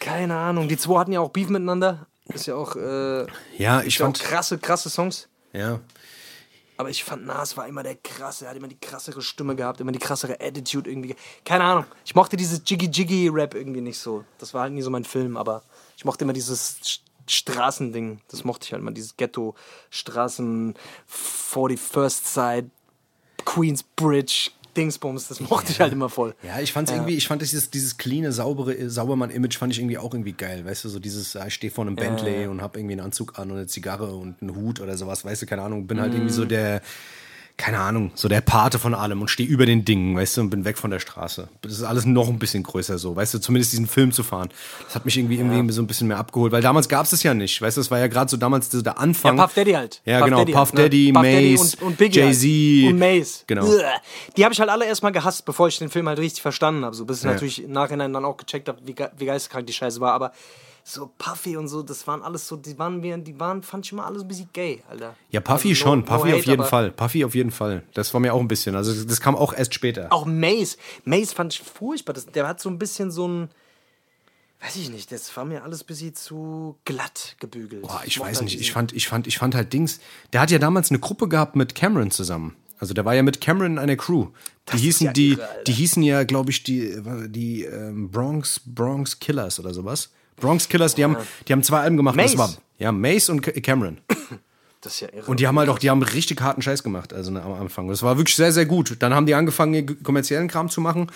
keine 0.00 0.34
Ahnung. 0.36 0.66
Die 0.66 0.78
zwei 0.78 0.98
hatten 0.98 1.12
ja 1.12 1.20
auch 1.20 1.28
Beef 1.28 1.50
miteinander. 1.50 2.06
Ist 2.32 2.46
ja 2.46 2.54
auch, 2.54 2.74
äh, 2.74 3.26
Ja, 3.58 3.80
ich 3.80 3.88
ist 3.88 3.98
ja 3.98 4.06
auch 4.06 4.08
fand 4.08 4.20
krasse, 4.20 4.56
krasse 4.56 4.88
Songs. 4.88 5.28
Ja. 5.52 5.80
Aber 6.76 6.90
ich 6.90 7.04
fand 7.04 7.24
Nas 7.24 7.56
war 7.56 7.68
immer 7.68 7.82
der 7.82 7.94
krasse, 7.96 8.46
er 8.46 8.50
hat 8.50 8.56
immer 8.56 8.68
die 8.68 8.78
krassere 8.78 9.22
Stimme 9.22 9.54
gehabt, 9.54 9.80
immer 9.80 9.92
die 9.92 9.98
krassere 9.98 10.40
Attitude 10.40 10.90
irgendwie. 10.90 11.14
Keine 11.44 11.64
Ahnung. 11.64 11.84
Ich 12.04 12.14
mochte 12.14 12.36
dieses 12.36 12.62
Jiggy 12.64 12.86
Jiggy 12.86 13.28
Rap 13.28 13.54
irgendwie 13.54 13.80
nicht 13.80 13.98
so. 13.98 14.24
Das 14.38 14.54
war 14.54 14.62
halt 14.62 14.72
nie 14.72 14.82
so 14.82 14.90
mein 14.90 15.04
Film, 15.04 15.36
aber 15.36 15.62
ich 15.96 16.04
mochte 16.04 16.24
immer 16.24 16.32
dieses 16.32 17.00
Straßending. 17.26 18.20
Das 18.28 18.44
mochte 18.44 18.66
ich 18.66 18.72
halt 18.72 18.82
immer, 18.82 18.90
dieses 18.90 19.16
Ghetto, 19.16 19.54
Straßen, 19.90 20.74
41st 21.52 22.24
Side, 22.24 22.70
Queensbridge, 23.44 24.50
Dingsbums, 24.76 25.28
das 25.28 25.40
mochte 25.40 25.72
ich 25.72 25.80
halt 25.80 25.92
immer 25.92 26.08
voll. 26.08 26.34
Ja, 26.42 26.60
ich 26.60 26.72
fand's 26.72 26.90
irgendwie, 26.90 27.14
ich 27.14 27.26
fand 27.28 27.42
dieses, 27.42 27.70
dieses 27.70 27.96
cleane, 27.96 28.32
saubere 28.32 28.74
äh, 28.74 28.88
Saubermann-Image 28.88 29.56
fand 29.58 29.72
ich 29.72 29.78
irgendwie 29.78 29.98
auch 29.98 30.12
irgendwie 30.12 30.32
geil. 30.32 30.64
Weißt 30.64 30.84
du, 30.84 30.88
so 30.88 30.98
dieses, 30.98 31.36
ah, 31.36 31.46
ich 31.46 31.54
stehe 31.54 31.70
vor 31.70 31.84
einem 31.84 31.96
Bentley 31.96 32.46
und 32.46 32.60
hab 32.62 32.76
irgendwie 32.76 32.92
einen 32.94 33.00
Anzug 33.04 33.38
an 33.38 33.50
und 33.50 33.56
eine 33.58 33.66
Zigarre 33.66 34.14
und 34.14 34.40
einen 34.42 34.54
Hut 34.56 34.80
oder 34.80 34.96
sowas, 34.96 35.24
weißt 35.24 35.42
du, 35.42 35.46
keine 35.46 35.62
Ahnung, 35.62 35.86
bin 35.86 36.00
halt 36.00 36.12
irgendwie 36.14 36.30
Mhm. 36.32 36.36
so 36.36 36.44
der, 36.44 36.82
keine 37.56 37.78
Ahnung, 37.78 38.10
so 38.16 38.26
der 38.28 38.40
Pate 38.40 38.80
von 38.80 38.94
allem 38.94 39.20
und 39.20 39.28
stehe 39.28 39.48
über 39.48 39.64
den 39.64 39.84
Dingen, 39.84 40.16
weißt 40.16 40.36
du, 40.36 40.40
und 40.40 40.50
bin 40.50 40.64
weg 40.64 40.76
von 40.76 40.90
der 40.90 40.98
Straße. 40.98 41.48
Das 41.62 41.72
ist 41.72 41.84
alles 41.84 42.04
noch 42.04 42.28
ein 42.28 42.40
bisschen 42.40 42.64
größer 42.64 42.98
so, 42.98 43.14
weißt 43.14 43.34
du, 43.34 43.38
zumindest 43.38 43.72
diesen 43.72 43.86
Film 43.86 44.10
zu 44.10 44.24
fahren. 44.24 44.48
Das 44.86 44.96
hat 44.96 45.04
mich 45.04 45.16
irgendwie, 45.16 45.36
irgendwie 45.36 45.72
so 45.72 45.80
ein 45.80 45.86
bisschen 45.86 46.08
mehr 46.08 46.18
abgeholt, 46.18 46.50
weil 46.50 46.62
damals 46.62 46.88
gab's 46.88 47.12
es 47.12 47.22
ja 47.22 47.32
nicht, 47.32 47.62
weißt 47.62 47.76
du, 47.76 47.80
das 47.80 47.92
war 47.92 48.00
ja 48.00 48.08
gerade 48.08 48.28
so 48.28 48.36
damals 48.36 48.70
so 48.72 48.82
der 48.82 48.98
Anfang. 48.98 49.36
Ja, 49.36 49.44
Puff 49.44 49.54
Daddy 49.54 49.72
halt. 49.72 50.00
Ja, 50.04 50.18
Puff 50.18 50.24
genau, 50.26 50.38
Daddy 50.38 50.52
Puff 50.52 50.60
halt, 50.60 50.74
ne? 50.74 50.82
Daddy, 50.82 51.12
Puff 51.12 51.22
Daddy 51.22 51.52
Mace, 51.52 51.74
und, 51.76 51.82
und 51.82 51.96
Biggie 51.98 52.22
halt. 52.22 52.42
Jay-Z. 52.42 52.92
Und 52.92 52.98
Mace. 52.98 53.44
Genau. 53.46 53.66
Die 54.36 54.44
habe 54.44 54.52
ich 54.52 54.58
halt 54.60 54.70
alle 54.70 54.86
erstmal 54.86 55.12
gehasst, 55.12 55.44
bevor 55.44 55.68
ich 55.68 55.78
den 55.78 55.90
Film 55.90 56.08
halt 56.08 56.18
richtig 56.18 56.42
verstanden 56.42 56.84
habe. 56.84 56.96
So 56.96 57.04
bis 57.04 57.18
ich 57.18 57.24
Ja. 57.24 57.32
natürlich 57.32 57.62
im 57.62 57.70
Nachhinein 57.72 58.12
dann 58.12 58.24
auch 58.24 58.36
gecheckt 58.36 58.68
habe, 58.68 58.78
wie, 58.84 58.94
ge 58.94 59.06
wie 59.16 59.26
geisteskrank 59.26 59.66
die 59.68 59.72
Scheiße 59.72 60.00
war. 60.00 60.12
Aber 60.12 60.32
so 60.86 61.10
Puffy 61.16 61.56
und 61.56 61.66
so, 61.68 61.82
das 61.82 62.06
waren 62.06 62.22
alles 62.22 62.46
so, 62.46 62.56
die 62.56 62.78
waren 62.78 63.00
mir, 63.00 63.16
die 63.16 63.40
waren, 63.40 63.62
fand 63.62 63.86
ich 63.86 63.92
immer 63.92 64.04
alles 64.04 64.20
ein 64.22 64.28
bisschen 64.28 64.50
gay, 64.52 64.82
Alter. 64.88 65.16
Ja, 65.30 65.40
Puffy 65.40 65.68
Also 65.70 65.80
no- 65.86 65.90
schon, 65.90 65.98
no 66.00 66.04
Puffy 66.04 66.28
hate, 66.28 66.38
auf 66.40 66.44
jeden 66.46 66.64
Fall. 66.64 66.90
Puffy 66.90 67.24
auf 67.24 67.34
jeden 67.34 67.50
Fall. 67.50 67.82
Das 67.94 68.12
war 68.12 68.20
mir 68.20 68.34
auch 68.34 68.40
ein 68.40 68.48
bisschen. 68.48 68.76
Also 68.76 69.04
das 69.04 69.20
kam 69.20 69.34
auch 69.34 69.54
erst 69.54 69.72
später. 69.72 70.12
Auch 70.12 70.26
Mace. 70.26 70.76
Mace 71.04 71.32
fand 71.32 71.54
ich 71.54 71.60
furchtbar. 71.62 72.12
Das, 72.12 72.26
der 72.26 72.46
hat 72.46 72.60
so 72.60 72.68
ein 72.68 72.78
bisschen 72.78 73.10
so 73.10 73.26
ein. 73.26 73.48
Weiß 74.60 74.76
ich 74.76 74.88
nicht, 74.90 75.12
das 75.12 75.34
war 75.36 75.44
mir 75.44 75.62
alles 75.62 75.82
ein 75.82 75.86
bisschen 75.86 76.14
zu 76.14 76.76
glatt 76.84 77.36
gebügelt. 77.38 77.82
Boah, 77.82 78.00
ich 78.04 78.18
weiß 78.18 78.36
halt 78.38 78.44
nicht. 78.44 78.60
Ich 78.60 78.72
fand, 78.72 78.92
ich 78.92 79.08
fand, 79.08 79.26
ich 79.26 79.36
fand 79.38 79.54
halt 79.54 79.72
Dings. 79.72 80.00
Der 80.32 80.40
hat 80.40 80.50
ja 80.50 80.58
damals 80.58 80.90
eine 80.90 81.00
Gruppe 81.00 81.28
gehabt 81.28 81.54
mit 81.56 81.74
Cameron 81.74 82.10
zusammen. 82.10 82.56
Also 82.78 82.92
der 82.94 83.04
war 83.04 83.14
ja 83.14 83.22
mit 83.22 83.40
Cameron 83.40 83.72
in 83.72 83.78
einer 83.78 83.96
Crew. 83.96 84.28
Die 84.72 84.78
hießen 84.78 85.06
ja 85.06 85.12
die, 85.12 85.32
irre, 85.32 85.48
die 85.66 85.72
hießen 85.72 86.02
ja, 86.02 86.24
glaube 86.24 86.50
ich, 86.50 86.62
die, 86.62 86.94
die 87.28 87.64
ähm, 87.64 88.10
Bronx 88.10 88.60
Bronx 88.64 89.18
Killers 89.18 89.60
oder 89.60 89.72
sowas. 89.74 90.10
Bronx 90.36 90.68
Killers. 90.68 90.94
Die 90.94 91.04
haben, 91.04 91.16
die 91.48 91.52
haben 91.52 91.62
zwei 91.62 91.80
Alben 91.80 91.96
gemacht. 91.96 92.16
Das 92.18 92.34
Mace. 92.34 92.38
war 92.38 92.54
ja 92.78 92.92
Mace 92.92 93.28
und 93.30 93.40
Ca- 93.42 93.52
Cameron. 93.52 93.98
Das 94.80 94.94
ist 94.94 95.00
ja 95.00 95.08
irre. 95.12 95.26
Und 95.30 95.40
die 95.40 95.46
haben 95.46 95.58
halt 95.58 95.68
auch, 95.70 95.78
die 95.78 95.88
haben 95.90 96.02
richtig 96.02 96.40
harten 96.42 96.60
Scheiß 96.60 96.82
gemacht, 96.82 97.12
also 97.14 97.30
ne, 97.30 97.42
am 97.42 97.52
Anfang. 97.54 97.88
Das 97.88 98.02
war 98.02 98.16
wirklich 98.18 98.36
sehr, 98.36 98.52
sehr 98.52 98.66
gut. 98.66 98.96
Dann 98.98 99.14
haben 99.14 99.24
die 99.26 99.34
angefangen, 99.34 100.02
kommerziellen 100.02 100.48
Kram 100.48 100.68
zu 100.68 100.80
machen. 100.80 101.10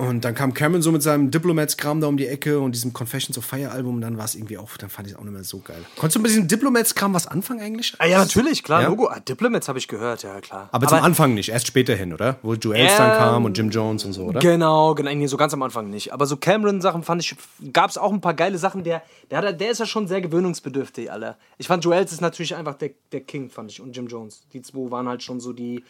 Und 0.00 0.24
dann 0.24 0.36
kam 0.36 0.54
Cameron 0.54 0.80
so 0.80 0.92
mit 0.92 1.02
seinem 1.02 1.32
Diplomats-Kram 1.32 2.00
da 2.00 2.06
um 2.06 2.16
die 2.16 2.28
Ecke 2.28 2.60
und 2.60 2.72
diesem 2.72 2.92
Confessions 2.92 3.36
of 3.36 3.44
Fire-Album. 3.44 3.96
Und 3.96 4.00
dann 4.02 4.16
war 4.16 4.26
es 4.26 4.36
irgendwie 4.36 4.56
auch, 4.56 4.76
dann 4.76 4.90
fand 4.90 5.08
ich 5.08 5.14
es 5.14 5.18
auch 5.18 5.24
nicht 5.24 5.32
mehr 5.32 5.42
so 5.42 5.58
geil. 5.58 5.84
Konntest 5.96 6.14
du 6.14 6.20
mit 6.20 6.30
diesem 6.30 6.46
Diplomats-Kram 6.46 7.14
was 7.14 7.26
anfangen 7.26 7.60
eigentlich? 7.60 7.96
ah, 7.98 8.06
ja, 8.06 8.18
natürlich, 8.18 8.62
klar, 8.62 8.82
Ja? 8.82 8.88
Logo. 8.88 9.08
Ah, 9.08 9.18
Diplomats 9.18 9.66
habe 9.66 9.80
ich 9.80 9.88
gehört, 9.88 10.22
ja, 10.22 10.40
klar. 10.40 10.68
Aber, 10.70 10.86
zum 10.86 10.98
Anfang 10.98 11.34
nicht, 11.34 11.48
erst 11.48 11.66
später 11.66 11.96
hin, 11.96 12.12
oder? 12.12 12.38
Wo 12.42 12.54
Joel 12.54 12.86
dann 12.86 13.10
Ähm, 13.10 13.18
kam 13.18 13.44
und 13.44 13.58
Jim 13.58 13.70
Jones 13.70 14.04
und 14.04 14.12
so, 14.12 14.26
oder? 14.26 14.38
Genau, 14.38 14.94
genau, 14.94 15.12
nee, 15.12 15.26
so 15.26 15.36
ganz 15.36 15.52
am 15.52 15.64
Anfang 15.64 15.90
nicht. 15.90 16.12
Aber 16.12 16.26
so 16.26 16.36
Cameron-Sachen 16.36 17.02
fand 17.02 17.20
ich, 17.24 17.34
gab 17.72 17.90
es 17.90 17.98
auch 17.98 18.12
ein 18.12 18.20
paar 18.20 18.34
geile 18.34 18.56
Sachen. 18.56 18.84
Der, 18.84 19.02
der, 19.32 19.52
der 19.52 19.70
ist 19.72 19.80
ja 19.80 19.86
schon 19.86 20.06
sehr 20.06 20.20
gewöhnungsbedürftig, 20.20 21.10
Alter. 21.10 21.36
Ich 21.56 21.66
fand 21.66 21.84
Joels 21.84 22.12
ist 22.12 22.20
natürlich 22.20 22.54
einfach 22.54 22.74
der, 22.74 22.90
der 23.10 23.22
King, 23.22 23.50
fand 23.50 23.72
ich, 23.72 23.80
und 23.80 23.96
Jim 23.96 24.06
Jones. 24.06 24.42
Die 24.52 24.62
zwei 24.62 24.92
waren 24.92 25.08
halt 25.08 25.24
schon 25.24 25.40
so 25.40 25.52
die, 25.52 25.82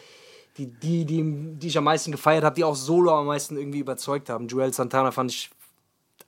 die, 0.59 0.67
die, 0.67 1.05
die, 1.05 1.23
die 1.59 1.67
ich 1.69 1.79
am 1.79 1.85
meisten 1.85 2.13
gefeiert 2.13 2.45
habe, 2.45 2.55
die 2.57 2.65
auch 2.65 2.75
solo 2.77 3.13
am 3.13 3.27
meisten 3.27 3.57
irgendwie 3.57 3.79
überzeugt 3.79 4.29
haben. 4.29 4.49
Joel 4.49 4.73
Santana 4.75 5.11
fand 5.13 5.31
ich 5.31 5.51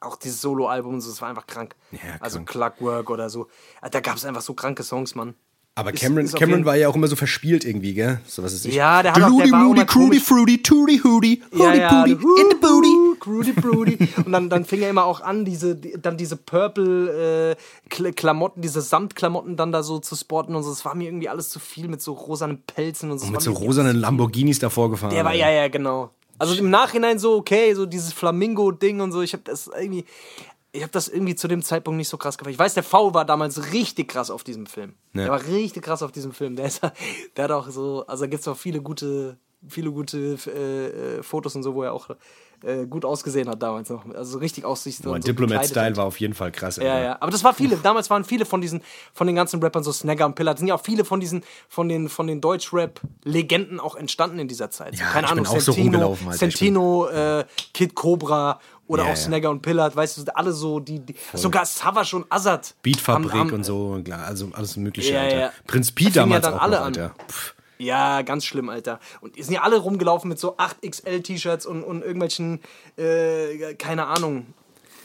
auch 0.00 0.16
dieses 0.16 0.40
Solo-Album, 0.40 0.94
und 0.94 1.00
so, 1.02 1.10
das 1.10 1.20
war 1.20 1.28
einfach 1.28 1.46
krank. 1.46 1.74
Ja, 1.92 1.98
also 2.20 2.38
krank. 2.38 2.48
Clockwork 2.50 3.10
oder 3.10 3.28
so. 3.28 3.48
Da 3.90 4.00
gab 4.00 4.16
es 4.16 4.24
einfach 4.24 4.40
so 4.40 4.54
kranke 4.54 4.82
Songs, 4.82 5.14
Mann. 5.14 5.34
Aber 5.74 5.92
Ist- 5.92 6.00
Cameron, 6.00 6.24
ist 6.24 6.34
auf 6.34 6.40
Cameron 6.40 6.64
war 6.64 6.76
ja 6.76 6.88
auch 6.88 6.94
immer 6.94 7.06
so 7.06 7.16
verspielt 7.16 7.64
irgendwie, 7.64 7.94
gell? 7.94 8.20
So 8.26 8.42
was 8.42 8.52
ist 8.52 8.64
ich. 8.66 8.74
Ja, 8.74 9.02
der 9.02 9.12
hat 9.14 9.22
auch- 9.22 9.36
der 9.42 9.50
war 9.50 9.64
Rudy. 9.66 10.20
Fruity, 10.20 10.62
Tooty, 10.62 10.98
Hooty, 11.04 11.42
Hooty, 11.52 11.78
ja, 11.78 11.88
Pooty, 11.88 12.12
in 12.12 12.18
the 12.50 12.56
booty. 12.60 12.88
Rudy 13.26 13.52
Brody. 13.52 13.98
Und 14.24 14.32
dann, 14.32 14.50
dann 14.50 14.64
fing 14.64 14.82
er 14.82 14.90
immer 14.90 15.04
auch 15.04 15.20
an, 15.20 15.44
diese, 15.44 15.76
die, 15.76 15.96
dann 16.00 16.16
diese 16.16 16.36
Purple 16.36 17.56
äh, 17.56 17.56
diese 18.56 18.80
Samtklamotten 18.80 19.56
dann 19.56 19.72
da 19.72 19.82
so 19.82 19.98
zu 19.98 20.16
sporten 20.16 20.54
und 20.54 20.62
so. 20.62 20.70
Das 20.70 20.84
war 20.84 20.94
mir 20.94 21.04
irgendwie 21.04 21.28
alles 21.28 21.48
zu 21.48 21.58
viel 21.58 21.88
mit 21.88 22.00
so 22.02 22.12
rosanen 22.12 22.62
Pelzen 22.62 23.10
und 23.10 23.18
so. 23.18 23.26
Das 23.26 23.30
Mit 23.30 23.46
war 23.46 23.54
so 23.54 23.64
rosanen. 23.64 23.96
Lamborghinis 23.96 24.58
davor 24.58 24.90
gefahren. 24.90 25.14
Der 25.14 25.24
war, 25.24 25.34
ja, 25.34 25.50
ja, 25.50 25.68
genau. 25.68 26.10
Also 26.38 26.54
im 26.54 26.70
Nachhinein 26.70 27.18
so, 27.18 27.36
okay, 27.36 27.74
so 27.74 27.84
dieses 27.84 28.12
Flamingo-Ding 28.14 29.00
und 29.00 29.12
so. 29.12 29.20
Ich 29.20 29.34
habe 29.34 29.42
das 29.44 29.68
irgendwie. 29.68 30.04
Ich 30.72 30.82
habe 30.82 30.92
das 30.92 31.08
irgendwie 31.08 31.34
zu 31.34 31.48
dem 31.48 31.62
Zeitpunkt 31.62 31.98
nicht 31.98 32.08
so 32.08 32.16
krass 32.16 32.38
gefallen. 32.38 32.52
Ich 32.54 32.58
weiß, 32.58 32.74
der 32.74 32.84
V 32.84 33.12
war 33.12 33.24
damals 33.24 33.72
richtig 33.72 34.06
krass 34.06 34.30
auf 34.30 34.44
diesem 34.44 34.66
Film. 34.66 34.94
Ja. 35.14 35.22
Der 35.22 35.30
war 35.32 35.46
richtig 35.48 35.82
krass 35.82 36.00
auf 36.00 36.12
diesem 36.12 36.32
Film. 36.32 36.54
Der, 36.54 36.66
ist, 36.66 36.80
der 37.36 37.44
hat 37.44 37.50
auch 37.50 37.68
so, 37.70 38.06
also 38.06 38.22
da 38.22 38.30
gibt 38.30 38.42
es 38.42 38.48
auch 38.48 38.56
viele 38.56 38.80
gute, 38.80 39.36
viele 39.68 39.90
gute 39.90 40.38
äh, 40.46 41.18
äh, 41.18 41.22
Fotos 41.22 41.54
und 41.56 41.62
so, 41.62 41.74
wo 41.74 41.82
er 41.82 41.92
auch 41.92 42.08
äh, 42.62 42.86
gut 42.86 43.04
ausgesehen 43.06 43.48
hat 43.48 43.62
damals 43.62 43.88
noch. 43.88 44.04
Also 44.14 44.32
so 44.32 44.38
richtig 44.38 44.64
aussicht. 44.66 45.02
Boah, 45.02 45.12
und 45.12 45.22
so 45.22 45.28
Diplomat-Style 45.32 45.96
war 45.96 46.04
auf 46.04 46.20
jeden 46.20 46.34
Fall 46.34 46.52
krass. 46.52 46.76
Ja, 46.76 47.00
ja. 47.00 47.16
Aber 47.20 47.30
das 47.30 47.42
war 47.42 47.54
viele. 47.54 47.76
Damals 47.76 48.10
waren 48.10 48.22
viele 48.24 48.44
von 48.44 48.60
diesen, 48.60 48.82
von 49.14 49.26
den 49.26 49.36
ganzen 49.36 49.62
Rappern, 49.62 49.82
so 49.82 49.92
Snagger 49.92 50.26
und 50.26 50.34
Pillar, 50.34 50.56
sind 50.56 50.66
ja 50.66 50.74
auch 50.74 50.82
viele 50.82 51.04
von 51.06 51.20
diesen, 51.20 51.42
von 51.68 51.88
den, 51.88 52.08
von 52.10 52.26
den 52.26 52.40
Deutschrap-Legenden 52.42 53.80
auch 53.80 53.96
entstanden 53.96 54.38
in 54.38 54.48
dieser 54.48 54.70
Zeit. 54.70 54.96
Ja, 54.98 55.06
Keine 55.10 55.28
Ahnung, 55.28 55.46
auch 55.46 55.58
so 55.60 55.72
Santino, 56.32 57.06
äh, 57.08 57.44
Kid 57.72 57.94
Cobra 57.94 58.60
oder 58.86 59.04
Ja, 59.04 59.08
auch 59.10 59.14
ja. 59.14 59.20
Snagger 59.20 59.50
und 59.50 59.62
Pillard, 59.62 59.94
weißt 59.96 60.18
du, 60.18 60.36
alle 60.36 60.52
so, 60.52 60.80
die, 60.80 60.98
die 61.00 61.14
sogar 61.34 61.64
Savage 61.64 62.16
und 62.16 62.26
Azad. 62.28 62.74
Beatfabrik 62.82 63.32
haben- 63.32 63.40
haben- 63.40 63.52
und 63.52 63.64
so, 63.64 64.00
klar, 64.04 64.24
also 64.26 64.48
alles 64.52 64.76
mögliche, 64.76 65.12
Ja. 65.14 65.52
Prinz 65.66 65.92
Pi 65.92 66.04
fingen 66.10 66.14
ja 66.14 66.22
damals 66.40 66.44
dann 66.44 66.54
auch 66.54 66.60
alle 66.62 66.76
noch, 66.76 66.80
an. 66.82 66.86
Alter. 66.86 67.14
Pff. 67.28 67.54
Ja, 67.80 68.22
ganz 68.22 68.44
schlimm, 68.44 68.68
Alter. 68.68 69.00
Und 69.20 69.36
die 69.36 69.42
sind 69.42 69.54
ja 69.54 69.62
alle 69.62 69.78
rumgelaufen 69.78 70.28
mit 70.28 70.38
so 70.38 70.56
8XL-T-Shirts 70.56 71.64
und, 71.66 71.82
und 71.82 72.02
irgendwelchen, 72.02 72.60
äh, 72.96 73.74
keine 73.74 74.06
Ahnung, 74.06 74.46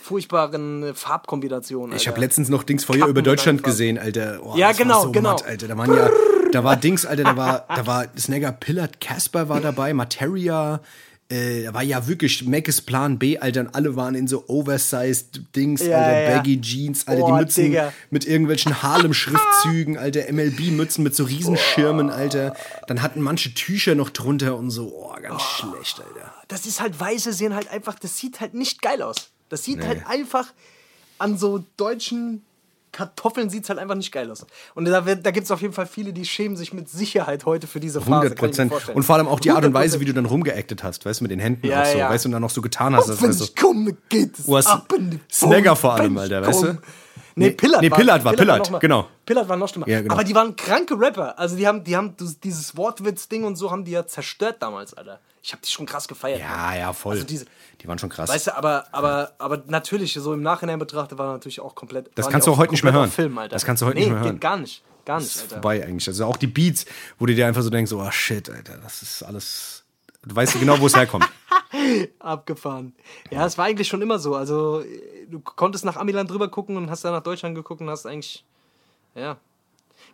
furchtbaren 0.01 0.93
Farbkombinationen. 0.93 1.95
Ich 1.95 2.01
Alter. 2.01 2.11
habe 2.11 2.21
letztens 2.21 2.49
noch 2.49 2.63
Dings 2.63 2.83
Feuer 2.83 3.07
über 3.07 3.21
Deutschland 3.21 3.59
einfach. 3.59 3.71
gesehen, 3.71 3.97
Alter. 3.97 4.39
Oh, 4.43 4.53
Ja, 4.55 4.71
genau, 4.71 5.03
so 5.03 5.11
genau. 5.11 5.31
Matt, 5.31 5.45
Alter. 5.45 5.67
Da 5.67 5.77
waren 5.77 5.95
ja, 5.95 6.09
da 6.51 6.63
war 6.63 6.75
Dings, 6.75 7.05
Alter, 7.05 7.23
da 7.23 7.37
war, 7.37 7.65
da 7.67 7.87
war 7.87 8.05
Snagger 8.17 8.51
Pillard, 8.51 8.99
Casper 9.01 9.49
war 9.49 9.61
dabei, 9.61 9.93
Materia, 9.93 10.81
äh, 11.29 11.63
da 11.63 11.73
war 11.73 11.81
ja 11.83 12.07
wirklich 12.07 12.45
Mackes 12.45 12.81
Plan 12.81 13.17
B, 13.17 13.39
Alter, 13.39 13.61
und 13.61 13.75
alle 13.75 13.95
waren 13.95 14.13
in 14.15 14.27
so 14.27 14.43
oversized 14.47 15.41
Dings, 15.55 15.81
Ja, 15.81 15.97
Alter, 15.97 16.21
ja. 16.21 16.35
Baggy 16.37 16.61
Jeans, 16.61 17.07
Alter, 17.07 17.23
Oh, 17.23 17.27
die 17.27 17.33
Mützen 17.33 17.63
Digga. 17.65 17.93
mit 18.11 18.25
irgendwelchen 18.27 18.83
Harlem-Schriftzügen, 18.83 19.97
Alter, 19.97 20.31
MLB-Mützen 20.31 21.03
mit 21.03 21.15
so 21.15 21.23
Riesenschirmen, 21.23 22.09
Alter. 22.09 22.55
Dann 22.87 23.01
hatten 23.01 23.21
manche 23.21 23.53
Tücher 23.53 23.95
noch 23.95 24.09
drunter 24.11 24.55
und 24.57 24.69
so, 24.69 24.93
oh, 24.93 25.15
ganz 25.21 25.41
schlecht, 25.41 25.99
Alter. 25.99 26.33
das 26.47 26.65
ist 26.65 26.79
halt, 26.81 26.99
Weiße 26.99 27.33
sehen 27.33 27.55
halt 27.55 27.69
einfach, 27.69 27.97
das 27.97 28.17
sieht 28.17 28.39
halt 28.39 28.53
nicht 28.53 28.81
geil 28.81 29.01
aus. 29.01 29.29
Das 29.49 29.63
sieht 29.63 29.85
halt 29.85 30.05
einfach 30.07 30.53
an 31.17 31.37
so 31.37 31.63
deutschen 31.77 32.43
Kartoffeln 32.95 33.49
sieht 33.49 33.63
es 33.63 33.69
halt 33.69 33.77
einfach 33.77 33.95
nicht 33.95 34.11
geil 34.13 34.31
aus. 34.31 34.45
Und 34.73 34.85
da, 34.85 35.05
wird- 35.05 35.25
da 35.25 35.31
gibt 35.31 35.43
es 35.43 35.51
auf 35.51 35.61
jeden 35.61 35.73
Fall 35.73 35.85
viele, 35.85 36.13
die 36.13 36.23
schämen 36.23 36.55
sich 36.55 36.71
mit 36.71 36.87
Sicherheit 36.89 37.45
heute 37.45 37.67
für 37.67 37.81
diese 37.81 37.99
Phase. 37.99 38.11
100 38.31 38.37
kann 38.39 38.49
ich 38.51 38.57
mir 38.57 38.67
Prozent. 38.69 38.95
Und 38.95 39.03
vor 39.03 39.15
allem 39.15 39.27
auch 39.27 39.41
die 39.41 39.51
Art 39.51 39.65
und 39.65 39.73
Weise, 39.73 39.97
100%. 39.97 39.99
wie 39.99 40.05
du 40.05 40.13
dann 40.13 40.25
rumgeactet 40.25 40.81
hast, 40.83 41.05
weißt 41.05 41.19
du, 41.19 41.25
mit 41.25 41.31
den 41.31 41.39
Händen 41.39 41.67
Ja, 41.67 41.81
auch 41.81 41.85
so, 41.85 41.97
ja. 41.97 42.09
weißt 42.09 42.23
du, 42.23 42.29
und 42.29 42.31
dann 42.33 42.41
noch 42.41 42.49
so 42.49 42.61
getan 42.61 42.95
hast. 42.95 43.09
Als 43.09 43.21
wenn 43.21 43.31
ich 43.31 43.55
komme, 43.55 43.97
geht 44.07 44.39
es 44.39 44.47
Oh, 44.47 44.55
ab 44.55 44.91
in 44.97 45.09
die 45.11 45.19
Snagger 45.29 45.75
vor 45.75 45.93
allem, 45.95 46.17
Alter, 46.17 46.41
weißt 46.47 46.63
du? 46.63 46.77
Nee, 47.37 47.51
Pillard 47.51 47.81
nee, 47.81 47.91
war, 47.91 47.97
Pillard 47.97 48.23
war, 48.23 48.31
Pillard, 48.33 48.71
mal- 48.71 48.79
genau. 48.79 49.07
Pillard 49.25 49.49
war 49.49 49.57
noch 49.57 49.67
schlimmer. 49.67 49.89
Ja, 49.89 49.99
genau. 50.01 50.13
Aber 50.13 50.23
die 50.23 50.33
waren 50.33 50.55
kranke 50.55 50.97
Rapper. 50.97 51.37
Also 51.37 51.57
die 51.57 51.67
haben, 51.67 51.83
die 51.83 51.97
haben 51.97 52.15
dieses 52.41 52.77
Wortwitz-Ding 52.77 53.43
und 53.43 53.57
so 53.57 53.71
haben 53.71 53.83
die 53.83 53.91
ja 53.91 54.07
zerstört 54.07 54.55
damals, 54.61 54.93
Alter. 54.93 55.19
Ich 55.45 55.51
habe 55.51 55.61
die 55.63 55.69
schon 55.69 55.85
krass 55.85 56.07
gefeiert. 56.07 56.39
Ja, 56.39 56.73
ja, 56.75 56.91
voll. 56.91 57.13
Also 57.17 57.23
diese- 57.27 57.45
die 57.79 57.87
waren 57.87 57.99
schon 57.99 58.09
krass. 58.09 58.27
Weißt 58.27 58.47
du, 58.47 58.57
aber, 58.57 58.87
aber, 58.91 59.33
aber 59.37 59.61
natürlich, 59.67 60.13
so 60.13 60.33
im 60.33 60.41
Nachhinein 60.41 60.79
betrachtet, 60.79 61.19
war 61.19 61.33
natürlich 61.33 61.59
auch 61.59 61.75
komplett. 61.75 62.09
Das 62.15 62.29
kannst 62.29 62.47
du 62.47 62.57
heute 62.57 62.71
nicht 62.71 62.83
mehr 62.83 62.93
hören. 62.93 63.11
Film, 63.11 63.37
Alter. 63.37 63.53
Das 63.53 63.63
kannst 63.63 63.83
du 63.83 63.85
heute 63.85 63.99
nee, 63.99 64.05
nicht 64.05 64.13
mehr 64.13 64.21
hören. 64.21 64.31
Geht 64.31 64.41
gar 64.41 64.57
nicht. 64.57 64.81
Gar 65.05 65.19
nicht, 65.19 65.37
Alter. 65.37 65.49
vorbei 65.49 65.85
eigentlich. 65.85 66.07
Also 66.07 66.25
auch 66.25 66.37
die 66.37 66.47
Beats, 66.47 66.87
wo 67.19 67.27
du 67.27 67.35
dir 67.35 67.45
einfach 67.45 67.61
so 67.61 67.69
denkst, 67.69 67.91
oh 67.91 68.09
shit, 68.09 68.49
Alter, 68.49 68.77
das 68.77 69.03
ist 69.03 69.21
alles. 69.21 69.83
Du 70.23 70.35
weißt 70.35 70.59
genau, 70.59 70.79
wo 70.79 70.87
es 70.87 70.95
herkommt. 70.95 71.29
Abgefahren. 72.19 72.95
Ja, 73.29 73.45
es 73.45 73.55
war 73.59 73.65
eigentlich 73.65 73.87
schon 73.87 74.01
immer 74.01 74.17
so. 74.17 74.33
Also, 74.33 74.83
du 75.29 75.39
konntest 75.41 75.85
nach 75.85 75.95
Amiland 75.97 76.31
drüber 76.31 76.47
gucken 76.49 76.75
und 76.75 76.89
hast 76.89 77.05
dann 77.05 77.13
nach 77.13 77.21
Deutschland 77.21 77.53
geguckt 77.53 77.81
und 77.81 77.89
hast 77.91 78.07
eigentlich. 78.07 78.43
Ja. 79.13 79.37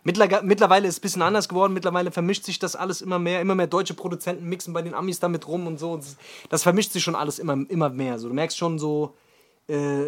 Mittler- 0.04 0.42
Mittlerweile 0.42 0.88
ist 0.88 0.94
es 0.94 0.98
ein 0.98 1.02
bisschen 1.02 1.22
anders 1.22 1.48
geworden. 1.48 1.72
Mittlerweile 1.72 2.10
vermischt 2.10 2.44
sich 2.44 2.58
das 2.58 2.74
alles 2.76 3.00
immer 3.02 3.18
mehr. 3.18 3.40
Immer 3.40 3.54
mehr 3.54 3.66
deutsche 3.68 3.94
Produzenten 3.94 4.48
mixen 4.48 4.72
bei 4.74 4.82
den 4.82 4.94
Amis 4.94 5.20
damit 5.20 5.46
rum 5.46 5.66
und 5.66 5.78
so. 5.78 6.00
Das- 6.50 6.62
vermischt 6.62 6.92
sich 6.92 7.02
schon 7.02 7.14
alles 7.14 7.38
immer, 7.38 7.56
immer 7.70 7.88
mehr. 7.88 8.18
So, 8.18 8.28
du 8.28 8.34
merkst 8.34 8.58
schon 8.58 8.78
so. 8.78 9.14
Äh, 9.68 10.06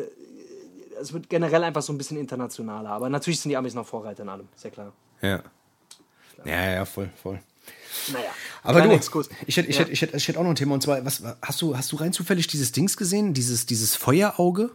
es 1.00 1.12
wird 1.12 1.28
generell 1.28 1.62
einfach 1.64 1.82
so 1.82 1.92
ein 1.92 1.98
bisschen 1.98 2.16
internationaler. 2.18 2.90
Aber 2.90 3.08
natürlich 3.08 3.40
sind 3.40 3.50
die 3.50 3.56
Amis 3.56 3.74
noch 3.74 3.86
Vorreiter 3.86 4.22
in 4.22 4.28
allem. 4.28 4.48
Ja 4.62 4.70
klar. 4.70 4.92
Ja. 5.22 5.42
Ja, 6.44 6.70
ja, 6.72 6.84
voll, 6.84 7.08
voll. 7.22 7.40
Naja, 8.12 8.26
Aber 8.64 8.82
du, 8.82 8.90
Exkurs. 8.90 9.28
ich 9.46 9.56
hätte, 9.56 9.68
ich, 9.70 9.76
Ja. 9.76 9.82
hätte, 9.82 9.92
ich, 9.92 10.02
hätte, 10.02 10.16
ich 10.16 10.28
hätte 10.28 10.38
auch 10.38 10.42
noch 10.42 10.50
ein 10.50 10.56
Thema 10.56 10.74
und 10.74 10.82
zwar, 10.82 11.02
was, 11.04 11.22
hast 11.40 11.62
du, 11.62 11.76
hast 11.76 11.90
du 11.92 11.96
rein 11.96 12.12
zufällig 12.12 12.46
dieses 12.48 12.72
Dings 12.72 12.96
gesehen? 12.96 13.32
Dieses, 13.32 13.64
dieses 13.66 13.96
Feuerauge? 13.96 14.70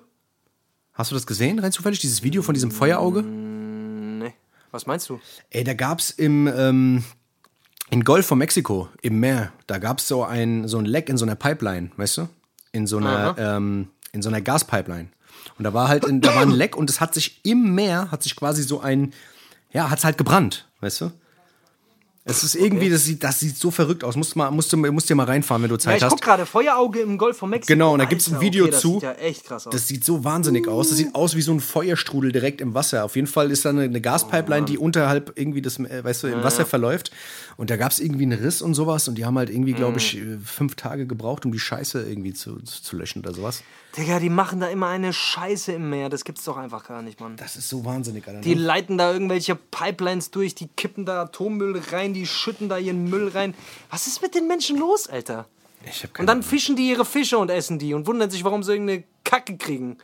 Hast 0.93 1.11
du 1.11 1.15
das 1.15 1.28
gesehen, 1.28 1.59
rein 1.59 1.72
zufällig? 1.72 1.99
Dieses 1.99 2.24
Video 2.24 2.41
von 2.41 2.53
diesem 2.53 2.72
Feuerauge? 2.72 3.22
Nee. 3.24 3.59
Was 4.72 4.86
meinst 4.86 5.09
du? 5.09 5.20
Ey, 5.49 5.63
da 5.63 5.74
gab's 5.74 6.11
im, 6.11 6.47
ähm, 6.47 7.03
in 7.89 8.03
Golf 8.03 8.28
von 8.28 8.38
Mexiko, 8.38 8.89
im 9.01 9.20
Meer, 9.20 9.51
da 9.67 9.80
gab's 9.80 10.07
so 10.07 10.24
ein, 10.24 10.67
so 10.67 10.78
ein 10.78 10.86
Leck 10.86 11.09
in 11.09 11.17
so 11.17 11.26
einer 11.26 11.36
Pipeline, 11.36 11.91
weißt 11.97 12.17
du? 12.17 12.30
In 12.72 12.86
so 12.86 12.97
einer, 12.97 13.36
ähm, 13.38 13.89
in 14.11 14.22
so 14.22 14.30
einer 14.30 14.41
Gaspipeline. 14.41 15.09
Und 15.57 15.63
da 15.63 15.74
war 15.74 15.88
halt, 15.88 16.05
in, 16.05 16.22
da 16.22 16.36
war 16.36 16.43
ein 16.43 16.51
Leck 16.51 16.76
und 16.76 16.89
es 16.89 17.01
hat 17.01 17.13
sich 17.13 17.43
im 17.43 17.74
Meer, 17.74 18.11
hat 18.11 18.24
sich 18.24 18.36
quasi 18.36 18.61
so 18.63 18.80
ein, 18.80 19.13
ja, 19.72 19.89
hat's 19.89 20.03
halt 20.03 20.17
gebrannt, 20.17 20.67
weißt 20.82 21.01
du? 21.01 21.11
Es 22.30 22.43
ist 22.43 22.55
irgendwie, 22.55 22.89
das 22.89 23.05
sieht, 23.05 23.23
das 23.23 23.39
sieht 23.39 23.57
so 23.57 23.71
verrückt 23.71 24.03
aus. 24.03 24.15
Musst, 24.15 24.36
mal, 24.36 24.51
musst, 24.51 24.71
du, 24.71 24.77
musst 24.77 25.09
dir 25.09 25.15
mal 25.15 25.25
reinfahren, 25.25 25.63
wenn 25.63 25.69
du 25.69 25.75
Ja, 25.75 25.80
Zeit 25.80 25.97
ich 25.97 26.03
guck 26.03 26.11
hast. 26.13 26.21
gerade, 26.21 26.45
Feuerauge 26.45 26.99
im 26.99 27.17
Golf 27.17 27.38
von 27.38 27.49
Mexiko. 27.49 27.73
Genau, 27.73 27.93
und 27.93 27.99
da 27.99 28.05
gibt's 28.05 28.27
ein 28.27 28.36
Alter, 28.36 28.45
Video 28.45 28.63
okay, 28.65 28.71
das 28.71 28.82
zu. 28.82 28.93
Sieht 28.93 29.03
ja 29.03 29.11
echt 29.13 29.45
krass 29.45 29.67
aus. 29.67 29.73
Das 29.73 29.88
sieht 29.88 30.05
so 30.05 30.23
wahnsinnig 30.23 30.67
aus. 30.67 30.89
Das 30.89 30.97
sieht 30.97 31.15
aus 31.15 31.36
wie 31.36 31.41
so 31.41 31.51
ein 31.51 31.59
Feuerstrudel 31.59 32.32
direkt 32.32 32.61
im 32.61 32.73
Wasser. 32.73 33.03
Auf 33.05 33.15
jeden 33.15 33.27
Fall 33.27 33.51
ist 33.51 33.65
da 33.65 33.69
eine, 33.69 33.84
eine 33.84 34.01
Gaspipeline, 34.01 34.65
die 34.65 34.77
unterhalb 34.77 35.34
irgendwie 35.36 35.61
das, 35.61 35.80
äh, 35.80 36.03
weißt 36.03 36.23
du, 36.23 36.27
im 36.27 36.43
Wasser 36.43 36.65
verläuft. 36.65 37.11
Und 37.57 37.69
da 37.69 37.77
gab 37.77 37.91
es 37.91 37.99
irgendwie 37.99 38.23
einen 38.23 38.39
Riss 38.39 38.61
und 38.61 38.73
sowas. 38.73 39.07
Und 39.07 39.15
die 39.15 39.25
haben 39.25 39.37
halt 39.37 39.49
irgendwie, 39.49 39.73
glaube 39.73 39.97
ich, 39.97 40.17
äh, 40.17 40.37
fünf 40.43 40.75
Tage 40.75 41.05
gebraucht, 41.07 41.45
um 41.45 41.51
die 41.51 41.59
Scheiße 41.59 42.07
irgendwie 42.07 42.33
zu, 42.33 42.59
zu 42.61 42.95
löschen 42.95 43.19
oder 43.19 43.33
sowas. 43.33 43.63
Digga, 43.97 44.19
die 44.19 44.29
machen 44.29 44.59
da 44.59 44.67
immer 44.67 44.87
eine 44.87 45.13
Scheiße 45.13 45.71
im 45.73 45.89
Meer. 45.89 46.09
Das 46.09 46.23
gibt's 46.23 46.43
doch 46.43 46.57
einfach 46.57 46.87
gar 46.87 47.01
nicht, 47.01 47.19
Mann. 47.19 47.35
Das 47.37 47.55
ist 47.55 47.69
so 47.69 47.85
wahnsinnig, 47.85 48.27
Alter. 48.27 48.41
Die 48.41 48.55
ne? 48.55 48.61
leiten 48.61 48.97
da 48.97 49.11
irgendwelche 49.11 49.55
Pipelines 49.55 50.31
durch, 50.31 50.55
die 50.55 50.67
kippen 50.67 51.05
da 51.05 51.23
Atommüll 51.23 51.81
rein, 51.91 52.13
die 52.13 52.27
schütten 52.27 52.69
da 52.69 52.77
ihren 52.77 53.09
Müll 53.09 53.29
rein. 53.29 53.53
Was 53.89 54.07
ist 54.07 54.21
mit 54.21 54.35
den 54.35 54.47
Menschen 54.47 54.77
los, 54.77 55.07
Alter? 55.07 55.47
Ich 55.85 56.03
hab 56.03 56.13
keine 56.13 56.23
Und 56.23 56.27
dann 56.27 56.37
Ahnung. 56.39 56.49
fischen 56.49 56.75
die 56.75 56.89
ihre 56.89 57.05
Fische 57.05 57.37
und 57.37 57.49
essen 57.49 57.79
die 57.79 57.93
und 57.93 58.05
wundern 58.05 58.29
sich, 58.29 58.43
warum 58.43 58.63
sie 58.63 58.73
irgendeine 58.73 59.03
Kacke 59.23 59.57
kriegen. 59.57 59.97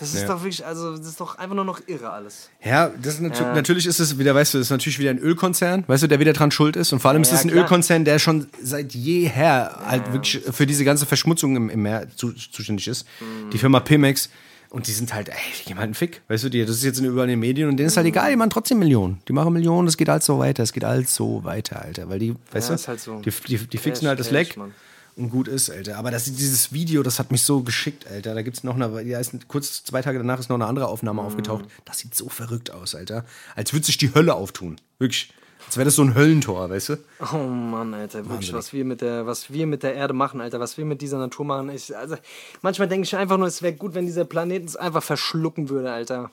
Das 0.00 0.14
ist 0.14 0.22
Ja. 0.22 0.28
doch 0.28 0.42
wirklich, 0.42 0.64
also 0.66 0.96
das 0.96 1.06
ist 1.06 1.20
doch 1.20 1.36
einfach 1.38 1.54
nur 1.54 1.64
noch 1.64 1.80
irre 1.86 2.10
alles. 2.10 2.48
Ja, 2.64 2.88
das 3.00 3.14
ist 3.14 3.20
natu 3.20 3.42
natürlich 3.54 3.86
ist 3.86 4.00
es 4.00 4.18
wieder, 4.18 4.34
weißt 4.34 4.54
du, 4.54 4.58
das 4.58 4.66
ist 4.68 4.70
natürlich 4.70 4.98
wieder 4.98 5.10
ein 5.10 5.18
Ölkonzern, 5.18 5.84
weißt 5.86 6.02
du, 6.02 6.06
der 6.08 6.18
wieder 6.18 6.32
dran 6.32 6.50
schuld 6.50 6.74
ist. 6.74 6.92
Und 6.92 7.00
vor 7.00 7.10
allem 7.10 7.22
ist 7.22 7.30
Ja, 7.30 7.36
es 7.36 7.44
ein 7.44 7.50
klar. 7.50 7.62
Ölkonzern, 7.64 8.04
der 8.04 8.18
schon 8.18 8.46
seit 8.62 8.94
jeher 8.94 9.78
halt 9.86 10.12
wirklich 10.12 10.42
für 10.50 10.66
diese 10.66 10.84
ganze 10.84 11.06
Verschmutzung 11.06 11.54
im, 11.54 11.70
im 11.70 11.82
Meer 11.82 12.06
zu, 12.16 12.32
zuständig 12.32 12.88
ist. 12.88 13.06
Mhm. 13.20 13.50
Die 13.50 13.58
Firma 13.58 13.80
Pimex. 13.80 14.30
Und 14.70 14.86
die 14.86 14.92
sind 14.92 15.12
halt, 15.12 15.28
ey, 15.28 15.34
die 15.60 15.64
geben 15.64 15.80
halt 15.80 15.86
einen 15.88 15.94
Fick. 15.94 16.22
Weißt 16.28 16.44
du, 16.44 16.48
die, 16.48 16.64
das 16.64 16.76
ist 16.76 16.84
jetzt 16.84 17.00
überall 17.00 17.24
in 17.24 17.30
den 17.30 17.40
Medien 17.40 17.68
und 17.68 17.76
denen 17.76 17.88
ist 17.88 17.96
halt 17.96 18.04
Mhm. 18.06 18.12
egal, 18.12 18.30
die 18.30 18.36
machen 18.36 18.50
trotzdem 18.50 18.78
Millionen. 18.78 19.20
Die 19.26 19.32
machen 19.32 19.52
Millionen, 19.52 19.88
es 19.88 19.96
geht 19.96 20.08
halt 20.08 20.22
so 20.22 20.38
weiter, 20.38 20.62
es 20.62 20.72
geht 20.72 20.84
halt 20.84 21.08
so 21.08 21.42
weiter, 21.42 21.82
Alter. 21.82 22.08
Weil 22.08 22.20
die, 22.20 22.36
weißt 22.52 22.68
Ja, 22.68 22.76
du, 22.76 22.80
ist 22.80 22.86
halt 22.86 23.00
so. 23.00 23.18
die, 23.20 23.32
die, 23.48 23.58
die 23.66 23.78
fixen 23.78 24.02
Cash, 24.02 24.08
halt 24.08 24.20
das 24.20 24.28
Cash, 24.28 24.32
Leck 24.32 24.56
Mann. 24.56 24.72
Und 25.16 25.30
gut 25.30 25.48
ist, 25.48 25.70
Alter. 25.70 25.98
Aber 25.98 26.10
das, 26.10 26.24
dieses 26.24 26.72
Video, 26.72 27.02
das 27.02 27.18
hat 27.18 27.30
mich 27.30 27.42
so 27.42 27.62
geschickt, 27.62 28.06
Alter. 28.06 28.34
Da 28.34 28.42
gibt's 28.42 28.64
noch 28.64 28.74
eine, 28.74 29.02
ja, 29.02 29.18
ist 29.18 29.48
kurz 29.48 29.84
zwei 29.84 30.02
Tage 30.02 30.18
danach 30.18 30.38
ist 30.38 30.48
noch 30.48 30.56
eine 30.56 30.66
andere 30.66 30.86
Mhm. 30.86 30.92
Aufnahme 30.92 31.22
aufgetaucht. 31.22 31.64
Das 31.84 31.98
sieht 31.98 32.14
so 32.14 32.28
verrückt 32.28 32.70
aus, 32.70 32.94
Alter. 32.94 33.24
Als 33.56 33.72
würde 33.72 33.86
sich 33.86 33.98
die 33.98 34.14
Hölle 34.14 34.34
auftun. 34.34 34.76
Wirklich. 34.98 35.32
Als 35.66 35.76
wäre 35.76 35.84
das 35.84 35.94
so 35.94 36.02
ein 36.02 36.14
Höllentor, 36.14 36.68
weißt 36.70 36.88
du? 36.88 36.96
Oh 37.32 37.36
Mann, 37.36 37.94
Alter, 37.94 38.28
wirklich, 38.28 38.52
was 38.52 38.72
wir, 38.72 38.84
mit 38.84 39.02
der, 39.02 39.26
was 39.26 39.52
wir 39.52 39.66
mit 39.66 39.82
der 39.82 39.94
Erde 39.94 40.14
machen, 40.14 40.40
Alter, 40.40 40.58
was 40.58 40.78
wir 40.78 40.84
mit 40.84 41.00
dieser 41.00 41.18
Natur 41.18 41.44
machen. 41.44 41.68
Ich, 41.70 41.96
also, 41.96 42.16
manchmal 42.62 42.88
denke 42.88 43.04
ich 43.04 43.14
einfach 43.14 43.36
nur, 43.36 43.46
es 43.46 43.62
wäre 43.62 43.74
gut, 43.74 43.94
wenn 43.94 44.06
dieser 44.06 44.24
Planet 44.24 44.62
uns 44.62 44.74
einfach 44.76 45.02
verschlucken 45.02 45.68
würde, 45.68 45.92
Alter. 45.92 46.30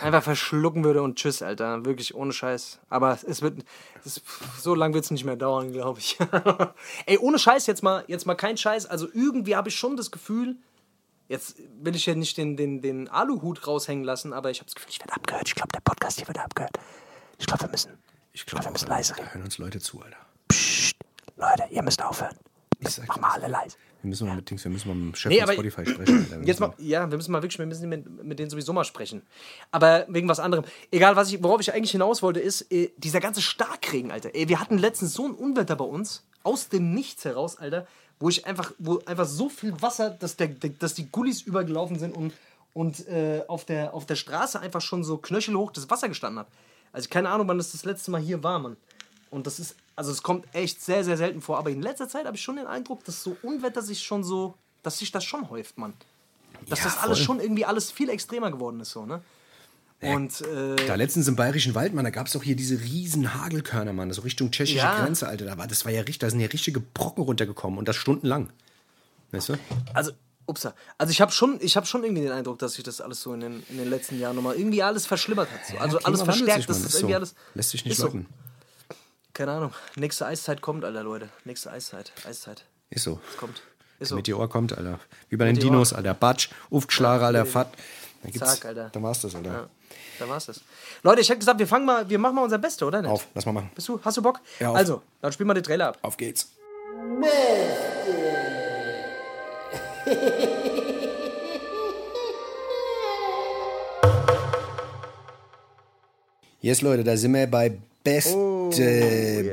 Einfach 0.00 0.22
verschlucken 0.22 0.84
würde 0.84 1.02
und 1.02 1.16
tschüss, 1.16 1.42
Alter. 1.42 1.84
Wirklich 1.84 2.14
ohne 2.14 2.32
Scheiß. 2.32 2.78
Aber 2.88 3.18
es 3.26 3.42
wird. 3.42 3.64
Es, 4.04 4.22
so 4.58 4.74
lange 4.74 4.94
wird 4.94 5.04
es 5.04 5.10
nicht 5.10 5.24
mehr 5.24 5.36
dauern, 5.36 5.72
glaube 5.72 5.98
ich. 6.00 6.18
Ey, 7.06 7.18
ohne 7.18 7.38
Scheiß, 7.38 7.66
jetzt 7.66 7.82
mal, 7.82 8.04
jetzt 8.06 8.26
mal 8.26 8.34
kein 8.34 8.56
Scheiß. 8.56 8.86
Also 8.86 9.08
irgendwie 9.12 9.54
habe 9.54 9.68
ich 9.68 9.76
schon 9.76 9.96
das 9.96 10.10
Gefühl, 10.10 10.56
jetzt 11.28 11.56
will 11.80 11.94
ich 11.94 12.06
ja 12.06 12.14
nicht 12.14 12.36
den, 12.38 12.56
den, 12.56 12.80
den 12.80 13.08
Aluhut 13.08 13.66
raushängen 13.66 14.04
lassen, 14.04 14.32
aber 14.32 14.50
ich 14.50 14.60
habe 14.60 14.66
das 14.66 14.74
Gefühl, 14.74 14.90
ich 14.90 15.00
werde 15.00 15.12
abgehört. 15.12 15.44
Ich 15.46 15.54
glaube, 15.54 15.72
der 15.72 15.80
Podcast 15.80 16.18
hier 16.18 16.28
wird 16.28 16.38
abgehört. 16.38 16.78
Ich 17.38 17.46
glaube, 17.46 17.64
wir 17.64 17.70
müssen. 17.70 17.92
Ich 18.32 18.46
glaube, 18.46 18.64
wir 18.64 18.72
müssen 18.72 18.88
leise 18.88 19.12
da 19.12 19.22
reden. 19.22 19.34
hören 19.34 19.44
uns 19.44 19.58
Leute 19.58 19.80
zu, 19.80 20.00
Alter. 20.00 20.16
Psst, 20.48 20.96
Leute, 21.36 21.64
ihr 21.70 21.82
müsst 21.82 22.02
aufhören. 22.02 22.36
Ich 22.80 22.90
sag 22.90 23.08
Mach 23.08 23.18
mal 23.18 23.30
alle 23.32 23.48
leise. 23.48 23.76
Wir 24.06 24.10
müssen 24.10 24.28
mal 24.28 24.36
mit 24.36 24.48
Dings, 24.48 24.62
wir 24.62 24.70
müssen 24.70 24.86
mal 24.86 24.94
mit 24.94 25.14
dem 25.14 25.14
Chef 25.16 25.32
Nee, 25.32 25.40
von 25.40 25.52
Spotify 25.52 25.84
sprechen. 25.84 26.28
Alter. 26.30 26.46
Jetzt 26.46 26.60
mal, 26.60 26.72
ja, 26.78 27.10
wir 27.10 27.16
müssen 27.16 27.32
mal 27.32 27.42
wirklich, 27.42 27.58
wir 27.58 27.66
müssen 27.66 27.88
mit, 27.88 28.24
mit 28.24 28.38
denen 28.38 28.48
sowieso 28.48 28.72
mal 28.72 28.84
sprechen. 28.84 29.22
Aber 29.72 30.06
wegen 30.08 30.28
was 30.28 30.38
anderem. 30.38 30.64
Egal, 30.92 31.16
was 31.16 31.32
ich, 31.32 31.42
worauf 31.42 31.60
ich 31.60 31.74
eigentlich 31.74 31.90
hinaus 31.90 32.22
wollte, 32.22 32.38
ist 32.38 32.70
äh, 32.70 32.92
dieser 32.98 33.18
ganze 33.18 33.42
Starkregen, 33.42 34.12
Alter. 34.12 34.32
Ey, 34.32 34.48
wir 34.48 34.60
hatten 34.60 34.78
letztens 34.78 35.12
so 35.12 35.26
ein 35.26 35.32
Unwetter 35.32 35.74
bei 35.74 35.84
uns, 35.84 36.24
aus 36.44 36.68
dem 36.68 36.94
Nichts 36.94 37.24
heraus, 37.24 37.58
Alter, 37.58 37.88
wo 38.20 38.28
ich 38.28 38.46
einfach, 38.46 38.70
wo 38.78 39.00
einfach 39.06 39.26
so 39.26 39.48
viel 39.48 39.74
Wasser, 39.82 40.10
dass, 40.10 40.36
der, 40.36 40.48
der, 40.48 40.70
dass 40.70 40.94
die 40.94 41.10
Gullis 41.10 41.42
übergelaufen 41.42 41.98
sind 41.98 42.14
und, 42.14 42.32
und 42.74 43.08
äh, 43.08 43.42
auf, 43.48 43.64
der, 43.64 43.92
auf 43.92 44.06
der 44.06 44.14
Straße 44.14 44.60
einfach 44.60 44.82
schon 44.82 45.02
so 45.02 45.16
knöchelhoch 45.16 45.72
das 45.72 45.90
Wasser 45.90 46.08
gestanden 46.08 46.38
hat. 46.38 46.46
Also 46.92 47.08
keine 47.08 47.28
Ahnung, 47.28 47.48
wann 47.48 47.58
das 47.58 47.72
das 47.72 47.84
letzte 47.84 48.12
Mal 48.12 48.20
hier 48.20 48.44
war, 48.44 48.60
Mann. 48.60 48.76
Und 49.30 49.48
das 49.48 49.58
ist, 49.58 49.74
also 49.96 50.12
es 50.12 50.22
kommt 50.22 50.46
echt 50.54 50.80
sehr, 50.82 51.02
sehr 51.04 51.16
selten 51.16 51.40
vor. 51.40 51.58
Aber 51.58 51.70
in 51.70 51.82
letzter 51.82 52.08
Zeit 52.08 52.26
habe 52.26 52.36
ich 52.36 52.42
schon 52.42 52.56
den 52.56 52.66
Eindruck, 52.66 53.04
dass 53.04 53.22
so 53.22 53.36
Unwetter 53.42 53.82
sich 53.82 54.02
schon 54.02 54.22
so, 54.22 54.54
dass 54.82 54.98
sich 54.98 55.10
das 55.10 55.24
schon 55.24 55.50
häuft, 55.50 55.78
Mann. 55.78 55.94
Dass 56.68 56.78
Ja, 56.80 56.84
das 56.86 56.98
alles 56.98 57.18
voll. 57.18 57.26
schon 57.26 57.40
irgendwie 57.40 57.64
alles 57.64 57.90
viel 57.90 58.08
extremer 58.10 58.50
geworden 58.50 58.80
ist, 58.80 58.90
so, 58.90 59.04
ne? 59.06 59.22
Und 60.02 60.42
äh, 60.42 60.76
Da 60.86 60.94
letztens 60.94 61.26
im 61.26 61.36
Bayerischen 61.36 61.74
Wald, 61.74 61.94
Mann, 61.94 62.04
da 62.04 62.10
gab 62.10 62.26
es 62.26 62.34
doch 62.34 62.42
hier 62.42 62.54
diese 62.54 62.78
riesen 62.80 63.34
Hagelkörner, 63.34 63.94
Mann, 63.94 64.12
so 64.12 64.20
Richtung 64.20 64.50
tschechische 64.50 64.76
Ja. 64.76 65.00
Grenze, 65.02 65.26
Alter. 65.26 65.46
Da, 65.46 65.56
war, 65.56 65.66
das 65.66 65.86
war 65.86 65.92
ja 65.92 66.00
richtig, 66.00 66.18
da 66.18 66.28
sind 66.28 66.40
ja 66.40 66.48
richtige 66.48 66.80
Brocken 66.80 67.24
runtergekommen 67.24 67.78
und 67.78 67.88
das 67.88 67.96
stundenlang. 67.96 68.50
Weißt 69.32 69.48
du? 69.48 69.54
also, 69.94 70.12
upsa. 70.44 70.74
Also 70.98 71.10
ich 71.10 71.20
habe 71.22 71.32
schon, 71.32 71.58
ich 71.62 71.76
habe 71.76 71.86
schon 71.86 72.04
irgendwie 72.04 72.22
den 72.22 72.32
Eindruck, 72.32 72.58
dass 72.58 72.74
sich 72.74 72.84
das 72.84 73.00
alles 73.00 73.22
so 73.22 73.32
in 73.32 73.40
den, 73.40 73.62
in 73.70 73.78
den 73.78 73.88
letzten 73.88 74.20
Jahren 74.20 74.36
nochmal 74.36 74.56
irgendwie 74.56 74.82
alles 74.82 75.06
verschlimmert 75.06 75.48
hat. 75.50 75.66
So. 75.66 75.78
Also 75.78 75.98
Ja, 75.98 76.04
alles 76.04 76.22
verstärkt. 76.22 76.54
sich, 76.58 76.66
das 76.66 76.78
Mann, 76.78 76.86
ist 76.88 76.94
irgendwie 76.96 77.12
so. 77.12 77.16
alles. 77.16 77.34
Lässt 77.54 77.70
sich 77.70 77.84
nicht 77.84 77.92
ist 77.92 77.98
so. 77.98 78.12
Keine 79.36 79.52
Ahnung. 79.52 79.72
Nächste 79.96 80.24
Eiszeit 80.24 80.62
kommt, 80.62 80.82
Alter, 80.82 81.02
Leute. 81.02 81.28
Nächste 81.44 81.70
Eiszeit. 81.70 82.10
Eiszeit. 82.26 82.64
Ist 82.88 83.04
so. 83.04 83.20
Kommt. 83.38 83.60
Ist 83.98 84.08
so. 84.08 84.14
Meteor 84.14 84.48
kommt, 84.48 84.72
Alter. 84.72 84.98
Wie 85.28 85.36
bei 85.36 85.44
den 85.44 85.56
Meteor. 85.56 85.72
Dinos, 85.72 85.92
Alter. 85.92 86.14
Batsch, 86.14 86.48
aufgeschlagen, 86.70 87.22
Alter, 87.22 87.44
Fahrt. 87.44 87.68
Dann 88.22 88.32
gibt's, 88.32 88.54
Zack, 88.54 88.64
Alter. 88.64 88.88
Dann 88.88 89.02
war's 89.02 89.20
das, 89.20 89.34
Alter. 89.34 89.50
Ja, 89.52 89.68
da 90.20 90.28
war's 90.30 90.46
das. 90.46 90.62
Leute, 91.02 91.20
ich 91.20 91.28
hätte 91.28 91.40
gesagt, 91.40 91.58
wir 91.58 91.66
fangen 91.66 91.84
mal, 91.84 92.08
wir 92.08 92.18
machen 92.18 92.34
mal 92.34 92.44
unser 92.44 92.56
Beste, 92.56 92.86
oder 92.86 93.02
nicht? 93.02 93.10
Auf, 93.10 93.26
lass 93.34 93.44
mal 93.44 93.52
machen. 93.52 93.70
Bist 93.74 93.86
du, 93.88 94.00
hast 94.02 94.16
du 94.16 94.22
Bock? 94.22 94.40
Ja, 94.58 94.70
auf. 94.70 94.76
Also, 94.76 95.02
dann 95.20 95.30
spielen 95.32 95.50
wir 95.50 95.54
den 95.54 95.64
Trailer 95.64 95.88
ab. 95.88 95.98
Auf 96.00 96.16
geht's. 96.16 96.48
Yes, 106.62 106.80
Leute, 106.80 107.04
da 107.04 107.14
sind 107.18 107.34
wir 107.34 107.46
bei 107.46 107.78
Beste, 108.02 108.34
Oh, 108.34 108.55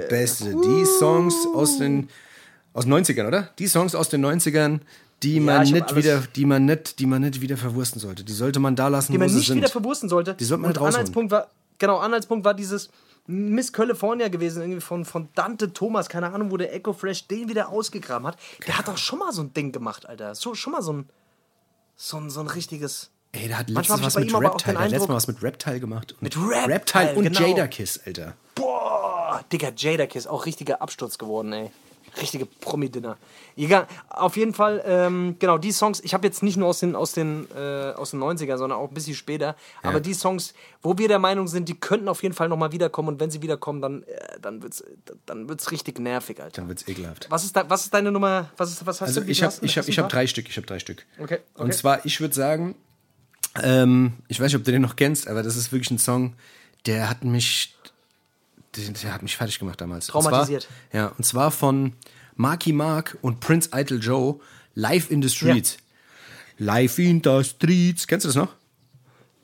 Beste. 0.09 0.55
Die 0.63 0.85
Songs 0.85 1.35
aus 1.53 1.77
den, 1.77 2.09
aus 2.73 2.85
den 2.85 2.93
90ern, 2.93 3.27
oder? 3.27 3.49
Die 3.59 3.67
Songs 3.67 3.95
aus 3.95 4.09
den 4.09 4.25
90ern, 4.25 4.79
die 5.23 5.39
man, 5.39 5.59
hab 5.59 5.73
nicht 5.73 5.95
wieder, 5.95 6.23
die, 6.35 6.45
man 6.45 6.65
nicht, 6.65 6.99
die 6.99 7.05
man 7.05 7.21
nicht 7.21 7.41
wieder 7.41 7.57
verwursten 7.57 7.99
sollte. 7.99 8.23
Die 8.23 8.33
sollte 8.33 8.59
man 8.59 8.75
da 8.75 8.87
lassen, 8.87 9.11
die 9.11 9.17
wo 9.17 9.21
man 9.21 9.29
sie 9.29 9.37
nicht 9.37 9.47
sind. 9.47 9.57
wieder 9.57 9.69
verwursten 9.69 10.09
sollte. 10.09 10.35
Die 10.35 10.43
sollte 10.43 10.61
man 10.61 10.71
Und 10.71 10.81
nicht. 10.81 10.87
Anhaltspunkt 10.87 11.31
war, 11.31 11.49
genau, 11.77 11.97
Anhaltspunkt 11.97 12.43
war 12.43 12.53
dieses 12.53 12.89
Miss 13.25 13.71
California 13.71 14.27
gewesen, 14.27 14.61
irgendwie 14.61 14.81
von, 14.81 15.05
von 15.05 15.29
Dante 15.33 15.71
Thomas, 15.71 16.09
keine 16.09 16.33
Ahnung, 16.33 16.51
wo 16.51 16.57
der 16.57 16.73
Echo 16.73 16.91
Fresh 16.91 17.27
den 17.27 17.47
wieder 17.47 17.69
ausgegraben 17.69 18.27
hat. 18.27 18.37
Der 18.67 18.77
hat 18.77 18.87
doch 18.87 18.97
schon 18.97 19.19
mal 19.19 19.31
so 19.31 19.43
ein 19.43 19.53
Ding 19.53 19.71
gemacht, 19.71 20.07
Alter. 20.07 20.35
So, 20.35 20.55
schon 20.55 20.73
mal 20.73 20.81
so 20.81 20.93
ein, 20.93 21.09
so 21.95 22.17
ein, 22.17 22.29
so 22.29 22.41
ein 22.41 22.47
richtiges. 22.47 23.11
Ey, 23.31 23.47
der 23.47 23.59
hat 23.59 23.69
letztens 23.69 24.03
was 24.03 24.15
mit 24.15 24.33
Reptile. 24.33 24.77
Der 24.77 24.89
letztes 24.89 25.07
Mal 25.07 25.15
was 25.15 25.27
mit 25.27 25.41
Reptile 25.41 25.79
gemacht. 25.79 26.15
Mit 26.19 26.35
Reptile, 26.35 26.67
Reptile 26.67 27.15
und 27.15 27.23
genau. 27.23 27.39
Jadakiss, 27.39 28.01
Alter. 28.05 28.33
Boah, 28.55 28.72
Digga, 29.51 29.71
Jadakiss, 29.75 30.27
auch 30.27 30.45
richtiger 30.45 30.81
Absturz 30.81 31.17
geworden, 31.17 31.53
ey. 31.53 31.71
Richtige 32.21 32.45
Promi-Dinner. 32.45 33.17
Egal, 33.57 33.87
auf 34.09 34.37
jeden 34.37 34.53
Fall, 34.53 34.83
ähm, 34.85 35.35
genau, 35.39 35.57
die 35.57 35.71
Songs, 35.71 35.99
ich 36.03 36.13
habe 36.13 36.27
jetzt 36.27 36.43
nicht 36.43 36.57
nur 36.57 36.67
aus 36.67 36.79
den, 36.79 36.95
aus, 36.95 37.13
den, 37.13 37.47
äh, 37.55 37.93
aus 37.93 38.11
den 38.11 38.19
90ern, 38.21 38.57
sondern 38.57 38.77
auch 38.77 38.89
ein 38.89 38.93
bisschen 38.93 39.15
später, 39.15 39.55
aber 39.81 39.99
die 39.99 40.13
Songs, 40.13 40.53
wo 40.83 40.95
wir 40.99 41.07
der 41.07 41.17
Meinung 41.17 41.47
sind, 41.47 41.69
die 41.69 41.73
könnten 41.73 42.07
auf 42.07 42.21
jeden 42.21 42.35
Fall 42.35 42.49
nochmal 42.49 42.71
wiederkommen 42.71 43.07
und 43.07 43.19
wenn 43.19 43.31
sie 43.31 43.41
wiederkommen, 43.41 43.81
dann, 43.81 44.03
äh, 44.03 44.39
dann 44.39 44.61
wird 44.61 44.73
es 44.73 44.83
dann 45.25 45.49
wird's 45.49 45.71
richtig 45.71 45.97
nervig, 45.97 46.39
Alter. 46.39 46.61
Dann 46.61 46.67
wird's 46.67 46.87
ekelhaft. 46.87 47.31
Was 47.31 47.45
ist, 47.45 47.55
da, 47.55 47.67
was 47.67 47.85
ist 47.85 47.93
deine 47.95 48.11
Nummer, 48.11 48.51
was, 48.57 48.69
ist, 48.71 48.85
was 48.85 49.01
hast 49.01 49.07
Also 49.07 49.21
du? 49.21 49.31
ich 49.31 49.41
habe 49.41 49.55
ich 49.61 49.75
hab, 49.79 49.87
ich 49.87 49.97
hab 49.97 50.07
drei 50.09 50.27
Stück, 50.27 50.47
ich 50.47 50.57
habe 50.57 50.67
drei 50.67 50.77
Stück. 50.77 51.07
Okay, 51.17 51.39
okay. 51.55 51.63
Und 51.63 51.73
zwar, 51.73 52.05
ich 52.05 52.21
würde 52.21 52.35
sagen, 52.35 52.75
ähm, 53.63 54.13
ich 54.27 54.39
weiß 54.39 54.51
nicht, 54.51 54.57
ob 54.57 54.63
du 54.65 54.71
den 54.71 54.83
noch 54.83 54.97
kennst, 54.97 55.27
aber 55.27 55.41
das 55.41 55.55
ist 55.55 55.71
wirklich 55.71 55.89
ein 55.89 55.97
Song, 55.99 56.35
der 56.85 57.09
hat 57.09 57.23
mich, 57.23 57.72
der, 58.75 59.13
hat 59.13 59.21
mich 59.23 59.37
fertig 59.37 59.59
gemacht 59.59 59.79
damals. 59.79 60.07
Traumatisiert. 60.07 60.63
Und 60.65 60.91
zwar, 60.91 61.01
ja, 61.01 61.07
und 61.17 61.23
zwar 61.25 61.51
von 61.51 61.93
Marky 62.35 62.73
Mark 62.73 63.17
und 63.21 63.39
Prince 63.39 63.69
Idol 63.73 63.99
Joe, 63.99 64.39
Live 64.75 65.11
in 65.11 65.21
the 65.21 65.29
Streets. 65.29 65.77
Live 66.57 66.99
in 66.99 67.21
the 67.23 67.43
Streets. 67.43 68.07
Kennst 68.07 68.25
du 68.25 68.29
das 68.29 68.35
noch? 68.35 68.49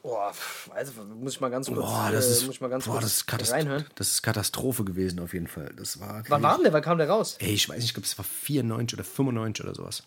Boah, 0.01 0.33
also 0.73 1.03
muss 1.03 1.33
ich 1.33 1.41
mal 1.41 1.49
ganz 1.49 1.67
kurz, 1.67 1.79
Boah, 1.79 2.09
das 2.11 2.25
äh, 2.25 2.31
ist, 2.31 2.45
muss 2.45 2.55
ich 2.55 2.61
mal 2.61 2.69
ganz 2.69 2.85
boah, 2.85 2.93
kurz 2.93 3.03
das 3.03 3.13
ist, 3.17 3.27
Katast 3.27 3.51
reinhören. 3.51 3.85
das 3.95 4.11
ist 4.11 4.21
Katastrophe 4.21 4.83
gewesen 4.85 5.19
auf 5.19 5.33
jeden 5.33 5.47
Fall. 5.47 5.71
Das 5.75 5.99
war. 5.99 6.23
Wann 6.29 6.41
war 6.41 6.55
denn 6.55 6.63
der? 6.63 6.73
Wann 6.73 6.81
kam 6.81 6.97
der 6.97 7.09
raus? 7.09 7.35
Ey, 7.39 7.53
ich 7.53 7.67
weiß 7.67 7.75
nicht, 7.75 7.85
ich 7.85 7.93
glaube, 7.93 8.07
es 8.07 8.17
war 8.17 8.25
94 8.25 8.97
oder 8.97 9.03
95 9.03 9.65
oder 9.65 9.75
sowas. 9.75 10.03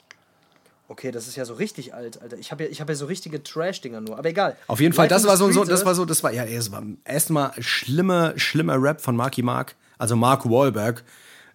Okay, 0.92 1.10
das 1.10 1.26
ist 1.26 1.36
ja 1.36 1.46
so 1.46 1.54
richtig 1.54 1.94
alt, 1.94 2.20
Alter. 2.20 2.36
Ich 2.36 2.52
habe 2.52 2.64
ja, 2.64 2.68
ich 2.68 2.82
hab 2.82 2.88
ja 2.90 2.94
so 2.94 3.06
richtige 3.06 3.42
Trash-Dinger 3.42 4.02
nur. 4.02 4.18
Aber 4.18 4.28
egal. 4.28 4.58
Auf 4.66 4.78
jeden 4.78 4.92
Fall, 4.92 5.08
das 5.08 5.26
war 5.26 5.38
so, 5.38 5.50
so, 5.50 5.64
das 5.64 5.86
war 5.86 5.94
so, 5.94 6.04
das 6.04 6.22
war, 6.22 6.34
ja, 6.34 6.44
war 6.70 6.82
erstmal 7.06 7.50
schlimmer, 7.62 8.34
schlimmer 8.36 8.76
Rap 8.78 9.00
von 9.00 9.16
Marky 9.16 9.40
Mark, 9.40 9.74
also 9.96 10.16
Mark 10.16 10.44
Wahlberg, 10.44 11.02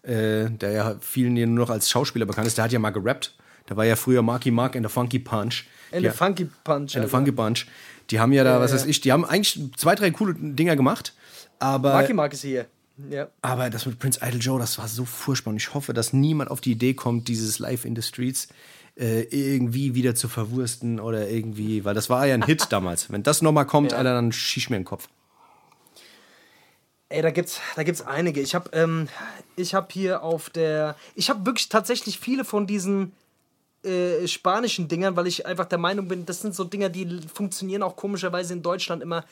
äh, 0.01 0.49
der 0.49 0.71
ja 0.71 0.95
vielen 1.01 1.35
hier 1.35 1.45
nur 1.45 1.65
noch 1.65 1.69
als 1.69 1.87
Schauspieler 1.87 2.25
bekannt 2.25 2.47
ist, 2.47 2.57
der 2.57 2.65
hat 2.65 2.71
ja 2.71 2.79
mal 2.79 2.89
gerappt. 2.89 3.35
Der 3.69 3.77
war 3.77 3.85
ja 3.85 3.95
früher 3.95 4.23
Marky 4.23 4.49
Mark 4.49 4.73
in 4.73 4.81
the 4.81 4.89
Funky 4.89 5.19
Punch. 5.19 5.65
In 5.91 6.01
the 6.01 6.09
Funky 6.09 6.49
Punch. 6.63 6.95
in 6.95 7.03
the. 7.03 7.07
Funky 7.07 7.31
Bunch. 7.31 7.67
Die 8.09 8.19
haben 8.19 8.31
ja 8.31 8.43
da, 8.43 8.59
was 8.59 8.73
weiß 8.73 8.87
ich, 8.87 9.01
die 9.01 9.11
haben 9.11 9.23
eigentlich 9.23 9.59
zwei, 9.77 9.93
drei 9.93 10.09
coole 10.09 10.33
Dinger 10.33 10.75
gemacht, 10.75 11.13
aber, 11.59 11.93
Marky 11.93 12.13
Mark 12.13 12.33
ist 12.33 12.41
hier. 12.41 12.65
Ja. 13.11 13.27
aber 13.43 13.69
das 13.69 13.85
mit 13.85 13.99
Prince 13.99 14.19
Idol 14.23 14.41
Joe, 14.41 14.59
das 14.59 14.79
war 14.79 14.87
so 14.87 15.05
furchtbar 15.05 15.51
und 15.51 15.57
ich 15.57 15.75
hoffe, 15.75 15.93
dass 15.93 16.13
niemand 16.13 16.49
auf 16.49 16.61
die 16.61 16.71
Idee 16.71 16.95
kommt, 16.95 17.27
dieses 17.27 17.59
Live 17.59 17.85
in 17.85 17.95
the 17.95 18.01
Streets 18.01 18.47
äh, 18.97 19.21
irgendwie 19.23 19.95
wieder 19.95 20.15
zu 20.15 20.27
verwursten 20.27 20.99
oder 20.99 21.29
irgendwie, 21.29 21.85
weil 21.85 21.93
das 21.93 22.09
war 22.09 22.25
ja 22.25 22.33
ein 22.33 22.45
Hit 22.45 22.67
damals. 22.71 23.11
Wenn 23.11 23.23
das 23.23 23.41
nochmal 23.41 23.65
kommt, 23.65 23.91
Ja. 23.91 23.99
Alter, 23.99 24.13
dann 24.13 24.31
schieß 24.31 24.69
mir 24.69 24.77
den 24.77 24.85
Kopf. 24.85 25.07
Ey, 27.09 27.21
da 27.21 27.31
gibt's, 27.31 27.61
da 27.75 27.83
gibt's 27.83 28.01
einige. 28.01 28.41
Ich 28.41 28.53
habe 28.53 28.69
ähm, 28.73 29.07
ich 29.55 29.73
hab 29.73 29.91
hier 29.93 30.23
auf 30.23 30.49
der. 30.49 30.95
Ich 31.15 31.29
habe 31.29 31.45
wirklich 31.45 31.69
tatsächlich 31.69 32.19
viele 32.19 32.43
von 32.43 32.67
diesen 32.67 33.13
äh, 33.83 34.27
spanischen 34.27 34.87
Dingern, 34.87 35.15
weil 35.15 35.27
ich 35.27 35.45
einfach 35.45 35.65
der 35.65 35.77
Meinung 35.77 36.07
bin, 36.07 36.25
das 36.25 36.41
sind 36.41 36.53
so 36.53 36.65
Dinger, 36.65 36.89
die 36.89 37.21
funktionieren 37.33 37.83
auch 37.83 37.95
komischerweise 37.95 38.53
in 38.53 38.61
Deutschland 38.61 39.01
immer 39.01 39.23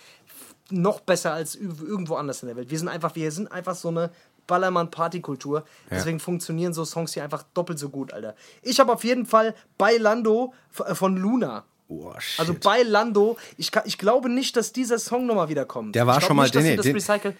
noch 0.70 1.02
besser 1.02 1.34
als 1.34 1.56
irgendwo 1.56 2.16
anders 2.16 2.42
in 2.44 2.48
der 2.48 2.56
Welt. 2.56 2.70
Wir 2.70 2.80
sind 2.80 2.88
einfach, 2.88 3.16
wir 3.16 3.32
sind 3.32 3.52
einfach 3.52 3.76
so 3.76 3.90
eine 3.90 4.12
Ballermann-Partykultur. 4.48 5.64
Deswegen 5.90 6.20
funktionieren 6.20 6.74
so 6.74 6.86
Songs 6.86 7.14
hier 7.14 7.24
einfach 7.24 7.44
doppelt 7.54 7.80
so 7.80 7.90
gut, 7.90 8.14
Alter. 8.14 8.36
Ich 8.62 8.80
habe 8.80 8.92
auf 8.94 9.04
jeden 9.04 9.26
Fall 9.26 9.56
Bailando 9.78 10.54
f- 10.74 10.88
äh, 10.88 10.96
von 10.96 11.18
Luna. 11.18 11.64
Oh. 11.88 12.12
Also 12.38 12.56
Bailando, 12.56 13.38
ich, 13.58 13.72
kann, 13.72 13.84
ich 13.86 13.98
glaube 13.98 14.30
nicht, 14.30 14.56
dass 14.58 14.72
dieser 14.74 14.98
Song 14.98 15.26
nochmal 15.28 15.50
wiederkommt. 15.50 15.94
Der 15.96 16.08
war 16.08 16.18
ich 16.18 16.24
schon 16.26 16.36
mal- 16.36 16.44
nicht, 16.44 16.56
das 16.56 16.64
den- 16.86 16.96
recyceln. 16.96 17.38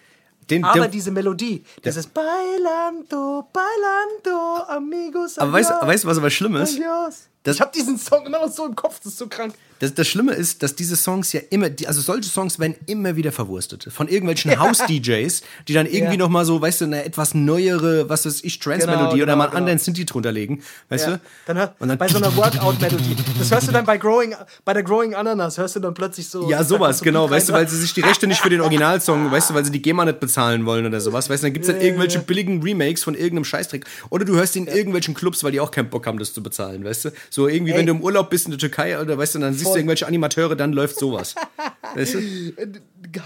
den- 0.50 0.64
Aber 0.64 0.80
der- 0.80 0.88
diese 0.88 1.10
Melodie, 1.10 1.64
dieses 1.84 2.06
Bailando, 2.06 3.48
Bailando, 3.52 4.62
Amigos. 4.68 5.38
aber 5.38 5.52
weißt 5.52 6.04
du, 6.04 6.08
was 6.08 6.18
aber 6.18 6.30
schlimm 6.30 6.54
ist? 6.56 6.76
adios. 6.76 7.28
Das- 7.46 7.56
ich 7.56 7.60
habe 7.60 7.70
diesen 7.74 7.98
Song 7.98 8.26
immer 8.26 8.40
noch 8.40 8.52
so 8.52 8.66
im 8.66 8.74
Kopf, 8.76 8.98
das 9.02 9.12
ist 9.12 9.18
so 9.18 9.26
krank. 9.28 9.54
Das, 9.78 9.92
das 9.92 10.08
Schlimme 10.08 10.32
ist, 10.32 10.62
dass 10.62 10.74
diese 10.74 10.96
Songs 10.96 11.34
ja 11.34 11.40
immer, 11.50 11.68
die, 11.68 11.86
also 11.86 12.00
solche 12.00 12.30
Songs 12.30 12.58
werden 12.58 12.76
immer 12.86 13.14
wieder 13.16 13.30
verwurstet. 13.30 13.86
Von 13.92 14.08
irgendwelchen 14.08 14.50
House-DJs, 14.58 15.42
die 15.68 15.74
dann 15.74 15.84
irgendwie 15.86 16.14
Ja. 16.14 16.18
noch 16.20 16.28
mal 16.30 16.46
so, 16.46 16.60
weißt 16.62 16.80
du, 16.80 16.84
eine 16.86 17.04
etwas 17.04 17.34
neuere, 17.34 18.08
was 18.08 18.24
weiß 18.24 18.42
ich, 18.44 18.58
Trance-Melodie 18.58 19.02
Genau, 19.02 19.12
oder 19.12 19.16
genau, 19.26 19.36
mal 19.36 19.42
einen 19.44 19.50
genau. 19.50 19.58
anderen 19.58 19.78
Synthi 19.78 20.06
drunter 20.06 20.32
legen. 20.32 20.62
Weißt 20.88 21.06
Ja. 21.06 21.12
du? 21.16 21.20
Dann, 21.46 21.70
Und 21.78 21.88
dann- 21.88 21.98
bei 21.98 22.08
so 22.08 22.16
einer 22.16 22.34
Workout-Melodie. 22.36 23.16
Das 23.38 23.50
hörst 23.50 23.68
du 23.68 23.72
dann 23.72 23.84
bei 23.84 23.98
Growing, 23.98 24.34
bei 24.64 24.72
der 24.72 24.82
Growing 24.82 25.14
Ananas, 25.14 25.58
hörst 25.58 25.76
du 25.76 25.80
dann 25.80 25.92
plötzlich 25.94 26.26
so. 26.28 26.48
Ja, 26.50 26.64
sowas, 26.64 26.98
so 26.98 27.04
genau. 27.04 27.28
Weißt 27.28 27.50
du, 27.50 27.52
weil 27.52 27.68
sie 27.68 27.76
sich 27.78 27.92
die 27.92 28.00
Rechte 28.00 28.26
nicht 28.26 28.40
für 28.40 28.50
den 28.50 28.62
Originalsong, 28.62 29.30
weißt 29.30 29.50
du, 29.50 29.54
weil 29.54 29.64
sie 29.64 29.70
die 29.72 29.82
GEMA 29.82 30.06
nicht 30.06 30.20
bezahlen 30.20 30.64
wollen 30.66 30.86
oder 30.86 31.00
sowas. 31.02 31.28
Weißt 31.28 31.42
du, 31.42 31.46
dann 31.48 31.52
gibt's 31.52 31.68
dann 31.68 31.80
irgendwelche 31.80 32.18
billigen 32.20 32.62
Remakes 32.62 33.04
von 33.04 33.14
irgendeinem 33.14 33.44
Scheißtrick. 33.44 33.84
Oder 34.10 34.24
du 34.24 34.34
hörst 34.36 34.54
die 34.54 34.60
in 34.60 34.66
irgendwelchen 34.68 35.12
Clubs, 35.14 35.44
weil 35.44 35.52
die 35.52 35.60
auch 35.60 35.70
keinen 35.70 35.90
Bock 35.90 36.06
haben, 36.06 36.18
das 36.18 36.32
zu 36.32 36.42
bezahlen, 36.42 36.82
weißt 36.82 37.04
du? 37.06 37.10
So 37.36 37.48
irgendwie, 37.48 37.72
Ey. 37.72 37.78
wenn 37.80 37.84
du 37.84 37.92
im 37.92 38.00
Urlaub 38.00 38.30
bist 38.30 38.46
in 38.46 38.52
der 38.52 38.58
Türkei 38.58 38.98
oder 38.98 39.18
weißt 39.18 39.34
du, 39.34 39.40
dann 39.40 39.52
siehst 39.52 39.64
Voll. 39.64 39.74
du 39.74 39.78
irgendwelche 39.80 40.06
Animateure, 40.06 40.56
dann 40.56 40.72
läuft 40.72 40.98
sowas. 40.98 41.34
weißt 41.94 42.14
du? 42.14 42.20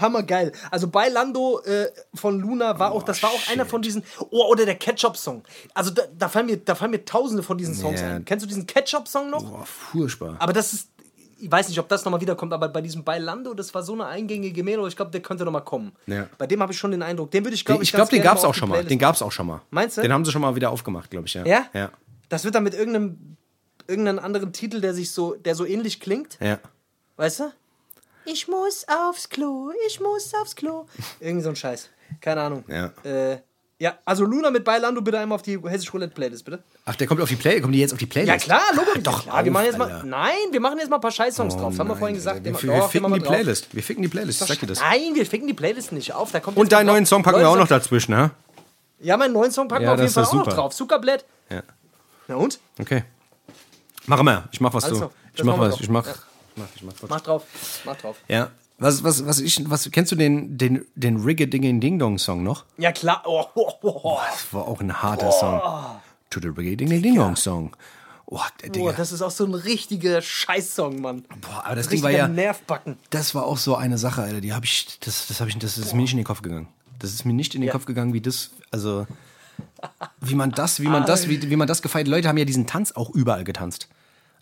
Hammergeil. 0.01 0.51
Also 0.69 0.89
bei 0.89 1.07
Lando 1.07 1.61
äh, 1.61 1.87
von 2.13 2.37
Luna 2.41 2.77
war 2.77 2.91
auch, 2.91 3.03
das 3.03 3.23
war 3.23 3.29
auch 3.29 3.49
einer 3.49 3.65
von 3.65 3.81
diesen. 3.81 4.03
Oh, 4.29 4.51
oder 4.51 4.65
der 4.65 4.75
Ketchup-Song. 4.75 5.43
Also 5.73 5.91
da, 5.91 6.01
da, 6.13 6.27
fallen 6.27 6.47
mir, 6.47 6.57
da 6.57 6.75
fallen 6.75 6.91
mir 6.91 7.05
tausende 7.05 7.41
von 7.41 7.57
diesen 7.57 7.73
Songs 7.73 8.01
Ja. 8.01 8.15
ein. 8.15 8.25
Kennst 8.25 8.43
du 8.43 8.49
diesen 8.49 8.67
Ketchup-Song 8.67 9.29
noch? 9.29 9.49
Boah, 9.49 9.65
furchtbar. 9.65 10.35
Aber 10.39 10.51
das 10.51 10.73
ist. 10.73 10.89
Ich 11.39 11.49
weiß 11.49 11.69
nicht, 11.69 11.79
ob 11.79 11.87
das 11.87 12.03
nochmal 12.03 12.19
wiederkommt, 12.19 12.51
aber 12.51 12.67
bei 12.67 12.81
diesem 12.81 13.05
Bailando, 13.05 13.53
das 13.53 13.73
war 13.73 13.81
so 13.81 13.93
eine 13.93 14.07
eingängige 14.07 14.61
Melo, 14.61 14.87
ich 14.87 14.97
glaube, 14.97 15.11
der 15.11 15.21
könnte 15.21 15.45
nochmal 15.45 15.63
kommen. 15.63 15.93
Ja. 16.05 16.27
Bei 16.37 16.47
dem 16.47 16.61
habe 16.61 16.73
ich 16.73 16.77
schon 16.77 16.91
den 16.91 17.01
Eindruck. 17.01 17.31
Den 17.31 17.45
würde 17.45 17.55
ich, 17.55 17.63
glaube 17.63 17.81
ich 17.81 17.89
ich, 17.89 17.95
glaube, 17.95 18.11
den 18.11 18.21
gab's 18.21 18.41
mal 18.43 18.49
auch 18.49 18.53
schon 18.55 18.67
mal. 18.67 18.83
Den 18.83 18.99
gab's 18.99 19.21
auch 19.21 19.31
schon 19.31 19.47
mal. 19.47 19.61
Meinst 19.69 19.97
du? 19.97 20.01
Den 20.01 20.11
haben 20.11 20.25
sie 20.25 20.31
schon 20.33 20.41
mal 20.41 20.53
wieder 20.53 20.69
aufgemacht, 20.69 21.09
glaube 21.09 21.27
ich, 21.27 21.33
ja. 21.33 21.45
Ja? 21.45 21.65
Ja. 21.73 21.91
Das 22.27 22.43
wird 22.43 22.53
dann 22.55 22.63
mit 22.63 22.73
irgendeinem, 22.73 23.37
irgendeinem 23.91 24.19
anderen 24.19 24.51
Titel, 24.53 24.81
der 24.81 24.93
sich 24.95 25.11
so, 25.11 25.35
der 25.35 25.53
so 25.53 25.65
ähnlich 25.65 25.99
klingt. 25.99 26.37
Ja. 26.41 26.57
Weißt 27.17 27.41
du? 27.41 27.51
Ich 28.25 28.47
muss 28.47 28.85
aufs 28.87 29.29
Klo, 29.29 29.71
ich 29.87 29.99
muss 29.99 30.33
aufs 30.41 30.55
Klo. 30.55 30.85
Irgendwie 31.19 31.43
so 31.43 31.49
ein 31.49 31.55
Scheiß. 31.55 31.89
Keine 32.19 32.41
Ahnung. 32.41 32.63
Ja. 32.67 32.91
Äh, 33.03 33.37
ja, 33.79 33.97
also 34.05 34.25
Luna 34.25 34.51
mit 34.51 34.63
Bailando 34.63 35.01
bitte 35.01 35.17
einmal 35.17 35.37
auf 35.37 35.41
die 35.41 35.59
Hessisch 35.59 35.91
Roulette 35.91 36.13
Playlist, 36.13 36.45
bitte. 36.45 36.61
Ach, 36.85 36.95
der 36.95 37.07
kommt 37.07 37.19
auf 37.19 37.29
die 37.29 37.35
Play, 37.35 37.59
kommen 37.61 37.73
die 37.73 37.79
jetzt 37.79 37.93
auf 37.93 37.97
die 37.97 38.05
Playlist? 38.05 38.29
Ja 38.47 38.57
klar, 38.59 38.61
Logo. 38.75 38.91
doch 39.01 39.25
ja, 39.25 39.33
wir 39.33 39.39
auf, 39.39 39.53
machen 39.53 39.65
jetzt 39.65 39.77
mal. 39.79 39.91
Alter. 39.91 40.05
Nein, 40.05 40.35
wir 40.51 40.59
machen 40.59 40.77
jetzt 40.77 40.89
mal 40.91 40.97
ein 40.97 41.01
paar 41.01 41.09
Scheiß-Songs 41.11 41.55
drauf. 41.55 41.71
Das 41.71 41.79
haben 41.79 41.87
wir 41.87 41.95
vorhin 41.95 42.15
gesagt. 42.15 42.43
Wir, 42.43 42.51
Den- 42.51 42.61
wir, 42.61 42.69
doch, 42.69 42.75
wir 42.75 42.89
ficken 42.89 43.07
die 43.07 43.13
wir 43.13 43.19
drauf. 43.25 43.33
Playlist. 43.33 43.73
Wir 43.75 43.81
ficken 43.83 44.03
die 44.03 44.07
Playlist, 44.09 44.41
ich 44.41 44.47
sag 44.47 44.59
dir 44.59 44.67
das. 44.67 44.79
Nein, 44.81 45.15
wir 45.15 45.25
ficken 45.25 45.47
die 45.47 45.55
Playlist 45.55 45.91
nicht 45.93 46.13
auf. 46.13 46.31
Da 46.31 46.39
kommt 46.39 46.57
Und 46.57 46.71
deinen 46.71 46.85
neuen 46.85 47.05
drauf. 47.05 47.09
Song 47.09 47.23
packen 47.23 47.39
wir 47.39 47.49
auch 47.49 47.57
noch 47.57 47.67
dazwischen, 47.67 48.11
ne? 48.11 48.29
Ja, 48.99 49.17
meinen 49.17 49.33
neuen 49.33 49.51
Song 49.51 49.67
packen 49.67 49.83
Ja, 49.85 49.89
wir 49.89 49.93
auf 49.95 49.99
jeden 50.01 50.13
Fall 50.13 50.25
auch 50.25 50.33
noch 50.33 50.43
super. 50.45 50.55
drauf. 50.55 50.75
Zuckerblät. 50.75 51.25
Ja. 51.49 51.63
Na 52.27 52.35
und? 52.35 52.59
Okay. 52.79 53.03
Mach 54.07 54.21
mal. 54.23 54.49
Ich 54.51 54.61
mach 54.61 54.73
was 54.73 54.85
Also, 54.85 54.99
du. 54.99 55.11
Ich 55.35 55.43
mach 55.43 55.57
was. 55.59 55.79
Ich 55.79 55.89
mach. 55.89 56.05
Ja. 56.05 56.13
Mach, 56.55 56.65
ich 56.75 56.83
mach 56.83 56.93
was. 57.01 57.09
Mach 57.09 57.21
drauf. 57.21 57.43
Mach 57.85 57.95
drauf. 57.97 58.17
Ja. 58.27 58.51
Was, 58.77 59.03
was, 59.03 59.25
was 59.27 59.39
ich, 59.39 59.69
was, 59.69 59.89
kennst 59.91 60.11
du 60.11 60.15
den, 60.15 60.57
den, 60.57 60.85
den 60.95 61.17
Rigge 61.17 61.47
Ding 61.47 61.79
Ding 61.79 61.99
Dong 61.99 62.17
Song 62.17 62.41
noch? 62.41 62.65
Ja, 62.77 62.91
klar. 62.91 63.21
Oh, 63.25 63.45
oh, 63.53 63.71
oh, 63.83 63.99
oh. 64.03 64.19
Das 64.31 64.51
war 64.53 64.67
auch 64.67 64.81
ein 64.81 65.03
harter 65.03 65.31
Song. 65.31 65.61
To 66.31 66.39
the 66.39 66.47
Rigge 66.47 66.77
Ding 66.77 66.89
Ding 66.89 67.15
Dong 67.15 67.35
Song. 67.35 67.75
Oh, 68.25 68.39
der 68.63 68.69
Boah, 68.69 68.93
das 68.93 69.11
ist 69.11 69.21
auch 69.21 69.29
so 69.29 69.45
ein 69.45 69.53
richtiger 69.53 70.21
Scheißsong, 70.21 71.01
Mann. 71.01 71.25
Boah, 71.41 71.65
aber 71.65 71.75
das 71.75 71.89
Ding 71.89 72.01
war 72.01 72.11
ja, 72.11 72.29
Nervbacken. 72.29 72.97
das 73.09 73.35
war 73.35 73.45
auch 73.45 73.57
so 73.57 73.75
eine 73.75 73.97
Sache, 73.97 74.21
Alter, 74.21 74.39
die 74.39 74.53
habe 74.53 74.65
ich, 74.65 74.99
das, 75.01 75.27
das 75.27 75.41
habe 75.41 75.49
ich, 75.49 75.57
das 75.57 75.77
ist 75.77 75.93
mir 75.93 76.01
nicht 76.01 76.13
in 76.13 76.17
den 76.17 76.25
Kopf 76.25 76.41
gegangen. 76.41 76.69
Das 76.97 77.11
ist 77.11 77.25
mir 77.25 77.33
nicht 77.33 77.55
in 77.55 77.61
den 77.61 77.67
Ja. 77.67 77.73
Kopf 77.73 77.85
gegangen, 77.85 78.13
wie 78.13 78.21
das, 78.21 78.51
also, 78.71 79.05
wie 80.19 80.35
man 80.35 80.51
das, 80.51 80.79
wie 80.81 80.87
man 80.87 81.05
das, 81.05 81.27
wie, 81.29 81.49
wie 81.49 81.55
man 81.55 81.67
das 81.67 81.81
gefeiert. 81.81 82.07
Leute 82.07 82.27
haben 82.27 82.37
ja 82.37 82.45
diesen 82.45 82.67
Tanz 82.67 82.91
auch 82.91 83.09
überall 83.11 83.43
getanzt. 83.43 83.87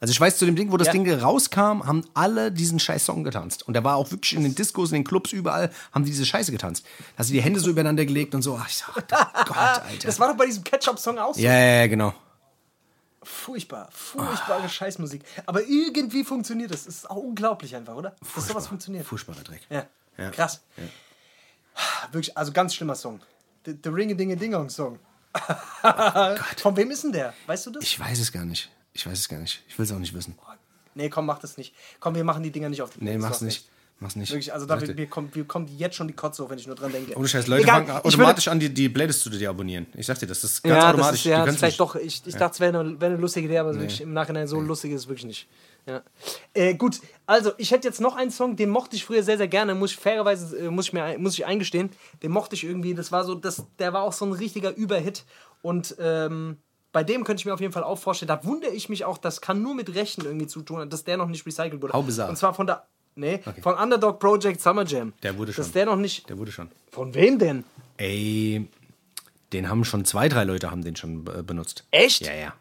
Also 0.01 0.11
ich 0.13 0.21
weiß, 0.21 0.37
zu 0.37 0.45
dem 0.45 0.55
Ding, 0.55 0.71
wo 0.71 0.77
das 0.77 0.87
Ja. 0.87 0.93
Ding 0.93 1.11
rauskam, 1.11 1.83
haben 1.85 2.05
alle 2.13 2.53
diesen 2.53 2.79
scheiß 2.79 3.05
Song 3.05 3.25
getanzt. 3.25 3.67
Und 3.67 3.73
der 3.73 3.83
war 3.83 3.97
auch 3.97 4.11
wirklich 4.11 4.33
in 4.33 4.43
den 4.43 4.55
Diskos, 4.55 4.91
in 4.91 4.95
den 4.99 5.03
Clubs, 5.03 5.33
überall 5.33 5.71
haben 5.91 6.05
die 6.05 6.11
diese 6.11 6.25
Scheiße 6.25 6.53
getanzt. 6.53 6.85
Da 6.85 7.19
hast 7.19 7.29
du 7.29 7.33
die 7.33 7.41
Hände 7.41 7.59
so 7.59 7.69
übereinander 7.69 8.05
gelegt 8.05 8.33
und 8.33 8.41
so. 8.41 8.57
Ach, 8.57 8.69
ich 8.69 8.77
sag, 8.77 8.93
Gott, 8.95 9.11
Alter. 9.57 10.07
Das 10.07 10.17
war 10.19 10.29
doch 10.29 10.37
bei 10.37 10.45
diesem 10.45 10.63
Ketchup-Song 10.63 11.17
auch 11.19 11.35
so. 11.35 11.41
ja, 11.41 11.51
ja, 11.51 11.75
ja, 11.81 11.87
genau. 11.87 12.13
Furchtbar, 13.21 13.89
furchtbare 13.91 14.69
Scheißmusik. 14.69 15.21
Aber 15.45 15.61
irgendwie 15.63 16.23
funktioniert 16.23 16.71
das. 16.71 16.87
Es 16.87 16.99
ist 16.99 17.09
auch 17.09 17.17
unglaublich 17.17 17.75
einfach, 17.75 17.95
oder? 17.95 18.15
Dass 18.35 18.47
sowas 18.47 18.67
funktioniert. 18.67 19.05
Furchtbarer 19.05 19.41
Dreck. 19.43 19.61
Ja. 19.69 19.85
Ja. 20.17 20.29
Krass. 20.31 20.61
Wirklich, 22.13 22.37
also 22.37 22.53
ganz 22.53 22.73
schlimmer 22.73 22.95
Song. 22.95 23.19
The, 23.65 23.75
the 23.83 23.89
Ringe 23.89 24.15
Dinge 24.15 24.37
Dingong 24.37 24.69
Song. 24.69 24.99
Von 26.57 26.75
wem 26.77 26.91
ist 26.91 27.03
denn 27.03 27.11
der? 27.11 27.33
Weißt 27.47 27.65
du 27.65 27.71
das? 27.71 27.81
Oh 27.81 27.85
Ich 27.85 27.99
weiß 27.99 28.19
es 28.19 28.31
gar 28.31 28.45
nicht. 28.45 28.69
Ich 28.93 29.05
weiß 29.05 29.17
es 29.19 29.29
gar 29.29 29.39
nicht. 29.39 29.63
Ich 29.67 29.77
will 29.77 29.85
es 29.85 29.91
auch 29.91 29.99
nicht 29.99 30.13
wissen. 30.13 30.35
nee, 30.95 31.09
komm, 31.09 31.25
mach 31.25 31.39
das 31.39 31.57
nicht. 31.57 31.73
Komm, 31.99 32.15
wir 32.15 32.23
machen 32.23 32.43
die 32.43 32.51
Dinger 32.51 32.69
nicht 32.69 32.81
auf 32.81 32.89
die 32.91 32.99
Nee, 32.99 33.11
Playlist, 33.11 33.27
mach's 33.29 33.41
nicht. 33.41 33.69
Mach's 34.01 34.15
nicht. 34.15 34.31
Wirklich, 34.31 34.53
also 34.53 34.65
da 34.65 34.77
mir, 34.77 35.07
kommt, 35.07 35.35
mir 35.35 35.43
kommt 35.43 35.69
jetzt 35.77 35.95
schon 35.97 36.07
die 36.07 36.13
Kotze 36.13 36.41
hoch, 36.43 36.49
wenn 36.49 36.57
ich 36.57 36.65
nur 36.67 36.75
dran 36.77 36.91
denke. 36.91 37.17
Ohne 37.17 37.27
Scheiß, 37.27 37.47
Leute 37.47 37.63
Egal, 37.63 37.85
fangen 37.85 38.01
automatisch 38.05 38.47
an, 38.47 38.57
die, 38.57 38.73
die 38.73 38.87
Playlist 38.87 39.21
zu 39.21 39.29
dir 39.29 39.49
abonnieren. 39.49 39.87
Ich 39.93 40.05
sag 40.05 40.17
dir 40.19 40.25
das. 40.27 40.39
Das 40.39 40.51
ist 40.51 40.63
ganz 40.63 40.73
ja, 40.73 40.79
das 40.79 40.89
automatisch. 40.93 41.19
ist 41.19 41.25
Die 41.25 41.29
ja 41.29 41.43
können's 41.43 41.59
vielleicht 41.59 41.71
nicht. 41.73 41.79
doch. 41.81 41.95
Ich, 41.95 42.21
ich 42.25 42.35
dachte, 42.35 42.53
es 42.53 42.59
wäre 42.61 42.79
eine, 42.79 43.01
wäre 43.01 43.11
eine 43.13 43.21
lustige 43.21 43.47
Idee, 43.47 43.57
aber 43.57 43.73
wirklich 43.75 43.99
im 44.01 44.13
Nachhinein 44.13 44.47
so 44.47 44.59
lustig 44.61 44.91
ist 44.93 45.01
es 45.01 45.07
wirklich 45.09 45.25
nicht. 45.25 45.47
Ja. 45.85 46.03
Äh, 46.53 46.75
gut, 46.75 46.99
also 47.25 47.51
ich 47.57 47.71
hätte 47.71 47.87
jetzt 47.87 48.01
noch 48.01 48.15
einen 48.15 48.31
Song, 48.31 48.55
den 48.55 48.69
mochte 48.69 48.95
ich 48.95 49.05
früher 49.05 49.23
sehr, 49.23 49.37
sehr 49.37 49.47
gerne, 49.47 49.75
muss 49.75 49.91
ich 49.91 49.97
fairerweise, 49.97 50.57
äh, 50.57 50.69
muss 50.69 50.87
ich 50.87 50.93
mir 50.93 51.17
muss 51.17 51.33
ich 51.33 51.45
eingestehen. 51.45 51.89
Den 52.21 52.31
mochte 52.31 52.55
ich 52.55 52.63
irgendwie, 52.63 52.93
das 52.93 53.11
war 53.11 53.23
so, 53.23 53.35
das, 53.35 53.65
der 53.79 53.93
war 53.93 54.03
auch 54.03 54.13
so 54.13 54.25
ein 54.25 54.33
richtiger 54.33 54.75
Überhit. 54.75 55.25
Und 55.61 55.95
ähm, 55.99 56.57
bei 56.91 57.03
dem 57.03 57.23
könnte 57.23 57.41
ich 57.41 57.45
mir 57.45 57.53
auf 57.53 57.61
jeden 57.61 57.73
Fall 57.73 57.83
auch 57.83 57.99
vorstellen, 57.99 58.27
da 58.27 58.43
wundere 58.43 58.71
ich 58.71 58.89
mich 58.89 59.05
auch, 59.05 59.17
das 59.17 59.41
kann 59.41 59.61
nur 59.61 59.75
mit 59.75 59.93
Rechten 59.95 60.25
irgendwie 60.25 60.47
zu 60.47 60.61
tun 60.61 60.79
haben, 60.79 60.89
dass 60.89 61.03
der 61.03 61.17
noch 61.17 61.27
nicht 61.27 61.45
recycelt 61.45 61.81
wurde. 61.81 61.93
Bizarre. 62.03 62.29
Und 62.29 62.35
zwar 62.37 62.53
von 62.53 62.67
der. 62.67 62.87
Nee, 63.15 63.41
von 63.61 63.75
Underdog 63.75 64.19
Project 64.19 64.61
Summer 64.61 64.85
Jam. 64.85 65.13
Der 65.23 65.37
wurde 65.37 65.51
schon. 65.51 65.63
Dass 65.63 65.73
der 65.73 65.85
noch 65.85 65.97
nicht. 65.97 66.29
Der 66.29 66.37
wurde 66.37 66.51
schon. 66.51 66.69
Von 66.91 67.13
wem 67.13 67.37
denn? 67.37 67.65
Ey, 67.97 68.69
den 69.51 69.67
haben 69.67 69.83
schon 69.83 70.05
zwei, 70.05 70.29
drei 70.29 70.45
Leute 70.45 70.71
haben 70.71 70.83
den 70.83 70.95
schon 70.95 71.27
äh, 71.27 71.43
benutzt. 71.43 71.85
Echt? 71.91 72.25
Ja, 72.25 72.33
ja. 72.33 72.53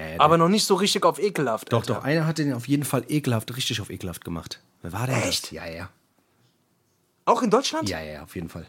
Ja, 0.00 0.08
ja 0.14 0.20
Aber 0.20 0.38
noch 0.38 0.48
nicht 0.48 0.64
so 0.64 0.74
richtig 0.74 1.04
auf 1.04 1.18
ekelhaft. 1.18 1.72
doch, 1.72 1.80
Alter. 1.80 1.94
doch, 1.94 2.04
einer 2.04 2.26
hat 2.26 2.38
den 2.38 2.52
auf 2.52 2.66
jeden 2.68 2.84
Fall 2.84 3.04
ekelhaft, 3.08 3.54
richtig 3.56 3.80
auf 3.80 3.90
ekelhaft 3.90 4.24
gemacht. 4.24 4.60
Wer 4.82 4.92
war 4.92 5.06
denn 5.06 5.16
Echt? 5.16 5.44
das? 5.44 5.50
Ja, 5.50 5.66
ja. 5.66 5.88
Auch 7.24 7.42
in 7.42 7.50
Deutschland? 7.50 7.88
Ja, 7.88 8.00
ja, 8.00 8.22
auf 8.22 8.34
jeden 8.34 8.48
Fall. 8.48 8.66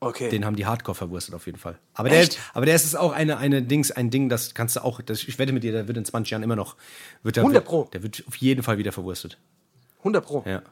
Okay. 0.00 0.28
Den 0.28 0.44
haben 0.44 0.54
die 0.54 0.66
Hardcore 0.66 0.94
verwurstet 0.94 1.34
auf 1.34 1.46
jeden 1.46 1.58
Fall. 1.58 1.78
Aber 1.94 2.08
der, 2.08 2.20
Echt? 2.20 2.38
aber 2.54 2.66
der 2.66 2.74
ist 2.76 2.96
auch 2.96 3.12
eine, 3.12 3.38
eine 3.38 3.62
Dings, 3.62 3.90
ein 3.90 4.10
Ding, 4.10 4.28
das 4.28 4.54
kannst 4.54 4.76
du 4.76 4.84
auch, 4.84 5.00
das, 5.00 5.24
ich 5.24 5.38
wette 5.38 5.52
mit 5.52 5.64
dir, 5.64 5.72
der 5.72 5.88
wird 5.88 5.96
in 5.96 6.04
20 6.04 6.30
Jahren 6.30 6.42
immer 6.42 6.56
noch, 6.56 6.76
wird 7.22 7.36
der, 7.36 7.42
100 7.42 7.64
Pro. 7.64 7.88
Der 7.92 8.02
wird 8.02 8.22
auf 8.28 8.36
jeden 8.36 8.62
Fall 8.62 8.78
wieder 8.78 8.92
verwurstet. 8.92 9.38
100 9.98 10.24
Pro. 10.24 10.44
Ja. 10.46 10.62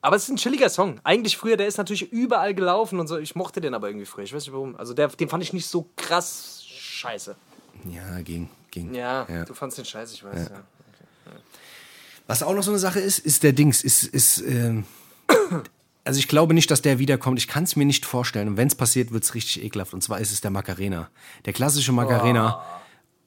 Aber 0.00 0.16
es 0.16 0.24
ist 0.24 0.30
ein 0.30 0.36
chilliger 0.36 0.68
Song. 0.68 1.00
Eigentlich 1.04 1.36
früher, 1.36 1.56
der 1.56 1.66
ist 1.66 1.78
natürlich 1.78 2.12
überall 2.12 2.54
gelaufen 2.54 2.98
und 3.00 3.06
so. 3.06 3.18
Ich 3.18 3.34
mochte 3.36 3.60
den 3.60 3.74
aber 3.74 3.88
irgendwie 3.88 4.06
früher. 4.06 4.24
Ich 4.24 4.34
weiß 4.34 4.44
nicht 4.44 4.52
warum. 4.52 4.76
Also 4.76 4.94
der, 4.94 5.08
den 5.08 5.28
fand 5.28 5.42
ich 5.44 5.52
nicht 5.52 5.66
so 5.66 5.88
krass 5.96 6.64
scheiße. 6.66 7.36
Ja, 7.90 8.20
ging, 8.22 8.48
ging. 8.70 8.94
Ja, 8.94 9.26
Ja. 9.28 9.44
du 9.44 9.54
fandst 9.54 9.78
den 9.78 9.84
scheiße, 9.84 10.14
ich 10.14 10.24
weiß. 10.24 10.50
Ja. 10.50 10.62
Was 12.26 12.42
auch 12.42 12.54
noch 12.54 12.62
so 12.62 12.70
eine 12.70 12.78
Sache 12.78 13.00
ist, 13.00 13.18
ist 13.18 13.42
der 13.42 13.52
Dings, 13.52 13.82
ist, 13.82 14.04
ist, 14.04 14.38
ähm, 14.42 14.84
also 16.04 16.18
ich 16.18 16.28
glaube 16.28 16.54
nicht, 16.54 16.70
dass 16.70 16.80
der 16.82 16.98
wiederkommt. 16.98 17.38
Ich 17.38 17.48
kann 17.48 17.64
es 17.64 17.76
mir 17.76 17.84
nicht 17.84 18.06
vorstellen. 18.06 18.48
Und 18.48 18.56
wenn 18.56 18.68
es 18.68 18.74
passiert, 18.74 19.12
wird 19.12 19.24
es 19.24 19.34
richtig 19.34 19.62
ekelhaft. 19.62 19.92
Und 19.92 20.02
zwar 20.02 20.20
ist 20.20 20.32
es 20.32 20.40
der 20.40 20.50
Macarena. 20.50 21.10
Der 21.44 21.52
klassische 21.52 21.92
Macarena. 21.92 22.62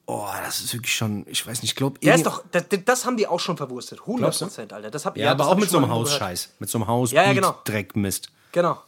Oh, 0.06 0.26
das 0.44 0.60
ist 0.60 0.72
wirklich 0.72 0.94
schon, 0.94 1.26
ich 1.28 1.44
weiß 1.44 1.62
nicht, 1.62 1.72
ich 1.72 1.76
glaube 1.76 1.98
Der 1.98 2.14
ist 2.14 2.24
doch, 2.26 2.44
das, 2.52 2.64
das 2.84 3.04
haben 3.04 3.16
die 3.16 3.26
auch 3.26 3.40
schon 3.40 3.56
verwurstet. 3.56 4.00
100 4.00 4.18
Glaubst 4.20 4.40
du? 4.40 4.44
Prozent, 4.46 4.72
Alter. 4.72 4.90
Das 4.90 5.04
hab, 5.04 5.16
Ja, 5.16 5.32
aber 5.32 5.38
das 5.38 5.46
auch 5.48 5.50
hab 5.52 5.58
mit 5.58 5.68
so 5.68 5.78
einem. 5.78 5.90
Hausscheiß. 5.90 6.50
Mit 6.60 6.70
so 6.70 6.78
einem 6.78 6.86
Haus, 6.86 7.10
Ja, 7.10 7.24
ja, 7.24 7.32
genau. 7.32 7.56
Dreck, 7.64 7.96
Mist. 7.96 8.30
Genau. 8.52 8.78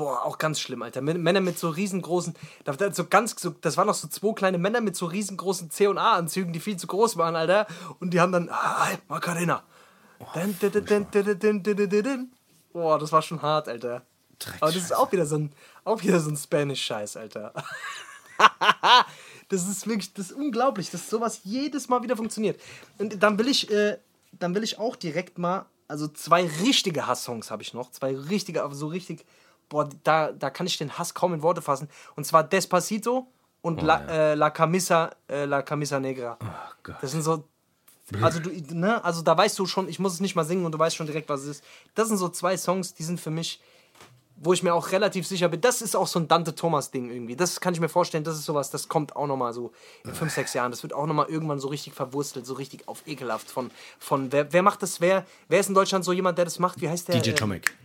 Boah, 0.00 0.24
auch 0.24 0.38
ganz 0.38 0.58
schlimm, 0.58 0.80
Alter. 0.80 1.02
Männer 1.02 1.42
mit 1.42 1.58
so 1.58 1.68
riesengroßen, 1.68 2.34
so 2.92 3.04
ganz, 3.04 3.38
so, 3.38 3.50
das 3.50 3.76
waren 3.76 3.86
noch 3.86 3.94
so 3.94 4.08
zwei 4.08 4.32
kleine 4.32 4.56
Männer 4.56 4.80
mit 4.80 4.96
so 4.96 5.04
riesengroßen 5.04 5.70
C&A-Anzügen, 5.70 6.54
die 6.54 6.60
viel 6.60 6.78
zu 6.78 6.86
groß 6.86 7.18
waren, 7.18 7.36
Alter. 7.36 7.66
Und 7.98 8.14
die 8.14 8.18
haben 8.18 8.32
dann, 8.32 8.48
ah, 8.48 8.86
hi, 8.86 8.96
Macarena. 9.08 9.62
Boah, 12.72 12.98
das 12.98 13.12
war 13.12 13.20
schon 13.20 13.42
hart, 13.42 13.68
Alter. 13.68 14.06
Aber 14.60 14.72
das 14.72 14.84
ist 14.84 14.96
auch 14.96 15.12
wieder 15.12 15.26
so 15.26 15.36
ein, 15.36 15.52
auch 15.84 16.02
wieder 16.02 16.18
so 16.18 16.30
ein 16.30 16.36
Spanish-Scheiß, 16.38 17.18
Alter. 17.18 17.52
das 19.50 19.68
ist 19.68 19.86
wirklich, 19.86 20.14
das 20.14 20.30
ist 20.30 20.32
unglaublich, 20.32 20.90
dass 20.90 21.10
sowas 21.10 21.42
jedes 21.44 21.90
Mal 21.90 22.02
wieder 22.02 22.16
funktioniert. 22.16 22.58
Und 22.96 23.22
dann 23.22 23.38
will 23.38 23.48
ich, 23.48 23.70
äh, 23.70 23.98
dann 24.32 24.54
will 24.54 24.62
ich 24.62 24.78
auch 24.78 24.96
direkt 24.96 25.36
mal, 25.36 25.66
also 25.88 26.08
zwei 26.08 26.46
richtige 26.46 27.06
Hass-Songs 27.06 27.50
habe 27.50 27.62
ich 27.62 27.74
noch, 27.74 27.90
zwei 27.90 28.16
richtige, 28.16 28.62
aber 28.62 28.74
so 28.74 28.86
richtig 28.86 29.26
boah, 29.70 29.88
da, 30.04 30.32
da 30.32 30.50
kann 30.50 30.66
ich 30.66 30.76
den 30.76 30.98
Hass 30.98 31.14
kaum 31.14 31.32
in 31.32 31.42
Worte 31.42 31.62
fassen. 31.62 31.88
Und 32.16 32.26
zwar 32.26 32.44
Despacito 32.44 33.26
und 33.62 33.80
La, 33.80 34.04
äh, 34.06 34.34
La 34.34 34.50
Camisa, 34.50 35.10
äh, 35.28 35.46
La 35.46 35.62
Camisa 35.62 35.98
Negra. 35.98 36.36
Gott. 36.82 36.96
Das 37.00 37.12
sind 37.12 37.22
so, 37.22 37.44
also 38.20 38.40
du, 38.40 38.50
ne, 38.74 39.02
also 39.02 39.22
da 39.22 39.36
weißt 39.36 39.58
du 39.58 39.64
schon, 39.64 39.88
ich 39.88 39.98
muss 39.98 40.12
es 40.12 40.20
nicht 40.20 40.36
mal 40.36 40.44
singen 40.44 40.66
und 40.66 40.72
du 40.72 40.78
weißt 40.78 40.96
schon 40.96 41.06
direkt, 41.06 41.30
was 41.30 41.40
es 41.42 41.46
ist. 41.46 41.64
Das 41.94 42.08
sind 42.08 42.18
so 42.18 42.28
zwei 42.28 42.58
Songs, 42.58 42.92
die 42.92 43.04
sind 43.04 43.18
für 43.18 43.30
mich 43.30 43.62
wo 44.42 44.54
ich 44.54 44.62
mir 44.62 44.72
auch 44.72 44.90
relativ 44.90 45.26
sicher 45.26 45.50
bin, 45.50 45.60
das 45.60 45.82
ist 45.82 45.94
auch 45.94 46.06
so 46.06 46.18
ein 46.18 46.26
Dante 46.26 46.54
Thomas 46.54 46.90
Ding 46.90 47.10
irgendwie. 47.10 47.36
Das 47.36 47.60
kann 47.60 47.74
ich 47.74 47.80
mir 47.80 47.90
vorstellen, 47.90 48.24
das 48.24 48.36
ist 48.36 48.46
sowas, 48.46 48.70
das 48.70 48.88
kommt 48.88 49.14
auch 49.14 49.26
nochmal 49.26 49.52
so 49.52 49.70
in 50.02 50.14
fünf, 50.14 50.32
sechs 50.32 50.54
Jahren. 50.54 50.70
Das 50.70 50.82
wird 50.82 50.94
auch 50.94 51.06
nochmal 51.06 51.26
irgendwann 51.28 51.60
so 51.60 51.68
richtig 51.68 51.92
verwurstelt, 51.92 52.46
so 52.46 52.54
richtig 52.54 52.88
auf 52.88 53.06
ekelhaft 53.06 53.50
von, 53.50 53.70
von 53.98 54.32
wer, 54.32 54.50
wer 54.50 54.62
macht 54.62 54.82
das, 54.82 55.02
wer, 55.02 55.26
wer 55.48 55.60
ist 55.60 55.68
in 55.68 55.74
Deutschland 55.74 56.06
so 56.06 56.14
jemand, 56.14 56.38
der 56.38 56.46
das 56.46 56.58
macht? 56.58 56.80
Wie 56.80 56.88
heißt 56.88 57.08
der? 57.08 57.20
DJ 57.20 57.30
Äh, 57.30 57.34
Tomic. 57.34 57.76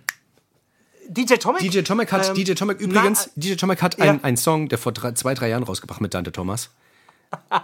DJ 1.09 1.35
Tomic? 1.35 1.61
DJ 1.61 1.81
Tomic 1.81 2.11
hat, 2.11 2.29
Ähm, 2.29 2.35
DJ 2.35 2.53
Tomic 2.53 2.79
übrigens, 2.79 3.29
na, 3.35 3.41
DJ 3.41 3.55
Tomic 3.55 3.81
hat 3.81 3.97
ja. 3.97 4.17
einen, 4.21 4.37
Song, 4.37 4.67
der 4.69 4.77
vor 4.77 4.91
drei, 4.91 5.11
zwei, 5.13 5.33
drei 5.33 5.49
Jahren 5.49 5.63
rausgebracht 5.63 6.01
mit 6.01 6.13
Dante 6.13 6.31
Thomas. 6.31 6.69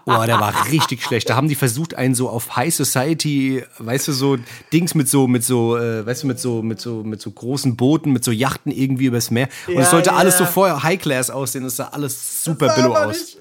Boah, 0.06 0.26
der 0.26 0.40
war 0.40 0.54
richtig 0.70 1.04
schlecht. 1.04 1.30
Da 1.30 1.36
haben 1.36 1.48
die 1.48 1.56
versucht, 1.56 1.94
einen 1.96 2.14
so 2.14 2.30
auf 2.30 2.56
High 2.58 2.74
Society, 2.74 3.64
weißt 3.78 4.08
du, 4.10 4.12
so 4.12 4.38
Dings 4.74 4.96
mit 4.96 5.08
so, 5.08 5.28
mit 5.28 5.46
so, 5.46 5.78
äh, 5.78 6.06
weißt 6.06 6.24
du, 6.24 6.28
mit 6.28 6.40
so, 6.40 6.62
mit 6.62 6.82
so, 6.82 7.04
mit 7.04 7.22
so 7.22 7.32
großen 7.32 7.78
Booten, 7.78 8.12
mit 8.12 8.24
so 8.24 8.32
Yachten 8.32 8.72
irgendwie 8.72 9.06
übers 9.06 9.32
Meer. 9.32 9.48
Und 9.68 9.76
Ja, 9.76 9.82
es 9.82 9.92
sollte 9.92 10.10
ja. 10.10 10.16
alles 10.18 10.38
so 10.38 10.46
vorher 10.46 10.84
High 10.84 11.00
Class 11.00 11.30
aussehen. 11.30 11.64
Es 11.66 11.78
sah 11.78 11.86
alles 11.90 12.44
super 12.44 12.68
sah 12.68 12.76
billo 12.76 12.96
aber 12.96 13.08
aus. 13.08 13.18
nicht- 13.20 13.38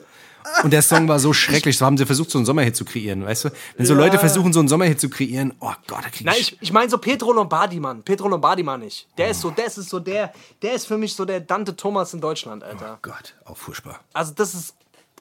Und 0.63 0.73
der 0.73 0.83
Song 0.83 1.09
war 1.09 1.19
so 1.19 1.33
schrecklich. 1.33 1.79
So 1.79 1.87
haben 1.87 1.97
sie 1.97 2.07
versucht, 2.07 2.31
so 2.31 2.39
einen 2.39 2.45
Sommerhit 2.47 2.77
zu 2.77 2.85
kreieren, 2.85 3.25
weißt 3.25 3.47
du? 3.47 3.51
Wenn 3.77 3.87
so 3.87 3.95
Ja. 3.95 4.01
Leute 4.01 4.19
versuchen, 4.19 4.53
so 4.53 4.61
einen 4.61 4.69
Sommerhit 4.69 5.01
zu 5.01 5.09
kreieren, 5.09 5.55
oh 5.61 5.73
Gott, 5.87 6.05
da 6.05 6.09
krieg 6.11 6.25
Nein, 6.27 6.37
ich. 6.39 6.53
ich, 6.55 6.59
ich 6.63 6.73
meine 6.73 6.91
so 6.91 6.99
Pedro 6.99 7.33
Lombardi, 7.33 7.81
Mann. 7.81 8.03
Pedro 8.03 8.29
Lombardi, 8.29 8.63
Mann 8.63 8.81
nicht. 8.81 9.07
Der 9.19 9.31
ist 9.31 9.41
so, 9.41 9.51
der 9.51 9.67
ist 9.67 9.77
so 9.77 9.99
der, 10.01 10.33
der 10.63 10.75
ist 10.75 10.87
für 10.87 10.99
mich 10.99 11.15
so 11.15 11.25
der 11.25 11.41
Dante 11.41 11.75
Thomas 11.77 12.13
in 12.15 12.21
Deutschland, 12.21 12.63
Alter. 12.65 12.99
Gott, 13.03 13.35
auch 13.45 13.57
furchtbar. 13.57 14.01
Also 14.13 14.33
das 14.35 14.55
ist, 14.55 14.75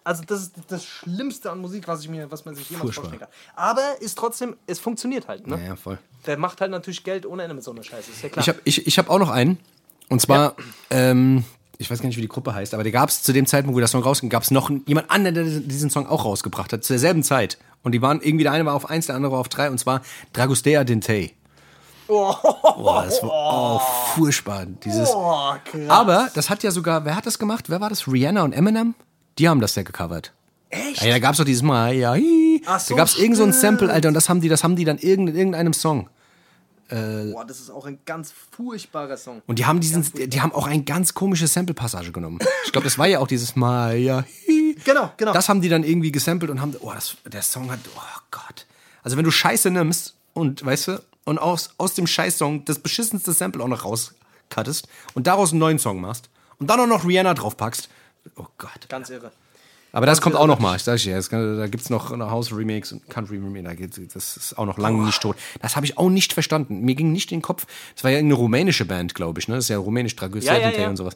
also 0.03 0.23
das 0.25 0.41
ist 0.41 0.53
das 0.69 0.85
Schlimmste 0.85 1.51
an 1.51 1.59
Musik, 1.59 1.87
was 1.87 2.01
ich 2.01 2.09
mir, 2.09 2.31
was 2.31 2.45
man 2.45 2.55
sich 2.55 2.69
jemals 2.69 2.95
Furchtbar. 2.95 3.09
vorstellen 3.11 3.29
kann. 3.29 3.55
Aber 3.55 4.01
ist 4.01 4.17
trotzdem, 4.17 4.55
es 4.67 4.79
funktioniert 4.79 5.27
halt, 5.27 5.45
ne? 5.47 5.57
Ja, 5.57 5.67
ja, 5.69 5.75
voll. 5.75 5.99
Der 6.25 6.37
macht 6.37 6.59
halt 6.61 6.71
natürlich 6.71 7.03
Geld 7.03 7.25
ohne 7.25 7.43
Ende 7.43 7.55
mit 7.55 7.63
so 7.63 7.71
einer 7.71 7.83
Scheiße, 7.83 8.11
ist 8.11 8.23
ja 8.23 8.29
klar. 8.29 8.41
Ich 8.43 8.49
habe 8.49 8.59
ich, 8.63 8.87
ich 8.87 8.97
hab 8.97 9.09
auch 9.09 9.19
noch 9.19 9.29
einen. 9.29 9.57
Und 10.09 10.21
zwar, 10.21 10.55
ähm, 10.89 11.43
ich 11.81 11.89
weiß 11.89 12.01
gar 12.01 12.07
nicht, 12.07 12.17
wie 12.17 12.21
die 12.21 12.27
Gruppe 12.27 12.53
heißt, 12.53 12.73
aber 12.73 12.83
der 12.83 12.91
gab 12.91 13.07
es 13.09 13.23
zu 13.23 13.31
dem 13.31 13.45
Zeitpunkt, 13.45 13.73
wo 13.75 13.79
der 13.79 13.87
Song 13.87 14.03
rausging, 14.03 14.29
gab 14.29 14.43
es 14.43 14.51
noch 14.51 14.69
einen- 14.69 14.83
jemand 14.85 15.09
anderen, 15.09 15.33
der 15.33 15.43
diesen- 15.61 15.89
Song 15.89 16.05
auch 16.07 16.25
rausgebracht 16.25 16.73
hat, 16.73 16.83
zu 16.83 16.91
derselben 16.93 17.23
Zeit. 17.23 17.57
Und 17.83 17.93
die 17.93 18.01
waren 18.01 18.19
irgendwie, 18.21 18.43
der 18.43 18.51
eine 18.51 18.65
war 18.65 18.73
auf 18.73 18.89
eins, 18.89 19.05
der 19.05 19.15
andere 19.15 19.31
war 19.31 19.39
auf 19.39 19.47
drei, 19.47 19.71
und 19.71 19.77
zwar 19.79 20.01
Dragostea 20.33 20.83
Dinte. 20.83 21.31
Boah, 22.07 23.03
das 23.05 23.23
war 23.23 23.77
oh, 23.77 23.79
furchtbar. 24.15 24.65
Dieses. 24.83 25.09
Krass. 25.09 25.57
Aber 25.87 26.29
das 26.33 26.49
hat 26.49 26.63
ja 26.63 26.71
sogar, 26.71 27.05
wer 27.05 27.15
hat 27.15 27.25
das 27.25 27.39
gemacht? 27.39 27.69
Wer 27.69 27.79
war 27.79 27.89
das? 27.89 28.07
Rihanna 28.07 28.41
und 28.43 28.51
Eminem? 28.53 28.93
Die 29.37 29.47
haben 29.47 29.61
das 29.61 29.75
ja 29.75 29.83
gecovert. 29.83 30.33
Echt? 30.69 31.01
Ja, 31.01 31.11
da 31.11 31.19
gab 31.19 31.31
es 31.31 31.37
doch 31.37 31.45
dieses 31.45 31.61
Mal, 31.63 31.93
ja, 31.93 32.11
hi. 32.11 32.61
Ach 32.65 32.79
so, 32.79 32.93
da 32.93 32.97
gab 32.97 33.07
es 33.07 33.17
irgend 33.17 33.37
so 33.37 33.43
ein. 33.43 33.53
Sample, 33.53 33.91
Alter, 33.91 34.09
und 34.09 34.15
das 34.15 34.27
haben 34.27 34.41
die, 34.41 34.49
das 34.49 34.63
haben 34.63 34.75
die 34.75 34.83
dann 34.85 34.97
in 34.97 35.27
irgendeinem 35.27 35.73
Song. 35.73 36.09
Boah, 36.89 37.45
das 37.45 37.59
ist 37.59 37.69
auch 37.69 37.85
ein 37.85 37.99
ganz 38.05 38.33
furchtbarer 38.51 39.15
Song. 39.17 39.41
Und 39.45 39.59
die 39.59 39.65
haben 39.65 39.79
diesen, 39.79 40.03
die 40.13 40.41
haben 40.41 40.51
auch 40.51 40.65
ein 40.67 40.85
ganz 40.85 41.13
komisches 41.13 41.53
Sample-Passage 41.53 42.11
genommen. 42.11 42.39
Ich 42.65 42.71
glaube, 42.71 42.85
das 42.85 42.97
war 42.97 43.07
ja 43.07 43.19
auch 43.19 43.27
dieses 43.27 43.55
Maya. 43.55 44.25
Genau, 44.83 45.11
genau. 45.17 45.33
Das 45.33 45.49
haben 45.49 45.61
die 45.61 45.69
dann 45.69 45.83
irgendwie 45.83 46.11
gesampelt 46.11 46.49
und 46.51 46.61
haben, 46.61 46.75
oh, 46.79 46.91
das, 46.93 47.17
der 47.25 47.41
Song 47.41 47.71
hat, 47.71 47.79
oh 47.95 48.21
Gott. 48.31 48.65
Also 49.03 49.17
wenn 49.17 49.23
du 49.23 49.31
Scheiße 49.31 49.69
nimmst 49.69 50.15
und, 50.33 50.65
weißt 50.65 50.87
du, 50.87 51.03
und 51.25 51.37
aus, 51.37 51.71
aus 51.77 51.93
dem 51.93 52.07
Scheiß-Song 52.07 52.65
das 52.65 52.79
beschissenste 52.79 53.33
Sample 53.33 53.63
auch 53.63 53.67
noch 53.67 53.85
rauscuttest 53.85 54.87
und 55.13 55.27
daraus 55.27 55.51
einen 55.51 55.59
neuen 55.59 55.79
Song 55.79 56.01
machst 56.01 56.29
und 56.57 56.69
dann 56.69 56.79
auch 56.79 56.87
noch 56.87 57.07
Rihanna 57.07 57.33
draufpackst, 57.33 57.89
oh 58.35 58.47
Gott. 58.57 58.89
Ganz 58.89 59.09
irre. 59.09 59.31
Aber 59.91 60.05
das 60.05 60.21
kommt 60.21 60.35
auch 60.35 60.45
noch 60.45 60.59
mal, 60.59 60.75
ich 60.75 60.83
sag 60.83 60.97
dir, 60.97 61.17
es 61.17 61.29
kann- 61.29 61.57
da 61.57 61.67
gibt's 61.67 61.89
noch 61.89 62.11
eine 62.11 62.29
House-Remix 62.29 62.91
und 62.91 63.09
Country-Remix, 63.09 63.67
da 63.67 63.73
geht's- 63.73 63.99
das 64.13 64.37
ist 64.37 64.57
auch 64.57 64.65
noch 64.65 64.77
lange 64.77 65.03
nicht 65.03 65.19
tot. 65.21 65.35
Das 65.61 65.75
habe 65.75 65.85
ich 65.85 65.97
auch 65.97 66.09
nicht 66.09 66.33
verstanden. 66.33 66.81
Mir 66.81 66.93
ging 66.95 67.11
nicht 67.11 67.31
in 67.31 67.37
den 67.39 67.41
Kopf, 67.43 67.65
das 67.95 68.03
war 68.03 68.11
ja 68.11 68.19
eine 68.19 68.33
rumänische 68.35 68.85
Band, 68.85 69.15
glaube 69.15 69.39
ich, 69.39 69.47
ne? 69.47 69.55
Das 69.55 69.65
ist 69.65 69.69
ja 69.69 69.77
rumänisch, 69.79 70.15
Dragostea 70.15 70.57
Ja, 70.57 70.69
ja, 70.69 70.79
ja. 70.81 70.89
und 70.89 70.97
sowas. 70.97 71.15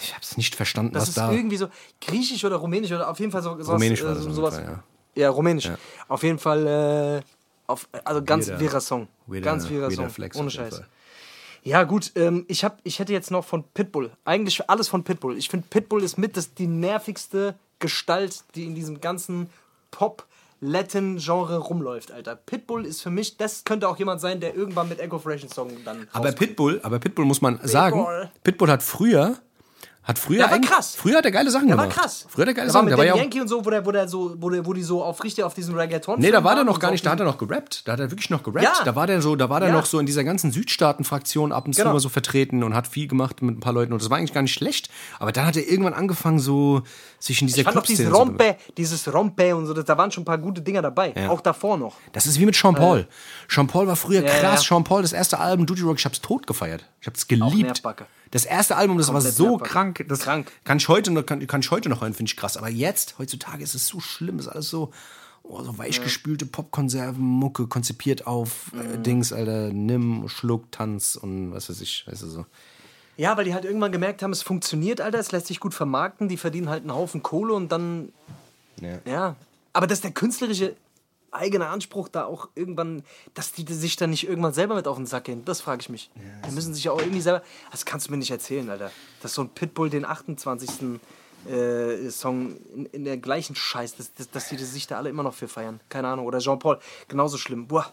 Ich 0.00 0.10
habe 0.12 0.22
es 0.22 0.36
nicht 0.36 0.54
verstanden, 0.54 0.92
Das 0.94 1.02
was 1.02 1.08
ist 1.10 1.18
da... 1.18 1.32
irgendwie 1.32 1.56
so 1.56 1.68
griechisch 2.00 2.44
oder 2.44 2.56
rumänisch 2.56 2.92
oder 2.92 3.10
auf 3.10 3.18
jeden 3.18 3.32
Fall 3.32 3.42
so 3.42 3.50
sowas. 3.54 3.68
Rumänisch 3.68 4.02
war 4.04 4.12
äh, 4.12 4.14
das 4.14 4.22
jeden 4.24 4.34
sowas. 4.36 4.54
Fall, 4.54 4.64
ja. 4.64 4.82
Ja, 5.14 5.30
rumänisch. 5.30 5.68
Auf 6.08 6.22
jeden 6.22 6.38
Fall, 6.38 6.66
äh, 6.66 7.22
auf, 7.66 7.88
also 8.04 8.22
ganz 8.22 8.46
Weirder- 8.48 8.60
wirrer 8.60 8.80
Song. 8.80 9.08
weirder- 9.26 9.44
ganz 9.44 9.68
wirrer 9.68 9.90
Song. 9.90 10.08
Flex 10.10 10.36
Ohne 10.36 10.50
Scheiß. 10.50 10.76
Fall. 10.76 10.86
Ja, 11.64 11.84
gut, 11.84 12.12
ähm, 12.16 12.44
ich, 12.48 12.64
hab, 12.64 12.78
ich 12.82 12.98
hätte 12.98 13.12
jetzt 13.12 13.30
noch 13.30 13.44
von 13.44 13.62
Pitbull. 13.74 14.10
Eigentlich 14.24 14.68
alles 14.68 14.88
von 14.88 15.04
Pitbull. 15.04 15.36
Ich 15.38 15.48
finde, 15.48 15.66
Pitbull 15.70 16.02
ist 16.02 16.18
mit 16.18 16.36
das, 16.36 16.54
die 16.54 16.66
nervigste 16.66 17.54
Gestalt, 17.82 18.44
die 18.54 18.64
in 18.64 18.74
diesem 18.74 19.02
ganzen 19.02 19.50
Pop-Latin-Genre 19.90 21.58
rumläuft, 21.58 22.12
Alter. 22.12 22.36
Pitbull 22.36 22.86
ist 22.86 23.02
für 23.02 23.10
mich, 23.10 23.36
das 23.36 23.64
könnte 23.64 23.88
auch 23.88 23.98
jemand 23.98 24.22
sein, 24.22 24.40
der 24.40 24.54
irgendwann 24.54 24.88
mit 24.88 25.00
Echo 25.00 25.18
Fresh 25.18 25.46
Song 25.48 25.70
dann. 25.84 26.08
Aber. 26.12 26.32
Pitbull, 26.32 26.80
aber 26.82 26.98
Pitbull 26.98 27.26
muss 27.26 27.42
man 27.42 27.60
sagen, 27.62 28.06
Pitbull 28.42 28.70
hat 28.70 28.82
früher, 28.82 29.36
hat 30.04 30.18
früher 30.18 30.38
Der 30.38 30.50
war 30.50 30.60
krass. 30.60 30.94
Früher 30.96 31.18
hat 31.18 31.24
er 31.24 31.30
geile 31.30 31.50
Sachen 31.50 31.68
Der 31.68 31.76
war 31.76 31.84
gemacht. 31.86 32.00
krass. 32.00 32.26
Früher 32.28 32.42
hat 32.42 32.48
er 32.48 32.54
geile 32.54 32.66
der 32.66 32.74
war 32.74 32.80
Sachen. 32.80 32.84
mit 32.86 32.92
Der 32.92 32.98
war 32.98 33.04
ja 33.04 33.12
auch, 33.14 33.18
Yankee 33.18 33.40
und 33.40 33.48
so, 33.48 33.64
wo, 33.64 33.70
der, 33.70 33.86
wo, 33.86 33.92
der 33.92 34.08
so, 34.08 34.34
wo, 34.38 34.50
der, 34.50 34.66
wo 34.66 34.72
die 34.72 34.82
so 34.82 35.02
auf 35.04 35.22
richtig 35.22 35.44
auf 35.44 35.54
diesem 35.54 35.74
Reggaeton 35.76 36.18
Nee, 36.18 36.30
da 36.32 36.42
war 36.42 36.54
der 36.56 36.64
noch 36.64 36.80
gar 36.80 36.88
so 36.88 36.92
nicht, 36.92 37.06
da 37.06 37.10
hat 37.10 37.20
er 37.20 37.26
noch 37.26 37.38
gerappt. 37.38 37.86
Da 37.86 37.92
hat 37.92 38.00
er 38.00 38.10
wirklich 38.10 38.28
noch 38.30 38.42
gerappt. 38.42 38.64
Ja. 38.64 38.72
Da 38.84 38.96
war 38.96 39.06
der 39.06 39.22
so, 39.22 39.36
da 39.36 39.48
war 39.48 39.60
der 39.60 39.68
Ja. 39.68 39.74
noch 39.76 39.86
so 39.86 39.98
in 40.00 40.06
dieser 40.06 40.24
ganzen 40.24 40.50
Südstaaten-Fraktion 40.50 41.52
ab 41.52 41.66
und 41.66 41.74
zu 41.74 41.82
Genau. 41.82 41.92
mal 41.94 42.00
so 42.00 42.08
vertreten 42.08 42.62
und 42.64 42.74
hat 42.74 42.86
viel 42.88 43.06
gemacht 43.06 43.42
mit 43.42 43.56
ein 43.56 43.60
paar 43.60 43.72
Leuten 43.72 43.92
und 43.92 44.02
das 44.02 44.10
war 44.10 44.18
eigentlich 44.18 44.32
gar 44.34 44.42
nicht 44.42 44.54
schlecht. 44.54 44.88
Aber 45.18 45.30
dann 45.32 45.46
hat 45.46 45.56
er 45.56 45.68
irgendwann 45.68 45.94
angefangen, 45.94 46.38
so 46.40 46.82
sich 47.18 47.40
in 47.40 47.46
dieser 47.46 47.58
Ich 47.60 47.64
fand 47.64 47.76
auch 47.76 47.82
dieses. 47.84 48.12
Rompe, 48.12 48.56
dieses 48.76 49.12
Rompe 49.12 49.54
und 49.54 49.66
so, 49.66 49.74
da 49.74 49.96
waren 49.98 50.10
schon 50.10 50.22
ein 50.22 50.26
paar 50.26 50.38
gute 50.38 50.60
Dinger 50.62 50.82
dabei. 50.82 51.14
Auch 51.28 51.40
davor 51.40 51.76
noch. 51.78 51.94
Das 52.12 52.26
ist 52.26 52.40
wie 52.40 52.46
mit 52.46 52.56
Sean 52.56 52.74
Paul. 52.74 53.06
Sean 53.48 53.66
Paul 53.68 53.86
war 53.86 53.96
früher 53.96 54.22
Ja, 54.24 54.28
krass. 54.28 54.64
ja. 54.64 54.68
Sean 54.68 54.82
Paul, 54.84 55.02
das 55.02 55.12
erste 55.12 55.38
Album, 55.38 55.66
Duty 55.66 55.82
Rock, 55.82 55.98
ich 55.98 56.04
hab's 56.04 56.20
tot 56.20 56.46
gefeiert. 56.46 56.84
Ich 57.00 57.06
hab's 57.06 57.26
geliebt. 57.28 57.62
Nervbacke. 57.62 58.06
Das 58.32 58.46
erste 58.46 58.76
Album, 58.76 58.96
das 58.98 59.06
Komplett 59.08 59.24
war 59.24 59.32
so 59.32 59.58
krank. 59.58 60.04
Das 60.08 60.20
Krank. 60.20 60.50
Kann 60.64 60.78
ich 60.78 60.88
heute 60.88 61.10
noch, 61.10 61.24
kann, 61.24 61.46
kann 61.46 61.60
ich 61.60 61.70
heute 61.70 61.88
noch 61.88 62.00
hören, 62.00 62.14
finde 62.14 62.30
ich 62.30 62.36
krass. 62.36 62.56
Aber 62.56 62.70
jetzt, 62.70 63.18
heutzutage 63.18 63.62
ist 63.62 63.74
es 63.74 63.86
so 63.86 64.00
schlimm, 64.00 64.38
ist 64.38 64.48
alles 64.48 64.70
so, 64.70 64.90
oh, 65.42 65.62
so 65.62 65.76
weichgespülte 65.76 66.46
Popkonserven, 66.46 67.22
Mucke, 67.22 67.66
konzipiert 67.66 68.26
auf 68.26 68.72
äh, 68.72 68.96
Mhm. 68.96 69.02
Dings, 69.02 69.32
Alter, 69.34 69.70
nimm, 69.70 70.28
schluck, 70.28 70.72
tanz 70.72 71.14
und 71.14 71.52
was 71.52 71.68
weiß 71.68 71.80
ich, 71.82 72.06
weißt 72.06 72.22
du 72.22 72.26
so. 72.26 72.46
Ja, 73.18 73.36
weil 73.36 73.44
die 73.44 73.52
halt 73.52 73.66
irgendwann 73.66 73.92
gemerkt 73.92 74.22
haben, 74.22 74.32
es 74.32 74.42
funktioniert, 74.42 75.02
Alter, 75.02 75.18
es 75.18 75.30
lässt 75.30 75.46
sich 75.48 75.60
gut 75.60 75.74
vermarkten, 75.74 76.28
die 76.28 76.38
verdienen 76.38 76.70
halt 76.70 76.82
einen 76.82 76.94
Haufen 76.94 77.22
Kohle 77.22 77.52
und 77.52 77.70
dann. 77.70 78.12
Ja. 78.80 78.98
Ja. 79.04 79.36
Aber 79.74 79.86
dass 79.86 80.00
der 80.00 80.12
künstlerische 80.12 80.74
eigene 81.32 81.66
Anspruch 81.68 82.08
da 82.08 82.24
auch 82.26 82.48
irgendwann, 82.54 83.02
dass 83.34 83.52
die 83.52 83.64
sich 83.72 83.96
dann 83.96 84.10
nicht 84.10 84.28
irgendwann 84.28 84.52
selber 84.52 84.74
mit 84.74 84.86
auf 84.86 84.96
den 84.96 85.06
Sack 85.06 85.24
gehen, 85.24 85.44
das 85.44 85.60
frage 85.60 85.80
ich 85.80 85.88
mich. 85.88 86.10
die 86.46 86.50
müssen 86.52 86.74
sich 86.74 86.84
ja 86.84 86.92
auch 86.92 87.00
irgendwie 87.00 87.20
selber. 87.20 87.42
Das 87.70 87.84
kannst 87.84 88.06
du 88.06 88.10
mir 88.12 88.18
nicht 88.18 88.30
erzählen, 88.30 88.68
Alter. 88.70 88.90
Dass 89.22 89.34
so 89.34 89.42
ein 89.42 89.48
Pitbull 89.48 89.90
den 89.90 90.04
28. 90.04 91.00
Äh, 91.48 92.08
Song 92.10 92.56
in, 92.72 92.86
in 92.86 93.04
der 93.04 93.16
gleichen 93.16 93.56
Scheiß, 93.56 93.96
dass, 93.96 94.14
dass, 94.14 94.30
dass 94.30 94.48
die 94.48 94.58
sich 94.58 94.86
da 94.86 94.96
alle 94.98 95.10
immer 95.10 95.24
noch 95.24 95.34
für 95.34 95.48
feiern. 95.48 95.80
Keine 95.88 96.06
Ahnung. 96.06 96.26
Oder 96.26 96.38
Jean-Paul, 96.38 96.78
genauso 97.08 97.36
schlimm. 97.36 97.66
Boah. 97.66 97.92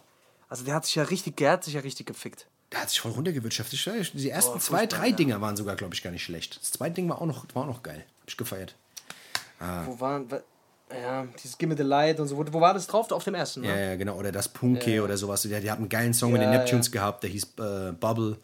Also 0.49 0.63
der 0.65 0.75
hat 0.75 0.85
sich 0.85 0.93
ja 0.95 1.03
richtig, 1.03 1.37
der 1.37 1.53
hat 1.53 1.63
sich 1.63 1.73
ja 1.73 1.79
richtig 1.81 2.05
gefickt. 2.05 2.45
Der 2.71 2.81
hat 2.81 2.89
sich 2.91 3.01
voll 3.01 3.11
runtergewirtschaftet. 3.11 3.83
Die 4.13 4.29
ersten 4.29 4.59
zwei, 4.59 4.85
drei 4.85 5.11
Dinger 5.11 5.41
waren 5.41 5.57
sogar, 5.57 5.75
glaube 5.75 5.95
ich, 5.95 6.03
gar 6.03 6.11
nicht 6.11 6.23
schlecht. 6.23 6.61
Das 6.61 6.71
zweite 6.73 6.93
Ding 6.95 7.09
war 7.09 7.19
auch 7.21 7.25
noch, 7.25 7.43
war 7.55 7.63
auch 7.63 7.67
noch 7.67 7.81
geil. 7.81 8.05
Hab 8.21 8.29
ich 8.29 8.37
gefeiert. 8.37 8.75
Wo 9.85 9.99
waren, 9.99 10.29
wa- 10.29 10.43
ja, 10.91 11.27
dieses 11.41 11.57
Gimme 11.57 11.75
the 11.77 11.83
Light 11.83 12.19
und 12.19 12.27
so. 12.27 12.37
Wo, 12.37 12.45
wo 12.51 12.61
war 12.61 12.73
das 12.73 12.87
drauf? 12.87 13.11
Auf 13.11 13.23
dem 13.23 13.35
ersten, 13.35 13.61
ne? 13.61 13.67
Ja, 13.67 13.77
ja, 13.77 13.95
genau. 13.95 14.15
Oder 14.17 14.31
das 14.31 14.47
Punke 14.49 15.03
oder 15.03 15.17
sowas. 15.17 15.41
Der, 15.43 15.59
die 15.61 15.69
hat 15.69 15.77
einen 15.79 15.89
geilen 15.89 16.13
Song 16.13 16.31
mit 16.31 16.41
den 16.41 16.51
Ja, 16.51 16.59
Neptunes 16.59 16.91
gehabt, 16.91 17.23
der 17.23 17.29
hieß 17.29 17.43
äh, 17.59 17.91
Bubble. 17.93 18.37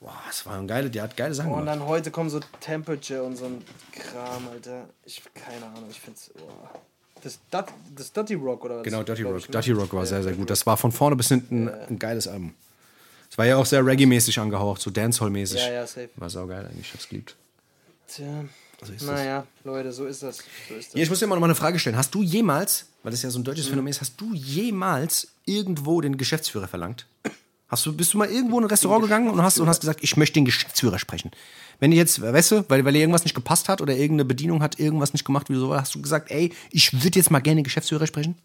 Boah, 0.00 0.12
das 0.26 0.44
war 0.44 0.58
ein 0.58 0.66
geiler, 0.66 0.88
der 0.90 1.02
hat 1.04 1.16
geile 1.16 1.32
Sachen 1.34 1.50
Oh, 1.52 1.56
und 1.56 1.66
dann 1.66 1.86
heute 1.86 2.10
kommen 2.10 2.28
so 2.28 2.38
Temperature 2.60 3.22
und 3.22 3.36
so 3.36 3.46
ein 3.46 3.62
Kram, 3.92 4.48
Alter. 4.52 4.86
Ich, 5.04 5.22
keine 5.34 5.64
Ahnung, 5.66 5.86
ich 5.90 5.98
find's, 6.00 6.30
oh. 6.36 6.78
Das, 7.22 7.38
Dut- 7.50 7.72
das 7.96 8.12
Dirty 8.12 8.34
Rock 8.34 8.66
oder 8.66 8.76
was? 8.78 8.82
Genau, 8.82 9.02
Dirty 9.02 9.22
Rock. 9.22 9.38
ich, 9.38 9.48
ne? 9.48 9.52
Dirty 9.52 9.72
Rock 9.72 9.92
war 9.94 10.00
Ja, 10.00 10.06
sehr, 10.06 10.22
sehr 10.22 10.32
gut. 10.34 10.50
Das 10.50 10.66
war 10.66 10.76
von 10.76 10.92
vorne 10.92 11.16
bis 11.16 11.28
hinten 11.28 11.68
ein 11.70 11.98
geiles 11.98 12.28
Album. 12.28 12.52
Es 13.30 13.38
war 13.38 13.46
ja 13.46 13.56
auch 13.56 13.64
sehr 13.64 13.80
Reggae-mäßig 13.82 14.38
angehaucht, 14.38 14.82
so 14.82 14.90
Dancehall-mäßig. 14.90 15.58
Ja, 15.66 15.72
ja, 15.72 15.86
safe. 15.86 16.10
War 16.16 16.28
saugeil 16.28 16.66
eigentlich, 16.66 16.86
ich 16.88 16.92
hab's 16.92 17.08
geliebt. 17.08 17.34
Tja, 18.08 18.44
So 18.84 18.92
ist 18.92 19.02
das. 19.02 19.10
naja, 19.10 19.46
Leute, 19.64 19.92
so 19.92 20.06
ist 20.06 20.22
das. 20.22 20.38
So 20.68 20.74
ist 20.74 20.88
das. 20.88 20.94
Ja, 20.94 21.02
ich 21.02 21.10
muss 21.10 21.18
dir 21.18 21.26
mal 21.26 21.34
noch 21.36 21.40
mal 21.40 21.46
eine 21.46 21.54
Frage 21.54 21.78
stellen. 21.78 21.96
Hast 21.96 22.14
du 22.14 22.22
jemals, 22.22 22.86
weil 23.02 23.12
das 23.12 23.22
ja 23.22 23.30
so 23.30 23.38
ein 23.38 23.44
deutsches 23.44 23.66
Phänomen 23.66 23.90
ist, 23.90 24.00
hast 24.00 24.20
du 24.20 24.32
jemals 24.34 25.28
irgendwo 25.46 26.00
den 26.00 26.16
Geschäftsführer 26.16 26.68
verlangt? 26.68 27.06
Hast 27.68 27.86
du, 27.86 27.92
bist 27.92 28.14
du 28.14 28.18
mal 28.18 28.28
irgendwo 28.28 28.58
in 28.58 28.64
ein 28.64 28.70
Restaurant 28.70 29.02
gegangen 29.02 29.28
und 29.30 29.42
hast, 29.42 29.58
und 29.58 29.68
hast 29.68 29.80
gesagt, 29.80 30.00
ich 30.02 30.16
möchte 30.16 30.34
den 30.34 30.44
Geschäftsführer 30.44 30.98
sprechen? 30.98 31.30
Wenn 31.80 31.92
ihr 31.92 31.98
jetzt, 31.98 32.20
weißt 32.20 32.50
du, 32.52 32.64
weil, 32.68 32.84
weil 32.84 32.94
ihr 32.94 33.00
irgendwas 33.00 33.24
nicht 33.24 33.34
gepasst 33.34 33.68
hat 33.68 33.80
oder 33.80 33.94
irgendeine 33.94 34.26
Bedienung 34.26 34.62
hat 34.62 34.78
irgendwas 34.78 35.12
nicht 35.12 35.24
gemacht, 35.24 35.48
wie 35.48 35.54
so 35.54 35.74
hast 35.74 35.94
du 35.94 36.02
gesagt, 36.02 36.30
ey, 36.30 36.52
ich 36.70 37.02
würde 37.02 37.18
jetzt 37.18 37.30
mal 37.30 37.40
gerne 37.40 37.60
den 37.60 37.64
Geschäftsführer 37.64 38.06
sprechen? 38.06 38.36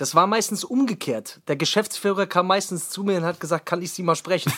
Das 0.00 0.14
war 0.14 0.26
meistens 0.26 0.64
umgekehrt. 0.64 1.42
Der 1.46 1.56
Geschäftsführer 1.56 2.26
kam 2.26 2.46
meistens 2.46 2.88
zu 2.88 3.04
mir 3.04 3.18
und 3.18 3.24
hat 3.24 3.38
gesagt, 3.38 3.66
kann 3.66 3.82
ich 3.82 3.92
Sie 3.92 4.02
mal 4.02 4.14
sprechen? 4.14 4.50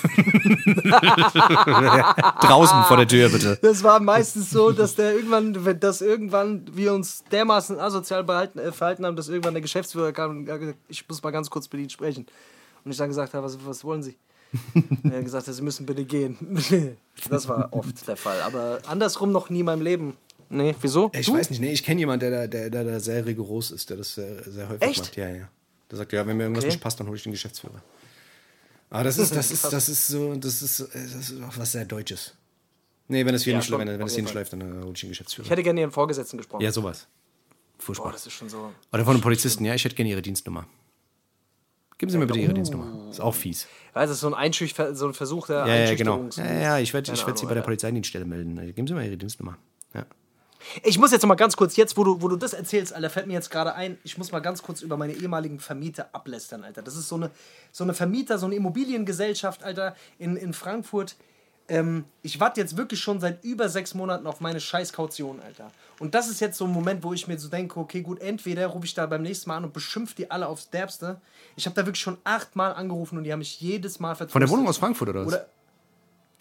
Draußen 2.41 2.85
vor 2.85 2.97
der 2.97 3.09
Tür, 3.09 3.29
bitte. 3.29 3.59
Das 3.61 3.83
war 3.83 3.99
meistens 3.99 4.51
so, 4.51 4.71
dass 4.71 4.95
der 4.95 5.17
irgendwann, 5.17 5.81
dass 5.81 6.01
irgendwann 6.01 6.65
wir 6.73 6.95
uns 6.95 7.25
dermaßen 7.33 7.81
asozial 7.81 8.23
behalten, 8.23 8.61
äh, 8.61 8.71
verhalten 8.71 9.05
haben, 9.05 9.17
dass 9.17 9.29
irgendwann 9.29 9.55
der 9.55 9.63
Geschäftsführer 9.63 10.13
kam 10.13 10.31
und 10.31 10.45
gesagt, 10.45 10.79
ich 10.87 11.09
muss 11.09 11.21
mal 11.25 11.33
ganz 11.33 11.51
kurz 11.51 11.69
mit 11.73 11.81
Ihnen 11.81 11.91
sprechen. 11.91 12.25
Und 12.85 12.93
ich 12.93 12.97
dann 12.97 13.09
gesagt 13.09 13.35
habe, 13.35 13.45
was, 13.45 13.59
was 13.67 13.83
wollen 13.83 14.05
Sie? 14.05 14.17
Und 14.77 15.05
er 15.11 15.17
hat 15.17 15.25
gesagt, 15.25 15.47
Sie 15.47 15.63
müssen 15.63 15.87
bitte 15.87 16.05
gehen. 16.05 16.39
Das 17.29 17.49
war 17.49 17.69
oft 17.73 18.07
der 18.09 18.17
Fall. 18.17 18.41
Aber 18.43 18.79
andersrum 18.87 19.33
noch 19.33 19.51
nie 19.51 19.61
in 19.61 19.67
meinem 19.67 19.83
Leben. 19.83 20.17
Nee, 20.53 20.75
wieso? 20.81 21.11
Ich 21.15 21.27
Du? 21.27 21.35
weiß 21.35 21.51
nicht, 21.51 21.61
nee, 21.61 21.73
ich 21.73 21.83
kenne 21.83 22.01
jemanden, 22.01 22.21
der, 22.31 22.43
da- 22.43 22.47
der, 22.47 22.71
der, 22.71 22.85
da 22.85 23.01
sehr 23.01 23.25
rigoros 23.25 23.71
ist, 23.71 23.89
der 23.91 23.97
das 23.97 24.15
sehr, 24.15 24.43
sehr 24.45 24.69
häufig 24.69 24.89
Echt? 24.89 24.99
macht. 25.01 25.17
Ja, 25.17 25.29
ja. 25.29 25.49
Der 25.91 25.99
sagt, 25.99 26.13
ja, 26.13 26.27
wenn 26.27 26.37
mir 26.37 26.45
irgendwas 26.45 26.65
Okay. 26.65 26.73
nicht 26.75 26.83
passt, 26.83 27.01
dann 27.01 27.07
hole 27.07 27.17
ich 27.17 27.23
den 27.23 27.33
Geschäftsführer. 27.33 27.83
Aber 28.91 29.05
das 29.05 29.17
ist, 29.19 29.35
das 29.35 29.51
ist, 29.51 29.65
das 29.65 29.89
ist 29.89 30.07
so, 30.09 30.35
das 30.35 30.61
ist, 30.63 30.81
das 30.81 31.15
ist 31.31 31.43
auch 31.43 31.57
was 31.57 31.73
sehr 31.73 31.85
Deutsches. 31.87 32.35
Nee, 33.09 33.25
wenn 33.27 33.35
es 33.35 33.43
hier 33.45 33.53
Ja, 33.55 33.59
nicht, 33.59 33.69
schon, 33.69 33.79
wenn, 33.81 33.89
wenn 33.89 34.07
es 34.07 34.15
hier 34.15 34.23
nicht 34.23 34.35
läuft, 34.35 34.53
dann 34.53 34.61
äh, 34.61 34.83
hole 34.85 34.93
ich 34.95 35.01
den 35.01 35.09
Geschäftsführer. 35.09 35.45
Ich 35.47 35.51
hätte 35.51 35.63
gerne 35.63 35.81
Ihren 35.81 35.91
Vorgesetzten 35.91 36.37
gesprochen. 36.37 36.63
ja, 36.63 36.71
sowas. 36.73 37.07
Boah, 37.79 37.85
Furchtbar. 37.85 38.13
das 38.13 38.27
ist 38.27 38.35
schon 38.35 38.49
so. 38.49 38.71
Oder 38.93 39.05
von 39.05 39.15
einem 39.15 39.23
Polizisten, 39.23 39.65
ja, 39.65 39.75
ich 39.75 39.85
hätte 39.85 39.97
gerne 39.97 40.11
ihre 40.11 40.23
Dienstnummer. 40.23 40.67
Geben 41.99 42.11
Sie 42.11 42.19
mir 42.19 42.27
bitte 42.27 42.41
Ihre 42.41 42.55
Dienstnummer. 42.55 43.11
Ist 43.11 43.21
auch 43.21 43.35
fies. 43.35 43.67
Das 43.95 44.11
ist 44.11 44.21
so 44.21 44.27
ein, 44.27 44.35
Einschüch 44.35 44.75
so 44.93 45.07
ein 45.07 45.15
Versuch 45.15 45.47
der 45.47 45.67
Ja, 45.67 45.75
ja, 45.77 45.95
genau. 45.95 46.29
Ja, 46.37 46.53
ja, 46.61 46.79
ich 46.79 46.93
werde 46.95 47.09
werd 47.17 47.39
Sie 47.39 47.47
bei 47.47 47.55
der. 47.55 47.63
Polizeidienststelle 47.63 48.25
melden. 48.25 48.57
Geben 48.75 48.87
Sie 48.89 48.95
mal 48.95 49.05
Ihre 49.05 49.17
Dienstnummer. 49.17 49.57
Ich 50.83 50.99
muss 50.99 51.13
jetzt 51.13 51.23
noch 51.23 51.29
mal 51.29 51.35
ganz 51.35 51.57
kurz, 51.57 51.77
jetzt 51.77 51.97
wo 51.97 52.05
du, 52.05 52.23
wo 52.23 52.29
du 52.29 52.37
das 52.37 52.53
erzählst, 52.53 52.93
Alter, 52.93 53.11
fällt 53.11 53.27
mir 53.27 53.35
jetzt 53.35 53.51
gerade 53.51 53.75
ein, 53.75 53.99
ich 54.05 54.19
muss 54.19 54.33
mal 54.33 54.41
ganz 54.41 54.63
kurz 54.63 54.83
über 54.83 54.97
meine 54.97 55.13
ehemaligen 55.13 55.61
Vermieter 55.61 56.09
ablästern, 56.13 56.65
Alter. 56.65 56.83
Das 56.83 56.97
ist 56.97 57.09
so 57.09 57.17
eine, 57.17 57.31
so 57.71 57.85
eine 57.85 57.95
Vermieter, 57.95 58.39
so 58.39 58.47
eine 58.47 58.55
Immobiliengesellschaft, 58.57 59.63
Alter, 59.63 59.95
in, 60.19 60.37
in 60.37 60.53
Frankfurt. 60.53 61.17
Ähm, 61.69 62.05
ich 62.23 62.41
warte 62.41 62.61
jetzt 62.61 62.77
wirklich 62.77 63.01
schon 63.01 63.21
seit 63.21 63.45
über 63.45 63.69
sechs 63.69 63.95
Monaten 63.95 64.27
auf 64.27 64.41
meine 64.41 64.61
scheiß 64.61 64.93
Kaution, 64.93 65.41
Alter. 65.41 65.71
Und 66.01 66.15
das 66.15 66.29
ist 66.29 66.41
jetzt 66.41 66.59
so 66.59 66.65
ein 66.65 66.73
Moment, 66.73 67.05
wo 67.05 67.13
ich 67.13 67.29
mir 67.29 67.39
so 67.39 67.49
denke, 67.49 67.79
okay, 67.79 68.03
gut, 68.03 68.21
entweder 68.21 68.67
rufe 68.67 68.85
ich 68.85 68.95
da 68.95 69.07
beim 69.07 69.23
nächsten 69.23 69.49
Mal 69.49 69.59
an 69.59 69.65
und 69.65 69.73
beschimpfe 69.73 70.15
die 70.17 70.31
alle 70.31 70.49
aufs 70.49 70.71
Derbste. 70.71 71.21
Ich 71.57 71.67
habe 71.67 71.77
da 71.77 71.87
wirklich 71.87 72.03
schon 72.03 72.19
achtmal 72.25 72.75
angerufen 72.75 73.19
und 73.19 73.25
die 73.25 73.33
haben 73.33 73.39
mich 73.39 73.61
jedes 73.61 74.01
Mal 74.01 74.17
vertröstet. 74.17 74.33
Von 74.33 74.41
der 74.41 74.51
Wohnung 74.51 74.69
aus 74.69 74.79
Frankfurt 74.79 75.11
oder 75.11 75.21
was? 75.21 75.29
Oder, 75.29 75.47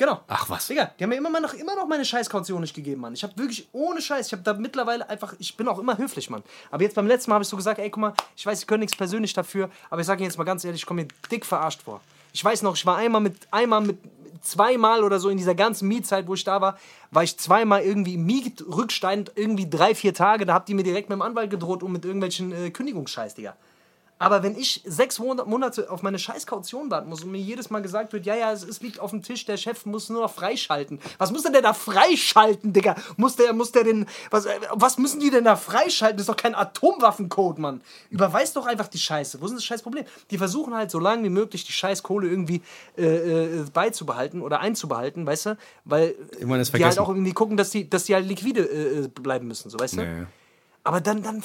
Genau. 0.01 0.19
Ach, 0.27 0.49
was? 0.49 0.65
Digga, 0.65 0.89
die 0.97 1.03
haben 1.03 1.11
mir 1.11 1.17
immer, 1.17 1.39
noch, 1.39 1.53
immer 1.53 1.75
noch 1.75 1.87
meine 1.87 2.03
Scheißkaution 2.03 2.59
nicht 2.59 2.73
gegeben, 2.73 3.01
Mann. 3.01 3.13
Ich 3.13 3.21
habe 3.21 3.37
wirklich 3.37 3.69
ohne 3.71 4.01
Scheiß, 4.01 4.25
ich 4.25 4.33
habe 4.33 4.41
da 4.41 4.53
mittlerweile 4.53 5.07
einfach, 5.07 5.35
ich 5.37 5.55
bin 5.55 5.67
auch 5.67 5.77
immer 5.77 5.95
höflich, 5.95 6.27
Mann. 6.27 6.41
Aber 6.71 6.81
jetzt 6.81 6.95
beim 6.95 7.05
letzten 7.05 7.29
Mal 7.29 7.35
habe 7.35 7.43
ich 7.43 7.49
so 7.49 7.55
gesagt, 7.55 7.77
ey, 7.77 7.91
guck 7.91 8.01
mal, 8.01 8.13
ich 8.35 8.43
weiß, 8.43 8.61
ich 8.61 8.65
können 8.65 8.79
nichts 8.79 8.97
persönlich 8.97 9.31
dafür, 9.33 9.69
aber 9.91 10.01
ich 10.01 10.07
sage 10.07 10.21
Ihnen 10.21 10.31
jetzt 10.31 10.39
mal 10.39 10.43
ganz 10.43 10.65
ehrlich, 10.65 10.81
ich 10.81 10.87
komme 10.87 11.03
mir 11.03 11.07
dick 11.31 11.45
verarscht 11.45 11.83
vor. 11.83 12.01
Ich 12.33 12.43
weiß 12.43 12.63
noch, 12.63 12.75
ich 12.75 12.83
war 12.83 12.97
einmal 12.97 13.21
mit, 13.21 13.35
einmal 13.51 13.81
mit, 13.81 13.99
zweimal 14.41 15.03
oder 15.03 15.19
so 15.19 15.29
in 15.29 15.37
dieser 15.37 15.53
ganzen 15.53 15.87
Mietzeit, 15.87 16.27
wo 16.27 16.33
ich 16.33 16.43
da 16.43 16.61
war, 16.61 16.79
war 17.11 17.21
ich 17.21 17.37
zweimal 17.37 17.83
irgendwie 17.83 18.15
im 18.15 18.25
Mietrückstand, 18.25 19.33
irgendwie 19.35 19.69
drei, 19.69 19.93
vier 19.93 20.15
Tage, 20.15 20.47
da 20.47 20.55
habt 20.55 20.67
ihr 20.69 20.75
mir 20.75 20.81
direkt 20.81 21.09
mit 21.09 21.17
dem 21.19 21.21
Anwalt 21.21 21.51
gedroht 21.51 21.83
und 21.83 21.91
mit 21.91 22.05
irgendwelchen 22.05 22.51
äh, 22.51 22.71
Kündigungsscheiß, 22.71 23.35
Digga. 23.35 23.55
Aber 24.21 24.43
wenn 24.43 24.55
ich 24.55 24.83
sechs 24.85 25.17
Monat- 25.17 25.47
Monate 25.47 25.89
auf 25.89 26.03
meine 26.03 26.19
scheiß 26.19 26.45
Kaution 26.45 26.91
warten 26.91 27.09
muss 27.09 27.23
und 27.23 27.31
mir 27.31 27.39
jedes 27.39 27.71
Mal 27.71 27.81
gesagt 27.81 28.13
wird, 28.13 28.27
ja, 28.27 28.35
ja, 28.35 28.51
es, 28.51 28.61
es 28.63 28.79
liegt 28.81 28.99
auf 28.99 29.09
dem 29.09 29.23
Tisch, 29.23 29.45
der 29.45 29.57
Chef 29.57 29.87
muss 29.87 30.09
nur 30.09 30.21
noch 30.21 30.31
freischalten. 30.31 30.99
Was 31.17 31.31
muss 31.31 31.41
denn 31.41 31.53
der 31.53 31.63
da 31.63 31.73
freischalten, 31.73 32.71
Digga? 32.71 32.95
Muss 33.17 33.35
der, 33.35 33.51
muss 33.53 33.71
der 33.71 33.83
denn, 33.83 34.05
was, 34.29 34.45
äh, 34.45 34.59
was 34.73 34.99
müssen 34.99 35.19
die 35.19 35.31
denn 35.31 35.43
da 35.43 35.55
freischalten? 35.55 36.17
Das 36.17 36.25
ist 36.25 36.29
doch 36.29 36.35
kein 36.35 36.53
Atomwaffencode, 36.53 37.57
Mann. 37.57 37.81
Überweist 38.11 38.55
doch 38.55 38.67
einfach 38.67 38.87
die 38.87 38.99
Scheiße. 38.99 39.41
Wo 39.41 39.45
ist 39.45 39.51
denn 39.51 39.57
das 39.57 39.65
scheiß 39.65 39.81
Problem? 39.81 40.05
Die 40.29 40.37
versuchen 40.37 40.75
halt 40.75 40.91
so 40.91 40.99
lange 40.99 41.23
wie 41.23 41.29
möglich 41.29 41.65
die 41.65 41.71
scheiß 41.73 42.03
Kohle 42.03 42.27
irgendwie 42.29 42.61
äh, 42.97 43.03
äh, 43.05 43.65
beizubehalten 43.73 44.43
oder 44.43 44.59
einzubehalten, 44.59 45.25
weißt 45.25 45.47
du? 45.47 45.57
Weil 45.85 46.13
Irgendwann 46.33 46.63
die 46.63 46.85
halt 46.85 46.99
auch 46.99 47.09
irgendwie 47.09 47.33
gucken, 47.33 47.57
dass 47.57 47.71
die, 47.71 47.89
dass 47.89 48.03
die 48.03 48.13
halt 48.13 48.27
liquide 48.27 48.61
äh, 48.61 48.99
äh, 49.05 49.07
bleiben 49.07 49.47
müssen, 49.47 49.71
so, 49.71 49.79
weißt 49.79 49.97
du? 49.97 50.01
Ja. 50.03 50.27
Aber 50.83 51.01
dann, 51.01 51.23
dann 51.23 51.43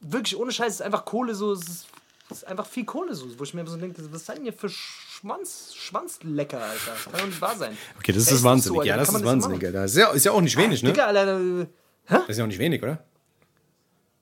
wirklich 0.00 0.38
ohne 0.38 0.52
Scheiß, 0.52 0.74
ist 0.74 0.82
einfach 0.82 1.04
Kohle 1.04 1.34
so, 1.34 1.52
es 1.52 1.60
ist, 1.68 1.86
es 2.30 2.38
ist 2.38 2.44
einfach 2.44 2.66
viel 2.66 2.84
Kohle 2.84 3.14
so, 3.14 3.26
wo 3.38 3.44
ich 3.44 3.54
mir 3.54 3.66
so 3.66 3.76
denke, 3.76 4.02
was 4.12 4.26
seid 4.26 4.38
denn 4.38 4.46
ihr 4.46 4.52
für 4.52 4.68
Schwanz, 4.68 5.72
Schwanzlecker, 5.74 6.60
Alter? 6.62 6.92
Das 6.92 7.04
kann 7.04 7.12
doch 7.20 7.26
nicht 7.26 7.40
wahr 7.40 7.56
sein. 7.56 7.76
Okay, 7.98 8.12
das 8.12 8.26
Ja, 8.28 8.34
ist 8.36 8.42
wahnsinnig. 8.42 8.78
so, 8.78 8.82
ja, 8.84 8.96
das 8.96 9.08
ist 9.08 9.24
wahnsinnig. 9.24 9.64
Alter. 9.64 9.84
Ist 9.84 9.96
ja, 9.96 10.10
ist 10.10 10.24
ja 10.24 10.32
auch 10.32 10.40
nicht 10.40 10.56
wenig, 10.56 10.82
ne? 10.82 10.92
Digga, 10.92 11.06
Alter, 11.06 11.40
äh, 11.40 11.66
Das 12.08 12.28
ist 12.28 12.38
ja 12.38 12.44
auch 12.44 12.48
nicht 12.48 12.58
wenig, 12.58 12.82
oder? 12.82 12.98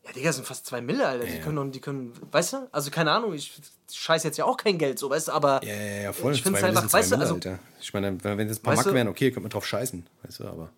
ja, 0.04 0.12
Digga, 0.12 0.28
das 0.28 0.36
sind 0.36 0.46
fast 0.46 0.66
zwei 0.66 0.80
Mille, 0.80 1.06
Alter. 1.06 1.26
Die 1.26 1.40
können, 1.40 1.72
die 1.72 1.80
können, 1.80 2.12
weißt 2.30 2.52
du? 2.52 2.68
Also 2.72 2.90
keine 2.90 3.10
Ahnung, 3.12 3.32
ich 3.34 3.52
scheiß 3.92 4.22
jetzt 4.24 4.36
ja 4.36 4.44
auch 4.44 4.56
kein 4.56 4.76
Geld, 4.78 4.98
so, 4.98 5.08
weißt 5.08 5.28
du, 5.28 5.32
aber 5.32 5.64
Ja, 5.64 5.74
ja, 5.74 6.02
ja, 6.02 6.12
voll. 6.12 6.34
ich 6.34 6.42
finde 6.42 6.58
es 6.58 6.64
einfach, 6.64 6.92
weißt 6.92 7.12
du, 7.12 7.16
also, 7.16 7.34
Alter. 7.34 7.58
Ich 7.80 7.92
meine, 7.94 8.22
wenn 8.22 8.48
es 8.48 8.58
ein 8.58 8.62
paar 8.62 8.76
du- 8.82 8.92
wären, 8.92 9.08
okay, 9.08 9.30
könnte 9.30 9.40
man 9.40 9.50
drauf 9.50 9.66
scheißen. 9.66 10.06
Weißt 10.22 10.40
du, 10.40 10.46
aber. 10.46 10.70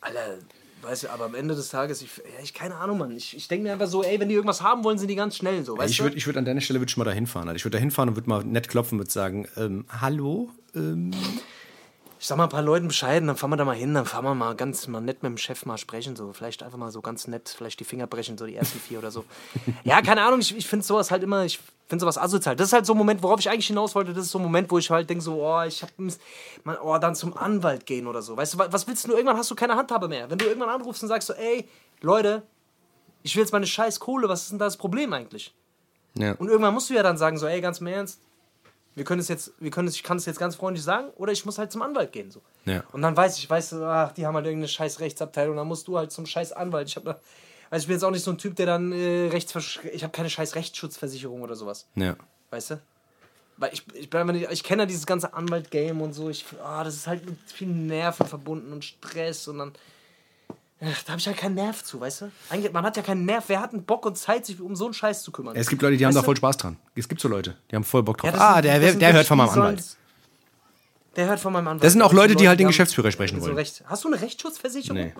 Alter, 0.00 0.38
weißt 0.82 1.04
du, 1.04 1.10
aber 1.10 1.24
am 1.24 1.34
Ende 1.34 1.54
des 1.54 1.68
Tages, 1.68 2.02
ich, 2.02 2.16
ja, 2.18 2.42
ich 2.42 2.54
keine 2.54 2.76
Ahnung, 2.76 2.98
Mann. 2.98 3.16
Ich, 3.16 3.36
ich 3.36 3.48
denke 3.48 3.64
mir 3.64 3.72
einfach 3.72 3.86
so, 3.86 4.02
ey, 4.02 4.18
wenn 4.20 4.28
die 4.28 4.34
irgendwas 4.34 4.62
haben 4.62 4.84
wollen, 4.84 4.98
sind 4.98 5.08
die 5.08 5.14
ganz 5.14 5.36
schnell, 5.36 5.64
so, 5.64 5.76
weißt 5.76 5.90
ich 5.90 6.02
würde 6.02 6.16
ich 6.16 6.26
würd 6.26 6.36
an 6.36 6.44
deiner 6.44 6.60
Stelle 6.60 6.80
würd 6.80 6.90
ich 6.90 6.96
mal 6.96 7.04
da 7.04 7.12
hinfahren. 7.12 7.48
Alter. 7.48 7.56
Ich 7.56 7.64
würde 7.64 7.76
da 7.76 7.80
hinfahren 7.80 8.10
und 8.10 8.16
würde 8.16 8.28
mal 8.28 8.44
nett 8.44 8.68
klopfen 8.68 8.96
und 8.96 9.00
würde 9.00 9.12
sagen, 9.12 9.48
ähm, 9.56 9.84
hallo? 9.88 10.50
Ähm, 10.74 11.12
Ich 12.22 12.28
sag 12.28 12.38
mal 12.38 12.44
ein 12.44 12.50
paar 12.50 12.62
Leuten 12.62 12.86
Bescheid, 12.86 13.20
und 13.20 13.26
dann 13.26 13.36
fahren 13.36 13.50
wir 13.50 13.56
da 13.56 13.64
mal 13.64 13.74
hin, 13.74 13.94
dann 13.94 14.06
fahren 14.06 14.24
wir 14.24 14.32
mal 14.36 14.54
ganz 14.54 14.86
mal 14.86 15.00
nett 15.00 15.24
mit 15.24 15.30
dem 15.30 15.38
Chef 15.38 15.66
mal 15.66 15.76
sprechen, 15.76 16.14
so 16.14 16.32
vielleicht 16.32 16.62
einfach 16.62 16.78
mal 16.78 16.92
so 16.92 17.00
ganz 17.00 17.26
nett, 17.26 17.48
vielleicht 17.48 17.80
die 17.80 17.84
Finger 17.84 18.06
brechen, 18.06 18.38
so 18.38 18.46
die 18.46 18.54
ersten 18.54 18.78
vier 18.78 19.00
oder 19.00 19.10
so. 19.10 19.24
Ja, 19.82 20.00
keine 20.02 20.22
Ahnung, 20.22 20.38
ich, 20.38 20.56
ich 20.56 20.68
finde 20.68 20.86
sowas 20.86 21.10
halt 21.10 21.24
immer, 21.24 21.44
ich 21.44 21.58
finde 21.88 22.02
sowas 22.02 22.18
asozial. 22.18 22.54
Das 22.54 22.68
ist 22.68 22.74
halt 22.74 22.86
so 22.86 22.94
ein 22.94 22.96
Moment, 22.96 23.24
worauf 23.24 23.40
ich 23.40 23.50
eigentlich 23.50 23.66
hinaus 23.66 23.96
wollte, 23.96 24.12
das 24.14 24.26
ist 24.26 24.30
so 24.30 24.38
ein 24.38 24.44
Moment, 24.44 24.70
wo 24.70 24.78
ich 24.78 24.88
halt 24.88 25.10
denke 25.10 25.20
so, 25.24 25.44
oh, 25.44 25.62
ich 25.62 25.82
hab, 25.82 25.90
man, 25.98 26.76
oh, 26.80 26.96
dann 26.98 27.16
zum 27.16 27.36
Anwalt 27.36 27.86
gehen 27.86 28.06
oder 28.06 28.22
so. 28.22 28.36
Weißt 28.36 28.54
du, 28.54 28.58
wa- 28.58 28.68
was 28.70 28.86
willst 28.86 29.04
du, 29.08 29.10
irgendwann 29.14 29.36
hast 29.36 29.50
du 29.50 29.56
keine 29.56 29.74
Handhabe 29.74 30.06
mehr. 30.06 30.30
Wenn 30.30 30.38
du 30.38 30.44
irgendwann 30.44 30.68
anrufst 30.70 31.02
und 31.02 31.08
sagst 31.08 31.26
so, 31.26 31.34
ey, 31.34 31.68
Leute, 32.02 32.44
ich 33.24 33.34
will 33.34 33.42
jetzt 33.42 33.52
meine 33.52 33.66
scheiß 33.66 33.98
Kohle, 33.98 34.28
was 34.28 34.42
ist 34.42 34.52
denn 34.52 34.60
da 34.60 34.66
das 34.66 34.76
Problem 34.76 35.12
eigentlich? 35.12 35.52
ja. 36.14 36.34
Und 36.34 36.46
irgendwann 36.46 36.72
musst 36.74 36.88
du 36.88 36.94
ja 36.94 37.02
dann 37.02 37.18
sagen, 37.18 37.36
so, 37.36 37.46
ey, 37.48 37.60
ganz 37.60 37.80
im 37.80 37.88
Ernst, 37.88 38.20
wir 38.94 39.04
können 39.04 39.20
es 39.20 39.28
jetzt, 39.28 39.52
wir 39.58 39.70
können 39.70 39.88
es, 39.88 39.94
ich 39.94 40.02
kann 40.02 40.16
es 40.16 40.26
jetzt 40.26 40.38
ganz 40.38 40.56
freundlich 40.56 40.84
sagen, 40.84 41.08
oder 41.16 41.32
ich 41.32 41.44
muss 41.44 41.58
halt 41.58 41.72
zum 41.72 41.82
Anwalt 41.82 42.12
gehen. 42.12 42.30
So. 42.30 42.42
Ja. 42.64 42.84
Und 42.92 43.02
dann 43.02 43.16
weiß 43.16 43.38
ich, 43.38 43.48
weißt 43.48 43.72
du, 43.72 43.84
ach, 43.84 44.12
die 44.12 44.26
haben 44.26 44.34
halt 44.34 44.46
irgendeine 44.46 44.68
scheiß 44.68 45.00
Rechtsabteilung, 45.00 45.56
dann 45.56 45.66
musst 45.66 45.88
du 45.88 45.96
halt 45.96 46.12
zum 46.12 46.26
scheiß 46.26 46.52
Anwalt. 46.52 46.88
Ich 46.88 46.96
hab 46.96 47.04
da, 47.04 47.18
also 47.70 47.84
ich 47.84 47.86
bin 47.86 47.96
jetzt 47.96 48.04
auch 48.04 48.10
nicht 48.10 48.24
so 48.24 48.30
ein 48.30 48.38
Typ, 48.38 48.56
der 48.56 48.66
dann 48.66 48.92
äh, 48.92 49.28
Rechtsversch 49.28 49.80
ich 49.92 50.02
habe 50.02 50.12
keine 50.12 50.28
scheiß 50.28 50.54
Rechtsschutzversicherung 50.54 51.42
oder 51.42 51.56
sowas. 51.56 51.86
ja. 51.94 52.16
Weißt 52.50 52.72
du? 52.72 52.80
Weil 53.56 53.72
ich, 53.72 53.82
ich 53.94 54.10
bin 54.10 54.20
einfach 54.20 54.34
nicht, 54.34 54.50
ich 54.50 54.62
kenne 54.62 54.82
ja 54.82 54.86
dieses 54.86 55.06
ganze 55.06 55.32
Anwalt-Game 55.32 56.00
und 56.02 56.12
so. 56.12 56.28
Ich, 56.28 56.44
ah, 56.62 56.84
das 56.84 56.96
ist 56.96 57.06
halt 57.06 57.24
mit 57.24 57.38
viel 57.46 57.68
Nerven 57.68 58.26
verbunden 58.26 58.72
und 58.72 58.84
Stress 58.84 59.48
und 59.48 59.58
dann. 59.58 59.72
Ach, 60.84 61.02
da 61.04 61.12
habe 61.12 61.20
ich 61.20 61.26
halt 61.28 61.36
keinen 61.36 61.54
Nerv 61.54 61.84
zu, 61.84 62.00
weißt 62.00 62.22
du? 62.22 62.32
Eigentlich, 62.50 62.72
man 62.72 62.84
hat 62.84 62.96
ja 62.96 63.02
keinen 63.02 63.24
Nerv. 63.24 63.44
Wer 63.46 63.60
hat 63.60 63.72
einen 63.72 63.84
Bock 63.84 64.04
und 64.04 64.18
Zeit, 64.18 64.44
sich 64.46 64.60
um 64.60 64.74
so 64.74 64.86
einen 64.86 64.94
Scheiß 64.94 65.22
zu 65.22 65.30
kümmern? 65.30 65.54
Es 65.54 65.68
gibt 65.68 65.80
Leute, 65.82 65.96
die 65.96 66.04
haben 66.04 66.10
Weißt 66.10 66.16
da 66.16 66.20
du? 66.22 66.24
voll 66.26 66.36
Spaß 66.36 66.56
dran. 66.56 66.76
Es 66.96 67.08
gibt 67.08 67.20
so 67.20 67.28
Leute, 67.28 67.56
die 67.70 67.76
haben 67.76 67.84
voll 67.84 68.02
Bock 68.02 68.18
drauf. 68.18 68.30
Ja, 68.30 68.32
das 68.32 68.40
ah, 68.40 68.54
sind- 68.54 68.64
der, 68.64 68.74
das 68.80 68.90
der, 68.90 68.98
der 68.98 69.12
hört 69.12 69.26
von 69.26 69.38
meinem 69.38 69.50
Anwalt. 69.50 69.84
Der 71.14 71.26
hört 71.26 71.40
von 71.40 71.52
meinem 71.52 71.68
Anwalt. 71.68 71.84
Das 71.84 71.92
sind 71.92 72.02
auch 72.02 72.12
Leute, 72.12 72.34
die 72.34 72.48
halt 72.48 72.58
den 72.58 72.66
haben- 72.66 72.70
Geschäftsführer 72.70 73.12
sprechen 73.12 73.40
wollen. 73.40 73.54
Recht. 73.54 73.84
Hast 73.86 74.02
du 74.04 74.08
eine 74.08 74.20
Rechtsschutzversicherung? 74.20 74.96
Nee. 75.00 75.14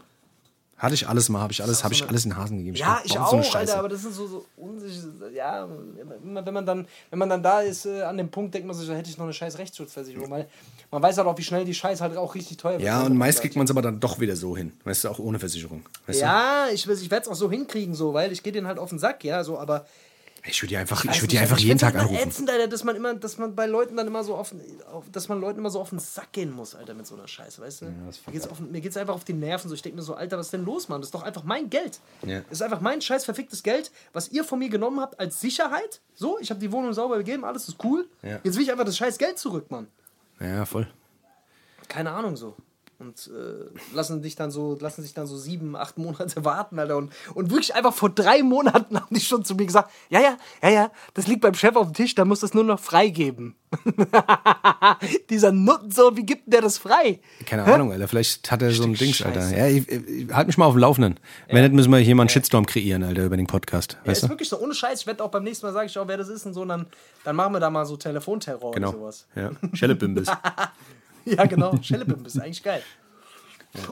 Hatte 0.78 0.94
ich 0.94 1.08
alles 1.08 1.28
mal, 1.28 1.40
habe 1.40 1.52
ich 1.52 1.62
alles, 1.62 1.84
habe 1.84 1.94
ich 1.94 2.08
alles 2.08 2.24
in 2.24 2.30
den 2.32 2.36
Hasen 2.38 2.56
gegeben. 2.58 2.74
Ja, 2.74 3.00
ich 3.04 3.14
warum 3.14 3.22
auch, 3.24 3.30
so 3.30 3.36
eine 3.36 3.44
Alter, 3.44 3.58
Scheiße? 3.58 3.78
aber 3.78 3.88
das 3.88 4.02
sind 4.02 4.14
so, 4.14 4.26
so 4.26 4.46
unsicher. 4.56 5.30
Ja, 5.32 5.68
immer, 6.24 6.44
wenn 6.44 6.54
man 6.54 6.66
dann, 6.66 6.88
wenn 7.10 7.18
man 7.20 7.28
dann 7.28 7.40
da 7.40 7.60
ist, 7.60 7.86
äh, 7.86 8.02
an 8.02 8.16
dem 8.16 8.28
Punkt, 8.28 8.52
denkt 8.52 8.66
man 8.66 8.74
sich, 8.74 8.88
da 8.88 8.94
hätte 8.94 9.08
ich 9.08 9.16
noch 9.16 9.26
eine 9.26 9.32
scheiß 9.32 9.58
Rechtsschutzversicherung, 9.58 10.28
weil 10.28 10.48
man 10.92 11.02
weiß 11.02 11.16
halt 11.16 11.26
auch, 11.26 11.38
wie 11.38 11.42
schnell 11.42 11.64
die 11.64 11.74
Scheiße 11.74 12.02
halt 12.02 12.16
auch 12.18 12.34
richtig 12.34 12.58
teuer 12.58 12.74
wird. 12.74 12.82
Ja, 12.82 13.02
und 13.02 13.16
meist 13.16 13.40
kriegt 13.40 13.56
man 13.56 13.64
es 13.64 13.70
aber 13.70 13.80
dann 13.80 13.98
doch 13.98 14.20
wieder 14.20 14.36
so 14.36 14.54
hin. 14.54 14.74
Weißt 14.84 15.04
du, 15.04 15.08
auch 15.08 15.18
ohne 15.18 15.38
Versicherung. 15.38 15.82
Weißt 16.06 16.20
Ja, 16.20 16.66
ich, 16.70 16.86
ich 16.86 17.10
werde 17.10 17.22
es 17.22 17.28
auch 17.28 17.34
so 17.34 17.50
hinkriegen, 17.50 17.94
so, 17.94 18.12
weil 18.12 18.30
ich 18.30 18.42
gehe 18.42 18.52
den 18.52 18.66
halt 18.66 18.78
auf 18.78 18.90
den 18.90 18.98
Sack, 18.98 19.24
ja, 19.24 19.42
so, 19.42 19.58
aber. 19.58 19.80
du? 19.80 20.50
Ich 20.50 20.60
würde 20.60 20.68
die 20.68 20.76
einfach, 20.76 21.02
weiß 21.02 21.16
ich 21.16 21.22
würde 21.22 21.30
die 21.30 21.38
einfach 21.38 21.56
ich 21.56 21.64
jeden 21.64 21.78
Tag 21.78 21.94
anrufen. 21.94 22.28
Ätzend, 22.28 22.50
Alter, 22.50 22.68
dass 22.68 22.84
man 22.84 22.94
immer, 22.94 23.14
dass 23.14 23.38
man 23.38 23.54
bei 23.54 23.64
Leuten 23.64 23.96
dann 23.96 24.06
immer 24.06 24.22
so 24.22 24.34
auf, 24.34 24.54
auf 24.92 25.04
dass 25.10 25.30
man 25.30 25.40
Leuten 25.40 25.60
immer 25.60 25.70
so 25.70 25.80
auf 25.80 25.88
den 25.88 25.98
Sack 25.98 26.32
gehen 26.32 26.52
muss, 26.54 26.74
Alter, 26.74 26.92
mit 26.92 27.06
so 27.06 27.14
einer 27.14 27.26
Scheiße, 27.26 27.62
weißt 27.62 27.82
du? 27.82 27.84
mir, 27.86 28.12
geht's 28.30 28.46
auf, 28.46 28.60
mir 28.60 28.80
geht's 28.82 28.98
einfach 28.98 29.14
auf 29.14 29.24
die 29.24 29.32
Nerven, 29.32 29.70
so 29.70 29.74
ich 29.74 29.80
denke 29.80 29.96
mir 29.96 30.02
so, 30.02 30.12
Alter, 30.12 30.36
was 30.36 30.48
ist 30.48 30.52
denn 30.52 30.66
los, 30.66 30.90
Mann? 30.90 31.00
Das 31.00 31.06
ist 31.06 31.14
doch 31.14 31.22
einfach 31.22 31.44
mein 31.44 31.70
Geld. 31.70 32.00
Ja. 32.26 32.40
Das 32.40 32.58
ist 32.58 32.62
einfach 32.62 32.82
mein 32.82 33.00
scheiß 33.00 33.24
verficktes 33.24 33.62
Geld, 33.62 33.90
was 34.12 34.30
ihr 34.30 34.44
von 34.44 34.58
mir 34.58 34.68
genommen 34.68 35.00
habt 35.00 35.18
als 35.18 35.40
Sicherheit. 35.40 36.02
So, 36.14 36.38
ich 36.38 36.50
habe 36.50 36.60
die 36.60 36.70
Wohnung 36.70 36.92
sauber 36.92 37.16
gegeben, 37.16 37.46
alles 37.46 37.66
ist 37.66 37.82
cool. 37.82 38.06
Ja. 38.22 38.40
Jetzt 38.44 38.56
will 38.56 38.62
ich 38.62 38.70
einfach 38.70 38.84
das 38.84 38.98
scheiß 38.98 39.16
Geld 39.16 39.38
zurück, 39.38 39.70
Mann. 39.70 39.86
Ja, 40.42 40.64
voll. 40.64 40.88
Keine 41.88 42.10
Ahnung 42.10 42.36
so. 42.36 42.56
Und 43.02 43.28
äh, 43.34 43.94
lassen 43.96 44.22
dich 44.22 44.36
dann 44.36 44.52
so, 44.52 44.78
lassen 44.80 45.02
sich 45.02 45.12
dann 45.12 45.26
so 45.26 45.36
sieben, 45.36 45.74
acht 45.74 45.98
Monate 45.98 46.44
warten, 46.44 46.78
Alter. 46.78 46.96
Und, 46.96 47.12
und 47.34 47.50
wirklich 47.50 47.74
einfach 47.74 47.92
vor 47.92 48.10
drei 48.10 48.44
Monaten 48.44 48.96
haben 49.00 49.12
die 49.14 49.20
schon 49.20 49.44
zu 49.44 49.56
mir 49.56 49.66
gesagt, 49.66 49.90
ja, 50.08 50.20
ja, 50.20 50.36
ja, 50.62 50.70
ja, 50.70 50.90
das 51.14 51.26
liegt 51.26 51.40
beim 51.40 51.54
Chef 51.54 51.74
auf 51.74 51.88
dem 51.88 51.94
Tisch, 51.94 52.14
da 52.14 52.24
muss 52.24 52.40
das 52.40 52.54
nur 52.54 52.62
noch 52.62 52.78
freigeben. 52.78 53.56
Dieser 55.30 55.50
Nuttensohn, 55.50 56.16
wie 56.16 56.24
gibt 56.24 56.46
denn 56.46 56.52
der 56.52 56.60
das 56.60 56.78
frei? 56.78 57.20
Keine 57.44 57.66
Hä? 57.66 57.72
Ahnung, 57.72 57.90
Alter. 57.90 58.06
Vielleicht 58.06 58.50
hat 58.52 58.62
er 58.62 58.70
so 58.70 58.84
ein 58.84 58.94
Stück 58.94 59.08
Dings, 59.08 59.22
Alter. 59.22 59.50
Ja, 59.56 59.66
ich, 59.66 59.88
ich, 59.88 60.32
halt 60.32 60.46
mich 60.46 60.58
mal 60.58 60.66
auf 60.66 60.74
dem 60.74 60.80
Laufenden. 60.80 61.18
Wenn 61.48 61.62
nicht, 61.62 61.72
müssen 61.74 61.90
wir 61.90 61.98
hier 61.98 62.14
mal 62.14 62.22
einen 62.22 62.28
Shitstorm 62.28 62.66
kreieren, 62.66 63.02
Alter, 63.02 63.24
über 63.24 63.36
den 63.36 63.46
Podcast. 63.48 63.98
Ja, 64.04 64.12
ist 64.12 64.22
du? 64.22 64.28
wirklich 64.28 64.48
so, 64.48 64.60
ohne 64.60 64.74
Scheiß. 64.74 65.00
Ich 65.00 65.06
werde 65.08 65.24
auch 65.24 65.30
beim 65.30 65.42
nächsten 65.42 65.66
Mal 65.66 65.72
sagen, 65.72 65.86
ich 65.86 65.98
auch, 65.98 66.06
wer 66.06 66.18
das 66.18 66.28
ist 66.28 66.46
und 66.46 66.54
so, 66.54 66.62
und 66.62 66.68
dann, 66.68 66.86
dann 67.24 67.34
machen 67.34 67.54
wir 67.54 67.60
da 67.60 67.70
mal 67.70 67.84
so 67.84 67.96
Telefonterror 67.96 68.70
oder 68.70 68.74
Genau. 68.76 68.92
sowas. 68.92 69.26
Ja. 69.34 69.50
Schellebimbis. 69.72 70.28
Ja, 71.36 71.44
genau. 71.46 71.76
Schellebimben 71.82 72.26
ist 72.26 72.38
eigentlich 72.40 72.62
geil. 72.62 72.82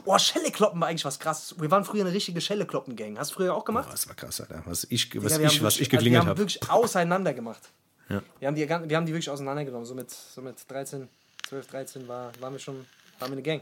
Oh, 0.05 0.17
Schellekloppen 0.17 0.79
war 0.79 0.89
eigentlich 0.89 1.05
was 1.05 1.17
krasses. 1.19 1.59
Wir 1.59 1.71
waren 1.71 1.83
früher 1.83 2.01
eine 2.05 2.13
richtige 2.13 2.39
Schellekloppen-Gang. 2.39 3.17
Hast 3.17 3.31
du 3.31 3.35
früher 3.35 3.55
auch 3.55 3.65
gemacht? 3.65 3.85
Boah, 3.87 3.91
das 3.93 4.07
war 4.07 4.15
krass, 4.15 4.39
Alter. 4.41 4.61
Was 4.65 4.85
ich, 4.89 5.09
was 5.23 5.33
Ja, 5.33 5.39
wir 5.39 5.47
ich, 5.47 5.53
haben 5.57 5.63
was 5.65 5.75
wirklich- 5.75 5.81
ich 5.81 5.89
geklingelt 5.89 5.99
also 5.99 6.11
Wir 6.11 6.19
haben 6.19 6.27
habe. 6.29 6.39
wirklich 6.39 6.69
auseinander 6.69 7.33
gemacht. 7.33 7.61
Ja. 8.09 8.21
Wir, 8.39 8.47
haben 8.47 8.55
die, 8.55 8.67
wir 8.69 8.97
haben 8.97 9.05
die 9.05 9.11
wirklich 9.13 9.29
auseinandergenommen. 9.29 9.85
So 9.87 9.95
mit, 9.95 10.11
so 10.11 10.41
mit 10.41 10.55
13, 10.69 11.07
12, 11.47 11.67
13 11.67 12.07
war, 12.07 12.31
waren 12.39 12.53
wir 12.53 12.59
schon 12.59 12.85
waren 13.19 13.29
wir 13.31 13.33
eine 13.33 13.41
Gang. 13.41 13.61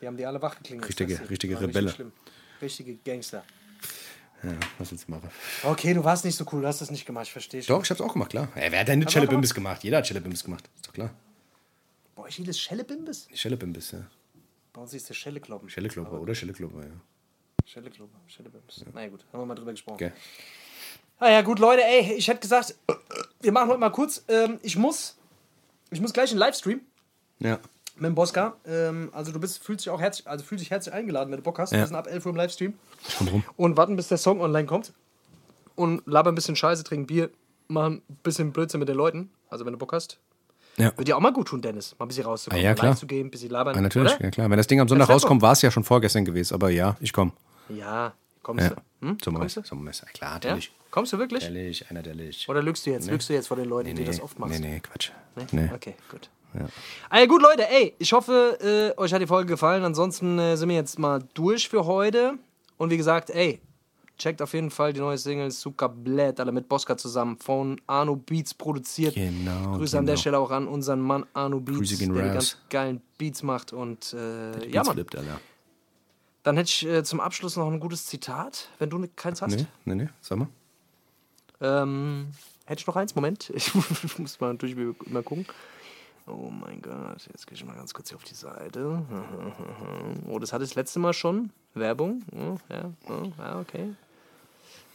Wir 0.00 0.08
haben 0.08 0.16
die 0.16 0.26
alle 0.26 0.40
wach 0.42 0.56
geklingelt. 0.56 0.88
Richtige- 0.88 1.20
richtige 1.28 1.54
richtig 1.54 1.68
Rebelle. 1.68 1.90
schlimm. 1.92 2.12
Richtige 2.60 2.96
Gangster. 2.96 3.44
Ja, 4.42 4.50
was 4.78 4.90
willst 4.90 5.06
du 5.06 5.12
machen? 5.12 5.30
Okay, 5.62 5.92
du 5.94 6.02
warst 6.02 6.24
nicht 6.24 6.34
so 6.36 6.44
cool, 6.50 6.62
du 6.62 6.66
hast 6.66 6.80
das 6.80 6.90
nicht 6.90 7.04
gemacht, 7.06 7.26
ich 7.26 7.32
verstehe 7.32 7.62
schon. 7.62 7.76
Doch, 7.76 7.84
ich 7.84 7.90
hab's 7.90 8.00
auch 8.00 8.12
gemacht, 8.14 8.30
klar. 8.30 8.48
Ja, 8.56 8.72
wer 8.72 8.80
hat 8.80 8.88
denn 8.88 8.98
nicht 9.00 9.12
Schellebimbis 9.12 9.52
gemacht? 9.54 9.84
Jeder 9.84 9.98
hat 9.98 10.06
Schellebimbis 10.06 10.42
gemacht. 10.42 10.68
Ist 10.76 10.88
doch 10.88 10.92
klar. 10.94 11.10
Boah, 12.20 12.28
ich 12.28 12.36
das 12.44 12.60
Schellebimbis? 12.60 13.28
Schellebimbis, 13.32 13.92
ja. 13.92 14.00
Bei 14.74 14.82
uns 14.82 14.92
ist 14.92 15.08
der 15.08 15.14
Schellekloppen. 15.14 15.70
Schelleklopper 15.70 16.20
oder 16.20 16.34
Schelleklopper, 16.34 16.82
ja. 16.82 16.90
Schellekloppe, 17.64 18.12
Schellebimbis. 18.26 18.84
Na 18.92 19.02
ja, 19.04 19.08
gut, 19.08 19.24
haben 19.32 19.40
wir 19.40 19.46
mal 19.46 19.54
drüber 19.54 19.70
gesprochen. 19.70 19.94
Okay. 19.94 20.12
Ah 21.18 21.30
ja, 21.30 21.40
gut, 21.40 21.58
Leute, 21.58 21.82
ey, 21.82 22.12
ich 22.12 22.28
hätte 22.28 22.40
gesagt, 22.40 22.74
wir 23.40 23.52
machen 23.52 23.70
heute 23.70 23.78
mal 23.78 23.88
kurz. 23.88 24.22
Ähm, 24.28 24.58
ich 24.62 24.76
muss, 24.76 25.16
ich 25.90 26.02
muss 26.02 26.12
gleich 26.12 26.28
einen 26.30 26.38
Livestream 26.40 26.82
Ja. 27.38 27.58
mit 27.96 28.04
dem 28.10 28.14
Boska. 28.14 28.54
Ähm, 28.66 29.08
also 29.14 29.32
du 29.32 29.40
bist, 29.40 29.64
fühlst 29.64 29.86
dich 29.86 29.90
auch 29.90 30.00
herzlich, 30.00 30.26
also 30.28 30.44
fühlst 30.44 30.60
dich 30.62 30.70
herzlich 30.70 30.94
eingeladen, 30.94 31.30
wenn 31.30 31.38
du 31.38 31.42
Bock 31.42 31.58
hast. 31.58 31.72
Ja. 31.72 31.78
Wir 31.78 31.86
sind 31.86 31.96
ab 31.96 32.06
11 32.06 32.26
Uhr 32.26 32.30
im 32.32 32.36
Livestream. 32.36 32.74
Ich 33.08 33.16
komm 33.16 33.28
rum. 33.28 33.44
Und 33.56 33.78
warten, 33.78 33.96
bis 33.96 34.08
der 34.08 34.18
Song 34.18 34.42
online 34.42 34.66
kommt. 34.66 34.92
Und 35.74 36.02
labern 36.06 36.32
ein 36.32 36.34
bisschen 36.34 36.54
Scheiße, 36.54 36.84
trinken 36.84 37.06
Bier, 37.06 37.30
machen 37.68 38.02
ein 38.10 38.16
bisschen 38.22 38.52
Blödsinn 38.52 38.78
mit 38.80 38.90
den 38.90 38.96
Leuten. 38.96 39.30
Also 39.48 39.64
wenn 39.64 39.72
du 39.72 39.78
Bock 39.78 39.94
hast. 39.94 40.18
Ja. 40.80 40.92
Wird 40.96 41.08
dir 41.08 41.16
auch 41.16 41.20
mal 41.20 41.32
gut 41.32 41.48
tun, 41.48 41.60
Dennis. 41.62 41.94
Mal 41.98 42.04
ein 42.04 42.08
bisschen 42.08 42.24
rauszukommen, 42.24 42.64
Ah, 42.64 42.68
ja, 42.68 42.74
klar. 42.74 42.96
zu 42.96 43.06
gehen, 43.06 43.26
ein 43.26 43.30
bisschen 43.30 43.50
labern. 43.50 43.74
ja, 43.74 43.80
natürlich, 43.80 44.14
Oder? 44.14 44.24
ja 44.24 44.30
klar. 44.30 44.50
Wenn 44.50 44.56
das 44.56 44.66
Ding 44.66 44.80
am 44.80 44.88
Sonntag 44.88 45.08
rauskommt, 45.08 45.42
war 45.42 45.52
es 45.52 45.62
ja 45.62 45.70
schon 45.70 45.84
vorgestern 45.84 46.24
gewesen. 46.24 46.54
Aber 46.54 46.70
ja, 46.70 46.96
ich 47.00 47.12
komm. 47.12 47.32
Ja, 47.68 48.12
kommst 48.42 48.64
Ja. 48.64 48.70
du? 49.00 49.06
Hm? 49.08 49.18
Zum 49.20 49.34
Kommst 49.34 49.56
du? 49.56 49.60
Messer. 49.60 49.68
Zum 49.68 49.84
Messer. 49.84 50.06
Klar, 50.12 50.30
Ja? 50.30 50.34
natürlich. 50.50 50.72
Kommst 50.90 51.12
du 51.12 51.18
wirklich? 51.18 51.44
Ehrlich, 51.44 51.88
einer 51.90 52.02
der 52.02 52.14
Licht. 52.14 52.48
Oder 52.48 52.62
lügst 52.62 52.84
du 52.84 52.90
jetzt? 52.90 53.08
Lügst 53.10 53.28
du 53.28 53.32
jetzt 53.32 53.46
vor 53.48 53.56
den 53.56 53.68
Leuten, 53.68 53.88
Nee, 53.90 53.94
die 53.94 54.00
nee, 54.02 54.06
das 54.08 54.20
oft 54.20 54.38
machst? 54.38 54.58
nee, 54.60 54.66
nee, 54.68 54.80
Quatsch. 54.80 55.10
Nee? 55.36 55.46
Nee. 55.52 55.70
Okay, 55.74 55.94
gut. 56.10 56.28
Ah 57.10 57.20
ja, 57.20 57.26
gut, 57.26 57.40
Leute, 57.42 57.68
ey, 57.70 57.94
ich 58.00 58.12
hoffe, 58.12 58.92
äh, 58.96 59.00
euch 59.00 59.12
hat 59.14 59.22
die 59.22 59.26
Folge 59.28 59.46
gefallen. 59.46 59.84
Ansonsten 59.84 60.36
äh, 60.40 60.56
sind 60.56 60.68
wir 60.68 60.74
jetzt 60.76 60.98
mal 60.98 61.20
durch 61.34 61.68
für 61.68 61.86
heute. 61.86 62.34
Und 62.76 62.90
wie 62.90 62.96
gesagt, 62.96 63.30
ey, 63.30 63.60
checkt 64.20 64.42
auf 64.42 64.52
jeden 64.52 64.70
Fall 64.70 64.92
die 64.92 65.00
neue 65.00 65.18
Single 65.18 65.50
Suka 65.50 65.88
Blät, 65.88 66.38
alle 66.38 66.52
mit 66.52 66.68
Bosca 66.68 66.96
zusammen, 66.96 67.38
von 67.38 67.80
Arno 67.86 68.16
Beats 68.16 68.54
produziert. 68.54 69.14
Genau, 69.14 69.78
Grüße 69.78 69.98
an 69.98 70.06
der 70.06 70.14
genau. 70.14 70.20
Stelle 70.20 70.38
auch 70.38 70.50
an 70.50 70.68
unseren 70.68 71.00
Mann 71.00 71.26
Arno 71.32 71.58
Beats, 71.60 71.98
der 71.98 72.08
die 72.08 72.14
ganz 72.14 72.58
geilen 72.68 73.00
Beats 73.18 73.42
macht. 73.42 73.72
Und 73.72 74.12
äh, 74.12 74.52
ja, 74.52 74.58
Beats 74.58 74.86
Mann, 74.86 74.94
flippt, 74.94 75.16
Alter. 75.16 75.40
dann 76.42 76.56
hätte 76.56 76.68
ich 76.68 76.86
äh, 76.86 77.02
zum 77.02 77.20
Abschluss 77.20 77.56
noch 77.56 77.66
ein 77.66 77.80
gutes 77.80 78.06
Zitat, 78.06 78.68
wenn 78.78 78.90
du 78.90 78.98
ne- 78.98 79.08
keins 79.08 79.42
hast. 79.42 79.56
Nee, 79.56 79.66
nee, 79.86 79.94
nee. 79.94 80.08
Sag 80.20 80.38
mal. 80.38 80.48
Ähm, 81.62 82.28
hätte 82.66 82.80
ich 82.80 82.86
noch 82.86 82.96
eins? 82.96 83.14
Moment. 83.14 83.50
Ich 83.54 83.74
muss 84.18 84.38
mal 84.40 84.52
natürlich 84.52 84.76
mal 85.06 85.22
gucken. 85.22 85.46
Oh 86.26 86.50
mein 86.50 86.80
Gott, 86.80 87.26
jetzt 87.32 87.46
gehe 87.46 87.56
ich 87.56 87.64
mal 87.64 87.74
ganz 87.74 87.92
kurz 87.92 88.10
hier 88.10 88.16
auf 88.16 88.24
die 88.24 88.34
Seite. 88.34 89.02
Oh, 90.28 90.38
das 90.38 90.52
hatte 90.52 90.64
ich 90.64 90.70
das 90.70 90.76
letzte 90.76 90.98
Mal 90.98 91.12
schon. 91.12 91.50
Werbung. 91.74 92.22
Oh, 92.32 92.56
ja, 92.68 92.90
oh, 93.08 93.30
ja, 93.38 93.60
okay. 93.60 93.94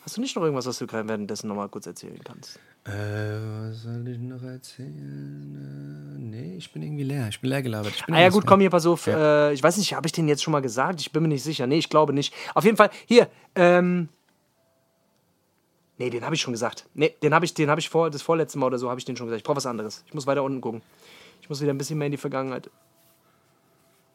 Hast 0.05 0.17
du 0.17 0.21
nicht 0.21 0.35
noch 0.35 0.43
irgendwas, 0.43 0.67
was 0.67 0.77
du 0.77 0.85
gerade 0.85 1.07
währenddessen 1.07 1.47
noch 1.47 1.55
mal 1.55 1.67
kurz 1.67 1.87
erzählen 1.87 2.19
kannst? 2.23 2.59
Äh, 2.83 2.91
was 2.91 3.81
soll 3.81 4.07
ich 4.07 4.19
noch 4.19 4.43
erzählen? 4.43 6.13
Äh, 6.15 6.19
nee, 6.19 6.57
ich 6.57 6.71
bin 6.71 6.83
irgendwie 6.83 7.05
leer. 7.05 7.27
Ich 7.27 7.41
bin 7.41 7.49
leer 7.49 7.63
gelabert. 7.63 8.05
Bin 8.05 8.13
Ah 8.13 8.21
ja, 8.21 8.29
gut, 8.29 8.43
leer. 8.43 8.47
komm 8.47 8.59
hier, 8.59 8.69
pass 8.69 8.85
auf. 8.85 9.07
Äh, 9.07 9.53
ich 9.53 9.63
weiß 9.63 9.77
nicht, 9.77 9.95
habe 9.95 10.05
ich 10.05 10.11
den 10.11 10.27
jetzt 10.27 10.43
schon 10.43 10.51
mal 10.51 10.61
gesagt? 10.61 11.01
Ich 11.01 11.11
bin 11.11 11.23
mir 11.23 11.29
nicht 11.29 11.41
sicher. 11.41 11.65
Nee, 11.65 11.79
ich 11.79 11.89
glaube 11.89 12.13
nicht. 12.13 12.35
Auf 12.53 12.65
jeden 12.65 12.77
Fall, 12.77 12.91
hier, 13.07 13.27
ähm. 13.55 14.09
Nee, 15.97 16.11
den 16.11 16.23
habe 16.23 16.35
ich 16.35 16.41
schon 16.41 16.53
gesagt. 16.53 16.87
Nee, 16.93 17.15
den 17.23 17.33
habe 17.33 17.45
ich, 17.45 17.55
den 17.55 17.71
habe 17.71 17.81
ich 17.81 17.89
vor, 17.89 18.11
das 18.11 18.21
vorletzte 18.21 18.59
Mal 18.59 18.67
oder 18.67 18.77
so 18.77 18.91
habe 18.91 18.99
ich 18.99 19.05
den 19.05 19.17
schon 19.17 19.25
gesagt. 19.25 19.39
Ich 19.39 19.43
brauche 19.43 19.57
was 19.57 19.65
anderes. 19.65 20.03
Ich 20.05 20.13
muss 20.13 20.27
weiter 20.27 20.43
unten 20.43 20.61
gucken. 20.61 20.83
Ich 21.41 21.49
muss 21.49 21.61
wieder 21.61 21.73
ein 21.73 21.79
bisschen 21.79 21.97
mehr 21.97 22.05
in 22.05 22.11
die 22.11 22.17
Vergangenheit. 22.17 22.69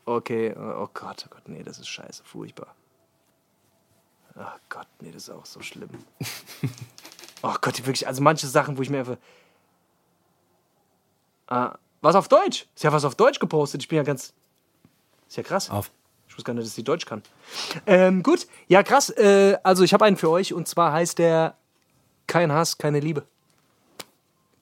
Okay, 0.04 0.54
oh 0.56 0.88
Gott, 0.94 1.26
oh 1.26 1.34
Gott, 1.34 1.48
nee, 1.48 1.64
das 1.64 1.80
ist 1.80 1.88
scheiße, 1.88 2.22
furchtbar. 2.24 2.76
Ach 4.42 4.58
Gott, 4.68 4.86
nee, 5.00 5.10
das 5.10 5.24
ist 5.24 5.30
auch 5.30 5.44
so 5.44 5.60
schlimm. 5.60 5.90
oh 7.42 7.54
Gott, 7.60 7.78
wirklich, 7.78 8.06
also 8.06 8.22
manche 8.22 8.46
Sachen, 8.46 8.78
wo 8.78 8.82
ich 8.82 8.90
mir 8.90 9.00
einfach. 9.00 9.16
Ah, 11.46 11.78
was 12.00 12.14
auf 12.14 12.28
Deutsch? 12.28 12.66
Ist 12.74 12.84
ja 12.84 12.92
was 12.92 13.04
auf 13.04 13.14
Deutsch 13.14 13.38
gepostet. 13.38 13.82
Ich 13.82 13.88
bin 13.88 13.96
ja 13.96 14.02
ganz. 14.02 14.32
Ist 15.28 15.36
ja 15.36 15.42
krass. 15.42 15.68
Auf. 15.68 15.90
Ich 16.28 16.34
wusste 16.34 16.44
gar 16.44 16.54
nicht, 16.54 16.66
dass 16.66 16.74
sie 16.74 16.84
Deutsch 16.84 17.06
kann. 17.06 17.22
Ähm, 17.86 18.22
gut, 18.22 18.46
ja 18.68 18.82
krass. 18.82 19.10
Äh, 19.10 19.58
also 19.62 19.82
ich 19.82 19.92
habe 19.92 20.04
einen 20.04 20.16
für 20.16 20.30
euch 20.30 20.54
und 20.54 20.68
zwar 20.68 20.92
heißt 20.92 21.18
der 21.18 21.56
Kein 22.26 22.52
Hass, 22.52 22.78
keine 22.78 23.00
Liebe. 23.00 23.26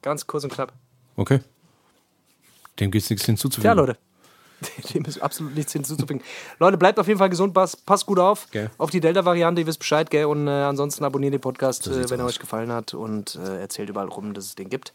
Ganz 0.03 0.27
kurz 0.27 0.45
und 0.45 0.53
knapp. 0.53 0.73
Okay. 1.17 1.41
Dem 2.81 2.91
gibt's 2.91 3.11
nichts 3.11 3.27
hinzuzufügen. 3.27 3.67
Ja, 3.67 3.75
Leute. 3.75 3.99
Dem 4.95 5.05
ist 5.05 5.23
absolut 5.23 5.55
nichts 5.55 5.73
hinzuzufügen. 5.73 6.23
Leute, 6.59 6.77
bleibt 6.79 6.99
auf 6.99 7.07
jeden 7.07 7.19
Fall 7.19 7.29
gesund, 7.31 7.55
passt, 7.55 7.87
passt 7.87 8.07
gut 8.07 8.19
auf. 8.19 8.47
Gell. 8.51 8.71
Auf 8.79 8.91
die 8.91 9.01
Delta-Variante, 9.01 9.61
ihr 9.61 9.67
wisst 9.67 9.79
Bescheid, 9.79 10.11
gell? 10.11 10.25
Und 10.25 10.49
äh, 10.49 10.51
ansonsten 10.51 11.05
abonniert 11.05 11.33
den 11.35 11.41
Podcast, 11.41 11.87
äh, 11.87 12.11
wenn 12.11 12.19
er 12.21 12.27
aus. 12.27 12.33
euch 12.33 12.39
gefallen 12.39 12.73
hat 12.73 12.95
und 12.95 13.37
äh, 13.37 13.61
erzählt 13.61 13.89
überall 13.89 14.09
rum, 14.09 14.35
dass 14.35 14.45
es 14.47 14.55
den 14.55 14.69
gibt. 14.69 14.93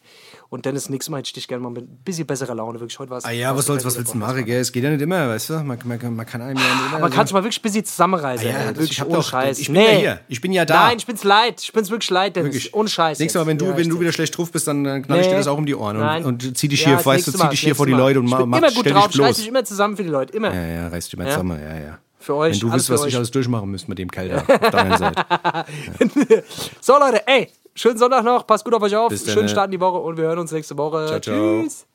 Und 0.49 0.66
Dennis, 0.66 0.89
nächstes 0.89 1.09
Mal 1.09 1.18
hätte 1.20 1.28
ich 1.28 1.34
dich 1.34 1.47
gerne 1.47 1.64
mal 1.64 1.70
mit 1.70 1.84
ein 1.86 1.97
bisschen 2.03 2.28
besserer 2.28 2.55
Laune. 2.55 2.80
Wirklich, 2.80 2.99
heute 2.99 3.09
war 3.09 3.18
es. 3.20 3.26
Ah 3.26 3.32
ja, 3.32 3.55
was 3.55 3.66
soll's, 3.66 3.86
was 3.86 3.97
willst 3.97 4.14
du 4.14 4.18
machen, 4.18 4.43
gell? 4.45 4.59
Es 4.59 4.72
geht 4.72 4.84
ja 4.84 4.89
nicht 4.89 5.01
immer, 5.01 5.30
weißt 5.30 5.49
du? 5.49 5.53
Man, 5.64 5.80
man, 5.86 6.16
man 6.16 6.26
kann 6.26 6.41
einem 6.41 6.57
ja 6.57 6.64
nicht 6.64 6.88
immer. 6.89 6.99
Man 6.99 7.11
kann 7.11 7.26
sich 7.26 7.34
mal 7.34 7.43
wirklich 7.43 7.59
ein 7.59 7.64
bisschen 7.64 7.86
zusammenreißen. 7.86 8.47
Ah 8.47 8.51
ja, 8.51 8.57
ey. 8.70 8.76
wirklich 8.78 9.01
ohne 9.03 9.14
doch- 9.16 9.24
Scheiß. 9.30 9.59
ich 9.59 9.68
bin 9.68 9.76
ja 9.82 9.89
hier. 9.89 10.20
Ich 10.28 10.41
bin 10.41 10.51
ja 10.51 10.66
da. 10.66 10.88
Nein, 10.88 10.97
ich 10.97 11.05
bin's 11.05 11.24
leid. 11.24 11.61
Ich 11.61 11.72
bin's 11.74 11.89
wirklich 11.89 12.09
leid, 12.09 12.36
Dennis. 12.36 12.53
Wirklich. 12.53 12.74
Ohne 12.74 12.89
Scheiß. 12.89 13.20
Nächstes 13.20 13.39
Mal, 13.41 13.47
wenn 13.47 13.57
du, 13.57 13.66
Ja, 13.66 13.78
wenn 13.78 13.89
du 13.89 13.99
wieder 13.99 14.11
schlecht 14.11 14.38
drauf 14.38 14.51
bist, 14.51 14.68
dann, 14.68 14.84
dann 14.84 15.01
knall 15.03 15.20
ich 15.20 15.26
dir 15.28 15.32
Nee. 15.34 15.38
das 15.39 15.47
auch 15.47 15.57
um 15.57 15.66
die 15.66 15.76
Ohren 15.76 15.97
und, 15.97 16.26
und 16.26 16.57
zieh 16.57 16.68
dich 16.68 16.84
hier, 16.84 17.03
weißt 17.03 17.28
du, 17.28 17.32
zieh 17.32 17.49
dich 17.49 17.61
hier 17.61 17.76
vor 17.76 17.86
die. 17.86 17.93
Leute 17.93 18.20
und 18.20 18.26
mach, 18.28 18.39
gut 18.39 18.72
stell 18.80 18.93
dich 18.93 19.07
bloß. 19.09 19.53
Immer 19.54 19.64
zusammen 19.64 19.95
für 19.95 20.04
die 20.04 20.10
Leute. 20.10 20.34
Immer. 20.36 20.54
Ja, 20.54 20.66
ja, 20.66 20.88
reiß 20.88 21.06
dich 21.10 21.18
mal 21.18 21.26
Ja. 21.26 21.32
zusammen, 21.32 21.60
ja, 21.62 21.76
ja. 21.78 21.99
Für 22.20 22.36
euch. 22.36 22.54
Wenn 22.62 22.70
du 22.70 22.76
wüsst, 22.76 22.89
was 22.89 23.01
für 23.01 23.08
ich 23.08 23.14
euch. 23.14 23.18
alles 23.18 23.32
durchmachen 23.32 23.70
müsste 23.70 23.89
mit 23.89 23.99
dem 23.99 24.10
Kälter 24.10 24.43
auf 24.72 24.97
Seite. 24.97 25.24
So, 26.82 26.97
Leute, 26.97 27.28
ey. 27.28 27.49
Schönen 27.76 27.97
Sonntag 27.97 28.24
noch. 28.24 28.45
Passt 28.45 28.64
gut 28.64 28.74
auf 28.74 28.82
euch 28.84 28.95
auf. 28.95 29.10
Bis 29.10 29.26
Schönen. 29.32 29.49
Start 29.49 29.66
in 29.66 29.72
die 29.72 29.80
Woche 29.80 29.97
und 29.97 30.18
wir 30.18 30.26
hören 30.26 30.39
uns 30.39 30.51
nächste 30.51 30.78
Woche. 30.78 31.06
Ciao, 31.08 31.20
ciao. 31.20 31.62
Tschüss. 31.64 31.86